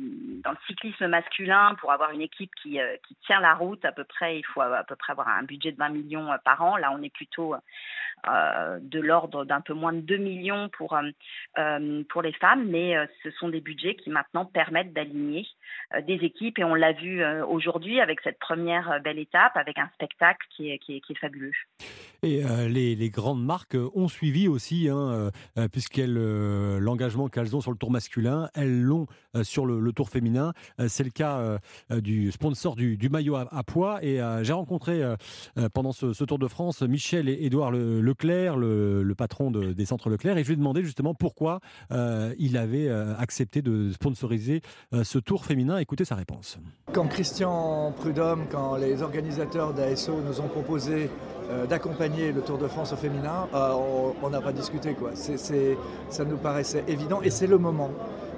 [0.67, 4.45] cyclisme masculin, pour avoir une équipe qui, qui tient la route, à peu près, il
[4.45, 6.77] faut à peu près avoir un budget de 20 millions par an.
[6.77, 7.55] Là, on est plutôt
[8.25, 10.95] de l'ordre d'un peu moins de 2 millions pour
[11.58, 11.58] euh,
[12.09, 15.45] pour les femmes, mais euh, ce sont des budgets qui maintenant permettent d'aligner
[15.95, 19.89] euh, des équipes et on l'a vu aujourd'hui avec cette première belle étape, avec un
[19.95, 21.51] spectacle qui est, fabuleux.
[22.23, 25.31] Et les, grandes marques ont suivi aussi, hein,
[25.71, 29.07] puisqu'elles l'engagement qu'elles ont sur le tour masculin, elles l'ont
[29.43, 30.53] sur le, tour féminin.
[30.87, 31.59] C'est le cas
[31.89, 34.03] du sponsor du, maillot à, poids.
[34.03, 35.01] Et j'ai rencontré
[35.73, 40.37] pendant ce, Tour de France Michel et Édouard Leclerc, le, le patron des centres Leclerc,
[40.37, 41.48] et je lui ai demandé justement pourquoi
[41.91, 44.61] euh, il avait euh, accepté de sponsoriser
[44.93, 45.77] euh, ce tour féminin.
[45.77, 46.57] Écoutez sa réponse.
[46.93, 51.09] Quand Christian Prudhomme, quand les organisateurs d'ASO nous ont proposé
[51.67, 54.95] d'accompagner le Tour de France au féminin, on n'a pas discuté.
[56.09, 57.89] Ça nous paraissait évident et c'est le moment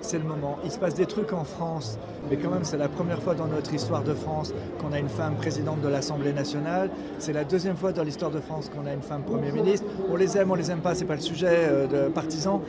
[0.02, 0.58] c'est le moment.
[0.64, 1.98] Il se passe des trucs en France,
[2.30, 5.10] mais quand même c'est la première fois dans notre histoire de France qu'on a une
[5.10, 6.90] femme présidente de l'Assemblée nationale.
[7.20, 9.86] C'est la deuxième fois dans l'histoire de France qu'on a une femme Premier ministre.
[10.10, 12.62] On les aime, on les aime pas, c'est pas le sujet euh, de partisans,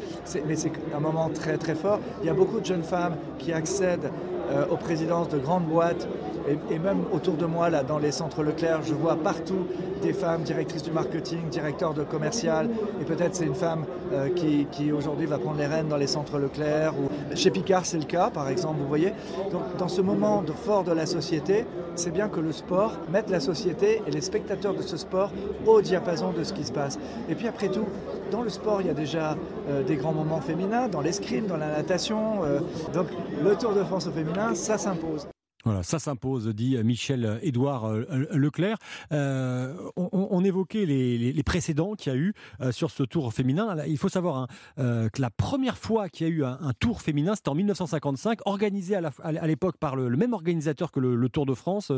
[0.47, 2.01] mais c'est un moment très très fort.
[2.23, 4.11] Il y a beaucoup de jeunes femmes qui accèdent
[4.51, 6.07] euh, aux présidences de grandes boîtes
[6.49, 9.67] et, même autour de moi, là, dans les centres Leclerc, je vois partout
[10.03, 12.69] des femmes directrices du marketing, directeurs de commercial.
[13.01, 16.07] Et peut-être c'est une femme euh, qui, qui aujourd'hui va prendre les rênes dans les
[16.07, 16.95] centres Leclerc.
[16.99, 17.35] Ou...
[17.37, 19.13] Chez Picard, c'est le cas, par exemple, vous voyez.
[19.53, 21.65] Donc, dans ce moment de fort de la société,
[21.95, 25.31] c'est bien que le sport mette la société et les spectateurs de ce sport
[25.67, 26.99] au diapason de ce qui se passe.
[27.29, 27.87] Et puis après tout,
[28.31, 29.37] dans le sport, il y a déjà
[29.69, 32.45] euh, des grands moments féminins, dans l'escrime, dans la natation.
[32.45, 32.61] Euh,
[32.95, 33.07] donc
[33.43, 35.29] le Tour de France au féminin, ça s'impose.
[35.65, 38.79] Voilà, ça s'impose, dit Michel Édouard euh, Leclerc.
[39.13, 43.77] Euh, on, évoquait les, précédents qu'il y a eu euh, sur ce tour féminin.
[43.87, 47.37] Il faut savoir hein, que la première fois qu'il y a eu un, tour féminin,
[47.37, 51.93] c'était en 1955, organisé à l'époque par le, même organisateur que le, Tour de France.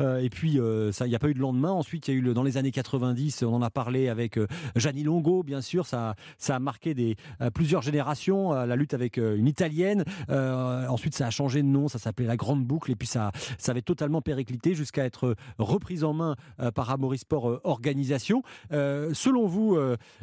[0.00, 1.70] Et puis, il n'y a pas eu de lendemain.
[1.70, 4.38] Ensuite, il y a eu dans les années 90, on en a parlé avec
[4.76, 5.86] Gianni Longo, bien sûr.
[5.86, 7.16] Ça, ça a marqué
[7.52, 10.04] plusieurs générations, la lutte avec une Italienne.
[10.28, 12.92] ensuite, ça a changé de nom, ça s'appelait la Grande Boucle.
[13.08, 17.60] Ça, ça avait totalement périclité jusqu'à être reprise en main euh, par Amaury Sport euh,
[17.64, 18.42] Organisation.
[18.72, 19.78] Euh, selon vous,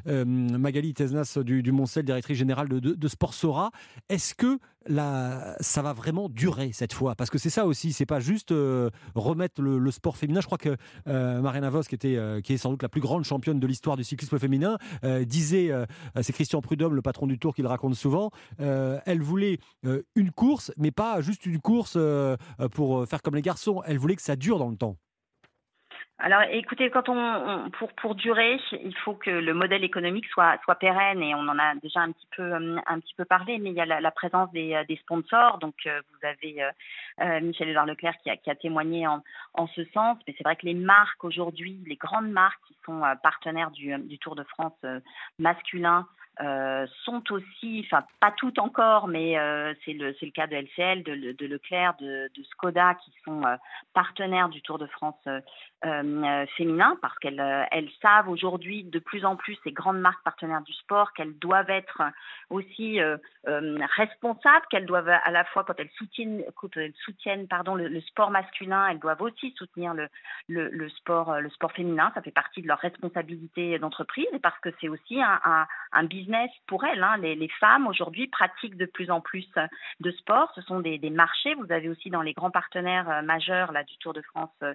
[0.06, 3.72] Magali Tesnas du, Moncel, directrice générale de, de, de Sport Sora,
[4.10, 8.20] est-ce que ça va vraiment durer cette fois Parce que c'est ça aussi, c'est pas
[8.20, 10.42] juste euh, remettre le, sport féminin.
[10.42, 10.76] Je crois que
[11.08, 13.68] euh, Mariana Vos, qui, était, euh, qui est sans doute la plus grande championne de
[13.68, 14.78] l'histoire du cyclisme féminin,
[15.24, 15.72] disait,
[16.22, 19.60] c'est Christian Prudhomme, le patron du Tour, qui le raconte souvent, elle voulait
[20.16, 21.98] une course, mais pas juste une course
[22.72, 23.82] pour faire comme les garçons.
[23.86, 24.98] Elle voulait que ça dure dans le temps.
[26.18, 30.58] Alors, écoutez, quand on, on, pour pour durer, il faut que le modèle économique soit
[30.64, 33.72] soit pérenne et on en a déjà un petit peu un petit peu parlé, mais
[33.72, 35.58] il y a la, la présence des, des sponsors.
[35.58, 36.72] Donc, euh, vous avez euh,
[37.20, 39.22] euh Michel Edouard Leclerc qui a, qui a témoigné en,
[39.56, 40.18] en ce sens.
[40.26, 43.98] Mais c'est vrai que les marques aujourd'hui, les grandes marques qui sont euh, partenaires du,
[43.98, 44.80] du Tour de France
[45.38, 46.08] masculin,
[46.42, 51.04] euh, sont aussi, enfin pas toutes encore, mais euh, c'est le, le cas de LCL,
[51.04, 53.56] de, Leclerc, de, Skoda qui sont euh,
[53.94, 55.16] partenaires du Tour de France
[56.58, 60.74] féminin parce qu'elles elles savent aujourd'hui de plus en plus ces grandes marques partenaires du
[60.74, 62.02] sport qu'elles doivent être
[62.50, 63.00] aussi
[63.46, 66.44] responsables, qu'elles doivent à la fois quand elles soutiennent,
[67.76, 70.10] le, sport masculin, elles doivent aussi soutenir le,
[70.48, 72.12] le, sport le sport féminin.
[72.16, 76.84] Ça fait partie de leur responsabilité d'entreprise parce que c'est aussi un business business pour
[76.84, 77.04] elles.
[77.04, 77.18] Hein.
[77.18, 79.48] Les, femmes aujourd'hui pratiquent de plus en plus
[80.00, 80.52] de sport.
[80.56, 81.54] Ce sont des, marchés.
[81.56, 84.74] Vous avez aussi dans les grands partenaires euh, majeurs là, du Tour de France euh,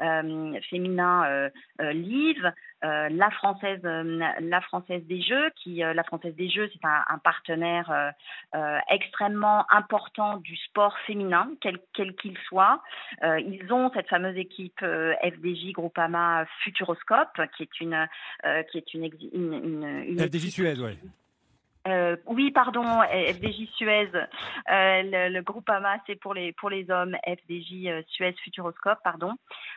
[0.00, 1.50] euh féminin euh,
[1.80, 2.52] euh, Live,
[2.84, 8.12] la française, la française des Jeux, qui la française des Jeux, c'est un, partenaire
[8.90, 12.82] extrêmement important du sport féminin, quel qu'il qu soit.
[13.22, 18.06] ils ont cette fameuse équipe FDJ Groupama Futuroscope, qui est une
[18.70, 20.98] qui est une, une FDJ Suez, oui.
[21.86, 24.22] Euh, oui, pardon, FDJ Suez, euh,
[25.02, 29.34] le, le, groupe AMA, c'est pour les, pour les hommes, FDJ euh, Suez Futuroscope, pardon.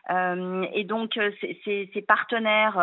[0.10, 1.32] Euh, et donc, euh,
[1.66, 2.78] ces, partenaires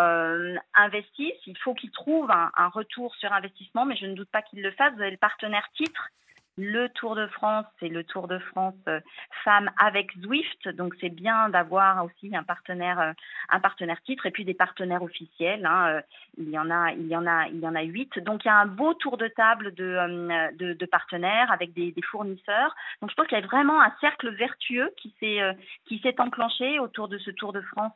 [0.74, 4.42] investissent, il faut qu'ils trouvent un, un, retour sur investissement, mais je ne doute pas
[4.42, 4.92] qu'ils le fassent.
[4.94, 6.10] Vous avez le partenaire titre
[6.56, 9.00] le Tour de France, c'est le Tour de France euh,
[9.42, 13.12] femmes avec Zwift, donc c'est bien d'avoir aussi un partenaire, euh,
[13.48, 15.66] un partenaire titre et puis des partenaires officiels.
[15.66, 16.00] Hein, euh,
[16.38, 18.18] il y en a, il y en a, il y en a huit.
[18.20, 21.90] Donc il y a un beau tour de table de, de, de partenaires avec des,
[21.90, 22.74] des, fournisseurs.
[23.00, 25.40] Donc je pense qu'il y a vraiment un cercle vertueux qui s'est,
[25.86, 27.92] qui s'est enclenché autour de ce Tour de France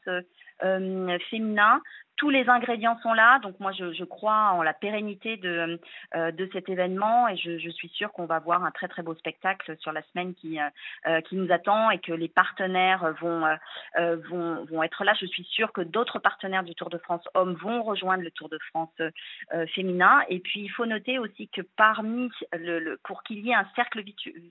[1.31, 1.81] féminin.
[2.19, 5.81] Tous les ingrédients sont là, donc moi je, je crois en la pérennité de,
[6.17, 9.03] euh, de cet événement et je, je suis sûre qu'on va voir un très très
[9.03, 13.47] beau spectacle sur la semaine qui, euh, qui nous attend et que les partenaires vont,
[13.47, 15.15] euh, vont, vont être là.
[15.21, 18.49] Je suis sûre que d'autres partenaires du Tour de France hommes vont rejoindre le Tour
[18.49, 20.23] de France euh, féminin.
[20.29, 23.69] Et puis il faut noter aussi que parmi le, le pour qu'il y ait un
[23.77, 24.03] cercle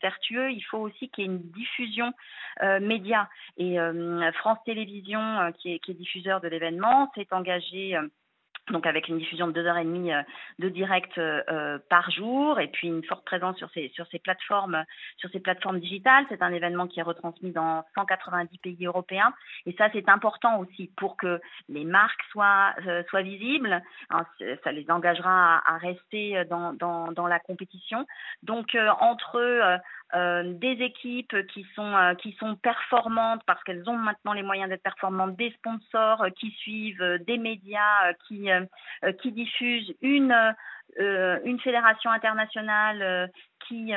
[0.01, 2.13] vertueux, il faut aussi qu'il y ait une diffusion
[2.63, 3.27] euh, média
[3.57, 3.77] et
[4.35, 7.56] France Télévisions qui est, qui est diffuseur de l'événement, s'est engagé
[7.95, 8.07] euh,
[8.71, 10.21] donc avec une diffusion de deux heures et demie euh,
[10.59, 14.83] de direct euh, par jour et puis une forte présence sur ces sur ces plateformes
[15.17, 16.25] sur ces plateformes digitales.
[16.29, 19.33] C'est un événement qui est retransmis dans 190 pays européens.
[19.65, 21.39] Et ça c'est important aussi pour que
[21.69, 22.75] les marques soient
[23.09, 24.25] soient visibles hein,
[24.63, 28.05] ça les engagera à, à rester dans, dans, dans la compétition.
[28.43, 29.79] Donc euh, entre
[30.15, 34.69] euh, des équipes qui sont euh, qui sont performantes parce qu'elles ont maintenant les moyens
[34.69, 38.47] d'être performantes, des sponsors euh, qui suivent, des médias qui
[39.21, 40.33] qui diffusent une
[40.97, 43.29] une fédération internationale
[43.67, 43.91] qui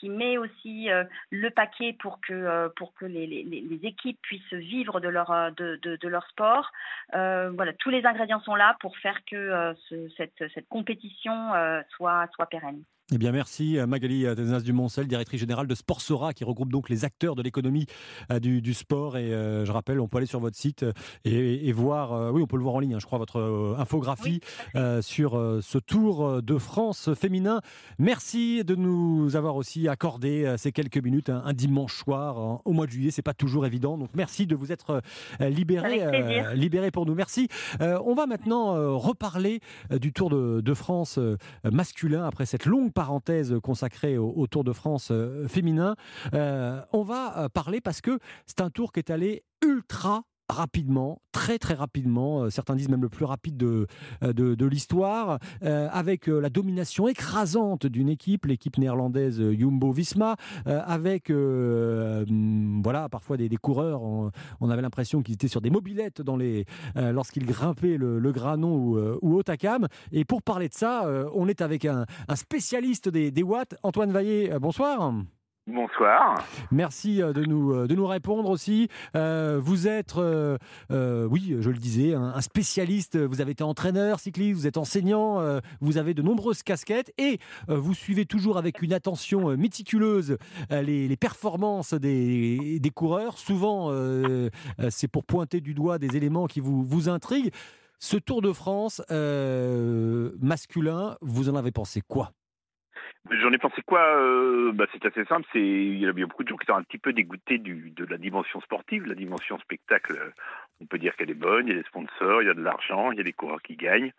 [0.00, 0.88] qui met aussi
[1.30, 6.08] le paquet pour que pour que les, les, équipes puissent vivre de leur de, de,
[6.08, 6.72] leur sport.
[7.12, 11.52] voilà, tous les ingrédients sont là pour faire que ce, cette cette compétition
[11.90, 12.82] soit soit pérenne.
[13.12, 17.04] Eh bien, merci Magali Desnas du Moncel, directrice générale de Sportsora, qui regroupe donc les
[17.04, 17.84] acteurs de l'économie
[18.32, 19.18] euh, du, du, sport.
[19.18, 20.86] Et euh, je rappelle, on peut aller sur votre site
[21.26, 23.40] et, et voir, euh, oui, on peut le voir en ligne, hein, je crois, votre
[23.40, 24.80] euh, infographie oui.
[24.80, 27.60] Euh, sur ce Tour de France féminin.
[27.98, 32.72] Merci de nous avoir aussi accordé ces quelques minutes un, un dimanche soir hein, au
[32.72, 33.10] mois de juillet.
[33.10, 35.02] C'est pas toujours évident, donc merci de vous être
[35.40, 37.14] libéré, libéré pour nous.
[37.14, 37.48] Merci.
[37.80, 39.60] on va maintenant reparler
[39.90, 41.18] du Tour de, de France
[41.64, 45.96] masculin après cette longue parenthèse consacrée au, Tour de France euh, féminin.
[46.32, 51.20] Euh, on va euh, parler parce que c'est un tour qui est allé ultra rapidement,
[51.32, 53.86] très très rapidement, euh, certains disent même le plus rapide de,
[54.22, 61.30] euh, de, l'histoire, euh, avec la domination écrasante d'une équipe, l'équipe néerlandaise Jumbo-Visma, euh, avec
[61.30, 64.30] hum, voilà, parfois des, des coureurs, on,
[64.70, 66.22] avait l'impression qu'ils étaient sur des mobilettes
[66.96, 69.86] lorsqu'ils grimpaient le, Granon ou, ou Otakam.
[70.10, 74.50] Et pour parler de ça, on est avec un, spécialiste des, des watts, Antoine Vaillé,
[74.60, 75.12] bonsoir.
[75.66, 76.46] Bonsoir.
[76.70, 78.88] Merci euh, de nous, euh, de nous répondre aussi.
[79.16, 83.16] Euh, vous êtes, oui, je le disais, un, spécialiste.
[83.16, 85.40] Vous avez été entraîneur cycliste, vous êtes enseignant,
[85.80, 90.36] vous avez de nombreuses casquettes et vous suivez toujours avec une attention méticuleuse
[90.70, 93.38] les, performances des, coureurs.
[93.38, 93.90] Souvent,
[94.90, 97.52] c'est pour pointer du doigt des éléments qui vous, vous intriguent.
[97.98, 99.00] Ce Tour de France
[100.40, 102.32] masculin, vous en avez pensé quoi?
[103.30, 105.46] J'en ai pensé quoi euh, bah, C'est assez simple.
[105.52, 108.04] C'est il y a beaucoup de gens qui sont un petit peu dégoûtés du, de
[108.04, 110.12] la dimension sportive, la dimension spectacle.
[110.12, 110.30] euh,
[110.80, 111.66] On peut dire qu'elle est bonne.
[111.66, 113.62] Il y a des sponsors, il y a de l'argent, il y a des coureurs
[113.62, 114.12] qui gagnent.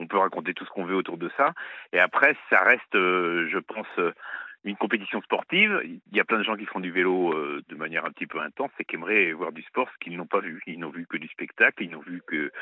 [0.00, 1.52] On peut raconter tout ce qu'on veut autour de ça.
[1.92, 4.12] Et après, ça reste, euh, je pense, euh,
[4.64, 5.80] une compétition sportive.
[5.84, 8.26] Il y a plein de gens qui font du vélo euh, de manière un petit
[8.26, 10.62] peu intense et qui aimeraient voir du sport, ce qu'ils n'ont pas vu.
[10.66, 12.52] Ils n'ont vu que du spectacle, ils n'ont vu que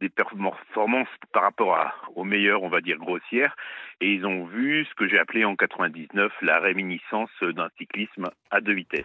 [0.00, 3.56] des performances par rapport à, aux meilleurs, on va dire, grossières.
[4.00, 8.60] Et ils ont vu ce que j'ai appelé en 99 la réminiscence d'un cyclisme à
[8.60, 9.04] deux vitesses.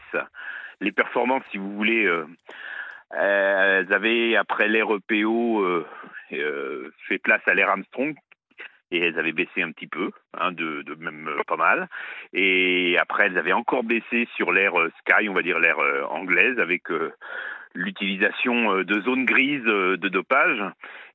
[0.81, 2.25] Les performances, si vous voulez, euh,
[3.11, 5.85] elles avaient, après l'ère EPO, euh,
[6.33, 8.15] euh, fait place à l'ère Armstrong,
[8.91, 11.89] et elles avaient baissé un petit peu, hein, de, de même euh, pas mal.
[12.33, 16.03] Et après, elles avaient encore baissé sur l'ère euh, Sky, on va dire l'ère euh,
[16.09, 17.11] anglaise, avec euh,
[17.73, 20.61] l'utilisation de zones grises de dopage.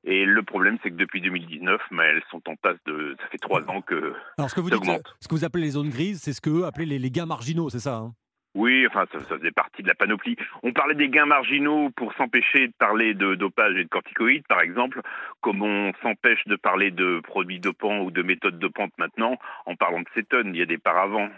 [0.03, 3.15] Et le problème, c'est que depuis 2019, mais elles sont en passe de.
[3.21, 5.71] Ça fait trois ans que Alors, ce que vous dites, ce que vous appelez les
[5.71, 8.13] zones grises, c'est ce que eux appelaient les, les gains marginaux, c'est ça hein?
[8.57, 10.35] Oui, enfin, ça, faisait partie de la panoplie.
[10.63, 14.61] On parlait des gains marginaux pour s'empêcher de parler de dopage et de corticoïdes, par
[14.61, 15.01] exemple,
[15.41, 19.37] comme on s'empêche de parler de produits dopants ou de méthodes dopantes maintenant
[19.67, 20.55] en parlant de cétone.
[20.55, 21.29] Il y a des paravents.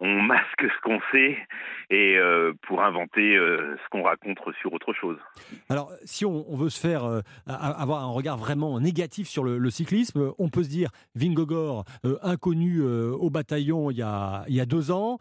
[0.00, 1.36] On, masque ce qu'on sait
[1.90, 5.18] et euh, pour inventer euh, ce qu'on raconte sur autre chose.
[5.68, 10.32] Alors, si on, veut se faire euh, avoir un regard vraiment négatif sur le, cyclisme,
[10.38, 11.84] on peut se dire Vingogor,
[12.22, 15.18] inconnu au bataillon il y a, deux ans,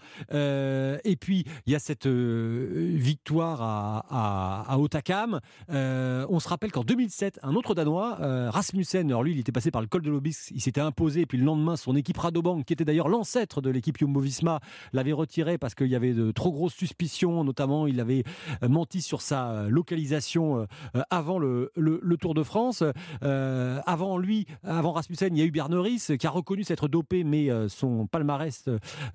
[1.03, 5.39] et puis il y a cette euh, victoire à, à, Otakam.
[5.69, 9.51] Euh, on se rappelle qu'en 2007, un autre Danois, euh, Rasmussen, alors lui, il était
[9.51, 12.17] passé par le col de l'Obis, il s'était imposé, et puis le lendemain, son équipe
[12.17, 14.59] Rabobank, qui était d'ailleurs l'ancêtre de l'équipe Jumbo-Visma,
[14.93, 18.23] l'avait retiré parce qu'il y avait de trop grosses suspicions, notamment il avait
[18.67, 20.67] menti sur sa localisation
[21.09, 21.71] avant le,
[22.19, 22.83] Tour de France.
[23.21, 27.49] Avant lui, avant Rasmussen, il y a eu Berneris qui a reconnu s'être dopé, mais
[27.69, 28.65] son palmarès,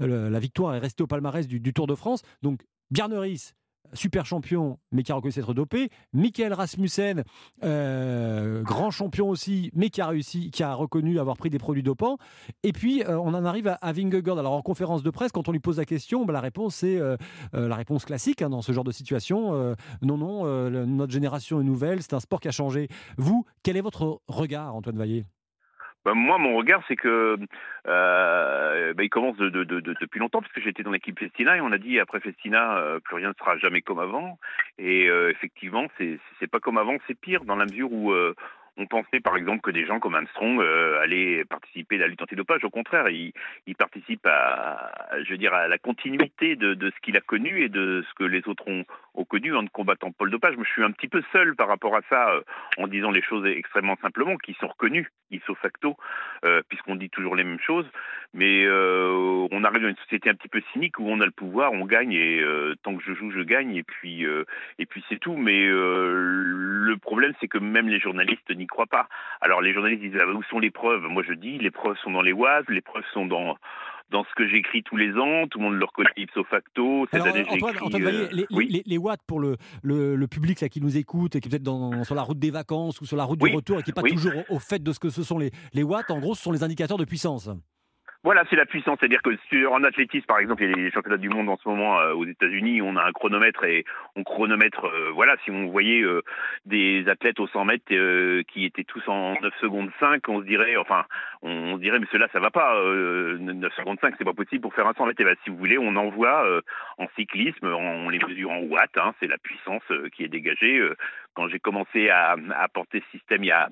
[0.01, 2.23] la victoire est restée au palmarès du, du Tour de France.
[2.43, 3.53] Donc Berneris,
[3.93, 5.91] super champion, mais qui a reconnu s'être dopé.
[6.13, 7.25] Michael Rasmussen,
[7.65, 11.83] euh, grand champion aussi, mais qui a réussi, qui a reconnu avoir pris des produits
[11.83, 12.19] dopants.
[12.63, 13.91] Et puis, euh, on en arrive à, à.
[13.91, 16.97] Alors, en conférence de presse, quand on lui pose la question, bah, la réponse c'est
[16.99, 17.17] euh,
[17.53, 19.53] la réponse classique hein, dans ce genre de situation.
[20.03, 22.89] non, non, notre génération est nouvelle, c'est un sport qui a changé.
[23.17, 25.27] Vous, quel est votre regard, Antoine Vaillé
[26.07, 27.37] Ben, moi, mon regard, c'est que
[27.89, 31.19] euh, ben, il commence de, de- de- de- depuis longtemps, parce que j'étais dans l'équipe
[31.19, 34.39] Festina et on a dit après Festina, euh, plus rien ne sera jamais comme avant.
[34.79, 38.37] Et euh, effectivement, c'est c'est pas comme avant, c'est pire dans la mesure où euh,
[38.77, 42.23] on pensait par exemple que des gens comme Armstrong euh, allaient participer à la lutte
[42.23, 42.65] antidopage.
[42.65, 43.33] Au contraire, il,
[43.67, 44.93] il participe à,
[45.25, 48.25] je veux dire, à la continuité de, ce qu'il a connu et de ce que
[48.25, 48.85] les autres ont,
[49.25, 50.55] connu en combattant pas le dopage.
[50.59, 52.43] Je suis un petit peu seul par rapport à ça, euh,
[52.79, 55.97] en disant les choses extrêmement simplement, qui sont reconnues, ipso facto,
[56.45, 57.87] euh, puisqu'on dit toujours les mêmes choses.
[58.35, 61.73] Mais on arrive dans une société un petit peu cynique où on a le pouvoir,
[61.73, 62.45] on gagne et
[62.83, 64.27] tant que je joue, je gagne et puis
[64.79, 65.37] et puis c'est tout.
[65.37, 69.09] Mais le problème, c'est que même les journalistes n'y croient pas.
[69.41, 71.03] Alors les journalistes disent ah, où sont les preuves?
[71.03, 73.57] Moi, je dis les preuves sont dans les Oise, les preuves sont dans
[74.11, 77.07] dans ce que j'écris tous les ans, tout le monde le reconnaît ipso facto.
[77.11, 78.69] Cette Alors, année, Antoine, Antoine euh, les, oui.
[78.71, 81.51] les- les watts pour le, le, le public là, qui nous écoute et qui est
[81.51, 83.83] peut-être dans- sur la route des vacances ou sur la route Oui, du retour et
[83.83, 84.13] qui n'est pas oui.
[84.15, 86.43] toujours au, au fait de ce que ce sont les, les watts, en gros, ce
[86.45, 87.51] sont les indicateurs de puissance.
[88.25, 88.99] Voilà, c'est la puissance.
[88.99, 91.57] C'est-à-dire que sur, en athlétisme, par exemple, il y a les championnats du monde en
[91.57, 92.83] ce moment euh, aux États-Unis.
[92.83, 93.85] On a un chronomètre et
[94.17, 94.85] on chronomètre.
[94.85, 96.23] euh, voilà, si on voyait euh,
[96.65, 97.85] des athlètes au 100 mètres
[98.49, 101.05] qui étaient tous en 9 secondes 5, on se dirait, enfin,
[101.43, 104.87] on, se dirait mais cela ça va pas, euh, 9,55 c'est pas possible pour faire
[104.87, 105.21] un 100 mètres.
[105.21, 106.47] Et ben, si vous voulez, on envoie
[106.99, 109.83] en cyclisme, on les mesure en watts, hein, c'est la puissance
[110.15, 110.83] qui est dégagée.
[111.37, 113.69] Quand j'ai commencé à, à porter ce système il y a,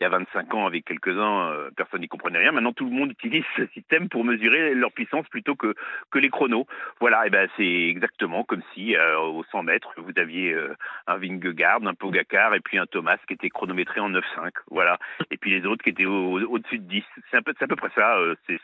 [0.00, 2.52] il y a 25 ans avec quelques-uns, euh, personne n'y comprenait rien.
[2.52, 5.74] Maintenant, tout le monde utilise ce système pour mesurer leur puissance plutôt que,
[6.14, 6.66] les chronos.
[7.00, 10.74] Voilà, et ben c'est exactement comme si euh, au 100 mètres, vous aviez euh,
[11.06, 14.50] un Vingegaard, un Pogacar et puis un Thomas qui était chronométré en 9,5.
[14.70, 14.98] Voilà,
[15.30, 17.04] et puis les autres qui étaient au- au-dessus de 10.
[17.30, 18.18] C'est à peu près ça.
[18.18, 18.58] euh, c'est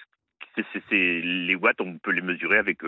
[1.23, 2.85] les watts, on peut les mesurer avec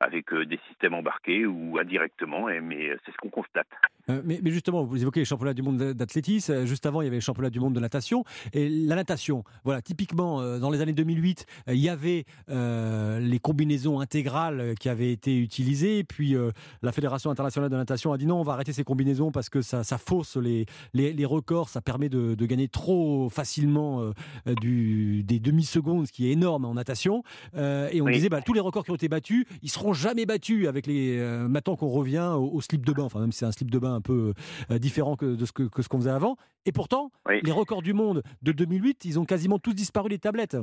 [0.00, 3.66] avec euh, des systèmes embarqués ou indirectement, et, mais c'est ce qu'on constate.
[4.10, 6.52] Euh, mais, mais justement, vous évoquez les championnats du monde d'athlétisme.
[6.52, 8.24] Euh, Juste avant, il y avait les championnats du monde de natation.
[8.52, 13.18] Et la natation, voilà, typiquement, euh, dans les années 2008, euh, il y avait euh,
[13.20, 16.04] les combinaisons intégrales euh, qui avaient été utilisées.
[16.04, 16.50] Puis euh,
[16.82, 19.60] la Fédération internationale de natation a dit non, on va arrêter ces combinaisons parce que
[19.62, 21.68] ça, ça fausse les, les, les records.
[21.68, 24.12] Ça permet de, de gagner trop facilement euh,
[24.46, 27.22] euh, du, des demi-secondes, ce qui est énorme en natation.
[27.56, 28.12] Euh, et on Oui.
[28.14, 31.18] disait, bah, tous les records qui ont été battus, ils seront jamais battus avec les.
[31.18, 33.70] euh, maintenant qu'on revient au, au slip de bain, enfin même si c'est un slip
[33.70, 34.34] de bain un peu
[34.70, 36.36] euh, différent que de ce que, que ce qu'on faisait avant.
[36.66, 40.56] Et pourtant, les records du monde de 2008, ils ont quasiment tous disparu des tablettes.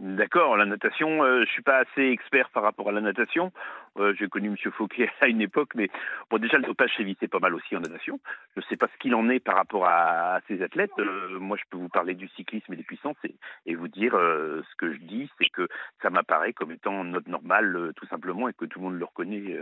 [0.00, 3.50] D'accord, la natation, euh, je suis pas assez expert par rapport à la natation.
[3.98, 5.88] Euh, J'ai connu Monsieur Fauquet à une époque, mais
[6.30, 8.20] bon, déjà le dopage sévissait pas mal aussi en natation.
[8.56, 10.90] Je ne sais pas ce qu'il en est par rapport à, à ces athlètes.
[10.98, 13.34] Euh, moi, je peux vous parler du cyclisme et des puissances et,
[13.66, 15.68] et vous dire euh, ce que je dis, c'est que
[16.02, 19.04] ça m'apparaît comme étant note normale, euh, tout simplement, et que tout le monde le
[19.04, 19.56] reconnaît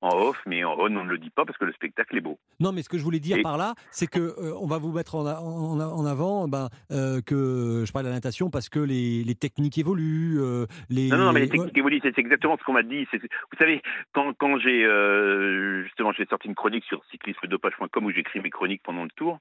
[0.00, 2.20] en off, mais en on, on ne le dit pas parce que le spectacle est
[2.20, 2.38] beau.
[2.60, 4.92] Non, mais ce que je voulais dire Et- par là, c'est que on va vous
[4.92, 6.68] mettre en, avant ben,
[7.26, 10.38] que je parle de la natation parce que les, les techniques évoluent.
[10.90, 13.06] les, Non, non, mais les techniques évoluent, c'est exactement ce qu'on m'a dit.
[13.12, 13.63] Vous savez,
[14.12, 18.82] quand, quand j'ai euh, justement j'ai sorti une chronique sur cyclismedopage.com où j'écris mes chroniques
[18.82, 19.38] pendant le tour,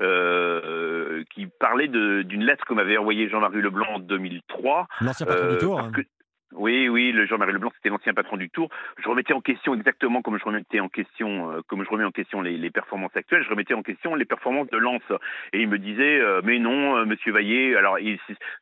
[0.00, 4.86] euh, qui parlait d'une lettre que m'avait envoyée Jean-Marie Leblanc en 2003.
[5.00, 5.90] L'ancien patron du Tour, hein.
[5.94, 6.02] que-
[6.52, 8.70] oui, oui, le Jean-Marie Leblanc, c'était l'ancien patron du Tour.
[9.02, 12.12] Je remettais en question exactement comme je remettais en question, euh, comme je remets en
[12.12, 15.02] question les, performances actuelles, je remettais en question les performances de Lens.
[15.52, 17.76] Et il me disait, euh, mais non, euh, Monsieur Vaillé.
[17.76, 17.98] Alors,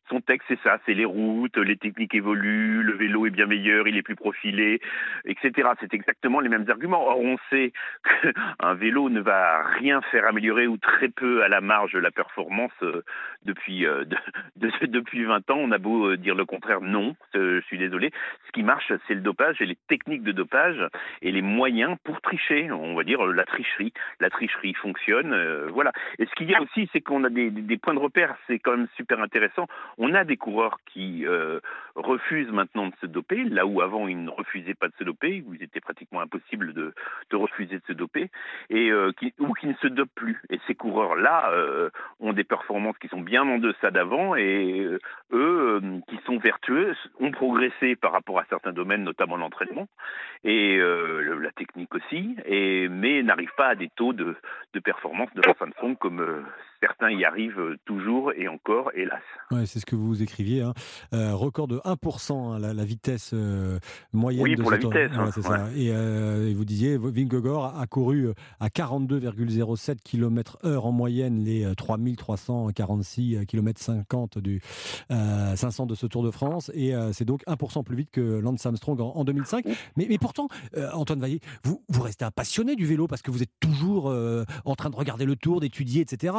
[0.09, 3.87] son texte, c'est ça, c'est les routes, les techniques évoluent, le vélo est bien meilleur,
[3.87, 4.81] il est plus profilé,
[5.25, 5.69] etc.
[5.79, 7.05] C'est exactement les mêmes arguments.
[7.07, 7.71] Or, on sait
[8.59, 12.71] qu'un vélo ne va rien faire améliorer ou très peu à la marge la performance
[12.81, 13.03] euh,
[13.45, 14.17] depuis de-
[14.55, 15.57] de- depuis 20 ans.
[15.59, 17.15] On a beau dire le contraire, non.
[17.35, 18.11] je suis désolé.
[18.47, 20.81] Ce qui marche, c'est le dopage et les techniques de dopage
[21.21, 22.71] et les moyens pour tricher.
[22.71, 23.93] On va dire la tricherie.
[24.19, 25.91] La tricherie fonctionne, euh, voilà.
[26.19, 28.35] Et ce qu'il y a aussi, c'est qu'on a des, points de repère.
[28.47, 29.67] C'est quand même super intéressant.
[29.97, 31.59] On a des coureurs qui euh,
[31.95, 35.43] refusent maintenant de se doper, là où avant ils ne refusaient pas de se doper,
[35.45, 36.93] où il était pratiquement impossible de,
[37.29, 38.29] de refuser de se doper,
[38.69, 40.41] et euh, ou qui ne se dopent plus.
[40.49, 41.51] Et ces coureurs-là
[42.19, 44.87] ont des performances qui sont bien en deçà d'avant, et
[45.31, 47.64] eux, qui sont vertueux, ont progressé
[48.01, 49.87] par rapport à certains domaines, notamment l'entraînement
[50.43, 52.35] et euh, la technique aussi,
[52.89, 54.35] mais n'arrivent pas à des taux de,
[54.83, 56.41] performance de Lance Armstrong comme euh,
[56.85, 59.21] certains y arrivent euh, toujours et encore, hélas.
[59.51, 60.61] Ouais, c'est ce que vous écriviez.
[60.61, 60.73] hein.
[61.13, 63.79] Euh, record de 1%, hein, la, la vitesse euh,
[64.13, 64.43] moyenne.
[64.43, 65.67] Oui, de pour la vitesse, hein, ça.
[65.75, 71.73] Et, euh, et vous disiez, Vingegaard a couru à 42,07 km/h en moyenne les euh,
[71.73, 74.61] 3346 km 50 du
[75.11, 76.71] euh, 500 de ce Tour de France.
[76.75, 79.65] Et c'est donc 1% plus vite que Lance Armstrong en, en 2005.
[79.97, 80.47] Mais, mais pourtant,
[80.93, 84.13] Antoine Vaillé, vous, vous restez un passionné du vélo parce que vous êtes toujours
[84.65, 86.33] en train de regarder le Tour, d'étudier, etc.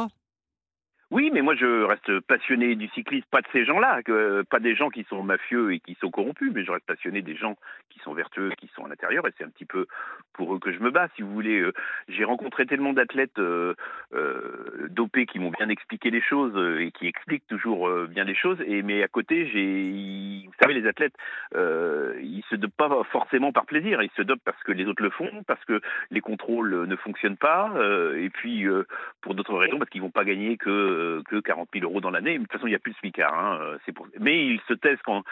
[1.09, 4.75] Oui, mais moi je reste passionné du cyclisme, pas de ces gens-là, que- pas des
[4.75, 7.55] gens qui sont mafieux et qui sont corrompus, mais je reste passionné des gens
[7.89, 9.87] qui sont vertueux, qui sont à l'intérieur, et c'est un petit peu
[10.33, 11.61] pour eux que je me bats, si vous voulez.
[11.61, 11.71] Euh,
[12.09, 13.73] J'ai rencontré tellement d'athlètes euh,
[14.13, 18.25] euh, dopés qui m'ont bien expliqué les choses euh, et qui expliquent toujours euh, bien
[18.25, 21.15] les choses, mais à côté, j'ai, vous savez, les athlètes,
[21.55, 25.03] euh, ils se dopent pas forcément par plaisir, ils se dopent parce que les autres
[25.03, 25.79] le font, parce que
[26.11, 28.83] les contrôles euh, ne fonctionnent pas, euh, et puis euh,
[29.21, 32.09] pour d'autres raisons, parce qu'ils vont pas gagner que, euh, que 40 000 euros dans
[32.09, 32.37] l'année.
[32.37, 33.37] De toute façon, il n'y a plus de smicard.
[33.37, 33.77] Hein, euh.
[34.19, 35.23] Mais ils se taisent quand,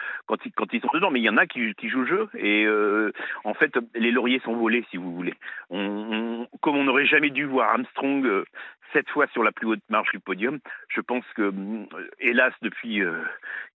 [0.44, 1.10] ils, sont dedans.
[1.10, 2.28] Mais il y en a qui, jouent le jeu.
[2.38, 3.12] Et euh,
[3.44, 5.34] en fait, les lauriers sont volés, si vous voulez.
[5.70, 8.44] Comme on n'aurait jamais dû voir Armstrong
[8.92, 10.58] sept fois sur la plus haute marche du podium,
[10.88, 11.86] je pense que, hum,
[12.20, 13.22] hélas, depuis euh,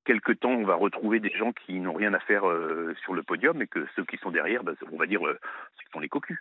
[0.06, 3.24] quelque temps, on va retrouver des gens qui n'ont rien à faire euh, sur le
[3.24, 5.40] podium et que ceux qui sont derrière, bah, on va dire, euh,
[5.80, 6.40] qui sont les cocus.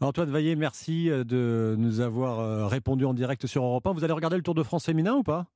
[0.00, 3.92] Antoine Vaillé, merci de nous avoir répondu en direct sur Europe 1.
[3.92, 5.46] Vous allez regarder le Tour de France féminin ou pas?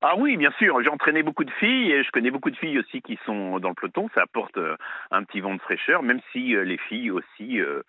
[0.00, 0.80] Ah oui, bien sûr.
[0.80, 3.70] J'ai entraîné beaucoup de filles et je connais beaucoup de filles aussi qui sont dans
[3.70, 4.08] le peloton.
[4.14, 4.76] Ça apporte euh,
[5.10, 7.82] un petit vent de fraîcheur, même si euh, les filles aussi euh,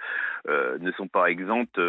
[0.79, 1.79] ne sont pas exemptes,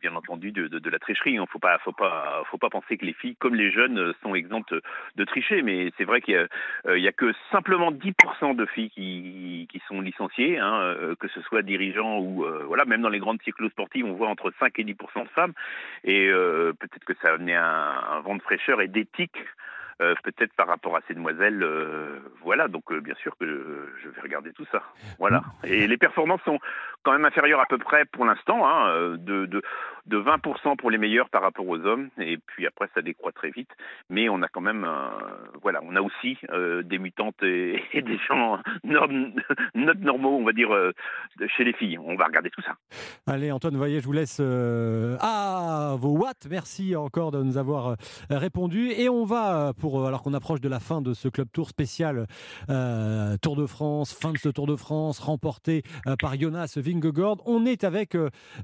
[0.00, 1.32] bien entendu, de, de, de la tricherie.
[1.32, 4.14] Il ne faut pas, faut pas, faut pas penser que les filles, comme les jeunes,
[4.22, 4.72] sont exemptes
[5.16, 5.62] de tricher.
[5.62, 6.46] Mais c'est vrai qu'il
[6.86, 11.62] y, a que simplement 10% de filles qui, qui sont licenciées, hein, que ce soit
[11.62, 15.28] dirigeants ou voilà, même dans les grandes cyclosportives, on voit entre 5 et 10% de
[15.30, 15.54] femmes.
[16.04, 16.28] Et
[16.78, 19.23] peut-être que ça a amené un, un vent de fraîcheur et d'éthique
[20.02, 21.62] euh, peut-être par rapport à ces demoiselles.
[21.62, 23.46] Euh, voilà, donc euh, bien sûr que
[24.02, 24.82] je, vais regarder tout ça.
[25.20, 25.42] Voilà.
[25.62, 26.58] Et les performances sont
[27.04, 29.62] quand même inférieures à peu près pour l'instant, hein, de, de,
[30.06, 33.50] de 20% pour les meilleurs par rapport aux hommes, et puis après ça décroît très
[33.50, 33.70] vite.
[34.10, 34.86] Mais on a quand même,
[35.62, 36.38] voilà, on a aussi
[36.84, 39.32] des mutantes et, des gens norm,
[39.74, 40.70] normaux, on va dire,
[41.56, 41.98] chez les filles.
[41.98, 42.76] On va regarder tout ça.
[43.26, 44.40] Allez, Antoine Voyez, je vous laisse
[45.20, 46.46] ah vos watts.
[46.50, 47.96] Merci encore de nous avoir
[48.30, 51.68] répondu, et on va euh, alors qu'on approche de la fin de ce club tour
[51.68, 52.26] spécial
[52.70, 57.36] euh, Tour de France, fin de ce Tour de France remporté euh, par Jonas Vingegaard.
[57.46, 58.16] On est avec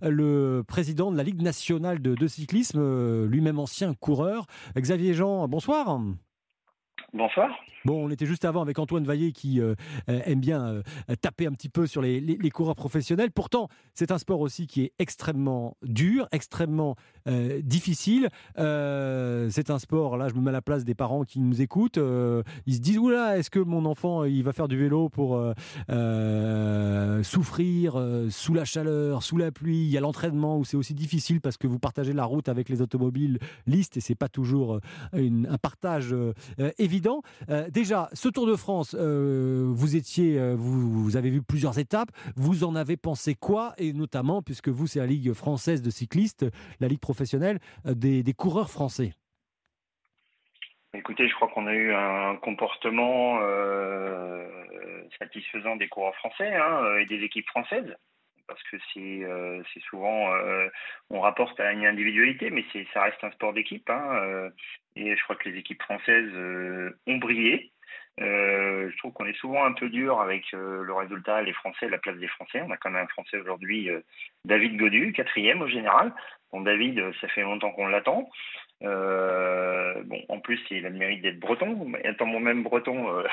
[0.03, 5.49] le président de la Ligue nationale de, de cyclisme, lui-même ancien coureur, Xavier Jean.
[5.49, 6.01] Bonsoir.
[7.13, 7.51] Bonsoir.
[7.87, 9.75] Bon, on était juste avant avec Antoine Vaillé qui euh,
[10.11, 10.83] euh, aime bien euh,
[11.23, 12.21] taper un petit peu sur les,
[12.51, 13.31] coureurs professionnels.
[13.31, 16.97] Pourtant, c'est un sport aussi qui est extrêmement dur, extrêmement
[17.63, 18.29] difficile.
[18.57, 21.99] c'est un sport, là, je me mets à la place des parents qui nous écoutent.
[22.67, 25.41] ils se disent, oula, est-ce que mon enfant, il va faire du vélo pour
[27.23, 29.79] souffrir sous la chaleur, sous la pluie?
[29.79, 32.69] Il y a l'entraînement où c'est aussi difficile parce que vous partagez la route avec
[32.69, 34.81] les automobiles listes et c'est pas toujours
[35.13, 36.15] un partage
[36.79, 36.90] évident
[37.71, 42.11] déjà, ce Tour de France, euh, vous étiez, euh, vous, avez vu plusieurs étapes.
[42.37, 43.73] Vous en avez pensé quoi?
[43.79, 46.47] Et notamment, puisque vous, c'est la Ligue française de cyclistes,
[46.81, 49.13] la Ligue professionnelle euh, des, coureurs français.
[50.95, 53.39] Écoutez, je crois qu'on a eu un comportement
[55.19, 57.95] satisfaisant des coureurs français hein, et des équipes françaises
[58.51, 60.29] parce que c'est souvent
[61.09, 63.89] on rapporte à une individualité, mais ça reste un sport d'équipe.
[63.89, 64.51] Hein,
[64.97, 67.73] et je crois que les équipes françaises euh, ont brillé.
[68.21, 71.89] Euh, je trouve qu'on est souvent un peu dur avec euh, le résultat, les Français,
[71.89, 72.61] la place des Français.
[72.63, 73.89] On a quand même un Français aujourd'hui,
[74.45, 76.13] David Godu, quatrième au général.
[76.53, 78.29] Bon, David, ça fait longtemps qu'on l'attend.
[78.81, 81.93] bon, en plus, il a le mérite d'être breton.
[82.05, 83.25] Étant moi-même breton,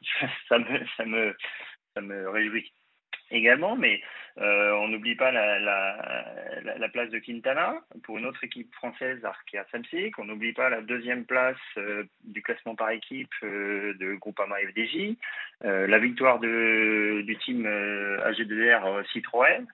[0.48, 2.72] ça me réjouit
[3.30, 4.00] également, mais
[4.38, 9.24] euh, on n'oublie pas la, la, la, place de Quintana pour une autre équipe française,
[9.24, 10.18] Arkea Samsic.
[10.18, 15.16] On n'oublie pas la deuxième place euh, du classement par équipe euh, de Groupama FDJ.
[15.62, 19.66] la victoire de, du team AG2R Citroën.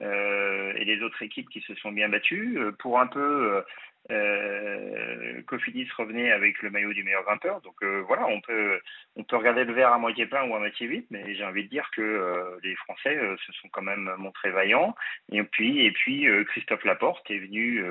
[0.00, 2.58] et les autres équipes qui se sont bien battues.
[2.78, 3.62] pour un peu
[4.10, 7.60] euh, Cofidis revenait avec le maillot du meilleur grimpeur.
[7.60, 8.80] Donc euh, voilà, on peut,
[9.16, 11.64] on peut regarder le verre à moitié plein ou à moitié vide, mais j'ai envie
[11.64, 14.94] de dire que euh, les Français euh, se sont quand même montrés vaillants.
[15.30, 17.84] Et puis, et puis Christophe Laporte est venu,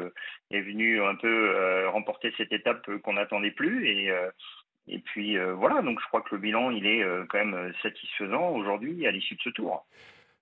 [0.52, 3.88] est venu un peu remporter cette étape qu'on n'attendait plus.
[3.88, 4.12] Et,
[4.88, 9.08] et puis voilà, donc je crois que le bilan, il est quand même satisfaisant aujourd'hui
[9.08, 9.86] à l'issue de ce tour.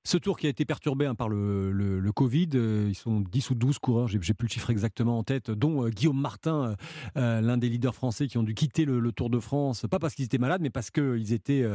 [0.05, 3.55] Ce tour qui a été perturbé hein, par le, Covid, euh, ils sont 10 ou
[3.55, 6.75] 12 coureurs, j'ai plus le chiffre exactement en tête, dont euh, Guillaume Martin,
[7.17, 10.13] euh, l'un des leaders français qui ont dû quitter le, Tour de France, pas parce
[10.15, 11.65] qu'ils étaient malades, mais parce qu'ils étaient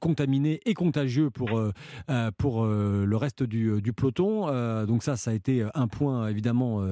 [0.00, 1.60] contaminés et contagieux pour,
[2.38, 4.46] pour le reste du, du peloton.
[4.86, 6.82] donc ça, ça a été un point évidemment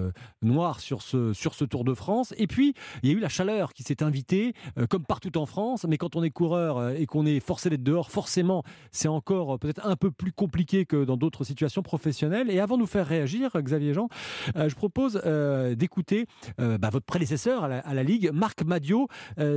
[0.43, 2.35] noir sur ce, sur ce Tour de France.
[2.37, 4.53] Et puis, il y a eu la chaleur qui s'est invitée,
[4.91, 8.11] comme partout en France, mais quand on est coureur et qu'on est forcé d'être dehors,
[8.11, 12.51] forcément, c'est encore peut-être un peu plus compliqué que dans d'autres situations professionnelles.
[12.51, 14.09] Et avant de nous faire réagir, Xavier Jean,
[14.57, 16.27] euh, je propose euh, d'écouter
[16.61, 19.09] euh, bah, votre prédécesseur à la, Ligue, Marc Madio.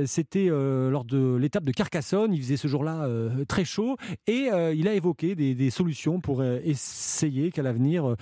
[0.04, 2.34] C'était lors de l'étape de Carcassonne.
[2.34, 3.08] Il faisait ce jour-là
[3.48, 8.16] très chaud et il a évoqué des, solutions pour essayer qu'à l'avenir,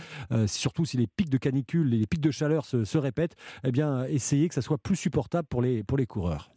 [0.47, 4.49] surtout si les pics de canicule, les pics de chaleur se, répètent, eh bien, essayer
[4.49, 6.53] que ça soit plus supportable pour les, pour les coureurs.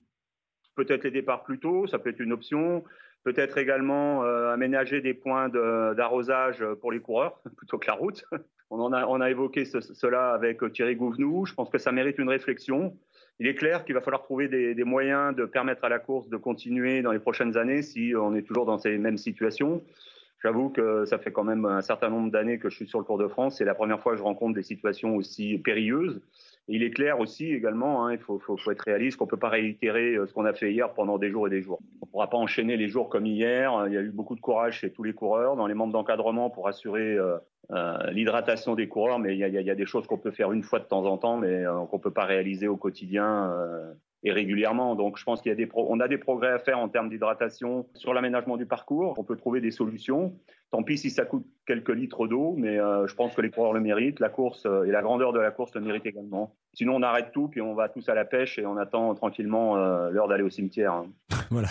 [0.76, 2.84] Peut-être les départs plus tôt, ça peut être une option.
[3.24, 8.26] Peut-être également euh, aménager des points d'arrosage pour les coureurs plutôt que la route.
[8.70, 11.46] On, on a évoqué cela avec Thierry Gouvenou.
[11.46, 12.98] Je pense que ça mérite une réflexion.
[13.40, 16.30] Il est clair qu'il va falloir trouver des, des, moyens de permettre à la course
[16.30, 19.84] de continuer dans les prochaines années si on est toujours dans ces mêmes situations.
[20.44, 23.06] J'avoue que ça fait quand même un certain nombre d'années que je suis sur le
[23.06, 23.58] Tour de France.
[23.58, 26.22] C'est la première fois que je rencontre des situations aussi périlleuses
[26.68, 28.40] il est clair aussi également, hein, il faut,
[28.72, 31.30] être réaliste, qu'on ne peut pas réitérer euh, ce qu'on a fait hier pendant des
[31.30, 31.80] jours et des jours.
[32.02, 33.86] On ne pourra pas enchaîner les jours comme hier.
[33.88, 36.50] Il y a eu beaucoup de courage chez tous les coureurs, dans les membres d'encadrement
[36.50, 37.38] pour assurer euh,
[37.72, 40.80] euh, l'hydratation des coureurs, mais il y, a, des choses qu'on peut faire une fois
[40.80, 43.94] de temps en temps, mais euh, qu'on ne peut pas réaliser au quotidien euh,
[44.24, 44.96] et régulièrement.
[44.96, 48.14] Donc je pense qu'il y a a des progrès à faire en termes d'hydratation sur
[48.14, 49.16] l'aménagement du parcours.
[49.18, 50.36] On peut trouver des solutions.
[50.74, 53.74] Tant pis si ça coûte quelques litres d'eau, mais euh, je pense que les coureurs
[53.74, 54.20] le méritent.
[54.20, 56.56] La course euh, et la grandeur de la course le méritent également.
[56.74, 59.78] Sinon, on arrête tout, puis on va tous à la pêche et on attend tranquillement
[59.78, 60.94] euh, l'heure d'aller au cimetière.
[60.94, 61.06] hein.
[61.52, 61.68] voilà,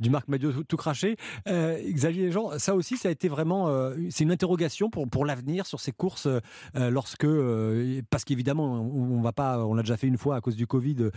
[0.00, 1.16] du Marc Madio tout, craché.
[1.46, 3.68] Xavier Jean, ça aussi, ça a été vraiment,
[4.08, 6.28] c'est une interrogation pour, l'avenir sur ces courses,
[6.72, 10.66] parce qu'évidemment, on, on va pas, on l'a déjà fait une fois à cause du
[10.66, 11.10] Covid,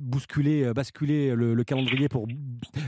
[0.00, 2.26] bousculer, basculer le, le calendrier pour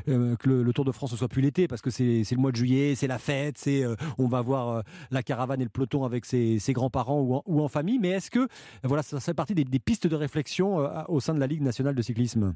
[0.06, 2.56] que le, Tour de France ne soit plus l'été, parce que c'est le mois de
[2.56, 6.04] juillet, c'est la fête, c'est, euh, on va voir euh, la caravane et le peloton
[6.04, 7.98] avec ses, grands-parents ou, en- famille.
[7.98, 8.48] Mais est-ce que,
[8.82, 11.94] voilà, ça fait partie des, pistes de réflexion euh, au sein de la Ligue nationale
[11.94, 12.54] de cyclisme?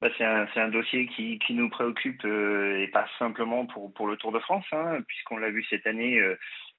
[0.00, 4.64] Bah, c'est un, dossier qui, nous préoccupe et pas simplement pour, le Tour de France,
[4.72, 6.22] hein, puisqu'on l'a vu cette année,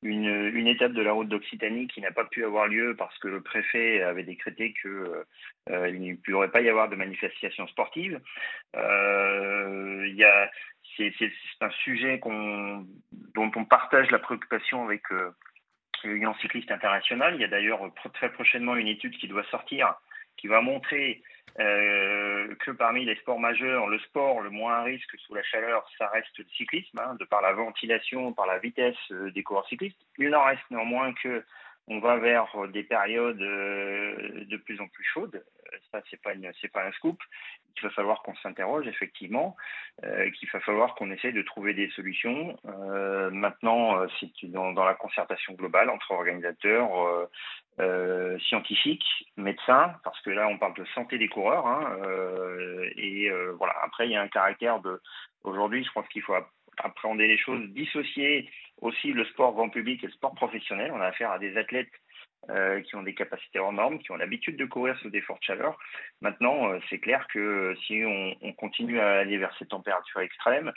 [0.01, 3.41] une, étape de la route d'Occitanie qui n'a pas pu avoir lieu parce que le
[3.41, 5.25] préfet avait décrété que
[5.69, 8.21] euh, il ne pourrait pas y avoir de manifestation sportive.
[8.73, 10.49] Il y a,
[11.19, 15.31] c'est, un sujet dont on partage la préoccupation avec euh,
[16.03, 17.35] l'Union cycliste internationale.
[17.35, 17.81] Il y a d'ailleurs
[18.13, 19.95] très prochainement une étude qui doit sortir
[20.39, 21.21] qui va montrer
[21.59, 25.85] euh, que parmi les sports majeurs, le sport le moins à risque sous la chaleur,
[25.97, 29.67] ça reste le cyclisme, hein, de par la ventilation, par la vitesse euh, des coureurs
[29.67, 29.99] cyclistes.
[30.17, 31.43] Il en reste néanmoins que
[31.87, 35.43] on va vers des périodes euh, de plus en plus chaudes.
[35.91, 36.33] Ça, c'est pas
[36.73, 37.19] pas un scoop.
[37.75, 39.55] Il va falloir qu'on s'interroge effectivement,
[40.03, 42.57] euh, qu'il va falloir qu'on essaie de trouver des solutions.
[42.65, 46.91] Euh, maintenant, euh, c'est dans, la concertation globale entre organisateurs,
[47.79, 49.05] euh, scientifiques,
[49.37, 51.67] médecins, parce que là, on parle de santé des coureurs.
[51.67, 51.97] hein,
[52.97, 53.75] et voilà.
[53.83, 54.99] Après, il y a un caractère de.
[55.43, 58.49] Aujourd'hui, je pense qu'il faut app- appréhender les choses, dissocier
[58.81, 60.91] aussi le sport grand public et le sport professionnel.
[60.93, 61.91] On a affaire à des athlètes
[62.49, 65.43] euh, qui ont des capacités hors normes, qui ont l'habitude de courir sous des fortes
[65.43, 65.77] chaleurs.
[66.21, 70.71] Maintenant, euh, c'est clair que si on, on continue à aller vers ces températures extrêmes,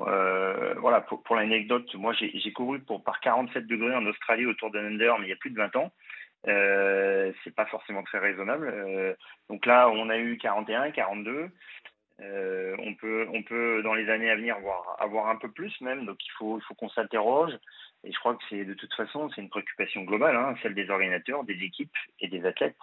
[0.00, 5.18] euh, voilà, pour, l'anecdote, moi j'ai couru par 47 degrés en Australie autour de Under,
[5.18, 5.92] mais il y a plus de 20 ans.
[6.46, 9.16] Euh, c'est pas forcément très raisonnable.
[9.50, 11.50] Donc là, on a eu 41, 42.
[12.20, 15.80] Euh, on peut, on peut dans les années à venir voir, avoir un peu plus
[15.80, 16.04] même.
[16.06, 17.52] Donc il faut, faut qu'on s'interroge.
[18.04, 20.90] Et je crois que c'est de toute façon, c'est une préoccupation globale, hein, celle des
[20.90, 22.76] organisateurs, des équipes et des athlètes,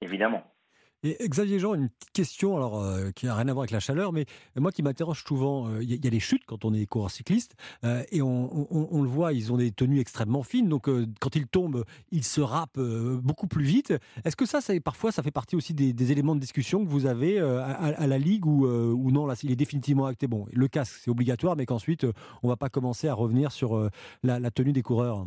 [0.00, 0.55] évidemment.
[1.02, 3.80] Et Xavier Jean, une petite question alors euh, qui n'a rien à voir avec la
[3.80, 4.24] chaleur, mais
[4.56, 7.54] moi qui m'interroge souvent, euh, il y, a- les chutes quand on est coureur cycliste,
[7.84, 10.88] euh, et on, le voit, ils ont des tenues extrêmement fines, donc
[11.20, 12.80] quand ils tombent, ils se râpent
[13.22, 13.92] beaucoup plus vite.
[14.24, 17.38] Est-ce que ça, parfois, ça fait partie aussi des, éléments de discussion que vous avez
[17.38, 21.56] à, la Ligue ou, non, là, il est définitivement acté Bon, le casque, c'est obligatoire,
[21.56, 22.06] mais qu'ensuite,
[22.42, 23.90] on va pas commencer à revenir sur
[24.22, 25.26] la tenue des coureurs.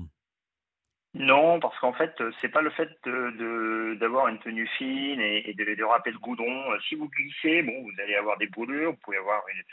[1.15, 5.19] Non, parce qu'en fait, euh, c'est pas le fait de- de- d'avoir une tenue fine
[5.19, 6.71] et, de, de le goudron.
[6.71, 9.63] Euh, Si vous glissez, bon, vous allez avoir des brûlures, vous pouvez avoir une,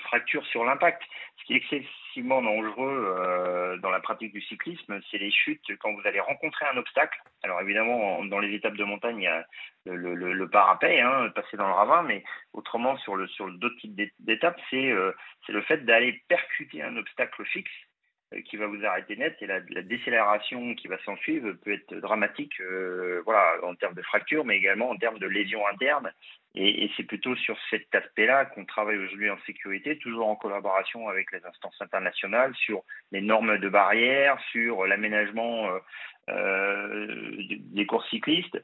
[0.00, 1.02] fracture sur l'impact.
[1.38, 5.92] Ce qui est excessivement dangereux euh, dans la pratique du cyclisme, c'est les chutes quand
[5.92, 7.18] vous allez rencontrer un obstacle.
[7.42, 9.44] Alors évidemment, en- dans les étapes de montagne, il y a
[9.86, 12.22] le, parapet, hein, passer dans le ravin, mais
[12.52, 14.92] autrement, sur le sur d'autres types d'é- d'étapes, c'est
[15.48, 17.70] le fait d'aller percuter un obstacle fixe
[18.46, 21.94] qui va vous arrêter net et la, la décélération qui va s'en suivre peut être
[21.96, 26.12] dramatique euh, voilà, en termes de fracture, mais également en termes de lésions internes.
[26.56, 31.32] Et, c'est plutôt sur cet aspect-là qu'on travaille aujourd'hui en sécurité, toujours en collaboration avec
[31.32, 35.78] les instances internationales, sur les normes de barrière, sur l'aménagement euh,
[36.30, 38.58] euh, des courses cyclistes.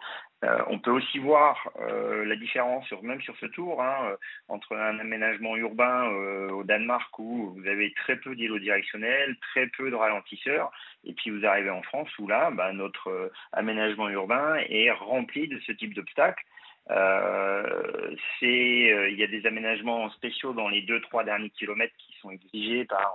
[0.45, 4.17] Euh, on peut aussi voir la différence, même sur ce tour, hein,
[4.49, 6.07] entre un aménagement urbain
[6.51, 10.71] au Danemark où vous avez très peu d'îlots directionnels, très peu de ralentisseurs,
[11.05, 15.59] et puis vous arrivez en France où là, bah, notre aménagement urbain est rempli de
[15.61, 16.45] ce type d'obstacles.
[16.91, 22.15] Euh, euh, il y a des aménagements spéciaux dans les deux trois derniers kilomètres qui
[22.21, 23.15] sont exigés par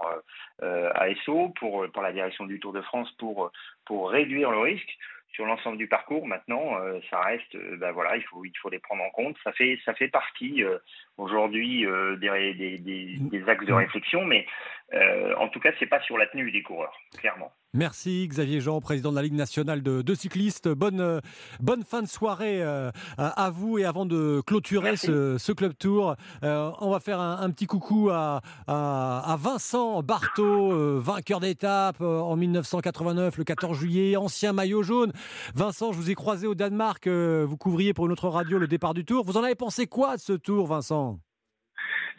[0.63, 3.51] euh, ASO pour pour la direction du Tour de France pour
[3.85, 4.97] pour réduire le risque
[5.35, 6.25] sur l'ensemble du parcours.
[6.25, 9.35] Maintenant, euh, ça reste, ben voilà, il faut il faut les prendre en compte.
[9.43, 10.77] Ça fait ça fait partie euh,
[11.17, 14.45] aujourd'hui euh, des, des, des, des axes de réflexion, mais
[14.93, 17.51] euh, en tout cas, c'est pas sur la tenue des coureurs, clairement.
[17.73, 20.69] Merci Xavier Jean, président de la Ligue nationale de, de cyclistes.
[20.69, 21.19] Bonne, euh,
[21.59, 26.15] bonne fin de soirée euh, à vous et avant de clôturer ce, ce club tour,
[26.43, 31.41] euh, on va faire un, un petit coucou à, à, à Vincent Barthaud, euh, vainqueur
[31.41, 35.11] d'étape en 1989, le 14 juillet, ancien maillot jaune.
[35.53, 38.93] Vincent, je vous ai croisé au Danemark, vous couvriez pour une autre radio le départ
[38.93, 39.25] du tour.
[39.25, 41.04] Vous en avez pensé quoi de ce tour, Vincent?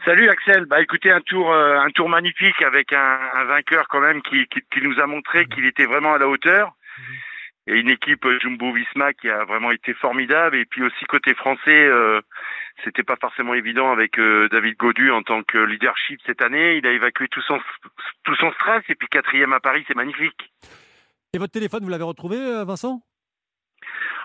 [0.05, 4.01] Salut Axel, bah écoutez un tour euh, un tour magnifique avec un, un vainqueur quand
[4.01, 6.73] même qui, qui, qui nous a montré qu'il était vraiment à la hauteur.
[7.67, 10.57] et une équipe Jumbo Visma qui a vraiment été formidable.
[10.57, 12.21] Et puis aussi côté français, euh,
[12.85, 16.77] c'était pas forcément évident avec euh, David Godu en tant que leadership cette année.
[16.77, 17.59] Il a évacué tout son
[18.25, 20.53] tout son stress et puis quatrième à Paris, c'est magnifique.
[21.33, 23.01] Et votre téléphone, vous l'avez retrouvé, euh, Vincent?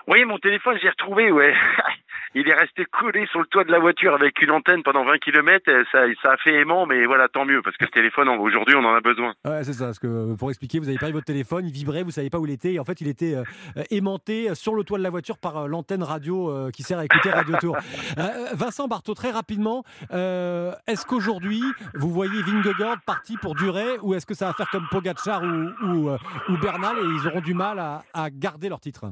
[0.06, 1.54] Oui, mon téléphone, j'ai retrouvé, ouais.
[2.34, 5.18] il est resté collé sur le toit de la voiture avec une antenne pendant 20
[5.18, 5.70] km.
[5.92, 8.84] Ça, ça a fait aimant, mais voilà, tant mieux, parce que ce téléphone, aujourd'hui, on
[8.84, 9.34] en a besoin.
[9.44, 9.86] Ouais, c'est ça.
[9.86, 12.38] Parce que pour expliquer, vous avez perdu votre téléphone, il vibrait, vous ne saviez pas
[12.38, 12.74] où il était.
[12.74, 13.44] Et en fait, il était euh,
[13.90, 17.04] aimanté sur le toit de la voiture par euh, l'antenne radio euh, qui sert à
[17.04, 17.76] écouter Radio Tour.
[18.18, 21.62] Euh, Vincent Barthaud, très rapidement, euh, est-ce qu'aujourd'hui,
[21.94, 25.70] vous voyez Vingegaard parti pour durer ou est-ce que ça va faire comme Pogacar ou,
[25.86, 29.06] ou, euh, ou Bernal et ils auront du mal à, à garder leur titre?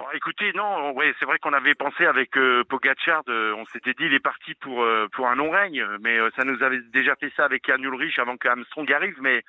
[0.00, 3.92] Oh, écoutez, non, ouais, c'est vrai qu'on avait pensé avec euh, Pogacar, de- on s'était
[3.94, 6.80] dit il est parti pour euh, pour un long règne, mais euh, ça nous avait
[6.92, 9.42] déjà fait ça avec Jan Ulrich avant que Armstrong arrive, mais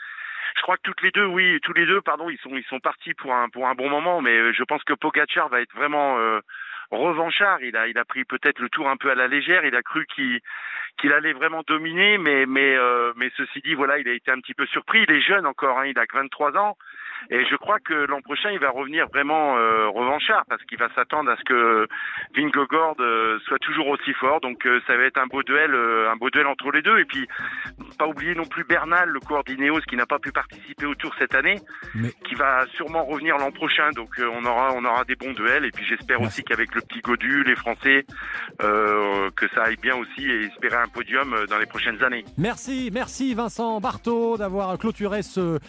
[0.55, 2.79] je crois que toutes les deux, oui, tous les deux, pardon, ils sont ils sont
[2.79, 5.73] partis pour un pour un bon moment, mais euh, je pense que Pogacar va être
[5.73, 6.39] vraiment euh,
[6.91, 7.61] revanchard.
[7.63, 9.65] Il a il a pris peut-être le tour un peu à la légère.
[9.65, 10.41] Il a cru qu'il
[10.99, 14.39] qu'il allait vraiment dominer, mais mais euh, mais ceci dit, voilà, il a été un
[14.41, 15.05] petit peu surpris.
[15.07, 16.77] Il est jeune encore, hein, il a que 23 ans.
[17.29, 20.89] Et je crois que l'an prochain, il va revenir vraiment euh, revanchard parce qu'il va
[20.93, 21.87] s'attendre à ce que
[22.35, 24.41] Vingegaard euh, soit toujours aussi fort.
[24.41, 26.99] Donc euh, ça va être un beau duel, un beau duel entre les deux.
[26.99, 27.27] Et puis
[27.97, 31.35] pas oublier non plus Bernal, le coordinéos, qui n'a pas pu participer au Tour cette
[31.35, 31.59] année,
[32.27, 33.89] qui va sûrement revenir l'an prochain.
[33.91, 35.65] Donc on aura on aura des bons duels.
[35.65, 38.05] Et puis j'espère aussi qu'avec le petit Godu, les Français,
[38.59, 42.25] que ça aille bien aussi et espérer un podium dans les prochaines années.
[42.37, 45.59] Merci, merci Vincent Barthaud d'avoir clôturé ce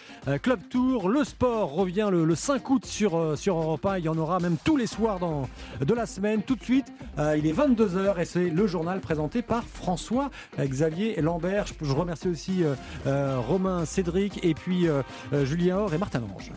[0.42, 1.08] Club Tour.
[1.08, 3.98] Le sport revient le, le 5 août sur, euh, sur Europe 1.
[3.98, 5.50] Il y en aura même tous les soirs dans,
[5.86, 6.42] de la semaine.
[6.42, 6.86] Tout de suite,
[7.18, 11.66] euh, il est 22h et c'est le journal présenté par François Xavier Lambert.
[11.82, 12.64] Je, remercie aussi
[13.06, 14.86] euh, Romain Cédric et puis
[15.44, 16.52] Julien Or et Martin Lange.